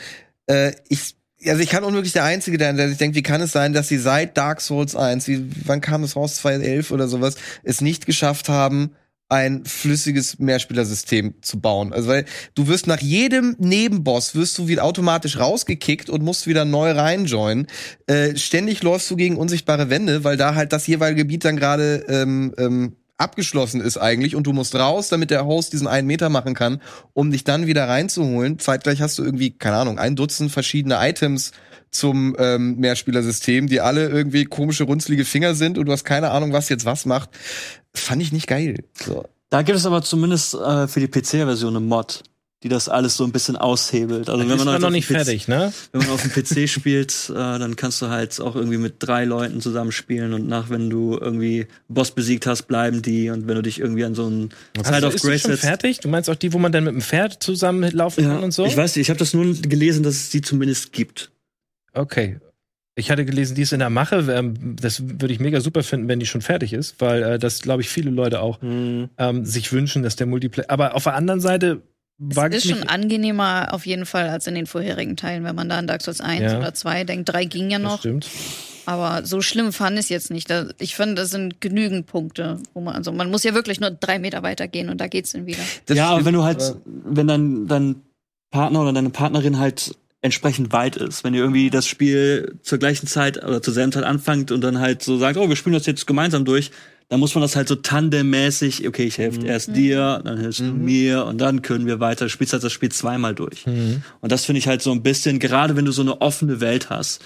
äh, 0.48 0.74
ich 0.90 1.16
also 1.46 1.62
ich 1.62 1.70
kann 1.70 1.84
unmöglich 1.84 2.14
der 2.14 2.24
Einzige 2.24 2.58
sein, 2.58 2.78
der 2.78 2.88
sich 2.88 2.98
denkt, 2.98 3.18
wie 3.18 3.24
kann 3.24 3.42
es 3.42 3.52
sein, 3.52 3.74
dass 3.74 3.90
sie 3.90 3.98
seit 3.98 4.38
Dark 4.38 4.62
Souls 4.62 4.96
1, 4.96 5.28
wie, 5.28 5.46
wann 5.66 5.82
kam 5.82 6.04
es 6.04 6.16
raus, 6.16 6.38
2011 6.38 6.92
oder 6.92 7.10
sowas, 7.10 7.36
es 7.64 7.82
nicht 7.82 8.06
geschafft 8.06 8.48
haben, 8.48 8.96
ein 9.30 9.66
flüssiges 9.66 10.38
Mehrspielersystem 10.38 11.36
zu 11.42 11.60
bauen. 11.60 11.92
Also 11.92 12.10
weil 12.10 12.26
du 12.54 12.68
wirst 12.68 12.88
nach 12.88 13.00
jedem 13.00 13.56
Nebenboss 13.58 14.36
wirst 14.36 14.58
du 14.58 14.68
wieder 14.68 14.84
automatisch 14.84 15.40
rausgekickt 15.40 16.10
und 16.10 16.24
musst 16.24 16.46
wieder 16.46 16.66
neu 16.66 16.92
reinjoinen. 16.92 17.68
Äh, 18.06 18.36
ständig 18.38 18.84
läufst 18.84 19.10
du 19.10 19.16
gegen 19.16 19.38
unsichtbare 19.38 19.90
Wände, 19.90 20.24
weil 20.24 20.38
da 20.38 20.54
halt 20.56 20.72
das 20.72 20.86
jeweilige 20.86 21.24
Gebiet 21.24 21.46
dann 21.46 21.58
gerade 21.58 22.06
ähm, 22.08 22.54
ähm, 22.58 22.96
abgeschlossen 23.18 23.82
ist 23.82 23.98
eigentlich 23.98 24.36
und 24.36 24.48
du 24.48 24.54
musst 24.54 24.76
raus, 24.76 25.10
damit 25.10 25.30
der 25.30 25.46
Host 25.46 25.74
diesen 25.74 25.88
einen 25.88 26.08
Meter 26.08 26.30
machen 26.30 26.56
kann, 26.56 26.82
um 27.14 27.32
dich 27.32 27.44
dann 27.44 27.68
wieder 27.68 27.88
reinzuholen. 27.88 28.60
Zeitgleich 28.60 29.02
hast 29.02 29.18
du 29.18 29.24
irgendwie, 29.24 29.52
keine 29.52 29.78
Ahnung, 29.78 30.00
ein 30.00 30.16
Dutzend 30.16 30.52
verschiedene 30.52 30.98
Items 31.00 31.52
zum 31.92 32.36
ähm, 32.40 32.78
Mehrspielersystem, 32.78 33.68
die 33.68 33.82
alle 33.82 34.10
irgendwie 34.10 34.46
komische, 34.46 34.84
runzlige 34.84 35.26
Finger 35.26 35.54
sind 35.54 35.78
und 35.78 35.86
du 35.86 35.92
hast 35.92 36.04
keine 36.04 36.32
Ahnung, 36.32 36.52
was 36.52 36.70
jetzt 36.70 36.86
was 36.86 37.06
macht. 37.06 37.30
Fand 37.94 38.22
ich 38.22 38.32
nicht 38.32 38.48
geil. 38.48 38.84
So. 38.94 39.26
Da 39.50 39.62
gibt 39.62 39.78
es 39.78 39.86
aber 39.86 40.02
zumindest 40.02 40.56
äh, 40.56 40.88
für 40.88 41.00
die 41.00 41.08
PC-Version 41.08 41.78
eine 41.78 41.86
Mod, 41.86 42.24
die 42.64 42.70
das 42.70 42.88
alles 42.90 43.16
so 43.18 43.24
ein 43.26 43.32
bisschen 43.32 43.56
aushebelt. 43.58 44.30
Also 44.30 44.42
ist 44.42 44.48
man 44.50 44.58
man 44.60 44.68
halt 44.70 44.82
noch 44.82 44.90
nicht 44.90 45.08
PC 45.08 45.12
fertig, 45.16 45.48
ne? 45.48 45.74
Wenn 45.92 46.02
man 46.02 46.10
auf 46.12 46.22
dem 46.22 46.32
PC 46.32 46.70
spielt, 46.70 47.30
äh, 47.30 47.34
dann 47.34 47.76
kannst 47.76 48.02
du 48.02 48.08
halt 48.08 48.40
auch 48.40 48.56
irgendwie 48.56 48.78
mit 48.78 48.96
drei 49.00 49.26
Leuten 49.26 49.62
zusammenspielen 49.62 50.34
und 50.34 50.48
nach, 50.48 50.70
wenn 50.70 50.90
du 50.90 51.18
irgendwie 51.20 51.68
Boss 51.90 52.12
besiegt 52.12 52.48
hast, 52.48 52.64
bleiben 52.64 53.02
die 53.02 53.30
und 53.30 53.48
wenn 53.48 53.56
du 53.56 53.62
dich 53.62 53.80
irgendwie 53.80 54.06
an 54.06 54.16
so 54.16 54.26
einen 54.26 54.50
Side 54.78 54.88
Also 54.96 55.08
of 55.10 55.16
Grace 55.22 55.42
schon 55.42 55.52
setzt. 55.52 55.64
fertig? 55.64 56.00
Du 56.00 56.08
meinst 56.08 56.30
auch 56.30 56.36
die, 56.36 56.54
wo 56.54 56.58
man 56.58 56.72
dann 56.72 56.86
mit 56.86 56.94
dem 56.94 57.02
Pferd 57.02 57.44
zusammenlaufen 57.44 58.24
Ja, 58.24 58.36
kann 58.36 58.44
und 58.44 58.52
so? 58.54 58.66
Ich 58.66 58.78
weiß 58.78 58.96
nicht, 58.96 59.02
ich 59.04 59.10
habe 59.10 59.20
das 59.20 59.34
nur 59.34 59.54
gelesen, 59.54 60.04
dass 60.04 60.16
es 60.16 60.30
die 60.30 60.42
zumindest 60.42 60.94
gibt. 60.94 61.32
Okay. 61.94 62.40
Ich 62.96 63.10
hatte 63.10 63.26
gelesen, 63.26 63.56
die 63.56 63.64
ist 63.64 63.74
in 63.74 63.80
der 63.80 63.90
Mache. 63.90 64.18
Ähm, 64.32 64.76
Das 64.80 65.02
würde 65.04 65.34
ich 65.34 65.40
mega 65.40 65.60
super 65.62 65.82
finden, 65.82 66.08
wenn 66.08 66.20
die 66.20 66.28
schon 66.28 66.42
fertig 66.42 66.74
ist, 66.74 66.96
weil 67.00 67.24
äh, 67.24 67.40
das, 67.40 67.62
glaube 67.62 67.82
ich, 67.82 67.90
viele 67.90 68.12
Leute 68.12 68.40
auch 68.40 68.60
ähm, 68.62 69.46
sich 69.46 69.72
wünschen, 69.74 70.04
dass 70.04 70.16
der 70.16 70.28
Multiplayer. 70.28 70.70
Aber 70.70 70.96
auf 70.96 71.04
der 71.06 71.16
anderen 71.16 71.40
Seite 71.42 71.82
Es 72.30 72.66
ist 72.66 72.70
schon 72.70 72.84
angenehmer 72.84 73.70
auf 73.72 73.86
jeden 73.86 74.06
Fall 74.06 74.30
als 74.30 74.48
in 74.48 74.56
den 74.56 74.66
vorherigen 74.68 75.16
Teilen, 75.18 75.44
wenn 75.44 75.56
man 75.56 75.70
da 75.70 75.78
an 75.78 75.88
Dark 75.88 76.02
Souls 76.02 76.22
1 76.22 76.42
Ja. 76.52 76.58
oder 76.60 76.74
2 76.74 77.04
denkt. 77.04 77.30
3 77.30 77.46
ging 77.46 77.70
ja 77.72 77.80
Das 77.80 77.88
noch, 77.92 78.00
stimmt. 78.00 78.28
aber 78.86 79.26
so 79.26 79.42
schlimm 79.42 79.74
fand 79.74 79.94
ich 79.98 80.06
es 80.06 80.10
jetzt 80.10 80.32
nicht. 80.32 80.54
Ich 80.80 80.96
finde, 80.96 81.16
das 81.16 81.32
sind 81.32 81.62
genügend 81.62 82.06
Punkte, 82.08 82.60
wo 82.74 82.82
man, 82.82 82.96
also 82.96 83.12
man 83.12 83.30
muss 83.32 83.44
ja 83.44 83.54
wirklich 83.54 83.80
nur 83.80 83.92
drei 83.92 84.20
Meter 84.20 84.44
weiter 84.44 84.68
gehen 84.68 84.90
und 84.90 85.00
da 85.02 85.08
geht's 85.08 85.32
dann 85.34 85.46
wieder. 85.46 85.64
Das 85.86 85.98
ja, 85.98 86.06
aber 86.08 86.16
stimmt, 86.22 86.26
wenn 86.28 86.34
du 86.36 86.44
halt, 86.44 86.62
aber- 86.62 86.80
wenn 86.86 87.28
dein, 87.28 87.68
dein 87.68 87.96
Partner 88.52 88.82
oder 88.82 88.94
deine 88.94 89.10
Partnerin 89.10 89.58
halt 89.60 89.96
entsprechend 90.22 90.72
weit 90.72 90.96
ist, 90.96 91.24
wenn 91.26 91.34
ihr 91.34 91.42
irgendwie 91.42 91.70
das 91.70 91.86
Spiel 91.86 92.58
zur 92.62 92.78
gleichen 92.78 93.08
Zeit 93.08 93.44
oder 93.44 93.62
zur 93.62 93.74
selben 93.74 93.92
Zeit 93.92 94.06
anfangt 94.06 94.52
und 94.52 94.62
dann 94.62 94.80
halt 94.80 95.04
so 95.04 95.18
sagt, 95.18 95.38
oh, 95.38 95.50
wir 95.50 95.56
spielen 95.58 95.74
das 95.74 95.86
jetzt 95.86 96.08
gemeinsam 96.08 96.46
durch, 96.46 96.72
dann 97.14 97.20
muss 97.20 97.36
man 97.36 97.44
das 97.44 97.56
halt 97.56 97.68
so 97.68 97.76
tandemmäßig, 97.76 98.88
okay, 98.88 99.04
ich 99.04 99.20
helfe 99.20 99.46
erst 99.46 99.76
dir, 99.76 100.20
dann 100.26 100.40
hilfst 100.40 100.62
du 100.62 100.64
mir 100.64 101.26
und 101.26 101.38
dann 101.38 101.62
können 101.62 101.86
wir 101.86 102.00
weiter. 102.00 102.26
Du 102.26 102.30
spielst 102.30 102.54
halt 102.54 102.64
das 102.64 102.72
Spiel 102.72 102.92
zweimal 102.92 103.36
durch. 103.36 103.68
Und 104.20 104.32
das 104.32 104.46
finde 104.46 104.58
ich 104.58 104.68
halt 104.68 104.82
so 104.82 104.92
ein 104.92 105.04
bisschen, 105.04 105.38
gerade 105.38 105.76
wenn 105.76 105.86
du 105.86 105.92
so 105.92 106.02
eine 106.02 106.22
offene 106.22 106.60
Welt 106.60 106.90
hast, 106.90 107.24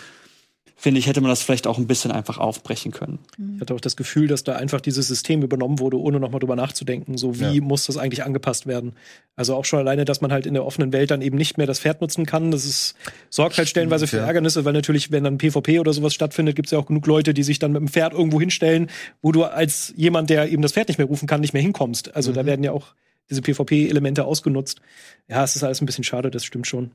finde 0.80 1.00
ich, 1.00 1.08
hätte 1.08 1.22
man 1.22 1.30
das 1.30 1.42
vielleicht 1.42 1.66
auch 1.66 1.80
ein 1.80 1.88
bisschen 1.88 2.12
einfach 2.12 2.38
aufbrechen 2.38 2.92
können. 2.92 3.18
Ich 3.56 3.62
hatte 3.62 3.74
auch 3.74 3.82
das 3.82 3.96
Gefühl, 3.98 4.28
dass 4.28 4.44
da 4.44 4.56
einfach 4.58 4.80
dieses 4.80 5.08
System 5.08 5.42
übernommen 5.42 5.80
wurde, 5.80 6.00
ohne 6.00 6.20
nochmal 6.20 6.40
drüber 6.40 6.56
nachzudenken. 6.56 7.18
So 7.18 7.40
wie 7.40 7.56
Ja. 7.58 7.62
muss 7.62 7.88
das 7.88 7.98
eigentlich 7.98 8.24
angepasst 8.24 8.68
werden? 8.68 8.94
Also 9.36 9.56
auch 9.56 9.66
schon 9.66 9.80
alleine, 9.80 10.06
dass 10.06 10.22
man 10.22 10.32
halt 10.32 10.46
in 10.46 10.54
der 10.54 10.64
offenen 10.64 10.94
Welt 10.94 11.10
dann 11.10 11.24
eben 11.24 11.36
nicht 11.36 11.58
mehr 11.58 11.66
das 11.66 11.80
Pferd 11.80 12.00
nutzen 12.02 12.28
kann. 12.28 12.52
Das 12.52 12.64
ist, 12.64 12.94
sorgt 13.32 13.58
halt 13.58 13.68
stellenweise 13.68 14.06
für. 14.06 14.20
Ärgernisse, 14.20 14.66
weil 14.66 14.74
natürlich, 14.74 15.12
wenn 15.12 15.24
dann 15.24 15.40
PvP 15.40 15.80
oder 15.80 15.94
sowas 15.94 16.14
stattfindet, 16.14 16.56
gibt 16.56 16.68
es 16.68 16.72
ja 16.72 16.78
auch 16.78 16.86
genug 16.86 17.08
Leute, 17.08 17.34
die 17.34 17.44
sich 17.44 17.58
dann 17.58 17.72
mit 17.72 17.82
dem 17.82 17.88
Pferd 17.88 18.14
irgendwo 18.14 18.40
hinstellen, 18.40 18.92
wo 19.24 19.32
du 19.32 19.46
als 19.46 19.94
jemand, 19.98 20.30
der 20.30 20.52
eben 20.52 20.62
das 20.62 20.74
Pferd 20.74 20.90
nicht 20.90 21.00
mehr 21.00 21.08
rufen 21.08 21.28
kann, 21.28 21.42
nicht 21.42 21.54
mehr 21.54 21.62
hinkommst. 21.64 22.16
Also 22.16 22.32
da 22.32 22.46
werden 22.46 22.64
ja 22.64 22.72
auch 22.72 22.94
diese 23.32 23.42
PvP-Elemente 23.42 24.26
ausgenutzt. 24.26 24.80
Ja, 25.28 25.44
es 25.44 25.56
ist 25.56 25.64
alles 25.64 25.82
ein 25.82 25.88
bisschen 25.88 26.04
schade, 26.04 26.30
das 26.30 26.46
stimmt 26.46 26.68
schon. 26.68 26.92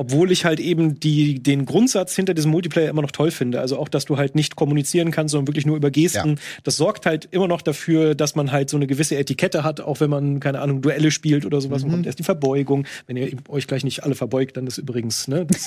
Obwohl 0.00 0.30
ich 0.30 0.44
halt 0.44 0.60
eben 0.60 1.00
die, 1.00 1.42
den 1.42 1.66
Grundsatz 1.66 2.14
hinter 2.14 2.32
diesem 2.32 2.52
Multiplayer 2.52 2.88
immer 2.88 3.02
noch 3.02 3.10
toll 3.10 3.32
finde. 3.32 3.60
Also 3.60 3.76
auch, 3.76 3.88
dass 3.88 4.04
du 4.04 4.16
halt 4.16 4.36
nicht 4.36 4.54
kommunizieren 4.54 5.10
kannst, 5.10 5.32
sondern 5.32 5.48
wirklich 5.48 5.66
nur 5.66 5.76
über 5.76 5.90
Gesten. 5.90 6.38
Das 6.62 6.76
sorgt 6.76 7.04
halt 7.04 7.26
immer 7.32 7.48
noch 7.48 7.62
dafür, 7.62 8.14
dass 8.14 8.36
man 8.36 8.52
halt 8.52 8.70
so 8.70 8.76
eine 8.76 8.86
gewisse 8.86 9.16
Etikette 9.18 9.64
hat, 9.64 9.80
auch 9.80 9.98
wenn 9.98 10.08
man, 10.08 10.38
keine 10.38 10.60
Ahnung, 10.60 10.82
Duelle 10.82 11.10
spielt 11.10 11.44
oder 11.44 11.60
sowas. 11.60 11.82
Und 11.82 11.90
kommt 11.90 12.06
erst 12.06 12.20
die 12.20 12.22
Verbeugung. 12.22 12.86
Wenn 13.08 13.16
ihr 13.16 13.32
euch 13.48 13.66
gleich 13.66 13.82
nicht 13.82 14.04
alle 14.04 14.14
verbeugt, 14.14 14.56
dann 14.56 14.68
ist 14.68 14.78
übrigens, 14.78 15.26
ne? 15.26 15.46
Das, 15.46 15.66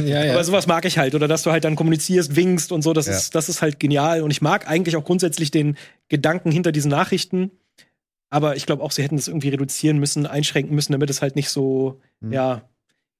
Ja, 0.04 0.24
ja. 0.24 0.32
aber 0.32 0.42
sowas 0.42 0.66
mag 0.66 0.84
ich 0.84 0.98
halt. 0.98 1.14
Oder 1.14 1.28
dass 1.28 1.44
du 1.44 1.52
halt 1.52 1.62
dann 1.62 1.76
kommunizierst, 1.76 2.34
winkst 2.34 2.72
und 2.72 2.82
so. 2.82 2.92
Das, 2.92 3.06
Ja. 3.06 3.12
ist, 3.12 3.36
das 3.36 3.48
ist 3.48 3.62
halt 3.62 3.78
genial. 3.78 4.22
Und 4.22 4.32
ich 4.32 4.42
mag 4.42 4.68
eigentlich 4.68 4.96
auch 4.96 5.04
grundsätzlich 5.04 5.52
den 5.52 5.76
Gedanken 6.08 6.50
hinter 6.50 6.72
diesen 6.72 6.90
Nachrichten. 6.90 7.52
Aber 8.30 8.56
ich 8.56 8.66
glaube 8.66 8.82
auch, 8.82 8.90
sie 8.90 9.04
hätten 9.04 9.14
das 9.14 9.28
irgendwie 9.28 9.50
reduzieren 9.50 9.98
müssen, 9.98 10.26
einschränken 10.26 10.74
müssen, 10.74 10.90
damit 10.90 11.08
es 11.08 11.22
halt 11.22 11.36
nicht 11.36 11.50
so, 11.50 12.00
ja, 12.20 12.62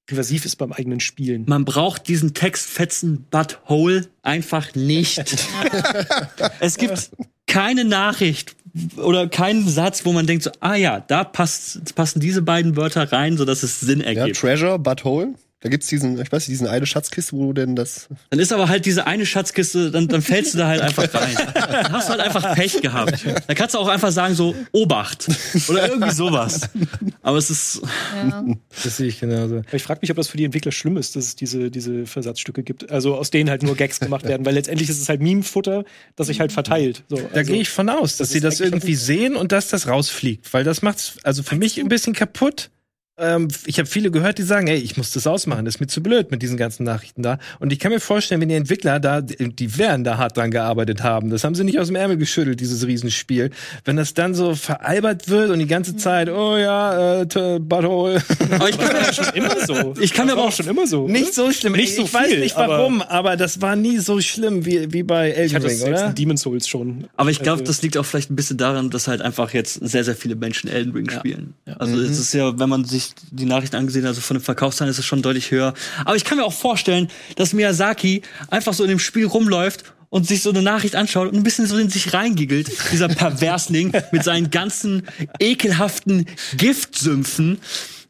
invasiv 0.09 0.45
ist 0.45 0.57
beim 0.57 0.71
eigenen 0.71 0.99
Spielen. 0.99 1.45
Man 1.47 1.65
braucht 1.65 2.07
diesen 2.07 2.33
Textfetzen 2.33 3.25
Butthole 3.31 4.07
einfach 4.21 4.75
nicht. 4.75 5.23
es 6.59 6.77
gibt 6.77 7.11
keine 7.47 7.85
Nachricht 7.85 8.55
oder 8.97 9.27
keinen 9.27 9.67
Satz, 9.67 10.05
wo 10.05 10.11
man 10.11 10.27
denkt 10.27 10.43
so, 10.43 10.51
ah 10.59 10.75
ja, 10.75 10.99
da 10.99 11.23
passt, 11.23 11.95
passen 11.95 12.19
diese 12.19 12.41
beiden 12.41 12.75
Wörter 12.75 13.11
rein, 13.11 13.37
sodass 13.37 13.63
es 13.63 13.79
Sinn 13.79 14.01
Ja, 14.01 14.07
ergibt. 14.07 14.39
Treasure, 14.39 14.77
Butthole. 14.77 15.35
Da 15.65 15.69
gibt's 15.69 15.87
diesen, 15.87 16.21
ich 16.21 16.31
weiß 16.31 16.43
nicht, 16.43 16.49
diesen 16.49 16.67
eine 16.67 16.85
Schatzkiste, 16.85 17.35
wo 17.35 17.47
du 17.47 17.53
denn 17.53 17.75
das. 17.75 18.07
Dann 18.29 18.39
ist 18.39 18.53
aber 18.53 18.69
halt 18.69 18.85
diese 18.85 19.07
eine 19.07 19.25
Schatzkiste, 19.25 19.89
dann, 19.89 20.07
dann 20.07 20.21
fällst 20.21 20.53
du 20.53 20.59
da 20.59 20.67
halt 20.67 20.79
einfach 20.79 21.11
rein. 21.11 21.35
Dann 21.55 21.91
hast 21.91 22.07
du 22.07 22.11
halt 22.11 22.21
einfach 22.21 22.53
Pech 22.53 22.83
gehabt. 22.83 23.25
Da 23.47 23.55
kannst 23.55 23.73
du 23.73 23.79
auch 23.79 23.87
einfach 23.87 24.11
sagen 24.11 24.35
so, 24.35 24.53
Obacht. 24.73 25.27
Oder 25.67 25.89
irgendwie 25.89 26.11
sowas. 26.11 26.69
Aber 27.23 27.39
es 27.39 27.49
ist, 27.49 27.81
Ja. 28.15 28.45
Das 28.83 28.97
sehe 28.97 29.07
ich 29.07 29.19
genauso. 29.19 29.63
Ich 29.71 29.81
frage 29.81 30.01
mich, 30.03 30.11
ob 30.11 30.17
das 30.17 30.27
für 30.27 30.37
die 30.37 30.45
Entwickler 30.45 30.71
schlimm 30.71 30.97
ist, 30.97 31.15
dass 31.15 31.25
es 31.25 31.35
diese, 31.35 31.71
diese 31.71 32.05
Versatzstücke 32.05 32.61
gibt. 32.61 32.91
Also 32.91 33.15
aus 33.15 33.31
denen 33.31 33.49
halt 33.49 33.63
nur 33.63 33.75
Gags 33.75 33.99
gemacht 33.99 34.25
werden, 34.25 34.45
weil 34.45 34.53
letztendlich 34.53 34.87
ist 34.87 35.01
es 35.01 35.09
halt 35.09 35.19
Meme-Futter, 35.19 35.83
das 36.15 36.27
sich 36.27 36.39
halt 36.39 36.51
verteilt. 36.51 37.03
So, 37.09 37.15
Da 37.15 37.39
also, 37.39 37.51
gehe 37.51 37.61
ich 37.61 37.69
von 37.69 37.89
aus, 37.89 38.17
dass 38.17 38.27
das 38.27 38.29
sie 38.29 38.39
das 38.39 38.59
irgendwie 38.59 38.93
sehen 38.93 39.35
und 39.35 39.51
dass 39.51 39.69
das 39.69 39.87
rausfliegt. 39.87 40.53
Weil 40.53 40.63
das 40.63 40.83
macht's 40.83 41.17
also 41.23 41.41
für 41.41 41.55
mich 41.55 41.79
ein 41.79 41.87
bisschen 41.87 42.13
kaputt, 42.13 42.69
ähm, 43.17 43.47
ich 43.65 43.79
habe 43.79 43.87
viele 43.87 44.11
gehört, 44.11 44.37
die 44.37 44.43
sagen, 44.43 44.67
ey, 44.67 44.77
ich 44.77 44.97
muss 44.97 45.11
das 45.11 45.25
ausmachen, 45.25 45.63
das 45.65 45.75
ist 45.75 45.79
mir 45.79 45.87
zu 45.87 46.03
blöd 46.03 46.31
mit 46.31 46.41
diesen 46.41 46.57
ganzen 46.57 46.83
Nachrichten 46.83 47.23
da. 47.23 47.37
Und 47.59 47.71
ich 47.71 47.79
kann 47.79 47.91
mir 47.91 47.99
vorstellen, 48.01 48.41
wenn 48.41 48.49
die 48.49 48.55
Entwickler 48.55 48.99
da, 48.99 49.21
die 49.21 49.77
werden 49.77 50.03
da 50.03 50.17
hart 50.17 50.35
dran 50.35 50.51
gearbeitet 50.51 51.01
haben, 51.03 51.29
das 51.29 51.43
haben 51.43 51.55
sie 51.55 51.63
nicht 51.63 51.79
aus 51.79 51.87
dem 51.87 51.95
Ärmel 51.95 52.17
geschüttelt, 52.17 52.59
dieses 52.59 52.85
Riesenspiel. 52.85 53.51
Wenn 53.85 53.95
das 53.95 54.13
dann 54.13 54.33
so 54.35 54.53
veralbert 54.55 55.29
wird 55.29 55.49
und 55.49 55.59
die 55.59 55.67
ganze 55.67 55.95
Zeit, 55.95 56.29
oh 56.29 56.57
ja, 56.57 57.21
äh, 57.21 57.59
Butthole. 57.59 58.21
Aber 58.51 58.69
ich 58.69 58.77
kann 58.77 58.93
mir, 58.93 59.13
schon 59.13 59.33
immer 59.33 59.65
so. 59.65 59.93
Ich 60.01 60.13
kann 60.13 60.27
Das 60.27 60.33
aber 60.33 60.41
war 60.43 60.49
auch- 60.49 60.53
schon 60.55 60.67
immer 60.67 60.85
so. 60.87 61.07
Nicht 61.07 61.33
so 61.33 61.51
schlimm. 61.51 61.73
Nicht 61.73 61.89
ich 61.91 61.95
so 61.95 62.03
ich 62.03 62.13
weiß 62.13 62.27
viel, 62.27 62.39
nicht 62.41 62.57
aber- 62.57 62.79
warum, 62.79 63.01
aber, 63.01 63.37
das 63.37 63.61
war 63.61 63.75
nie 63.75 63.97
so 63.97 64.19
schlimm 64.19 64.65
wie, 64.65 64.91
wie 64.91 65.03
bei 65.03 65.29
Ich 65.31 65.37
Elden 65.37 65.55
hatte 65.55 65.63
das 65.63 65.71
Ring, 65.73 65.79
selbst 65.79 65.99
oder? 66.01 66.09
in 66.09 66.15
Demon's 66.15 66.41
Souls 66.41 66.67
schon. 66.67 67.07
aber 67.15 67.29
ich 67.31 67.39
glaube, 67.39 67.61
Also- 67.61 67.71
das 67.71 67.81
liegt 67.81 67.97
auch 67.97 68.05
vielleicht 68.05 68.29
ein 68.29 68.35
bisschen 68.35 68.57
daran, 68.57 68.89
dass 68.89 69.07
halt 69.07 69.21
einfach 69.21 69.53
jetzt 69.53 69.75
sehr, 69.87 70.03
sehr 70.03 70.15
viele 70.15 70.35
Menschen 70.35 70.69
Elden 70.69 70.91
Ring 70.93 71.09
spielen. 71.09 71.53
Ja. 71.65 71.73
Also 71.77 71.99
es 72.01 72.19
ist 72.19 72.33
ja, 72.33 72.57
wenn 72.59 72.67
man 72.69 72.83
sich 72.83 73.04
die 73.31 73.45
Nachrichten 73.45 73.75
angesehen 73.75 74.05
also 74.05 74.21
von 74.21 74.37
den 74.37 74.43
Verkaufszahlen 74.43 74.89
ist 74.91 74.99
es 74.99 75.05
schon 75.05 75.21
deutlich 75.21 75.51
höher. 75.51 75.73
Aber 76.05 76.15
ich 76.15 76.23
kann 76.23 76.37
mir 76.37 76.45
auch 76.45 76.53
vorstellen, 76.53 77.09
dass 77.35 77.53
Miyazaki 77.53 78.21
einfach 78.49 78.73
so 78.73 78.83
in 78.83 78.89
dem 78.89 78.99
Spiel 78.99 79.25
rumläuft 79.25 79.83
und 80.09 80.27
sich 80.27 80.41
so 80.41 80.49
eine 80.49 80.61
Nachricht 80.61 80.95
anschaut 80.95 81.29
und 81.29 81.35
ein 81.35 81.43
bisschen 81.43 81.67
so 81.67 81.77
in 81.77 81.89
sich 81.89 82.13
reingiggelt, 82.13 82.71
dieser 82.91 83.07
Perversling 83.07 83.91
mit 84.11 84.23
seinen 84.23 84.49
ganzen 84.49 85.07
ekelhaften 85.39 86.25
Giftsümpfen. 86.57 87.59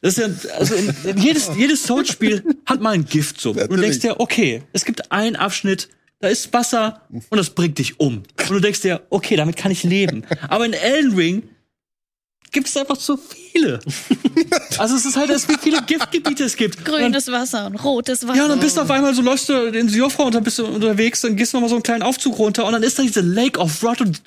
Das 0.02 0.18
ist 0.18 0.44
ja, 0.44 0.54
also 0.56 0.74
in, 0.74 0.94
in 1.04 1.18
jedes, 1.18 1.50
jedes 1.56 1.82
Souls-Spiel 1.84 2.44
hat 2.64 2.80
mal 2.80 2.90
einen 2.90 3.06
Giftsumpf. 3.06 3.60
Und 3.62 3.70
du 3.70 3.76
denkst 3.76 4.00
dir, 4.00 4.20
okay, 4.20 4.62
es 4.72 4.84
gibt 4.84 5.10
einen 5.10 5.36
Abschnitt, 5.36 5.88
da 6.20 6.28
ist 6.28 6.52
Wasser 6.52 7.02
und 7.10 7.36
das 7.36 7.50
bringt 7.50 7.78
dich 7.78 7.98
um. 7.98 8.22
Und 8.38 8.50
du 8.50 8.60
denkst 8.60 8.82
dir, 8.82 9.02
okay, 9.10 9.36
damit 9.36 9.56
kann 9.56 9.72
ich 9.72 9.82
leben. 9.82 10.24
Aber 10.48 10.64
in 10.64 10.72
Elden 10.72 11.14
Ring 11.16 11.42
gibt 12.52 12.68
es 12.68 12.76
einfach 12.76 12.96
zu 12.96 13.16
viele. 13.16 13.80
Also 14.78 14.96
es 14.96 15.06
ist 15.06 15.16
halt, 15.16 15.30
es 15.30 15.48
wie 15.48 15.56
viele 15.56 15.80
Giftgebiete 15.80 16.44
es 16.44 16.54
gibt. 16.56 16.84
Grünes 16.84 17.26
Wasser 17.28 17.66
und 17.66 17.76
rotes 17.76 18.22
Wasser. 18.28 18.36
ja, 18.36 18.42
und 18.44 18.50
dann 18.50 18.60
bist 18.60 18.76
du 18.76 18.82
auf 18.82 18.90
einmal 18.90 19.14
so, 19.14 19.22
läufst 19.22 19.48
du 19.48 19.54
in 19.68 19.88
Siofra 19.88 20.24
und 20.24 20.34
dann 20.34 20.44
bist 20.44 20.58
du 20.58 20.66
unterwegs, 20.66 21.22
dann 21.22 21.36
gehst 21.36 21.52
du 21.54 21.56
nochmal 21.56 21.70
so 21.70 21.76
einen 21.76 21.82
kleinen 21.82 22.02
Aufzug 22.02 22.38
runter 22.38 22.66
und 22.66 22.72
dann 22.72 22.82
ist 22.82 22.98
da 22.98 23.02
diese 23.02 23.22
Lake 23.22 23.58
of 23.58 23.82
Rot 23.82 24.02
und 24.02 24.20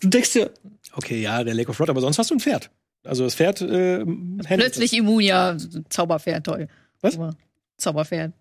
du 0.00 0.08
denkst 0.08 0.32
dir, 0.34 0.50
Okay, 0.96 1.22
ja, 1.22 1.42
der 1.42 1.54
Lake 1.54 1.70
of 1.70 1.80
Rot, 1.80 1.88
aber 1.88 2.02
sonst 2.02 2.18
hast 2.18 2.30
du 2.30 2.34
ein 2.34 2.40
Pferd. 2.40 2.70
Also 3.04 3.24
das 3.24 3.34
Pferd 3.34 3.62
äh, 3.62 4.04
Plötzlich 4.46 4.92
immun, 4.92 5.20
ja, 5.20 5.56
Zauberpferd, 5.88 6.44
toll. 6.44 6.68
Was? 7.00 7.18
Zauberpferd. 7.78 8.32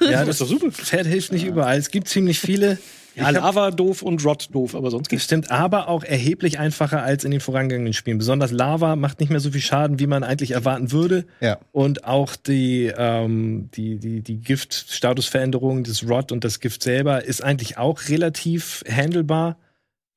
Ja, 0.00 0.24
das 0.24 0.36
ist 0.36 0.40
doch 0.40 0.48
super. 0.48 0.70
Pferd 0.70 1.06
hilft 1.06 1.32
nicht 1.32 1.44
überall. 1.44 1.78
Es 1.78 1.90
gibt 1.90 2.08
ziemlich 2.08 2.38
viele. 2.40 2.78
Ja, 3.14 3.30
Lava 3.30 3.70
doof 3.70 4.02
und 4.02 4.24
Rot 4.24 4.48
doof, 4.52 4.74
aber 4.74 4.90
sonst 4.90 5.08
geht's. 5.08 5.24
stimmt, 5.24 5.50
aber 5.50 5.88
auch 5.88 6.04
erheblich 6.04 6.58
einfacher 6.58 7.02
als 7.02 7.24
in 7.24 7.30
den 7.30 7.40
vorangegangenen 7.40 7.92
Spielen. 7.92 8.18
Besonders 8.18 8.52
Lava 8.52 8.96
macht 8.96 9.20
nicht 9.20 9.30
mehr 9.30 9.40
so 9.40 9.50
viel 9.50 9.60
Schaden, 9.60 9.98
wie 9.98 10.06
man 10.06 10.24
eigentlich 10.24 10.52
erwarten 10.52 10.92
würde. 10.92 11.26
Ja. 11.40 11.58
Und 11.72 12.04
auch 12.04 12.36
die, 12.36 12.92
ähm, 12.96 13.68
die, 13.74 13.98
die, 13.98 14.22
die 14.22 14.38
Gift-Statusveränderung, 14.38 15.84
das 15.84 16.08
Rot 16.08 16.32
und 16.32 16.44
das 16.44 16.60
Gift 16.60 16.82
selber 16.82 17.24
ist 17.24 17.42
eigentlich 17.42 17.78
auch 17.78 18.08
relativ 18.08 18.82
handelbar. 18.88 19.58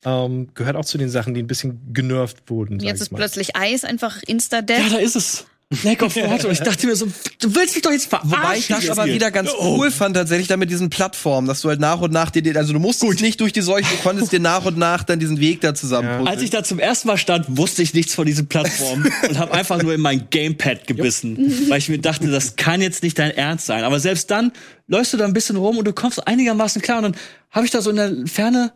Ähm, 0.05 0.49
gehört 0.53 0.75
auch 0.75 0.85
zu 0.85 0.97
den 0.97 1.09
Sachen, 1.09 1.33
die 1.33 1.41
ein 1.41 1.47
bisschen 1.47 1.91
genervt 1.91 2.49
wurden. 2.49 2.79
Jetzt 2.79 3.01
ist 3.01 3.11
mal. 3.11 3.17
plötzlich 3.17 3.55
Eis 3.55 3.83
einfach 3.83 4.17
ja, 4.17 4.23
Insta-Death. 4.27 4.91
da 4.93 4.97
ist 4.97 5.15
es. 5.15 5.47
Lake 5.83 6.03
of 6.05 6.15
Rot. 6.15 6.45
Und 6.45 6.51
ich 6.51 6.59
dachte 6.59 6.87
mir 6.87 6.95
so, 6.95 7.07
du 7.39 7.55
willst 7.55 7.75
mich 7.75 7.81
doch 7.83 7.91
jetzt 7.91 8.07
verarschen. 8.07 8.31
Wobei 8.31 8.57
ich 8.57 8.67
das 8.67 8.89
aber 8.89 9.05
wieder 9.05 9.31
ganz 9.31 9.49
cool 9.59 9.91
fand, 9.91 10.15
tatsächlich 10.15 10.47
da 10.47 10.57
mit 10.57 10.69
diesen 10.69 10.89
Plattformen, 10.89 11.47
dass 11.47 11.61
du 11.61 11.69
halt 11.69 11.79
nach 11.79 11.99
und 12.01 12.11
nach 12.11 12.29
dir, 12.31 12.41
den- 12.41 12.57
also 12.57 12.73
du 12.73 12.79
musstest 12.79 13.21
nicht 13.21 13.39
durch 13.41 13.53
die 13.53 13.61
Seuche, 13.61 13.87
du 13.95 14.01
konntest 14.03 14.31
dir 14.31 14.39
nach 14.39 14.65
und 14.65 14.77
nach 14.77 15.03
dann 15.03 15.19
diesen 15.19 15.39
Weg 15.39 15.61
da 15.61 15.73
zusammen 15.75 16.27
Als 16.27 16.41
ich 16.41 16.49
da 16.49 16.63
zum 16.63 16.79
ersten 16.79 17.07
Mal 17.07 17.17
stand, 17.17 17.45
wusste 17.57 17.81
ich 17.81 17.93
nichts 17.93 18.13
von 18.15 18.25
diesen 18.25 18.47
Plattformen 18.47 19.11
und 19.29 19.37
habe 19.37 19.53
einfach 19.53 19.81
nur 19.81 19.93
in 19.93 20.01
mein 20.01 20.27
Gamepad 20.29 20.87
gebissen, 20.87 21.69
weil 21.69 21.79
ich 21.79 21.89
mir 21.89 21.99
dachte, 21.99 22.27
das 22.29 22.55
kann 22.55 22.81
jetzt 22.81 23.03
nicht 23.03 23.17
dein 23.19 23.31
Ernst 23.31 23.65
sein. 23.65 23.83
Aber 23.83 23.99
selbst 23.99 24.31
dann 24.31 24.51
läufst 24.87 25.13
du 25.13 25.17
da 25.17 25.25
ein 25.25 25.33
bisschen 25.33 25.55
rum 25.55 25.77
und 25.77 25.85
du 25.85 25.93
kommst 25.93 26.25
einigermaßen 26.27 26.81
klar 26.81 26.97
und 26.97 27.03
dann 27.03 27.15
habe 27.51 27.65
ich 27.65 27.71
da 27.71 27.81
so 27.81 27.89
in 27.89 27.95
der 27.95 28.13
Ferne, 28.27 28.73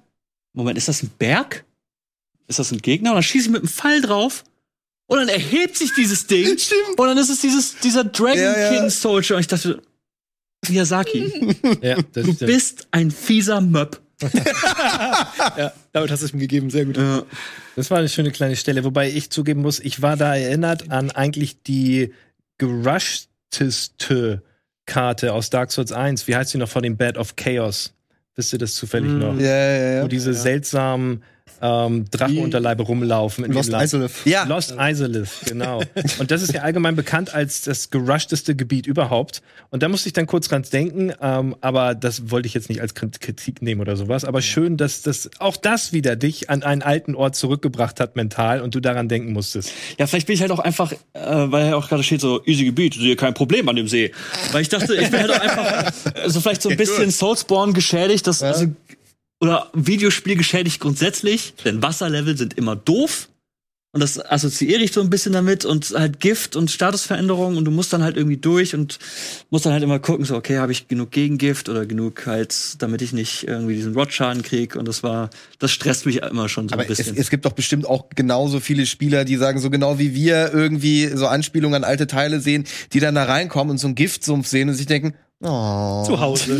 Moment, 0.54 0.78
ist 0.78 0.88
das 0.88 1.04
ein 1.04 1.12
Berg? 1.20 1.64
Ist 2.48 2.58
das 2.60 2.72
ein 2.72 2.80
Gegner? 2.80 3.12
Und 3.12 3.16
dann 3.18 3.24
schieße 3.24 3.46
ich 3.46 3.52
mit 3.52 3.62
einem 3.62 3.70
Pfeil 3.70 4.02
drauf 4.02 4.44
und 5.10 5.18
dann 5.18 5.28
erhebt 5.28 5.76
sich 5.78 5.94
dieses 5.94 6.26
Ding 6.28 6.58
und 6.96 7.08
dann 7.08 7.18
ist 7.18 7.30
es 7.30 7.42
dieses, 7.42 7.78
dieser 7.80 8.06
Dragon 8.06 8.38
Ja, 8.38 8.58
ja. 8.58 8.70
King 8.70 8.90
Soldier 8.90 9.36
und 9.36 9.42
ich 9.42 9.48
dachte, 9.48 9.82
Miyazaki, 10.68 11.56
ja, 11.82 11.96
das 12.14 12.26
du 12.26 12.34
stimmt. 12.34 12.40
bist 12.40 12.88
ein 12.92 13.12
fieser 13.12 13.60
Möb. 13.60 14.00
Ja, 15.58 15.72
damit 15.94 16.12
hast 16.12 16.22
du 16.22 16.26
es 16.26 16.34
mir 16.34 16.40
gegeben, 16.42 16.70
sehr 16.70 16.86
gut. 16.86 17.00
Das 17.76 17.90
war 17.90 17.98
eine 18.00 18.10
schöne 18.10 18.32
kleine 18.32 18.56
Stelle, 18.56 18.84
wobei 18.84 19.10
ich 19.10 19.30
zugeben 19.30 19.62
muss, 19.62 19.80
ich 19.80 20.02
war 20.02 20.18
da 20.18 20.36
erinnert 20.36 20.92
an 20.92 21.12
eigentlich 21.12 21.64
die 21.64 22.14
gerushteste 22.58 24.42
Karte 24.86 25.34
aus 25.34 25.50
Dark 25.50 25.72
Souls 25.72 25.92
1. 25.92 26.28
Wie 26.28 26.36
heißt 26.36 26.54
die 26.54 26.58
noch 26.58 26.70
vor 26.70 26.82
dem 26.82 26.98
Bed 26.98 27.18
of 27.18 27.36
Chaos? 27.36 27.94
Wisst 28.36 28.54
ihr 28.54 28.60
das 28.60 28.76
zufällig 28.76 29.12
noch? 29.12 29.36
Ja, 29.40 29.46
ja, 29.48 29.94
ja. 29.96 30.04
Wo 30.04 30.08
diese 30.08 30.34
seltsamen 30.34 31.24
ähm, 31.62 32.06
Drachenunterleibe 32.12 32.84
rumlaufen. 32.84 33.46
In 33.46 33.54
Lost. 33.54 33.72
Isolith. 33.74 34.12
Ja. 34.26 34.44
Lost 34.46 34.76
Isolith, 34.80 35.30
genau. 35.46 35.82
Und 36.20 36.32
das 36.32 36.42
ist 36.42 36.54
ja 36.54 36.62
allgemein 36.62 36.96
bekannt 36.96 37.34
als 37.34 37.62
das 37.62 37.90
gerushteste 37.90 38.56
Gebiet 38.56 38.88
überhaupt. 38.88 39.42
Und 39.70 39.84
da 39.84 39.90
musste 39.90 40.08
ich 40.08 40.14
dann 40.14 40.26
kurz 40.26 40.48
dran 40.48 40.64
denken, 40.72 41.14
ähm, 41.22 41.56
aber 41.62 41.96
das 41.96 42.32
wollte 42.32 42.48
ich 42.48 42.54
jetzt 42.54 42.70
nicht 42.70 42.82
als 42.82 42.96
Krit- 42.96 43.20
Kritik 43.20 43.62
nehmen 43.62 43.82
oder 43.82 43.96
sowas. 43.96 44.26
Aber 44.26 44.42
schön, 44.42 44.78
dass 44.78 45.02
das 45.02 45.30
auch 45.40 45.58
das 45.58 45.94
wieder 45.94 46.16
dich 46.16 46.50
an 46.50 46.64
einen 46.64 46.82
alten 46.82 47.16
Ort 47.16 47.36
zurückgebracht 47.36 48.00
hat 48.00 48.16
mental 48.16 48.62
und 48.62 48.74
du 48.76 48.80
daran 48.80 49.08
denken 49.10 49.34
musstest. 49.34 49.72
Ja, 49.98 50.08
vielleicht 50.08 50.28
bin 50.28 50.36
ich 50.36 50.42
halt 50.42 50.52
auch 50.52 50.60
einfach, 50.60 50.92
äh, 50.92 50.98
weil 51.14 51.68
ja 51.68 51.76
auch 51.76 51.88
gerade 51.90 52.04
steht 52.04 52.22
so 52.22 52.42
easy 52.46 52.66
Gebiet, 52.66 52.94
sehe 52.96 53.16
kein 53.16 53.34
Problem 53.34 53.68
an 53.70 53.76
dem 53.76 53.88
See. 53.88 54.12
Weil 54.52 54.62
ich 54.62 54.70
dachte, 54.70 54.96
ich 54.96 55.10
bin 55.12 55.20
halt 55.20 55.32
auch 55.32 55.40
einfach 55.40 55.94
so 56.28 56.42
vielleicht 56.42 56.62
so 56.62 56.70
ein 56.70 56.78
bisschen 56.78 57.12
Soulspawn 57.12 57.74
geschädigt, 57.74 58.26
das 58.28 58.42
also 58.42 58.68
oder 59.40 59.70
Videospiel 59.74 60.36
geschädigt 60.36 60.80
grundsätzlich, 60.80 61.54
denn 61.64 61.82
Wasserlevel 61.82 62.38
sind 62.38 62.58
immer 62.58 62.76
doof. 62.76 63.30
Und 63.92 64.02
das 64.02 64.24
assoziiere 64.24 64.84
ich 64.84 64.92
so 64.92 65.02
ein 65.02 65.10
bisschen 65.10 65.34
damit 65.34 65.66
und 65.66 65.96
halt 65.98 66.20
Gift 66.20 66.56
und 66.56 66.70
Statusveränderungen 66.70 67.58
und 67.58 67.66
du 67.66 67.72
musst 67.72 67.92
dann 67.92 68.04
halt 68.04 68.18
irgendwie 68.18 68.38
durch 68.38 68.76
und 68.76 69.00
musst 69.50 69.66
dann 69.66 69.74
halt 69.74 69.82
immer 69.82 69.98
gucken, 69.98 70.26
so, 70.26 70.36
okay, 70.36 70.60
habe 70.60 70.72
ich 70.72 70.88
genug 70.88 71.10
Gegengift 71.10 71.70
oder 71.70 71.88
genug 71.88 72.28
halt, 72.28 72.80
damit 72.84 73.02
ich 73.02 73.14
nicht 73.14 73.48
irgendwie 73.48 73.74
diesen 73.74 73.96
Rotschaden 73.96 74.44
krieg 74.44 74.76
und 74.76 74.88
das 74.88 75.02
war, 75.02 75.32
das 75.58 75.72
stresst 75.72 76.06
mich 76.06 76.18
immer 76.18 76.50
schon 76.50 76.70
so 76.70 76.74
Aber 76.74 76.84
ein 76.84 76.92
es, 76.92 77.00
bisschen. 77.00 77.18
es 77.18 77.32
gibt 77.32 77.46
doch 77.46 77.54
bestimmt 77.54 77.88
auch 77.88 78.10
genauso 78.16 78.60
viele 78.60 78.86
Spieler, 78.86 79.26
die 79.26 79.38
sagen, 79.38 79.60
so 79.60 79.72
genau 79.72 79.98
wie 79.98 80.14
wir 80.14 80.54
irgendwie 80.54 81.08
so 81.08 81.26
Anspielungen 81.26 81.84
an 81.84 81.90
alte 81.90 82.06
Teile 82.06 82.42
sehen, 82.42 82.66
die 82.94 83.00
dann 83.00 83.16
da 83.16 83.24
reinkommen 83.24 83.72
und 83.72 83.78
so 83.80 83.88
einen 83.88 83.96
Giftsumpf 83.96 84.46
sehen 84.46 84.70
und 84.70 84.76
sich 84.76 84.86
denken, 84.86 85.16
oh. 85.44 86.04
Zu 86.06 86.20
Hause. 86.20 86.60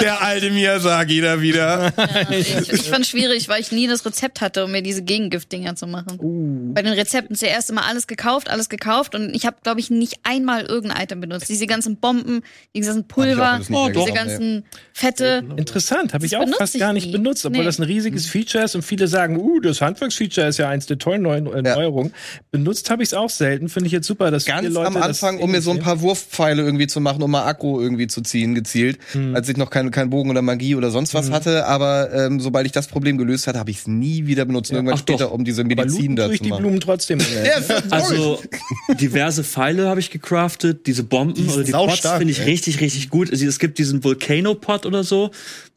Der 0.00 0.22
alte 0.22 0.50
Miyazaki 0.50 1.20
da 1.20 1.40
wieder. 1.40 1.92
ich, 2.30 2.54
ich 2.72 2.82
fand 2.82 3.06
schwierig, 3.06 3.48
weil 3.48 3.60
ich 3.60 3.72
nie 3.72 3.86
das 3.86 4.04
Rezept 4.04 4.40
hatte, 4.40 4.64
um 4.64 4.72
mir 4.72 4.82
diese 4.82 5.02
Gegengift-Dinger 5.02 5.76
zu 5.76 5.86
machen. 5.86 6.18
Uh. 6.20 6.72
Bei 6.74 6.82
den 6.82 6.92
Rezepten 6.92 7.36
zuerst 7.36 7.70
immer 7.70 7.84
alles 7.86 8.06
gekauft, 8.06 8.50
alles 8.50 8.68
gekauft 8.68 9.14
und 9.14 9.34
ich 9.34 9.46
habe, 9.46 9.56
glaube 9.62 9.80
ich, 9.80 9.90
nicht 9.90 10.20
einmal 10.22 10.62
irgendein 10.62 11.02
Item 11.02 11.20
benutzt. 11.20 11.48
Diese 11.48 11.66
ganzen 11.66 11.96
Bomben, 11.96 12.42
diese 12.74 12.88
ganzen 12.88 13.08
Pulver, 13.08 13.60
mehr 13.68 13.90
diese 13.90 14.12
ganzen 14.12 14.64
Fette. 14.92 15.42
Interessant, 15.56 16.14
habe 16.14 16.26
ich 16.26 16.36
auch 16.36 16.48
fast 16.58 16.74
ich 16.74 16.80
gar 16.80 16.92
nicht 16.92 17.06
nie. 17.06 17.12
benutzt, 17.12 17.44
obwohl 17.46 17.60
Nee. 17.60 17.64
das 17.66 17.78
ein 17.78 17.84
riesiges 17.84 18.26
Feature 18.26 18.64
ist 18.64 18.74
und 18.74 18.82
viele 18.82 19.08
sagen, 19.08 19.38
uh, 19.38 19.60
das 19.60 19.80
Handwerksfeature 19.80 20.46
ist 20.48 20.58
ja 20.58 20.68
eins 20.68 20.86
der 20.86 20.98
tollen 20.98 21.22
neuen 21.22 21.46
äh, 21.46 21.62
Ja. 21.68 21.76
Neuerungen. 21.76 22.12
Benutzt 22.50 22.90
habe 22.90 23.02
ich 23.02 23.08
es 23.10 23.14
auch 23.14 23.30
selten, 23.30 23.68
finde 23.68 23.86
ich 23.86 23.92
jetzt 23.92 24.06
super, 24.06 24.30
dass 24.30 24.44
viele 24.44 24.56
Ganz 24.62 24.74
Leute 24.74 24.86
am 24.88 24.94
das 24.94 25.04
Anfang, 25.22 25.38
um 25.40 25.50
mir 25.50 25.62
so 25.62 25.70
ein 25.70 25.78
paar 25.80 26.00
Wurfpfeile 26.34 26.62
irgendwie 26.62 26.86
zu 26.86 27.00
machen, 27.00 27.22
um 27.22 27.30
mal 27.30 27.46
Akku 27.46 27.80
irgendwie 27.80 28.06
zu 28.06 28.20
ziehen, 28.20 28.54
gezielt, 28.54 28.98
als 29.32 29.48
ich 29.48 29.56
noch 29.56 29.70
keinen 29.70 29.90
kein 29.90 30.10
Bogen 30.10 30.30
oder 30.30 30.42
Magie 30.42 30.74
oder 30.74 30.90
sonst 30.90 31.14
was 31.14 31.30
hatte. 31.30 31.66
Aber 31.66 32.12
ähm, 32.12 32.40
sobald 32.40 32.66
ich 32.66 32.72
das 32.72 32.88
Problem 32.88 33.18
gelöst 33.18 33.46
hatte, 33.46 33.58
habe 33.58 33.70
ich 33.70 33.78
es 33.78 33.86
nie 33.86 34.26
wieder 34.26 34.44
benutzt. 34.44 34.70
Und 34.70 34.76
irgendwann 34.76 34.96
Ach 34.96 35.00
doch. 35.02 35.14
später, 35.14 35.32
um 35.32 35.44
diese 35.44 35.64
Medizin 35.64 36.16
looten 36.16 36.16
da 36.16 36.24
tue 36.26 36.34
ich 36.34 36.38
zu 36.38 36.44
die 36.44 36.50
machen. 36.50 36.62
Blumen 36.62 36.80
trotzdem. 36.80 37.18
Ja, 37.44 37.76
Also 37.90 38.40
diverse 39.00 39.44
Pfeile 39.44 39.88
habe 39.88 40.00
ich 40.00 40.10
gecraftet, 40.10 40.86
diese 40.86 41.02
Bomben 41.02 41.36
sind 41.36 41.50
oder 41.52 41.64
die 41.64 41.72
Pots 41.72 42.08
finde 42.08 42.30
ich 42.30 42.40
ey. 42.40 42.44
richtig, 42.46 42.80
richtig 42.80 43.10
gut. 43.10 43.30
Also, 43.30 43.46
es 43.46 43.58
gibt 43.58 43.78
diesen 43.78 44.02
Volcano-Pot 44.04 44.86
oder 44.86 45.04
so, 45.04 45.30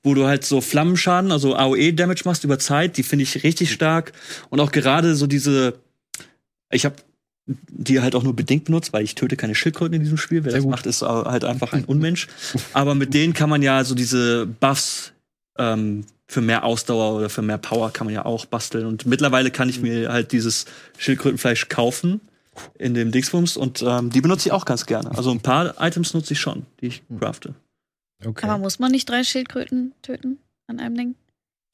wo 0.04 0.14
du 0.14 0.26
halt 0.26 0.46
so 0.46 0.62
Flammenschaden, 0.62 1.32
also 1.32 1.56
AOE-Damage 1.56 2.22
machst 2.26 2.44
über 2.44 2.60
Zeit, 2.60 2.98
die 2.98 3.04
finde 3.04 3.24
ich 3.24 3.44
richtig 3.44 3.72
stark. 3.72 4.14
Und 4.50 4.60
auch 4.60 4.72
gerade 4.72 5.16
so 5.16 5.28
diese, 5.28 5.74
ich 6.72 6.86
habe 6.86 6.96
die 7.48 8.02
halt 8.02 8.16
auch 8.16 8.24
nur 8.24 8.36
bedingt 8.36 8.66
benutzt, 8.66 8.94
weil 8.94 9.04
ich 9.04 9.16
töte 9.16 9.38
keine 9.38 9.56
Schildkröten 9.56 9.94
in 9.94 10.02
diesem 10.02 10.18
Spiel. 10.18 10.44
Wer 10.44 10.54
das 10.54 10.66
macht, 10.66 10.86
ist 10.86 11.02
halt 11.02 11.46
einfach 11.46 11.74
ein 11.74 11.86
Unmensch. 11.88 12.28
Aber 12.74 12.94
mit 12.94 13.14
denen 13.14 13.34
kann 13.34 13.50
man 13.50 13.62
ja 13.62 13.84
so 13.84 13.96
diese 13.96 14.46
Buffs 14.46 15.14
ähm, 15.58 16.06
für 16.28 16.42
mehr 16.42 16.66
Ausdauer 16.66 17.16
oder 17.16 17.30
für 17.30 17.42
mehr 17.42 17.58
Power 17.58 17.92
kann 17.92 18.06
man 18.06 18.14
ja 18.14 18.26
auch 18.26 18.46
basteln. 18.46 18.86
Und 18.86 19.06
mittlerweile 19.06 19.50
kann 19.50 19.70
ich 19.70 19.82
mir 19.82 20.12
halt 20.12 20.34
dieses 20.34 20.66
Schildkrötenfleisch 20.98 21.70
kaufen 21.70 22.20
in 22.78 22.94
dem 22.94 23.12
Dingsbums 23.12 23.56
und 23.56 23.84
ähm, 23.86 24.10
die 24.10 24.22
benutze 24.22 24.50
ich 24.50 24.52
auch 24.52 24.66
ganz 24.66 24.86
gerne. 24.86 25.12
Also 25.12 25.32
ein 25.32 25.42
paar 25.42 25.76
Items 25.80 26.14
nutze 26.14 26.34
ich 26.34 26.40
schon, 26.40 26.66
die 26.82 26.88
ich 26.88 27.04
crafte. 27.20 27.54
Okay. 28.26 28.46
Aber 28.46 28.58
muss 28.58 28.80
man 28.80 28.92
nicht 28.92 29.08
drei 29.08 29.24
Schildkröten 29.24 29.94
töten 30.02 30.40
an 30.68 30.80
einem 30.80 30.98
Ding? 30.98 31.16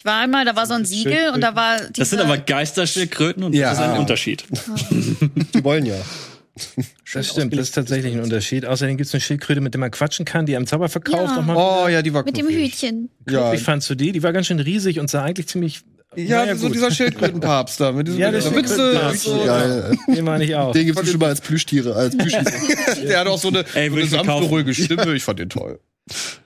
Ich 0.03 0.05
war 0.05 0.19
einmal, 0.19 0.43
da 0.43 0.53
war 0.53 0.65
so 0.65 0.73
ein 0.73 0.83
Siegel 0.83 1.29
und 1.33 1.39
da 1.39 1.55
war 1.55 1.77
Das 1.95 2.09
sind 2.09 2.19
aber 2.19 2.37
Geisterschildkröten 2.37 3.41
und 3.41 3.53
Ja. 3.55 3.69
das 3.69 3.79
ist 3.79 3.85
ein 3.85 3.99
Unterschied. 3.99 4.43
Die 4.91 5.63
wollen 5.63 5.85
ja. 5.85 5.95
Das 7.13 7.29
stimmt, 7.29 7.53
das 7.53 7.61
ist 7.69 7.71
tatsächlich 7.75 8.13
ein 8.13 8.19
Unterschied. 8.21 8.65
Außerdem 8.65 8.97
gibt 8.97 9.07
es 9.07 9.13
eine 9.13 9.21
Schildkröte, 9.21 9.61
mit 9.61 9.73
der 9.75 9.79
man 9.79 9.91
quatschen 9.91 10.25
kann, 10.25 10.45
die 10.45 10.57
am 10.57 10.67
Zauber 10.67 10.89
verkauft. 10.89 11.35
Ja. 11.37 11.55
Oh 11.55 11.87
ja, 11.87 12.01
die 12.01 12.13
war 12.13 12.25
mit 12.25 12.35
dem 12.35 12.47
knuffig. 12.47 12.73
Hütchen. 12.73 13.09
Ja, 13.29 13.53
Wie 13.53 13.57
fandst 13.57 13.89
du 13.89 13.95
die? 13.95 14.11
Die 14.11 14.21
war 14.23 14.33
ganz 14.33 14.47
schön 14.47 14.59
riesig 14.59 14.99
und 14.99 15.09
sah 15.09 15.23
eigentlich 15.23 15.47
ziemlich. 15.47 15.83
ja, 16.17 16.39
Naja, 16.41 16.55
so 16.57 16.65
gut. 16.67 16.75
dieser 16.75 16.91
Schildkrötenpapst 16.91 17.79
da 17.79 17.91
mit 17.93 18.07
diesem 18.07 18.19
Ja, 18.19 18.29
der. 18.29 18.41
Schildkrötenpapst. 18.41 19.23
So. 19.23 19.43
Geil. 19.45 19.97
Den 20.07 20.25
war 20.25 20.37
nicht 20.37 20.53
auch. 20.55 20.73
Den 20.73 20.85
gibt's 20.87 21.09
schon 21.09 21.19
mal 21.19 21.27
als 21.29 21.39
Plüschtiere, 21.39 21.95
als 21.95 22.17
Plüschis. 22.17 22.43
Der 23.07 23.19
hat 23.21 23.27
auch 23.27 23.39
so 23.39 23.47
eine, 23.47 23.63
Ey, 23.73 23.89
so 24.05 24.17
eine 24.19 24.43
ich 24.43 24.49
ruhige 24.51 24.73
Stimme. 24.73 25.13
Ich 25.15 25.23
fand 25.23 25.39
den 25.39 25.49
toll. 25.49 25.79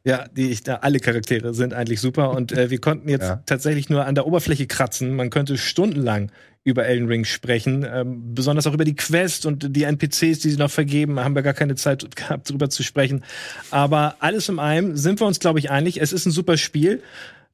Ja, 0.03 0.25
die 0.29 0.51
ich 0.51 0.63
da 0.63 0.75
alle 0.77 0.99
Charaktere 0.99 1.53
sind 1.53 1.73
eigentlich 1.73 1.99
super 1.99 2.31
und 2.31 2.51
äh, 2.51 2.69
wir 2.69 2.79
konnten 2.79 3.09
jetzt 3.09 3.23
Ja. 3.23 3.41
tatsächlich 3.45 3.89
nur 3.89 4.05
an 4.05 4.15
der 4.15 4.27
Oberfläche 4.27 4.67
kratzen. 4.67 5.15
Man 5.15 5.29
könnte 5.29 5.57
stundenlang 5.57 6.31
über 6.63 6.85
Elden 6.85 7.07
Ring 7.07 7.23
sprechen, 7.25 7.85
ähm, 7.89 8.35
besonders 8.35 8.67
auch 8.67 8.73
über 8.73 8.85
die 8.85 8.95
Quest 8.95 9.45
und 9.45 9.75
die 9.75 9.83
NPCs, 9.83 10.39
die 10.39 10.49
sie 10.51 10.57
noch 10.57 10.69
vergeben. 10.69 11.19
Haben 11.19 11.33
wir 11.33 11.41
gar 11.41 11.53
keine 11.53 11.75
Zeit 11.75 12.15
gehabt, 12.15 12.49
darüber 12.49 12.69
zu 12.69 12.83
sprechen. 12.83 13.23
Aber 13.71 14.15
alles 14.19 14.49
in 14.49 14.59
allem 14.59 14.95
sind 14.97 15.19
wir 15.19 15.27
uns, 15.27 15.39
glaube 15.39 15.59
ich, 15.59 15.71
einig. 15.71 15.99
Es 16.01 16.11
ist 16.13 16.25
ein 16.25 16.31
super 16.31 16.57
Spiel. 16.57 17.01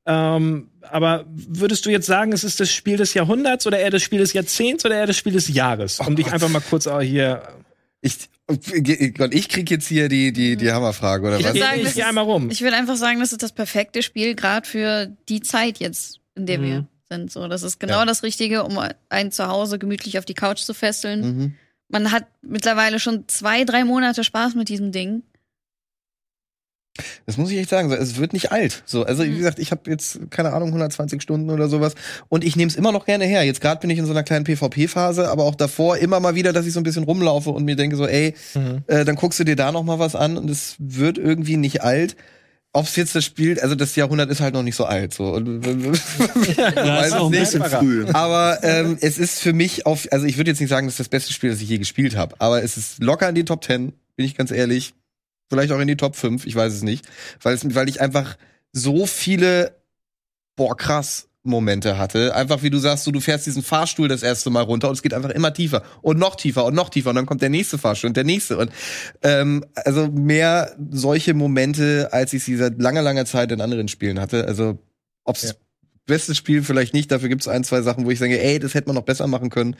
Ähm, 0.06 0.68
aber 0.82 1.26
würdest 1.28 1.86
du 1.86 1.90
jetzt 1.90 2.08
sagen, 2.08 2.34
es 2.34 2.44
ist 2.44 2.60
das 2.60 2.72
Spiel 2.74 2.98
des 2.98 3.14
Jahrhunderts 3.14 3.66
oder 3.68 3.80
eher 3.80 3.92
das 3.92 4.02
Spiel 4.02 4.20
des 4.20 4.34
Jahrzehnts 4.34 4.84
oder 4.86 4.96
eher 4.96 5.06
das 5.08 5.16
Spiel 5.16 5.32
des 5.34 5.48
Jahres? 5.48 6.00
Um 6.02 6.16
dich 6.16 6.32
einfach 6.34 6.50
mal 6.50 6.62
kurz 6.62 6.88
auch 6.88 7.00
hier. 7.02 7.42
Ich, 8.06 8.30
Gott, 9.18 9.34
ich 9.34 9.48
krieg 9.48 9.72
jetzt 9.72 9.88
hier 9.88 10.10
die, 10.10 10.34
die, 10.34 10.58
die 10.58 10.72
Hammerfrage, 10.72 11.26
oder 11.26 11.40
Ich 11.40 11.46
was? 11.46 11.58
sagen, 11.58 11.80
ich 11.82 12.04
einmal 12.06 12.26
rum. 12.26 12.50
Ich 12.52 12.62
würde 12.62 12.76
einfach 12.76 12.98
sagen, 12.98 13.22
das 13.22 13.32
ist 13.32 13.42
das 13.42 13.54
perfekte 13.54 14.04
Spiel, 14.04 14.36
gerade 14.36 14.68
für 14.68 15.16
die 15.30 15.40
Zeit 15.40 15.80
jetzt, 15.80 16.20
in 16.36 16.46
der 16.46 16.62
wir 16.62 16.86
sind. 17.10 17.32
So, 17.32 17.48
das 17.48 17.64
ist 17.64 17.80
genau 17.80 18.00
Ja. 18.00 18.06
das 18.06 18.22
Richtige, 18.22 18.66
um 18.66 18.78
einen 19.08 19.32
zu 19.32 19.48
Hause 19.48 19.80
gemütlich 19.80 20.20
auf 20.20 20.26
die 20.26 20.34
Couch 20.34 20.60
zu 20.60 20.74
fesseln. 20.74 21.22
Mhm. 21.22 21.54
Man 21.88 22.12
hat 22.12 22.26
mittlerweile 22.42 23.00
schon 23.00 23.28
zwei, 23.30 23.64
drei 23.64 23.86
Monate 23.86 24.24
Spaß 24.26 24.56
mit 24.56 24.68
diesem 24.68 24.92
Ding. 24.92 25.24
Das 27.26 27.38
muss 27.38 27.50
ich 27.50 27.58
echt 27.58 27.70
sagen. 27.70 27.90
so, 27.90 27.96
Es 27.96 28.18
wird 28.18 28.34
nicht 28.34 28.52
alt. 28.52 28.84
So, 28.86 29.04
also 29.04 29.24
wie 29.24 29.30
Mhm. 29.30 29.38
gesagt, 29.38 29.58
ich 29.60 29.72
habe 29.72 29.90
jetzt 29.90 30.20
keine 30.30 30.54
Ahnung 30.54 30.70
120 30.70 31.22
Stunden 31.22 31.50
oder 31.50 31.68
sowas 31.68 31.96
und 32.30 32.44
ich 32.44 32.56
nehme 32.56 32.70
es 32.70 32.76
immer 32.76 32.92
noch 32.92 33.06
gerne 33.06 33.26
her. 33.26 33.44
Jetzt 33.44 33.62
gerade 33.62 33.82
bin 33.82 33.90
ich 33.90 33.98
in 33.98 34.06
so 34.06 34.12
einer 34.12 34.24
kleinen 34.24 34.46
PvP-Phase, 34.46 35.30
aber 35.30 35.44
auch 35.44 35.56
davor 35.56 35.98
immer 35.98 36.20
mal 36.20 36.36
wieder, 36.36 36.54
dass 36.54 36.66
ich 36.68 36.74
so 36.74 36.80
ein 36.80 36.84
bisschen 36.84 37.04
rumlaufe 37.04 37.50
und 37.50 37.66
mir 37.66 37.76
denke 37.76 37.96
so, 37.96 38.06
ey, 38.06 38.36
Mhm. 38.54 38.84
äh, 38.88 39.06
dann 39.06 39.16
guckst 39.16 39.40
du 39.40 39.44
dir 39.44 39.56
da 39.56 39.72
noch 39.72 39.84
mal 39.84 39.98
was 39.98 40.16
an 40.16 40.38
und 40.38 40.50
es 40.50 40.76
wird 40.78 41.18
irgendwie 41.18 41.58
nicht 41.58 41.82
alt. 41.84 42.16
Ob 42.76 42.86
es 42.86 42.96
jetzt 42.96 43.14
das 43.16 43.24
Spiel, 43.24 43.60
also 43.60 43.76
das 43.76 43.96
Jahrhundert 43.96 44.32
ist 44.32 44.40
halt 44.42 44.54
noch 44.56 44.64
nicht 44.64 44.76
so 44.76 44.86
alt, 44.86 45.14
so. 45.14 45.34
Und, 45.34 45.64
Ja, 46.58 46.76
weiß 46.76 47.08
ist 47.08 47.14
auch 47.14 47.28
ein 47.28 47.34
es 47.34 47.40
bisschen 47.40 47.62
nicht. 47.62 47.72
früh. 47.72 48.06
Aber 48.14 48.60
ähm, 48.64 48.98
es 49.02 49.18
ist 49.20 49.40
für 49.40 49.54
mich 49.54 49.86
auf, 49.86 50.08
also 50.12 50.26
ich 50.26 50.38
würde 50.38 50.50
jetzt 50.52 50.60
nicht 50.60 50.70
sagen, 50.70 50.88
das 50.88 50.94
ist 50.94 51.00
das 51.00 51.10
beste 51.10 51.34
Spiel, 51.34 51.50
das 51.52 51.62
ich 51.62 51.70
je 51.70 51.78
gespielt 51.78 52.16
habe, 52.16 52.36
aber 52.40 52.64
es 52.64 52.78
ist 52.78 53.02
locker 53.04 53.30
in 53.30 53.36
die 53.36 53.46
Top 53.46 53.64
10, 53.64 53.94
bin 54.16 54.26
ich 54.26 54.36
ganz 54.36 54.50
ehrlich. 54.52 54.94
Vielleicht 55.50 55.72
auch 55.72 55.80
in 55.80 55.88
die 55.88 55.98
Top 55.98 56.16
5, 56.16 56.46
ich 56.46 56.56
weiß 56.56 56.74
es 56.74 56.84
nicht. 56.84 57.06
Weil, 57.42 57.54
es, 57.56 57.76
weil 57.76 57.90
ich 57.90 58.02
einfach 58.02 58.38
so 58.72 59.06
viele, 59.06 59.76
boah, 60.56 60.76
krass, 60.76 61.28
Momente 61.44 61.98
hatte. 61.98 62.34
Einfach 62.36 62.64
wie 62.64 62.70
du 62.70 62.78
sagst, 62.78 63.04
so, 63.04 63.12
du 63.12 63.20
fährst 63.20 63.46
diesen 63.46 63.64
Fahrstuhl 63.64 64.08
das 64.08 64.24
erste 64.24 64.50
Mal 64.50 64.62
runter 64.62 64.88
und 64.88 64.94
es 64.96 65.02
geht 65.02 65.14
einfach 65.14 65.30
immer 65.30 65.54
tiefer 65.54 65.84
und 66.02 66.18
noch 66.18 66.36
tiefer 66.36 66.64
und 66.66 66.74
noch 66.74 66.90
tiefer 66.90 67.10
und 67.10 67.18
dann 67.18 67.26
kommt 67.26 67.42
der 67.42 67.50
nächste 67.50 67.78
Fahrstuhl 67.78 68.08
und 68.10 68.18
der 68.18 68.24
nächste. 68.24 68.58
Und 68.58 68.72
ähm, 69.24 69.66
also 69.76 70.08
mehr 70.08 70.74
solche 70.92 71.34
Momente, 71.34 72.10
als 72.14 72.32
ich 72.34 72.46
sie 72.46 72.56
seit 72.56 72.82
langer, 72.82 73.02
langer 73.02 73.26
Zeit 73.26 73.52
in 73.52 73.60
anderen 73.60 73.90
Spielen 73.90 74.20
hatte. 74.22 74.46
Also 74.48 74.80
ob's 75.26 75.44
Ja. 75.44 75.52
bestes 76.06 76.38
Spiel 76.38 76.64
vielleicht 76.64 76.94
nicht, 76.94 77.12
dafür 77.12 77.28
gibt's 77.30 77.48
ein, 77.50 77.66
zwei 77.66 77.82
Sachen, 77.82 78.06
wo 78.06 78.12
ich 78.12 78.20
sage, 78.20 78.42
ey, 78.42 78.60
das 78.60 78.74
hätte 78.74 78.88
man 78.88 78.96
noch 78.96 79.04
besser 79.04 79.28
machen 79.28 79.50
können. 79.50 79.76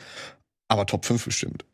Aber 0.68 0.84
Top 0.86 1.06
5 1.06 1.24
bestimmt. 1.24 1.64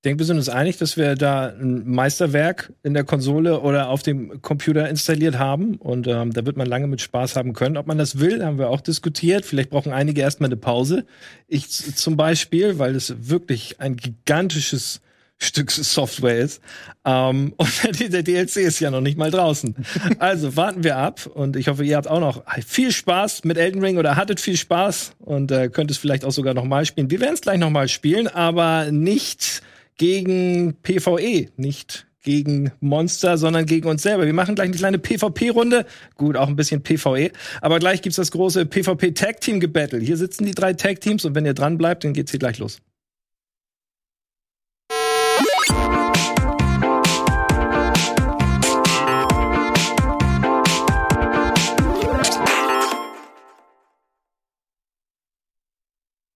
Ich 0.00 0.02
denke, 0.04 0.20
wir 0.20 0.26
sind 0.26 0.38
uns 0.38 0.48
einig, 0.48 0.78
dass 0.78 0.96
wir 0.96 1.14
da 1.14 1.48
ein 1.48 1.86
Meisterwerk 1.86 2.72
in 2.82 2.94
der 2.94 3.04
Konsole 3.04 3.60
oder 3.60 3.90
auf 3.90 4.02
dem 4.02 4.40
Computer 4.40 4.88
installiert 4.88 5.38
haben. 5.38 5.74
Und 5.74 6.06
ähm, 6.06 6.32
da 6.32 6.46
wird 6.46 6.56
man 6.56 6.66
lange 6.66 6.86
mit 6.86 7.02
Spaß 7.02 7.36
haben 7.36 7.52
können. 7.52 7.76
Ob 7.76 7.86
man 7.86 7.98
das 7.98 8.18
will, 8.18 8.42
haben 8.42 8.56
wir 8.56 8.70
auch 8.70 8.80
diskutiert. 8.80 9.44
Vielleicht 9.44 9.68
brauchen 9.68 9.92
einige 9.92 10.22
erstmal 10.22 10.48
eine 10.48 10.56
Pause. 10.56 11.04
Ich 11.48 11.68
zum 11.68 12.16
Beispiel, 12.16 12.78
weil 12.78 12.96
es 12.96 13.28
wirklich 13.28 13.78
ein 13.78 13.96
gigantisches 13.96 15.02
Stück 15.36 15.70
Software 15.70 16.38
ist. 16.38 16.62
Ähm, 17.04 17.52
und 17.58 18.00
der, 18.00 18.22
DLC 18.22 18.56
ist 18.56 18.80
ja 18.80 18.90
noch 18.90 19.02
nicht 19.02 19.18
mal 19.18 19.30
draußen. 19.30 19.74
Also 20.18 20.56
warten 20.56 20.82
wir 20.82 20.96
ab 20.96 21.26
und 21.26 21.56
ich 21.56 21.68
hoffe, 21.68 21.84
ihr 21.84 21.98
habt 21.98 22.08
auch 22.08 22.20
noch 22.20 22.42
viel 22.66 22.90
Spaß 22.90 23.44
mit 23.44 23.58
Elden 23.58 23.84
Ring 23.84 23.98
oder 23.98 24.16
hattet 24.16 24.40
viel 24.40 24.56
Spaß 24.56 25.12
und 25.18 25.52
äh, 25.52 25.68
könnt 25.68 25.90
es 25.90 25.98
vielleicht 25.98 26.24
auch 26.24 26.32
sogar 26.32 26.54
noch 26.54 26.64
mal 26.64 26.86
spielen. 26.86 27.10
Wir 27.10 27.20
werden 27.20 27.34
es 27.34 27.42
gleich 27.42 27.58
noch 27.58 27.68
mal 27.68 27.86
spielen, 27.86 28.28
aber 28.28 28.90
nicht 28.90 29.60
gegen 30.00 30.76
PvE, 30.82 31.50
nicht 31.58 32.06
gegen 32.22 32.72
Monster, 32.80 33.36
sondern 33.36 33.66
gegen 33.66 33.86
uns 33.86 34.02
selber. 34.02 34.24
Wir 34.24 34.32
machen 34.32 34.54
gleich 34.54 34.68
eine 34.68 34.76
kleine 34.76 34.98
PvP-Runde. 34.98 35.84
Gut, 36.14 36.38
auch 36.38 36.48
ein 36.48 36.56
bisschen 36.56 36.82
PvE. 36.82 37.32
Aber 37.60 37.78
gleich 37.78 38.00
gibt's 38.00 38.16
das 38.16 38.30
große 38.30 38.64
PvP-Tag-Team-Gebattle. 38.64 39.98
Hier 39.98 40.16
sitzen 40.16 40.46
die 40.46 40.54
drei 40.54 40.72
Tag-Teams 40.72 41.26
und 41.26 41.34
wenn 41.34 41.44
ihr 41.44 41.52
dran 41.52 41.76
bleibt, 41.76 42.04
dann 42.04 42.14
geht's 42.14 42.30
hier 42.30 42.40
gleich 42.40 42.58
los. 42.58 42.78